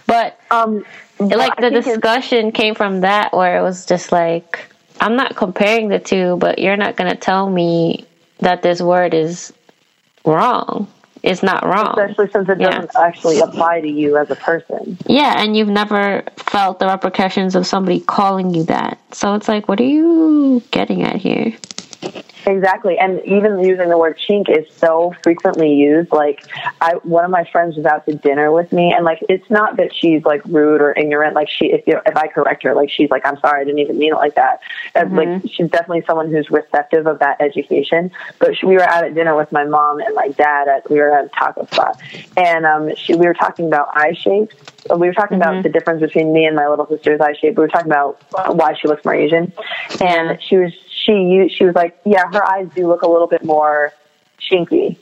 But 0.06 0.38
um, 0.50 0.84
like 1.18 1.56
the 1.56 1.70
discussion 1.70 2.52
came 2.52 2.74
from 2.74 3.00
that 3.00 3.32
where 3.32 3.58
it 3.58 3.62
was 3.62 3.86
just 3.86 4.12
like 4.12 4.70
I'm 5.00 5.16
not 5.16 5.36
comparing 5.36 5.88
the 5.88 5.98
two, 5.98 6.36
but 6.36 6.58
you're 6.58 6.76
not 6.76 6.96
gonna 6.96 7.16
tell 7.16 7.48
me 7.48 8.06
that 8.38 8.62
this 8.62 8.80
word 8.80 9.14
is 9.14 9.52
wrong. 10.24 10.88
It's 11.22 11.42
not 11.42 11.64
wrong. 11.64 11.98
Especially 11.98 12.30
since 12.30 12.48
it 12.48 12.58
doesn't 12.58 12.90
yeah. 12.94 13.00
actually 13.00 13.40
apply 13.40 13.80
to 13.82 13.88
you 13.88 14.16
as 14.16 14.30
a 14.30 14.36
person. 14.36 14.96
Yeah, 15.06 15.42
and 15.42 15.56
you've 15.56 15.68
never 15.68 16.22
felt 16.36 16.78
the 16.78 16.86
repercussions 16.86 17.54
of 17.54 17.66
somebody 17.66 18.00
calling 18.00 18.54
you 18.54 18.64
that. 18.64 18.98
So 19.12 19.34
it's 19.34 19.48
like, 19.48 19.68
what 19.68 19.80
are 19.80 19.84
you 19.84 20.62
getting 20.70 21.02
at 21.02 21.16
here? 21.16 21.52
Exactly, 22.46 22.98
and 22.98 23.20
even 23.26 23.60
using 23.60 23.88
the 23.88 23.98
word 23.98 24.18
chink 24.18 24.48
is 24.48 24.66
so 24.74 25.14
frequently 25.22 25.74
used. 25.74 26.10
Like, 26.10 26.46
I 26.80 26.94
one 27.02 27.24
of 27.24 27.30
my 27.30 27.44
friends 27.44 27.76
was 27.76 27.84
out 27.84 28.06
to 28.06 28.14
dinner 28.14 28.50
with 28.50 28.72
me, 28.72 28.92
and 28.92 29.04
like, 29.04 29.18
it's 29.28 29.48
not 29.50 29.76
that 29.76 29.94
she's 29.94 30.24
like 30.24 30.42
rude 30.46 30.80
or 30.80 30.92
ignorant. 30.92 31.34
Like, 31.34 31.48
she 31.48 31.66
if 31.66 31.86
you 31.86 32.00
if 32.06 32.16
I 32.16 32.28
correct 32.28 32.62
her, 32.62 32.74
like 32.74 32.90
she's 32.90 33.10
like, 33.10 33.26
I'm 33.26 33.38
sorry, 33.40 33.60
I 33.60 33.64
didn't 33.64 33.80
even 33.80 33.98
mean 33.98 34.12
it 34.12 34.16
like 34.16 34.36
that. 34.36 34.60
Mm-hmm. 34.94 35.16
Like, 35.16 35.42
she's 35.50 35.68
definitely 35.68 36.02
someone 36.06 36.30
who's 36.30 36.50
receptive 36.50 37.06
of 37.06 37.18
that 37.18 37.40
education. 37.40 38.10
But 38.38 38.56
she, 38.56 38.66
we 38.66 38.74
were 38.74 38.88
out 38.88 39.04
at 39.04 39.14
dinner 39.14 39.36
with 39.36 39.52
my 39.52 39.64
mom 39.64 40.00
and 40.00 40.14
my 40.14 40.28
dad. 40.28 40.66
At 40.66 40.90
we 40.90 40.98
were 40.98 41.16
at 41.16 41.26
a 41.26 41.28
taco 41.28 41.66
spot, 41.66 42.00
and 42.38 42.64
um, 42.64 42.94
she 42.96 43.14
we 43.14 43.26
were 43.26 43.34
talking 43.34 43.66
about 43.66 43.88
eye 43.94 44.14
shapes. 44.14 44.56
We 44.96 45.06
were 45.06 45.12
talking 45.12 45.38
mm-hmm. 45.38 45.50
about 45.50 45.62
the 45.62 45.68
difference 45.68 46.00
between 46.00 46.32
me 46.32 46.46
and 46.46 46.56
my 46.56 46.68
little 46.68 46.86
sister's 46.86 47.20
eye 47.20 47.34
shape. 47.34 47.56
We 47.56 47.62
were 47.62 47.68
talking 47.68 47.90
about 47.90 48.22
why 48.54 48.74
she 48.74 48.88
looks 48.88 49.04
more 49.04 49.14
Asian, 49.14 49.52
and 50.00 50.42
she 50.42 50.56
was 50.56 50.72
she 51.10 51.54
she 51.56 51.64
was 51.64 51.74
like, 51.74 51.98
yeah, 52.04 52.30
her 52.32 52.44
eyes 52.44 52.68
do 52.74 52.86
look 52.86 53.02
a 53.02 53.08
little 53.08 53.26
bit 53.26 53.44
more 53.44 53.92
chinky. 54.40 54.98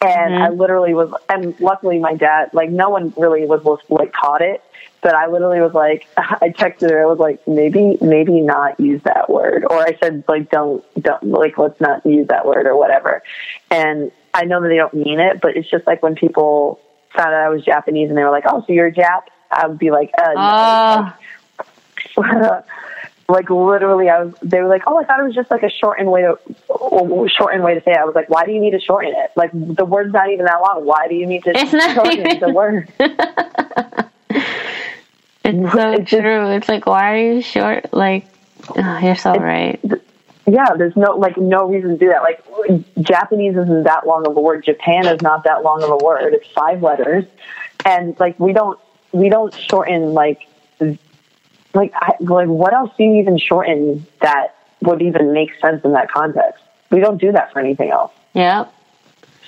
And 0.00 0.34
mm-hmm. 0.34 0.42
I 0.42 0.48
literally 0.50 0.92
was, 0.92 1.12
and 1.28 1.58
luckily 1.58 1.98
my 1.98 2.14
dad, 2.14 2.50
like 2.52 2.70
no 2.70 2.90
one 2.90 3.14
really 3.16 3.46
was, 3.46 3.62
like 3.88 4.12
caught 4.12 4.42
it, 4.42 4.62
but 5.00 5.14
I 5.14 5.26
literally 5.26 5.60
was 5.60 5.72
like, 5.72 6.06
I 6.16 6.50
texted 6.50 6.90
her, 6.90 7.00
I 7.00 7.06
was 7.06 7.18
like, 7.18 7.46
maybe, 7.48 7.96
maybe 8.02 8.40
not 8.42 8.78
use 8.78 9.02
that 9.04 9.30
word. 9.30 9.64
Or 9.68 9.78
I 9.78 9.96
said, 10.02 10.24
like, 10.28 10.50
don't, 10.50 10.84
don't, 11.02 11.22
like, 11.24 11.56
let's 11.56 11.80
not 11.80 12.04
use 12.04 12.28
that 12.28 12.44
word 12.44 12.66
or 12.66 12.76
whatever. 12.76 13.22
And 13.70 14.12
I 14.34 14.44
know 14.44 14.60
that 14.60 14.68
they 14.68 14.76
don't 14.76 14.92
mean 14.92 15.18
it, 15.18 15.40
but 15.40 15.56
it's 15.56 15.70
just 15.70 15.86
like 15.86 16.02
when 16.02 16.14
people 16.14 16.78
found 17.14 17.32
out 17.32 17.40
I 17.40 17.48
was 17.48 17.64
Japanese 17.64 18.10
and 18.10 18.18
they 18.18 18.22
were 18.22 18.30
like, 18.30 18.44
oh, 18.46 18.62
so 18.66 18.74
you're 18.74 18.88
a 18.88 18.92
Jap? 18.92 19.22
I 19.50 19.66
would 19.66 19.78
be 19.78 19.90
like, 19.90 20.10
uh, 20.18 20.32
no. 20.34 21.12
Uh. 22.18 22.62
Like 23.28 23.50
literally 23.50 24.08
I 24.08 24.24
was 24.24 24.34
they 24.42 24.60
were 24.60 24.68
like, 24.68 24.82
Oh, 24.86 24.98
I 24.98 25.04
thought 25.04 25.20
it 25.20 25.24
was 25.24 25.34
just 25.34 25.50
like 25.50 25.62
a 25.62 25.70
shortened 25.70 26.10
way 26.10 26.22
to 26.22 26.38
shortened 27.28 27.64
way 27.64 27.74
to 27.74 27.82
say 27.82 27.92
it. 27.92 27.98
I 27.98 28.04
was 28.04 28.14
like, 28.14 28.28
Why 28.28 28.44
do 28.44 28.52
you 28.52 28.60
need 28.60 28.72
to 28.72 28.80
shorten 28.80 29.12
it? 29.16 29.32
Like 29.36 29.50
the 29.52 29.84
word's 29.84 30.12
not 30.12 30.30
even 30.30 30.44
that 30.46 30.60
long. 30.60 30.84
Why 30.84 31.08
do 31.08 31.14
you 31.14 31.26
need 31.26 31.44
to 31.44 31.52
it's 31.54 31.70
shorten 31.94 32.20
even... 32.20 32.40
the 32.40 32.50
word? 32.52 32.92
it's 35.44 35.72
so 35.72 35.92
it's 35.92 36.10
true. 36.10 36.20
Just, 36.20 36.52
it's 36.56 36.68
like 36.68 36.86
why 36.86 37.12
are 37.14 37.34
you 37.34 37.42
short 37.42 37.92
like 37.92 38.26
oh, 38.76 38.98
you're 38.98 39.16
so 39.16 39.34
right. 39.34 39.80
Yeah, 40.46 40.74
there's 40.76 40.96
no 40.96 41.16
like 41.16 41.36
no 41.36 41.68
reason 41.68 41.90
to 41.90 41.96
do 41.96 42.08
that. 42.08 42.22
Like 42.22 42.44
Japanese 43.00 43.56
isn't 43.56 43.84
that 43.84 44.06
long 44.06 44.26
of 44.28 44.36
a 44.36 44.40
word. 44.40 44.64
Japan 44.64 45.06
is 45.06 45.20
not 45.20 45.44
that 45.44 45.64
long 45.64 45.82
of 45.82 45.90
a 45.90 45.96
word. 45.96 46.34
It's 46.34 46.48
five 46.52 46.82
letters. 46.82 47.24
And 47.84 48.18
like 48.20 48.38
we 48.38 48.52
don't 48.52 48.78
we 49.10 49.28
don't 49.28 49.52
shorten 49.52 50.14
like 50.14 50.46
like, 51.76 51.92
I, 51.94 52.14
like 52.20 52.48
what 52.48 52.72
else 52.72 52.90
do 52.96 53.04
you 53.04 53.14
even 53.20 53.38
shorten 53.38 54.06
that 54.20 54.54
would 54.82 55.02
even 55.02 55.32
make 55.32 55.54
sense 55.60 55.84
in 55.84 55.92
that 55.92 56.10
context? 56.10 56.62
We 56.90 57.00
don't 57.00 57.20
do 57.20 57.32
that 57.32 57.52
for 57.52 57.60
anything 57.60 57.90
else. 57.90 58.12
Yeah. 58.34 58.66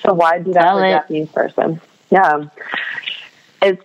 So 0.03 0.13
why 0.15 0.39
do 0.39 0.53
that 0.53 0.63
Tell 0.63 0.79
for 0.79 0.85
a 0.85 0.91
Japanese 0.91 1.29
person? 1.31 1.81
Yeah. 2.11 2.49
It's 3.61 3.83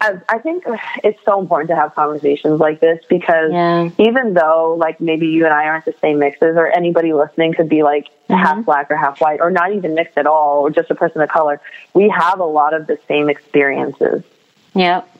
I 0.00 0.38
think 0.38 0.62
it's 1.02 1.18
so 1.24 1.40
important 1.40 1.70
to 1.70 1.76
have 1.76 1.92
conversations 1.94 2.60
like 2.60 2.78
this 2.78 3.00
because 3.08 3.50
Yeah. 3.50 3.90
even 3.98 4.34
though 4.34 4.76
like 4.78 5.00
maybe 5.00 5.26
you 5.26 5.44
and 5.44 5.52
I 5.52 5.64
aren't 5.64 5.86
the 5.86 5.94
same 6.00 6.20
mixes 6.20 6.56
or 6.56 6.68
anybody 6.68 7.12
listening 7.12 7.52
could 7.52 7.68
be 7.68 7.82
like 7.82 8.04
mm-hmm. 8.04 8.34
half 8.34 8.64
black 8.64 8.92
or 8.92 8.96
half 8.96 9.20
white 9.20 9.40
or 9.40 9.50
not 9.50 9.72
even 9.72 9.94
mixed 9.94 10.16
at 10.16 10.26
all 10.26 10.60
or 10.60 10.70
just 10.70 10.88
a 10.90 10.94
person 10.94 11.20
of 11.20 11.28
color, 11.28 11.60
we 11.94 12.08
have 12.10 12.38
a 12.38 12.44
lot 12.44 12.74
of 12.74 12.86
the 12.86 12.96
same 13.08 13.28
experiences. 13.28 14.22
Yep. 14.74 15.17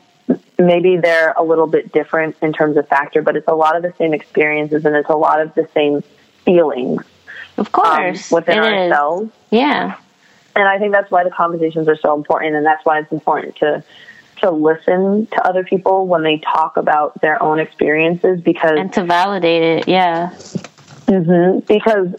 Maybe 0.59 0.97
they're 0.97 1.31
a 1.37 1.43
little 1.43 1.67
bit 1.67 1.91
different 1.93 2.35
in 2.41 2.51
terms 2.53 2.75
of 2.77 2.87
factor, 2.87 3.21
but 3.21 3.35
it's 3.37 3.47
a 3.47 3.55
lot 3.55 3.75
of 3.77 3.81
the 3.81 3.93
same 3.97 4.13
experiences 4.13 4.83
and 4.85 4.95
it's 4.95 5.09
a 5.09 5.15
lot 5.15 5.39
of 5.41 5.53
the 5.55 5.67
same 5.73 6.03
feelings 6.45 7.01
Of 7.57 7.67
um, 7.67 7.71
course. 7.71 8.29
within 8.29 8.57
it 8.57 8.61
is. 8.87 8.91
ourselves. 8.91 9.31
Yeah. 9.51 9.95
and 10.55 10.67
I 10.67 10.77
think 10.77 10.91
that's 10.91 11.09
why 11.09 11.23
the 11.23 11.29
conversations 11.31 11.87
are 11.87 11.95
so 11.97 12.13
important, 12.15 12.55
and 12.55 12.65
that's 12.65 12.83
why 12.85 12.99
it's 12.99 13.11
important 13.11 13.55
to 13.57 13.83
to 14.41 14.51
listen 14.51 15.25
to 15.27 15.45
other 15.45 15.65
people 15.65 16.07
when 16.07 16.23
they 16.23 16.37
talk 16.37 16.77
about 16.77 17.19
their 17.19 17.41
own 17.43 17.59
experiences 17.59 18.39
because 18.39 18.77
And 18.77 18.91
to 18.93 19.03
validate 19.03 19.61
it. 19.63 19.87
Yeah. 19.87 20.29
Mhm. 21.07 21.65
because 21.67 22.13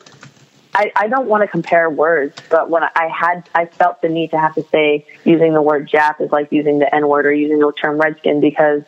I, 0.74 0.92
I 0.94 1.08
don't 1.08 1.26
want 1.26 1.42
to 1.42 1.48
compare 1.48 1.90
words, 1.90 2.36
but 2.48 2.70
when 2.70 2.82
I 2.84 3.08
had 3.08 3.48
I 3.54 3.66
felt 3.66 4.02
the 4.02 4.08
need 4.08 4.30
to 4.30 4.38
have 4.38 4.54
to 4.54 4.62
say 4.70 5.06
using 5.24 5.52
the 5.52 5.62
word 5.62 5.88
Jap 5.88 6.20
is 6.20 6.30
like 6.30 6.52
using 6.52 6.78
the 6.78 6.94
N 6.94 7.08
word 7.08 7.26
or 7.26 7.32
using 7.32 7.58
the 7.58 7.72
term 7.72 7.98
redskin 8.00 8.40
because 8.40 8.82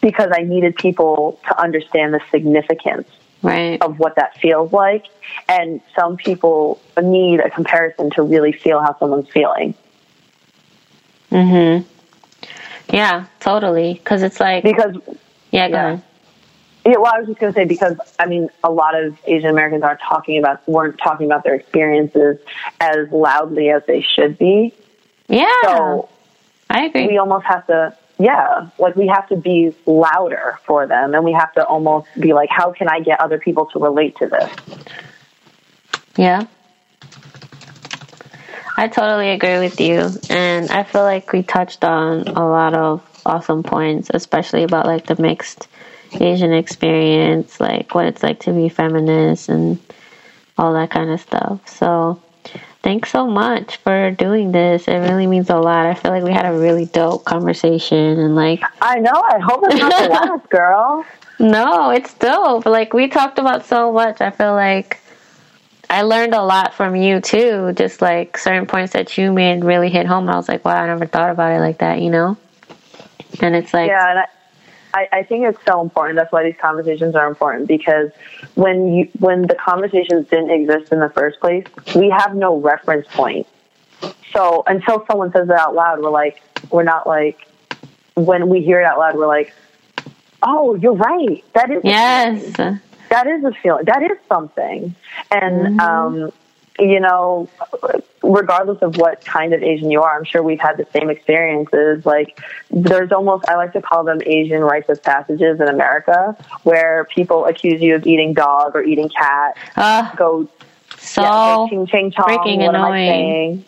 because 0.00 0.32
I 0.32 0.42
needed 0.42 0.76
people 0.76 1.38
to 1.48 1.60
understand 1.60 2.14
the 2.14 2.20
significance 2.30 3.08
Right. 3.42 3.80
of 3.82 3.98
what 3.98 4.16
that 4.16 4.36
feels 4.38 4.72
like. 4.72 5.06
And 5.48 5.80
some 5.94 6.16
people 6.16 6.80
need 7.00 7.38
a 7.40 7.50
comparison 7.50 8.10
to 8.12 8.22
really 8.22 8.50
feel 8.50 8.80
how 8.80 8.98
someone's 8.98 9.28
feeling. 9.28 9.74
Mhm. 11.30 11.84
Yeah, 12.88 13.26
totally. 13.40 13.94
Because 13.94 14.22
it's 14.22 14.40
like, 14.40 14.64
Because, 14.64 14.96
yeah, 15.50 15.68
go 15.68 15.74
yeah. 15.74 15.98
Yeah, 16.86 16.98
well, 16.98 17.12
I 17.12 17.18
was 17.18 17.26
just 17.26 17.40
going 17.40 17.52
to 17.52 17.58
say, 17.58 17.64
because, 17.64 17.98
I 18.18 18.26
mean, 18.26 18.48
a 18.62 18.70
lot 18.70 18.94
of 18.94 19.18
Asian 19.26 19.50
Americans 19.50 19.82
aren't 19.82 20.00
talking 20.00 20.38
about, 20.38 20.66
weren't 20.68 20.98
talking 20.98 21.26
about 21.26 21.42
their 21.42 21.54
experiences 21.54 22.38
as 22.80 23.10
loudly 23.10 23.70
as 23.70 23.82
they 23.86 24.02
should 24.02 24.38
be. 24.38 24.72
Yeah. 25.28 25.50
So 25.64 26.08
I 26.70 26.84
agree. 26.84 27.08
we 27.08 27.18
almost 27.18 27.44
have 27.46 27.66
to, 27.66 27.96
yeah, 28.18 28.68
like 28.78 28.94
we 28.94 29.08
have 29.08 29.28
to 29.30 29.36
be 29.36 29.74
louder 29.84 30.60
for 30.64 30.86
them. 30.86 31.14
And 31.14 31.24
we 31.24 31.32
have 31.32 31.52
to 31.54 31.64
almost 31.64 32.08
be 32.18 32.32
like, 32.32 32.50
how 32.50 32.70
can 32.72 32.88
I 32.88 33.00
get 33.00 33.20
other 33.20 33.38
people 33.38 33.66
to 33.66 33.80
relate 33.80 34.16
to 34.18 34.28
this? 34.28 34.52
Yeah. 36.16 36.46
I 38.76 38.86
totally 38.86 39.30
agree 39.30 39.58
with 39.58 39.80
you. 39.80 40.08
And 40.30 40.70
I 40.70 40.84
feel 40.84 41.02
like 41.02 41.32
we 41.32 41.42
touched 41.42 41.82
on 41.82 42.28
a 42.28 42.46
lot 42.46 42.74
of 42.74 43.02
awesome 43.26 43.64
points, 43.64 44.10
especially 44.14 44.62
about 44.62 44.86
like 44.86 45.06
the 45.06 45.20
mixed 45.20 45.66
Asian 46.20 46.52
experience, 46.52 47.60
like 47.60 47.94
what 47.94 48.06
it's 48.06 48.22
like 48.22 48.40
to 48.40 48.52
be 48.52 48.68
feminist 48.68 49.48
and 49.48 49.78
all 50.58 50.72
that 50.74 50.90
kind 50.90 51.10
of 51.10 51.20
stuff. 51.20 51.68
So 51.68 52.20
thanks 52.82 53.10
so 53.10 53.26
much 53.26 53.76
for 53.78 54.10
doing 54.12 54.52
this. 54.52 54.86
It 54.88 54.98
really 54.98 55.26
means 55.26 55.50
a 55.50 55.56
lot. 55.56 55.86
I 55.86 55.94
feel 55.94 56.10
like 56.12 56.22
we 56.22 56.32
had 56.32 56.46
a 56.46 56.56
really 56.58 56.86
dope 56.86 57.24
conversation 57.24 58.18
and 58.18 58.34
like 58.34 58.62
I 58.80 58.98
know. 59.00 59.10
I 59.28 59.38
hope 59.38 59.60
it's 59.64 59.74
not 59.80 60.02
the 60.02 60.08
last, 60.08 60.50
girl. 60.50 61.04
no, 61.38 61.90
it's 61.90 62.14
dope. 62.14 62.66
Like 62.66 62.92
we 62.92 63.08
talked 63.08 63.38
about 63.38 63.66
so 63.66 63.92
much. 63.92 64.20
I 64.20 64.30
feel 64.30 64.54
like 64.54 65.00
I 65.88 66.02
learned 66.02 66.34
a 66.34 66.42
lot 66.42 66.74
from 66.74 66.96
you 66.96 67.20
too. 67.20 67.72
Just 67.76 68.00
like 68.02 68.38
certain 68.38 68.66
points 68.66 68.92
that 68.94 69.16
you 69.18 69.32
made 69.32 69.64
really 69.64 69.90
hit 69.90 70.06
home. 70.06 70.28
I 70.28 70.36
was 70.36 70.48
like, 70.48 70.64
wow, 70.64 70.76
I 70.82 70.86
never 70.86 71.06
thought 71.06 71.30
about 71.30 71.52
it 71.52 71.60
like 71.60 71.78
that. 71.78 72.00
You 72.00 72.10
know? 72.10 72.36
And 73.40 73.54
it's 73.54 73.74
like, 73.74 73.88
Yeah, 73.88 74.10
and 74.10 74.18
I, 74.20 74.26
I, 74.96 75.08
I 75.12 75.22
think 75.24 75.44
it's 75.44 75.62
so 75.66 75.82
important. 75.82 76.16
That's 76.16 76.32
why 76.32 76.42
these 76.42 76.56
conversations 76.58 77.14
are 77.14 77.28
important 77.28 77.68
because 77.68 78.10
when 78.54 78.94
you 78.94 79.10
when 79.18 79.42
the 79.42 79.54
conversations 79.54 80.26
didn't 80.28 80.50
exist 80.50 80.90
in 80.90 81.00
the 81.00 81.10
first 81.10 81.38
place, 81.38 81.66
we 81.94 82.08
have 82.08 82.34
no 82.34 82.56
reference 82.56 83.06
point. 83.08 83.46
So 84.32 84.62
until 84.66 85.04
someone 85.06 85.32
says 85.32 85.50
it 85.50 85.54
out 85.54 85.74
loud, 85.74 86.00
we're 86.00 86.08
like, 86.08 86.42
we're 86.70 86.82
not 86.82 87.06
like 87.06 87.46
when 88.14 88.48
we 88.48 88.62
hear 88.62 88.80
it 88.80 88.84
out 88.84 88.98
loud, 88.98 89.16
we're 89.16 89.26
like, 89.26 89.52
oh, 90.42 90.74
you're 90.76 90.94
right. 90.94 91.44
That 91.52 91.70
is 91.70 91.82
yes, 91.84 92.56
that 93.10 93.26
is 93.26 93.44
a 93.44 93.52
feeling. 93.62 93.84
That 93.84 94.02
is 94.02 94.16
something. 94.28 94.94
And 95.30 95.78
um, 95.78 96.32
you 96.78 97.00
know, 97.00 97.48
regardless 98.22 98.82
of 98.82 98.96
what 98.96 99.24
kind 99.24 99.54
of 99.54 99.62
Asian 99.62 99.90
you 99.90 100.02
are, 100.02 100.16
I'm 100.16 100.24
sure 100.24 100.42
we've 100.42 100.60
had 100.60 100.76
the 100.76 100.86
same 100.92 101.10
experiences. 101.10 102.04
Like, 102.04 102.40
there's 102.70 103.12
almost, 103.12 103.48
I 103.48 103.56
like 103.56 103.72
to 103.72 103.82
call 103.82 104.04
them 104.04 104.20
Asian 104.26 104.62
rites 104.62 104.88
of 104.88 105.02
passages 105.02 105.60
in 105.60 105.68
America, 105.68 106.36
where 106.64 107.04
people 107.04 107.46
accuse 107.46 107.80
you 107.80 107.94
of 107.94 108.06
eating 108.06 108.34
dog 108.34 108.76
or 108.76 108.82
eating 108.82 109.08
cat, 109.08 109.56
uh, 109.76 110.14
go, 110.16 110.48
so 110.98 111.22
yeah, 111.22 111.54
go 111.54 111.68
ching 111.68 111.86
ching 111.86 112.10
chong. 112.10 112.26
freaking 112.26 112.58
what 112.58 112.74
am 112.74 112.82
I 112.82 112.98
annoying. 112.98 113.08
saying? 113.08 113.64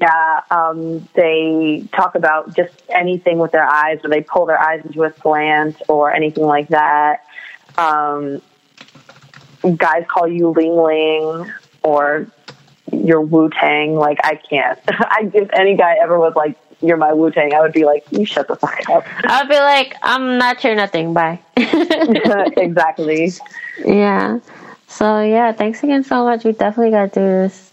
Yeah, 0.00 0.40
um, 0.50 1.08
they 1.14 1.86
talk 1.92 2.14
about 2.14 2.54
just 2.56 2.72
anything 2.88 3.38
with 3.38 3.52
their 3.52 3.68
eyes, 3.68 4.00
or 4.02 4.10
they 4.10 4.22
pull 4.22 4.46
their 4.46 4.60
eyes 4.60 4.84
into 4.84 5.04
a 5.04 5.12
slant, 5.20 5.80
or 5.88 6.12
anything 6.12 6.44
like 6.44 6.68
that. 6.68 7.24
Um, 7.78 8.42
guys 9.76 10.04
call 10.08 10.28
you 10.28 10.48
Ling 10.50 10.76
Ling 10.76 11.52
or 11.82 12.26
your 12.92 13.20
Wu 13.20 13.50
Tang. 13.50 13.94
Like 13.96 14.18
I 14.24 14.36
can't. 14.36 14.78
I, 14.88 15.30
if 15.32 15.50
any 15.52 15.76
guy 15.76 15.96
ever 16.00 16.18
was 16.18 16.34
like, 16.34 16.56
"You're 16.80 16.96
my 16.96 17.12
Wu 17.12 17.30
Tang," 17.30 17.54
I 17.54 17.60
would 17.60 17.72
be 17.72 17.84
like, 17.84 18.04
"You 18.10 18.24
shut 18.24 18.48
the 18.48 18.56
fuck 18.56 18.88
up." 18.88 19.04
I'd 19.24 19.48
be 19.48 19.56
like, 19.56 19.96
I'm 20.02 20.38
not 20.38 20.62
your 20.64 20.74
nothing. 20.74 21.14
Bye. 21.14 21.40
exactly. 21.56 23.32
Yeah. 23.84 24.40
So 24.88 25.22
yeah, 25.22 25.52
thanks 25.52 25.82
again 25.82 26.04
so 26.04 26.24
much. 26.24 26.44
We 26.44 26.52
definitely 26.52 26.90
got 26.90 27.12
to 27.12 27.20
do 27.20 27.26
this 27.26 27.72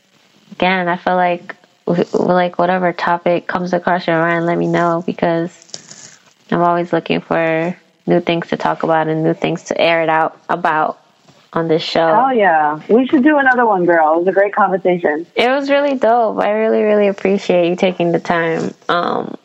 again. 0.54 0.88
I 0.88 0.98
feel 0.98 1.16
like 1.16 1.56
like 2.14 2.58
whatever 2.58 2.94
topic 2.94 3.48
comes 3.48 3.74
across 3.74 4.08
your 4.08 4.20
mind, 4.20 4.46
let 4.46 4.58
me 4.58 4.68
know 4.68 5.04
because 5.06 6.20
I'm 6.50 6.62
always 6.62 6.94
looking 6.94 7.22
for 7.22 7.76
new 8.08 8.20
things 8.20 8.48
to 8.50 8.58
talk 8.58 8.84
about 8.84 9.08
and 9.08 9.24
new 9.24 9.34
things 9.34 9.64
to 9.66 9.80
air 9.80 10.02
it 10.02 10.10
out 10.10 10.40
about 10.50 11.01
on 11.54 11.68
this 11.68 11.84
show. 11.84 12.26
Oh 12.28 12.32
yeah, 12.32 12.82
we 12.90 13.08
should 13.08 13.24
do 13.24 13.38
another 13.38 13.66
one, 13.66 13.86
girl. 13.86 14.16
It 14.16 14.20
was 14.20 14.28
a 14.28 14.32
great 14.32 14.54
conversation. 14.54 15.26
It 15.36 15.50
was 15.50 15.70
really 15.70 15.96
dope. 15.96 16.40
I 16.40 16.52
really, 16.52 16.82
really 16.84 17.08
appreciate 17.08 17.70
you 17.70 17.76
taking 17.76 18.12
the 18.12 18.20
time 18.20 18.74
um 18.90 19.36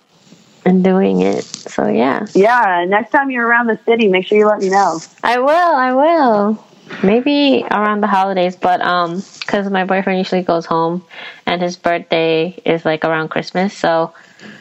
and 0.65 0.83
doing 0.83 1.21
it. 1.23 1.45
So 1.45 1.89
yeah. 1.89 2.27
Yeah. 2.35 2.85
Next 2.89 3.11
time 3.11 3.31
you're 3.31 3.47
around 3.47 3.69
the 3.69 3.79
city, 3.85 4.09
make 4.09 4.27
sure 4.27 4.37
you 4.37 4.47
let 4.47 4.61
me 4.61 4.69
know. 4.69 5.01
I 5.23 5.39
will. 5.39 5.49
I 5.49 5.93
will. 5.93 6.65
Maybe 7.03 7.65
around 7.69 8.01
the 8.01 8.07
holidays, 8.07 8.55
but 8.55 8.81
um, 8.81 9.23
because 9.41 9.69
my 9.71 9.85
boyfriend 9.85 10.19
usually 10.19 10.43
goes 10.43 10.67
home, 10.67 11.05
and 11.45 11.61
his 11.61 11.77
birthday 11.77 12.61
is 12.65 12.85
like 12.85 13.05
around 13.05 13.29
Christmas, 13.29 13.77
so 13.77 14.15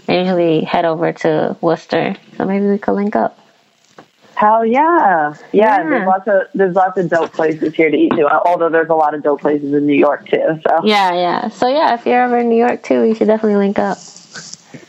I 0.10 0.18
usually 0.18 0.62
head 0.64 0.86
over 0.86 1.14
to 1.14 1.56
Worcester. 1.62 2.16
So 2.38 2.46
maybe 2.46 2.66
we 2.66 2.80
could 2.80 2.94
link 2.94 3.16
up. 3.16 3.38
Hell 4.36 4.66
yeah. 4.66 5.34
yeah, 5.52 5.64
Yeah. 5.82 5.84
There's 5.90 6.07
lots 6.07 6.28
of 6.28 6.41
there's 6.53 6.76
lots 6.76 6.98
of 6.98 7.10
dope 7.10 7.34
places 7.34 7.74
here 7.74 7.90
to 7.90 7.98
eat 7.98 8.12
too. 8.12 8.28
Uh, 8.28 8.41
although 8.45 8.70
there's 8.70 8.90
a 8.90 8.95
lot 8.95 9.14
of 9.14 9.24
dope 9.24 9.41
places 9.41 9.74
in 9.74 9.86
New 9.88 9.95
York 9.95 10.28
too. 10.28 10.60
So 10.68 10.86
Yeah, 10.86 11.14
yeah. 11.14 11.49
So 11.49 11.68
yeah, 11.68 11.94
if 11.94 12.06
you're 12.06 12.22
ever 12.22 12.40
in 12.40 12.49
New 12.49 12.57
York 12.57 12.84
too, 12.84 13.02
we 13.02 13.16
should 13.16 13.28
definitely 13.28 13.57
link 13.57 13.80
up. 13.80 13.98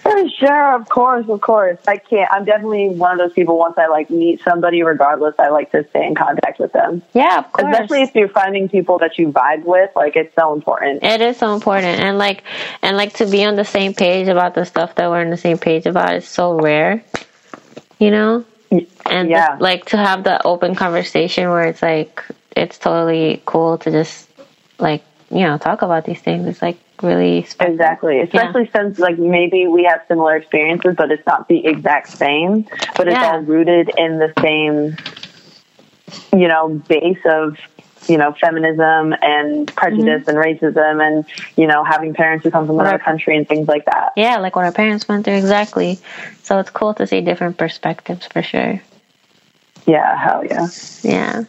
For 0.07 0.29
sure, 0.31 0.75
of 0.75 0.89
course, 0.89 1.29
of 1.29 1.41
course. 1.41 1.79
I 1.87 1.97
can't. 1.97 2.31
I'm 2.31 2.45
definitely 2.45 2.91
one 2.91 3.13
of 3.13 3.19
those 3.19 3.33
people. 3.33 3.59
Once 3.59 3.77
I 3.77 3.87
like 3.87 4.11
meet 4.11 4.41
somebody, 4.43 4.83
regardless, 4.83 5.35
I 5.39 5.49
like 5.49 5.71
to 5.73 5.87
stay 5.91 6.07
in 6.07 6.15
contact 6.15 6.59
with 6.59 6.73
them. 6.73 7.03
Yeah, 7.13 7.39
of 7.39 7.53
course. 7.53 7.73
Especially 7.73 8.03
if 8.03 8.15
you're 8.15 8.29
finding 8.29 8.69
people 8.69 8.99
that 8.99 9.19
you 9.19 9.33
vibe 9.33 9.65
with. 9.65 9.91
Like 9.97 10.17
it's 10.17 10.35
so 10.35 10.55
important. 10.55 11.03
It 11.03 11.21
is 11.21 11.37
so 11.37 11.55
important, 11.55 12.01
and 12.01 12.19
like, 12.19 12.45
and 12.83 12.97
like 12.97 13.15
to 13.15 13.27
be 13.27 13.45
on 13.45 13.57
the 13.57 13.65
same 13.65 13.95
page 13.95 14.29
about 14.29 14.55
the 14.55 14.65
stuff 14.65 14.95
that 14.97 15.11
we're 15.11 15.21
on 15.21 15.31
the 15.31 15.37
same 15.37 15.59
page 15.59 15.87
about 15.87 16.15
is 16.15 16.27
so 16.27 16.55
rare, 16.55 17.05
you 17.99 18.11
know. 18.11 18.45
And 18.71 19.31
Yeah. 19.31 19.49
just, 19.51 19.61
like 19.63 19.85
to 19.87 19.97
have 19.97 20.25
the 20.25 20.43
open 20.45 20.75
conversation 20.75 21.49
where 21.51 21.65
it's 21.65 21.83
like 21.83 22.23
it's 22.57 22.79
totally 22.79 23.43
cool 23.45 23.79
to 23.79 23.91
just 23.91 24.29
like 24.79 25.03
you 25.31 25.41
know 25.41 25.59
talk 25.59 25.83
about 25.83 26.05
these 26.05 26.21
things. 26.21 26.47
It's 26.47 26.63
like 26.63 26.79
really 27.03 27.45
special. 27.45 27.73
Exactly. 27.75 28.21
Especially 28.21 28.71
since 28.75 28.99
like 28.99 29.19
maybe 29.19 29.67
we 29.67 29.85
have 29.85 30.03
similar 30.09 30.37
experiences, 30.37 30.95
but 30.97 31.11
it's 31.11 31.27
not 31.27 31.49
the 31.49 31.65
exact 31.67 32.09
same. 32.09 32.67
But 32.97 33.09
it's 33.09 33.15
Yeah. 33.21 33.33
all 33.33 33.41
rooted 33.41 33.91
in 33.97 34.19
the 34.19 34.33
same, 34.41 34.97
you 36.39 36.49
know, 36.49 36.69
base 36.89 37.19
of 37.27 37.57
you 38.09 38.17
know 38.19 38.33
feminism 38.33 39.15
and 39.23 39.75
prejudice 39.75 40.25
Mm-hmm. 40.27 40.31
and 40.31 40.39
racism 40.39 41.07
and 41.07 41.25
you 41.57 41.67
know 41.67 41.85
having 41.85 42.15
parents 42.15 42.45
who 42.45 42.51
come 42.51 42.67
from 42.67 42.79
another 42.81 42.99
country 42.99 43.37
and 43.37 43.47
things 43.49 43.67
like 43.69 43.85
that. 43.87 44.13
Yeah, 44.17 44.39
like 44.39 44.55
what 44.57 44.65
our 44.65 44.73
parents 44.73 45.09
went 45.09 45.25
through 45.25 45.35
exactly. 45.37 45.99
So 46.43 46.59
it's 46.59 46.71
cool 46.71 46.95
to 46.95 47.07
see 47.07 47.21
different 47.21 47.57
perspectives 47.59 48.27
for 48.27 48.43
sure. 48.43 48.81
Yeah. 49.87 50.17
Hell 50.19 50.45
yeah. 50.45 50.67
Yeah. 51.03 51.45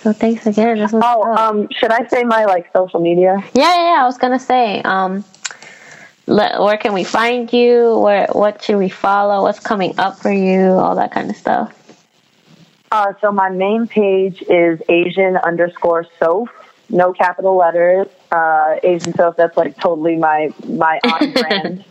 So 0.00 0.12
thanks 0.12 0.46
again. 0.46 0.78
This 0.78 0.92
was 0.92 1.02
Oh, 1.04 1.24
dope. 1.24 1.38
um, 1.38 1.68
should 1.72 1.90
I 1.90 2.06
say 2.06 2.22
my 2.24 2.44
like 2.44 2.70
social 2.72 3.00
media? 3.00 3.42
Yeah, 3.54 3.74
yeah, 3.74 3.94
yeah. 3.94 4.02
I 4.02 4.04
was 4.04 4.18
gonna 4.18 4.38
say, 4.38 4.80
um, 4.82 5.24
let, 6.26 6.60
where 6.60 6.76
can 6.76 6.92
we 6.92 7.02
find 7.04 7.52
you? 7.52 7.98
Where 7.98 8.26
what 8.32 8.62
should 8.62 8.76
we 8.76 8.88
follow? 8.88 9.42
What's 9.42 9.60
coming 9.60 9.98
up 9.98 10.18
for 10.18 10.30
you? 10.32 10.70
All 10.72 10.94
that 10.96 11.12
kind 11.12 11.30
of 11.30 11.36
stuff. 11.36 11.72
Uh, 12.90 13.12
so 13.20 13.32
my 13.32 13.50
main 13.50 13.86
page 13.86 14.42
is 14.42 14.80
Asian 14.88 15.36
underscore 15.36 16.06
Soph, 16.18 16.48
no 16.88 17.12
capital 17.12 17.56
letters. 17.56 18.06
Uh, 18.30 18.76
Asian 18.82 19.12
Soph, 19.14 19.36
that's 19.36 19.56
like 19.56 19.76
totally 19.78 20.16
my 20.16 20.50
my 20.66 21.00
on 21.04 21.32
brand. 21.32 21.84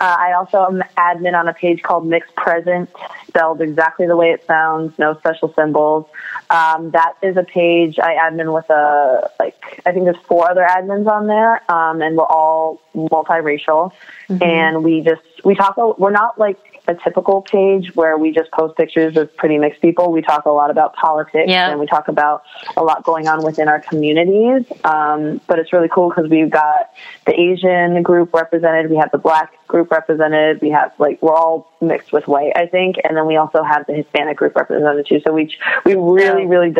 Uh, 0.00 0.16
I 0.18 0.32
also 0.32 0.64
am 0.64 0.82
admin 0.96 1.38
on 1.38 1.46
a 1.46 1.52
page 1.52 1.82
called 1.82 2.06
Mixed 2.06 2.34
Present, 2.34 2.88
spelled 3.28 3.60
exactly 3.60 4.06
the 4.06 4.16
way 4.16 4.30
it 4.30 4.46
sounds, 4.46 4.98
no 4.98 5.14
special 5.18 5.52
symbols. 5.52 6.06
Um, 6.48 6.92
that 6.92 7.14
is 7.22 7.36
a 7.36 7.42
page 7.42 7.98
I 7.98 8.14
admin 8.14 8.54
with 8.54 8.70
a 8.70 9.30
like 9.38 9.82
I 9.84 9.92
think 9.92 10.06
there's 10.06 10.16
four 10.26 10.50
other 10.50 10.66
admins 10.66 11.06
on 11.06 11.26
there, 11.26 11.70
um, 11.70 12.00
and 12.00 12.16
we're 12.16 12.24
all 12.24 12.80
multiracial, 12.94 13.92
mm-hmm. 14.28 14.42
and 14.42 14.82
we 14.82 15.02
just 15.02 15.20
we 15.44 15.54
talk. 15.54 15.76
We're 15.98 16.10
not 16.10 16.38
like 16.38 16.69
a 16.88 16.94
typical 16.94 17.42
page 17.42 17.94
where 17.94 18.16
we 18.18 18.32
just 18.32 18.50
post 18.50 18.76
pictures 18.76 19.16
of 19.16 19.34
pretty 19.36 19.58
mixed 19.58 19.80
people. 19.80 20.12
We 20.12 20.22
talk 20.22 20.46
a 20.46 20.50
lot 20.50 20.70
about 20.70 20.94
politics 20.94 21.48
yeah. 21.48 21.70
and 21.70 21.78
we 21.78 21.86
talk 21.86 22.08
about 22.08 22.42
a 22.76 22.82
lot 22.82 23.04
going 23.04 23.28
on 23.28 23.44
within 23.44 23.68
our 23.68 23.80
communities. 23.80 24.64
Um, 24.84 25.40
but 25.46 25.58
it's 25.58 25.72
really 25.72 25.88
cool 25.88 26.08
because 26.08 26.30
we've 26.30 26.50
got 26.50 26.92
the 27.26 27.38
Asian 27.38 28.02
group 28.02 28.34
represented, 28.34 28.90
we 28.90 28.96
have 28.96 29.10
the 29.10 29.18
black 29.18 29.66
group 29.66 29.90
represented, 29.90 30.60
we 30.60 30.70
have 30.70 30.92
like 30.98 31.20
we're 31.22 31.34
all 31.34 31.72
mixed 31.80 32.12
with 32.12 32.26
white, 32.26 32.52
I 32.56 32.66
think, 32.66 32.96
and 33.04 33.16
then 33.16 33.26
we 33.26 33.36
also 33.36 33.62
have 33.62 33.86
the 33.86 33.94
Hispanic 33.94 34.36
group 34.36 34.56
represented 34.56 35.06
too. 35.06 35.20
So 35.24 35.32
we 35.32 35.54
we 35.84 35.94
really 35.94 36.46
really. 36.46 36.74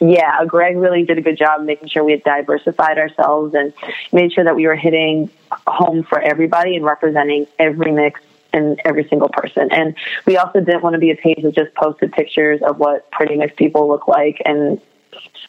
yeah, 0.00 0.44
Greg 0.46 0.76
really 0.76 1.04
did 1.04 1.18
a 1.18 1.20
good 1.20 1.36
job 1.36 1.62
making 1.62 1.88
sure 1.88 2.02
we 2.02 2.12
had 2.12 2.22
diversified 2.22 2.98
ourselves 2.98 3.54
and 3.54 3.72
made 4.12 4.32
sure 4.32 4.44
that 4.44 4.56
we 4.56 4.66
were 4.66 4.76
hitting 4.76 5.28
home 5.66 6.04
for 6.04 6.18
everybody 6.18 6.76
and 6.76 6.84
representing 6.84 7.46
every 7.58 7.92
mix 7.92 8.20
and 8.52 8.80
every 8.84 9.06
single 9.08 9.28
person. 9.28 9.68
And 9.72 9.94
we 10.26 10.36
also 10.36 10.60
didn't 10.60 10.82
want 10.82 10.94
to 10.94 10.98
be 10.98 11.10
a 11.10 11.16
page 11.16 11.42
that 11.42 11.54
just 11.54 11.74
posted 11.74 12.12
pictures 12.12 12.60
of 12.62 12.78
what 12.78 13.10
pretty 13.10 13.36
mixed 13.36 13.56
people 13.56 13.88
look 13.88 14.08
like. 14.08 14.40
And 14.44 14.80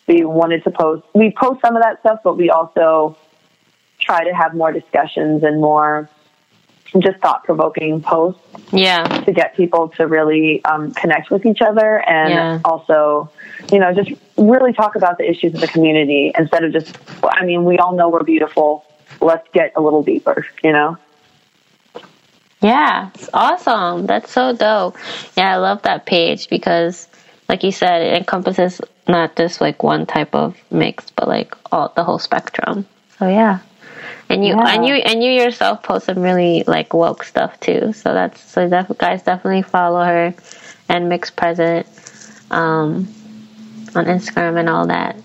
we 0.08 0.26
wanted 0.26 0.64
to 0.64 0.72
post, 0.72 1.06
we 1.14 1.32
post 1.32 1.62
some 1.62 1.76
of 1.76 1.84
that 1.84 2.00
stuff, 2.02 2.20
but 2.24 2.38
we 2.38 2.50
also 2.50 3.18
try 4.00 4.24
to 4.24 4.34
have 4.34 4.54
more 4.54 4.72
discussions 4.72 5.44
and 5.44 5.62
more 5.62 6.10
just 7.00 7.20
thought 7.20 7.44
provoking 7.46 8.02
posts. 8.02 8.42
Yeah. 8.74 9.04
To 9.04 9.32
get 9.32 9.56
people 9.56 9.90
to 9.90 10.08
really 10.08 10.64
um, 10.66 10.92
connect 10.94 11.30
with 11.32 11.46
each 11.46 11.62
other 11.62 12.00
and 12.08 12.34
yeah. 12.34 12.60
also, 12.66 13.30
you 13.72 13.80
know, 13.80 13.94
just 13.94 14.12
really 14.38 14.74
talk 14.74 14.96
about 14.96 15.18
the 15.18 15.30
issues 15.30 15.54
of 15.54 15.62
the 15.62 15.68
community 15.68 16.32
instead 16.38 16.64
of 16.64 16.74
just, 16.74 16.98
I 17.24 17.46
mean, 17.46 17.64
we 17.64 17.78
all 17.78 17.96
know 17.96 18.10
we're 18.10 18.24
beautiful. 18.24 18.86
Let's 19.22 19.48
get 19.54 19.74
a 19.76 19.82
little 19.82 20.04
deeper, 20.04 20.46
you 20.64 20.72
know? 20.72 20.98
Yeah, 22.62 23.10
it's 23.16 23.30
awesome. 23.34 24.06
That's 24.06 24.32
so 24.32 24.56
dope. 24.56 24.98
Yeah, 25.36 25.56
I 25.56 25.58
love 25.58 25.82
that 25.84 26.06
page 26.06 26.48
because, 26.50 27.08
like 27.50 27.64
you 27.64 27.72
said, 27.72 28.04
it 28.04 28.18
encompasses 28.18 28.82
not 29.08 29.36
just 29.36 29.62
like 29.62 29.82
one 29.82 30.06
type 30.06 30.36
of 30.36 30.56
mix, 30.70 31.10
but 31.12 31.28
like 31.28 31.56
all 31.72 31.92
the 31.96 32.04
whole 32.04 32.20
spectrum. 32.20 32.86
So 33.18 33.28
yeah, 33.28 33.60
and 34.30 34.46
you 34.46 34.56
yeah. 34.56 34.76
and 34.76 34.86
you 34.86 34.94
and 34.96 35.24
you 35.24 35.32
yourself 35.32 35.82
post 35.82 36.06
some 36.06 36.20
really 36.20 36.64
like 36.68 36.94
woke 36.94 37.24
stuff 37.24 37.60
too. 37.60 37.94
So 37.94 38.14
that's 38.14 38.40
so 38.42 38.70
def- 38.70 38.98
guys 38.98 39.24
definitely 39.24 39.64
follow 39.64 40.04
her 40.04 40.34
and 40.88 41.10
Mixed 41.10 41.36
Present 41.36 41.88
um, 42.52 43.08
on 43.96 44.06
Instagram 44.06 44.60
and 44.60 44.70
all 44.70 44.88
that. 44.88 45.16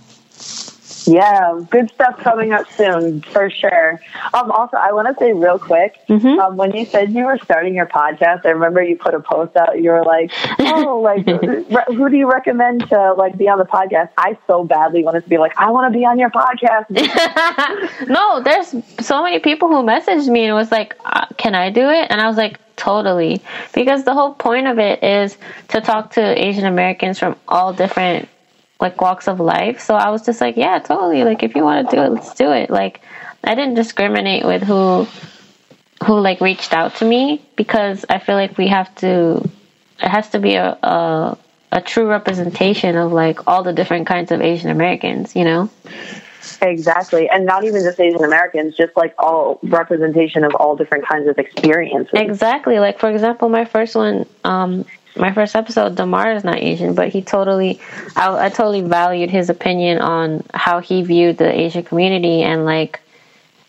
Yeah, 1.07 1.61
good 1.70 1.91
stuff 1.91 2.19
coming 2.19 2.53
up 2.53 2.70
soon 2.73 3.23
for 3.23 3.49
sure. 3.49 4.01
Um, 4.35 4.51
also, 4.51 4.77
I 4.77 4.93
want 4.93 5.07
to 5.09 5.15
say 5.23 5.33
real 5.33 5.59
quick, 5.59 5.99
mm-hmm. 6.09 6.39
um, 6.41 6.57
when 6.57 6.73
you 6.73 6.85
said 6.85 7.12
you 7.12 7.24
were 7.24 7.39
starting 7.39 7.74
your 7.74 7.87
podcast, 7.87 8.45
I 8.45 8.51
remember 8.51 8.83
you 8.83 8.97
put 8.97 9.15
a 9.15 9.20
post 9.20 9.57
out. 9.57 9.81
You 9.81 9.91
were 9.91 10.05
like, 10.05 10.33
"Oh, 10.59 11.01
like 11.01 11.24
who 11.87 12.09
do 12.09 12.16
you 12.16 12.31
recommend 12.31 12.89
to 12.89 13.12
like 13.15 13.39
be 13.39 13.49
on 13.49 13.59
the 13.59 13.65
podcast?" 13.65 14.11
I 14.19 14.37
so 14.47 14.65
badly 14.65 15.05
wanted 15.05 15.23
to 15.23 15.28
be 15.28 15.39
like, 15.39 15.53
"I 15.57 15.70
want 15.70 15.93
to 15.93 15.97
be 15.97 16.05
on 16.05 16.19
your 16.19 16.31
podcast." 16.31 16.89
no, 18.09 18.43
there's 18.43 18.74
so 19.05 19.23
many 19.23 19.39
people 19.39 19.69
who 19.69 19.83
messaged 19.83 20.28
me 20.28 20.45
and 20.45 20.55
was 20.55 20.73
like, 20.73 20.97
uh, 21.05 21.27
"Can 21.37 21.55
I 21.55 21.70
do 21.70 21.89
it?" 21.89 22.09
And 22.11 22.20
I 22.20 22.27
was 22.27 22.37
like, 22.37 22.59
totally 22.77 23.41
because 23.73 24.05
the 24.05 24.12
whole 24.12 24.35
point 24.35 24.66
of 24.66 24.78
it 24.78 25.03
is 25.03 25.39
to 25.69 25.81
talk 25.81 26.11
to 26.11 26.20
asian 26.20 26.66
americans 26.66 27.19
from 27.19 27.35
all 27.49 27.73
different 27.73 28.28
like 28.81 29.01
walks 29.01 29.28
of 29.28 29.40
life. 29.40 29.81
So 29.81 29.94
I 29.94 30.11
was 30.11 30.24
just 30.24 30.40
like, 30.40 30.57
yeah, 30.57 30.78
totally. 30.78 31.24
Like 31.24 31.43
if 31.43 31.55
you 31.55 31.62
want 31.62 31.89
to 31.90 31.97
do 31.97 32.03
it, 32.03 32.09
let's 32.11 32.35
do 32.35 32.53
it. 32.53 32.70
Like 32.70 33.01
I 33.44 33.55
didn't 33.55 33.74
discriminate 33.74 34.44
with 34.44 34.62
who 34.62 35.07
who 36.05 36.20
like 36.20 36.40
reached 36.40 36.74
out 36.74 36.94
to 36.97 37.05
me 37.05 37.43
because 37.57 38.05
I 38.09 38.19
feel 38.19 38.35
like 38.35 38.59
we 38.59 38.69
have 38.69 38.94
to 38.97 39.48
it 40.03 40.09
has 40.09 40.28
to 40.31 40.39
be 40.39 40.55
a, 40.55 40.78
a 40.82 41.39
a 41.73 41.81
true 41.81 42.09
representation 42.09 42.97
of 42.97 43.12
like 43.12 43.47
all 43.47 43.62
the 43.62 43.73
different 43.73 44.07
kinds 44.07 44.31
of 44.31 44.40
Asian 44.40 44.70
Americans, 44.70 45.35
you 45.35 45.44
know? 45.44 45.69
Exactly. 46.62 47.28
And 47.28 47.44
not 47.44 47.65
even 47.65 47.82
just 47.82 47.98
Asian 47.98 48.24
Americans, 48.24 48.77
just 48.77 48.97
like 48.97 49.15
all 49.19 49.59
representation 49.62 50.44
of 50.44 50.55
all 50.55 50.77
different 50.77 51.07
kinds 51.07 51.28
of 51.28 51.39
experiences. 51.39 52.15
Exactly. 52.15 52.78
Like 52.78 52.98
for 52.98 53.11
example, 53.11 53.48
my 53.48 53.65
first 53.65 53.94
one, 53.94 54.27
um, 54.44 54.85
my 55.16 55.32
first 55.32 55.56
episode, 55.56 55.97
Damar 55.97 56.32
is 56.32 56.44
not 56.44 56.59
Asian, 56.59 56.94
but 56.94 57.09
he 57.09 57.22
totally, 57.22 57.80
I, 58.14 58.47
I 58.47 58.48
totally 58.48 58.82
valued 58.82 59.30
his 59.30 59.51
opinion 59.51 59.98
on 59.98 60.44
how 60.52 60.80
he 60.80 61.02
viewed 61.02 61.38
the 61.38 61.52
Asian 61.52 61.82
community 61.82 62.43
and 62.43 62.64
like 62.64 63.01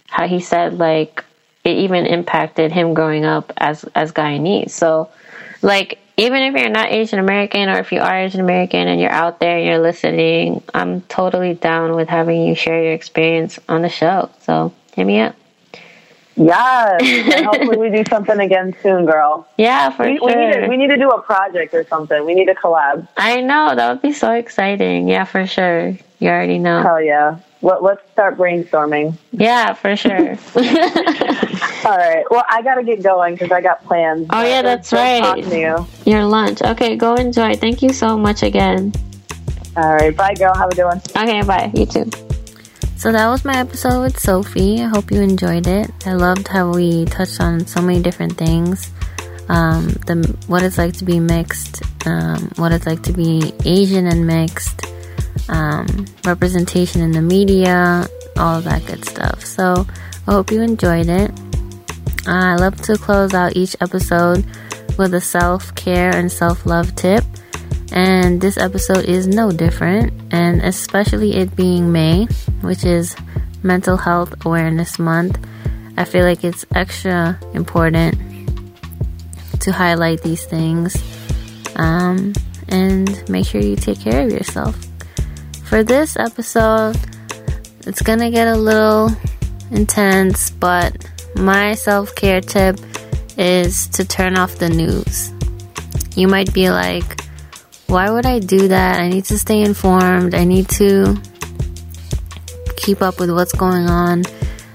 how 0.07 0.27
he 0.27 0.39
said 0.39 0.77
like 0.77 1.23
it 1.63 1.77
even 1.77 2.05
impacted 2.05 2.71
him 2.71 2.93
growing 2.93 3.25
up 3.25 3.51
as 3.57 3.83
as 3.93 4.11
Guyanese. 4.11 4.71
So, 4.71 5.09
like 5.61 5.99
even 6.15 6.41
if 6.41 6.55
you're 6.55 6.69
not 6.69 6.91
Asian 6.91 7.19
American 7.19 7.69
or 7.69 7.79
if 7.79 7.91
you 7.91 7.99
are 7.99 8.17
Asian 8.17 8.39
American 8.39 8.87
and 8.87 8.99
you're 8.99 9.11
out 9.11 9.39
there 9.39 9.57
and 9.57 9.65
you're 9.65 9.79
listening, 9.79 10.63
I'm 10.73 11.01
totally 11.01 11.53
down 11.53 11.95
with 11.95 12.09
having 12.09 12.43
you 12.43 12.55
share 12.55 12.81
your 12.83 12.93
experience 12.93 13.59
on 13.67 13.81
the 13.81 13.89
show. 13.89 14.29
So 14.41 14.73
hit 14.95 15.05
me 15.05 15.19
up. 15.19 15.35
Yes, 16.37 17.43
hopefully 17.45 17.77
we 17.77 17.89
do 17.89 18.03
something 18.09 18.39
again 18.39 18.75
soon, 18.81 19.05
girl. 19.05 19.47
Yeah, 19.57 19.89
for 19.89 20.07
we, 20.07 20.17
sure. 20.17 20.27
We 20.27 20.35
need, 20.35 20.53
to, 20.53 20.67
we 20.67 20.77
need 20.77 20.87
to 20.87 20.97
do 20.97 21.09
a 21.09 21.21
project 21.21 21.73
or 21.73 21.83
something. 21.85 22.25
We 22.25 22.35
need 22.35 22.45
to 22.45 22.55
collab. 22.55 23.07
I 23.17 23.41
know 23.41 23.75
that 23.75 23.89
would 23.89 24.01
be 24.01 24.13
so 24.13 24.31
exciting. 24.33 25.07
Yeah, 25.07 25.25
for 25.25 25.47
sure. 25.47 25.97
You 26.19 26.29
already 26.29 26.59
know. 26.59 26.81
Hell 26.81 27.01
yeah. 27.01 27.39
Let, 27.61 27.81
let's 27.81 28.07
start 28.11 28.37
brainstorming. 28.37 29.17
Yeah, 29.31 29.73
for 29.73 29.95
sure. 29.95 30.11
All 31.85 31.97
right. 31.97 32.23
Well, 32.29 32.45
I 32.49 32.61
got 32.63 32.75
to 32.75 32.83
get 32.83 33.01
going 33.01 33.35
because 33.35 33.51
I 33.51 33.61
got 33.61 33.83
plans. 33.85 34.27
Oh, 34.29 34.43
yeah, 34.43 34.61
that's 34.61 34.93
right. 34.93 35.21
Talk 35.21 35.37
to 35.37 35.59
You. 35.59 35.87
Your 36.05 36.25
lunch. 36.25 36.61
Okay, 36.61 36.95
go 36.95 37.15
enjoy. 37.15 37.55
Thank 37.55 37.81
you 37.81 37.93
so 37.93 38.17
much 38.17 38.43
again. 38.43 38.93
All 39.75 39.93
right. 39.93 40.15
Bye, 40.15 40.35
girl. 40.35 40.55
Have 40.55 40.71
a 40.71 40.75
good 40.75 40.85
one. 40.85 41.01
Okay, 41.15 41.41
bye. 41.41 41.71
You 41.73 41.85
too. 41.85 42.09
So 42.97 43.11
that 43.11 43.27
was 43.27 43.45
my 43.45 43.59
episode 43.59 44.01
with 44.01 44.19
Sophie. 44.19 44.81
I 44.81 44.87
hope 44.87 45.11
you 45.11 45.21
enjoyed 45.21 45.67
it. 45.67 45.91
I 46.07 46.13
loved 46.13 46.47
how 46.47 46.73
we 46.73 47.05
touched 47.05 47.39
on 47.39 47.67
so 47.67 47.79
many 47.79 48.01
different 48.01 48.39
things. 48.39 48.91
Um, 49.49 49.89
the 50.07 50.35
what 50.47 50.63
it's 50.63 50.79
like 50.79 50.93
to 50.95 51.05
be 51.05 51.19
mixed, 51.19 51.83
um, 52.07 52.49
what 52.55 52.71
it's 52.71 52.87
like 52.87 53.03
to 53.03 53.13
be 53.13 53.53
Asian 53.65 54.07
and 54.07 54.25
mixed, 54.25 54.81
um, 55.47 56.07
representation 56.25 57.01
in 57.01 57.11
the 57.11 57.21
media, 57.21 58.07
all 58.35 58.61
that 58.61 58.83
good 58.87 59.05
stuff. 59.05 59.45
So 59.45 59.85
I 60.25 60.31
hope 60.31 60.49
you 60.49 60.63
enjoyed 60.63 61.07
it. 61.07 61.29
Uh, 62.27 62.31
I 62.31 62.55
love 62.55 62.81
to 62.81 62.97
close 62.97 63.35
out 63.35 63.55
each 63.55 63.75
episode 63.79 64.43
with 64.97 65.13
a 65.13 65.21
self 65.21 65.73
care 65.75 66.09
and 66.15 66.31
self 66.31 66.65
love 66.65 66.95
tip. 66.95 67.23
And 67.91 68.41
this 68.41 68.57
episode 68.57 69.05
is 69.05 69.27
no 69.27 69.51
different, 69.51 70.13
and 70.31 70.61
especially 70.61 71.35
it 71.35 71.55
being 71.55 71.91
May, 71.91 72.25
which 72.61 72.83
is 72.83 73.15
Mental 73.63 73.97
Health 73.97 74.45
Awareness 74.45 74.99
Month, 74.99 75.39
I 75.97 76.03
feel 76.03 76.25
like 76.25 76.43
it's 76.43 76.65
extra 76.75 77.39
important 77.53 78.15
to 79.61 79.71
highlight 79.71 80.21
these 80.21 80.45
things 80.45 80.95
um, 81.75 82.33
and 82.67 83.27
make 83.29 83.45
sure 83.45 83.61
you 83.61 83.75
take 83.75 83.99
care 83.99 84.25
of 84.25 84.31
yourself. 84.31 84.77
For 85.63 85.83
this 85.83 86.17
episode, 86.17 86.97
it's 87.85 88.01
gonna 88.01 88.29
get 88.29 88.47
a 88.47 88.55
little 88.55 89.11
intense, 89.71 90.49
but 90.51 91.05
my 91.35 91.73
self 91.73 92.15
care 92.15 92.41
tip 92.41 92.79
is 93.37 93.87
to 93.87 94.05
turn 94.05 94.37
off 94.37 94.55
the 94.57 94.69
news. 94.69 95.31
You 96.15 96.27
might 96.27 96.53
be 96.53 96.69
like, 96.69 97.21
why 97.87 98.09
would 98.09 98.25
I 98.25 98.39
do 98.39 98.67
that? 98.67 98.99
I 98.99 99.07
need 99.07 99.25
to 99.25 99.37
stay 99.37 99.61
informed. 99.61 100.35
I 100.35 100.43
need 100.43 100.67
to 100.69 101.15
keep 102.75 103.01
up 103.01 103.19
with 103.19 103.31
what's 103.31 103.53
going 103.53 103.87
on, 103.87 104.23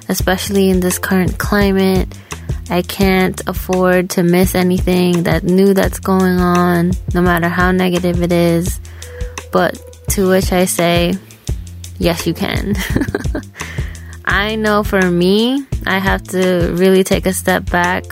especially 0.08 0.70
in 0.70 0.80
this 0.80 0.98
current 0.98 1.38
climate. 1.38 2.08
I 2.70 2.80
can't 2.80 3.40
afford 3.46 4.10
to 4.10 4.22
miss 4.22 4.54
anything 4.54 5.24
that 5.24 5.44
new 5.44 5.74
that's 5.74 5.98
going 5.98 6.38
on, 6.38 6.92
no 7.12 7.20
matter 7.20 7.48
how 7.48 7.70
negative 7.70 8.22
it 8.22 8.32
is. 8.32 8.80
But 9.52 9.78
to 10.10 10.30
which 10.30 10.50
I 10.52 10.64
say, 10.64 11.14
yes, 11.98 12.26
you 12.26 12.32
can. 12.32 12.74
I 14.24 14.56
know 14.56 14.82
for 14.82 15.10
me, 15.10 15.66
I 15.86 15.98
have 15.98 16.22
to 16.28 16.72
really 16.72 17.04
take 17.04 17.26
a 17.26 17.32
step 17.34 17.70
back, 17.70 18.04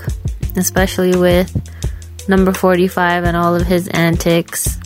especially 0.57 1.17
with 1.17 1.57
number 2.29 2.53
45 2.53 3.25
and 3.25 3.37
all 3.37 3.55
of 3.55 3.67
his 3.67 3.89
antics 3.89 4.80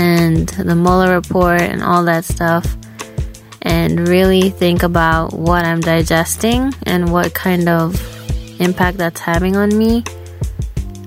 and 0.00 0.48
the 0.48 0.74
Mueller 0.74 1.14
report 1.14 1.60
and 1.60 1.82
all 1.82 2.04
that 2.04 2.24
stuff 2.24 2.76
and 3.60 4.08
really 4.08 4.48
think 4.48 4.82
about 4.82 5.34
what 5.34 5.66
I'm 5.66 5.82
digesting 5.82 6.72
and 6.84 7.12
what 7.12 7.34
kind 7.34 7.68
of 7.68 8.00
impact 8.58 8.96
that's 8.96 9.20
having 9.20 9.56
on 9.56 9.76
me. 9.76 10.02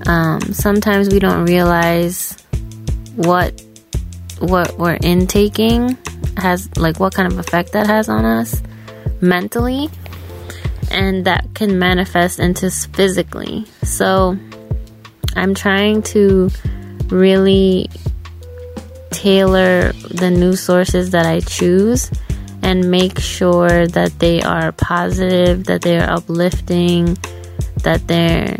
Um, 0.06 0.40
sometimes 0.40 1.08
we 1.08 1.18
don't 1.18 1.44
realize 1.44 2.40
what 3.16 3.60
what 4.38 4.78
we're 4.78 4.98
intaking 5.02 5.98
has 6.36 6.68
like 6.76 7.00
what 7.00 7.14
kind 7.14 7.32
of 7.32 7.38
effect 7.38 7.72
that 7.72 7.86
has 7.86 8.08
on 8.08 8.24
us 8.24 8.62
mentally 9.20 9.88
and 10.90 11.24
that 11.24 11.48
can 11.54 11.80
manifest 11.80 12.38
into 12.38 12.70
physically. 12.70 13.66
So 13.82 14.38
I'm 15.34 15.54
trying 15.54 16.02
to 16.02 16.50
really 17.08 17.90
tailor 19.14 19.92
the 19.92 20.30
news 20.30 20.60
sources 20.60 21.10
that 21.10 21.24
I 21.24 21.40
choose 21.40 22.10
and 22.62 22.90
make 22.90 23.18
sure 23.20 23.86
that 23.86 24.18
they 24.18 24.42
are 24.42 24.72
positive, 24.72 25.64
that 25.64 25.82
they 25.82 25.98
are 25.98 26.10
uplifting, 26.10 27.16
that 27.82 28.06
they're 28.08 28.58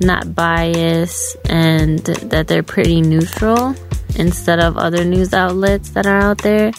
not 0.00 0.34
biased, 0.34 1.36
and 1.48 1.98
that 2.00 2.46
they're 2.46 2.62
pretty 2.62 3.00
neutral 3.00 3.74
instead 4.16 4.60
of 4.60 4.76
other 4.76 5.04
news 5.04 5.34
outlets 5.34 5.90
that 5.90 6.06
are 6.06 6.18
out 6.18 6.38
there. 6.38 6.72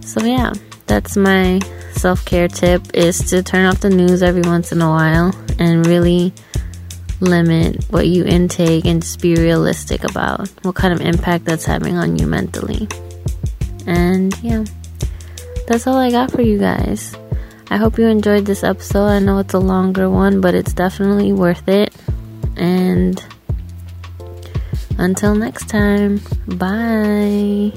So 0.00 0.22
yeah, 0.24 0.52
that's 0.86 1.16
my 1.16 1.60
self-care 1.92 2.48
tip 2.48 2.82
is 2.94 3.18
to 3.30 3.42
turn 3.42 3.66
off 3.66 3.80
the 3.80 3.90
news 3.90 4.22
every 4.22 4.42
once 4.42 4.72
in 4.72 4.80
a 4.82 4.88
while 4.88 5.34
and 5.58 5.86
really 5.86 6.32
limit 7.22 7.84
what 7.90 8.06
you 8.06 8.24
intake 8.24 8.84
and 8.84 9.00
just 9.00 9.20
be 9.20 9.34
realistic 9.34 10.04
about 10.04 10.48
what 10.62 10.74
kind 10.74 10.92
of 10.92 11.00
impact 11.00 11.44
that's 11.44 11.64
having 11.64 11.96
on 11.96 12.18
you 12.18 12.26
mentally. 12.26 12.88
And 13.86 14.36
yeah 14.42 14.64
that's 15.66 15.86
all 15.86 15.96
I 15.96 16.10
got 16.10 16.30
for 16.30 16.42
you 16.42 16.58
guys. 16.58 17.16
I 17.70 17.76
hope 17.76 17.98
you 17.98 18.06
enjoyed 18.06 18.44
this 18.44 18.64
episode. 18.64 19.06
I 19.06 19.18
know 19.20 19.38
it's 19.38 19.54
a 19.54 19.58
longer 19.58 20.10
one, 20.10 20.40
but 20.40 20.54
it's 20.54 20.72
definitely 20.72 21.32
worth 21.32 21.68
it. 21.68 21.94
And 22.56 23.22
until 24.98 25.34
next 25.34 25.68
time, 25.68 26.20
bye. 26.46 27.72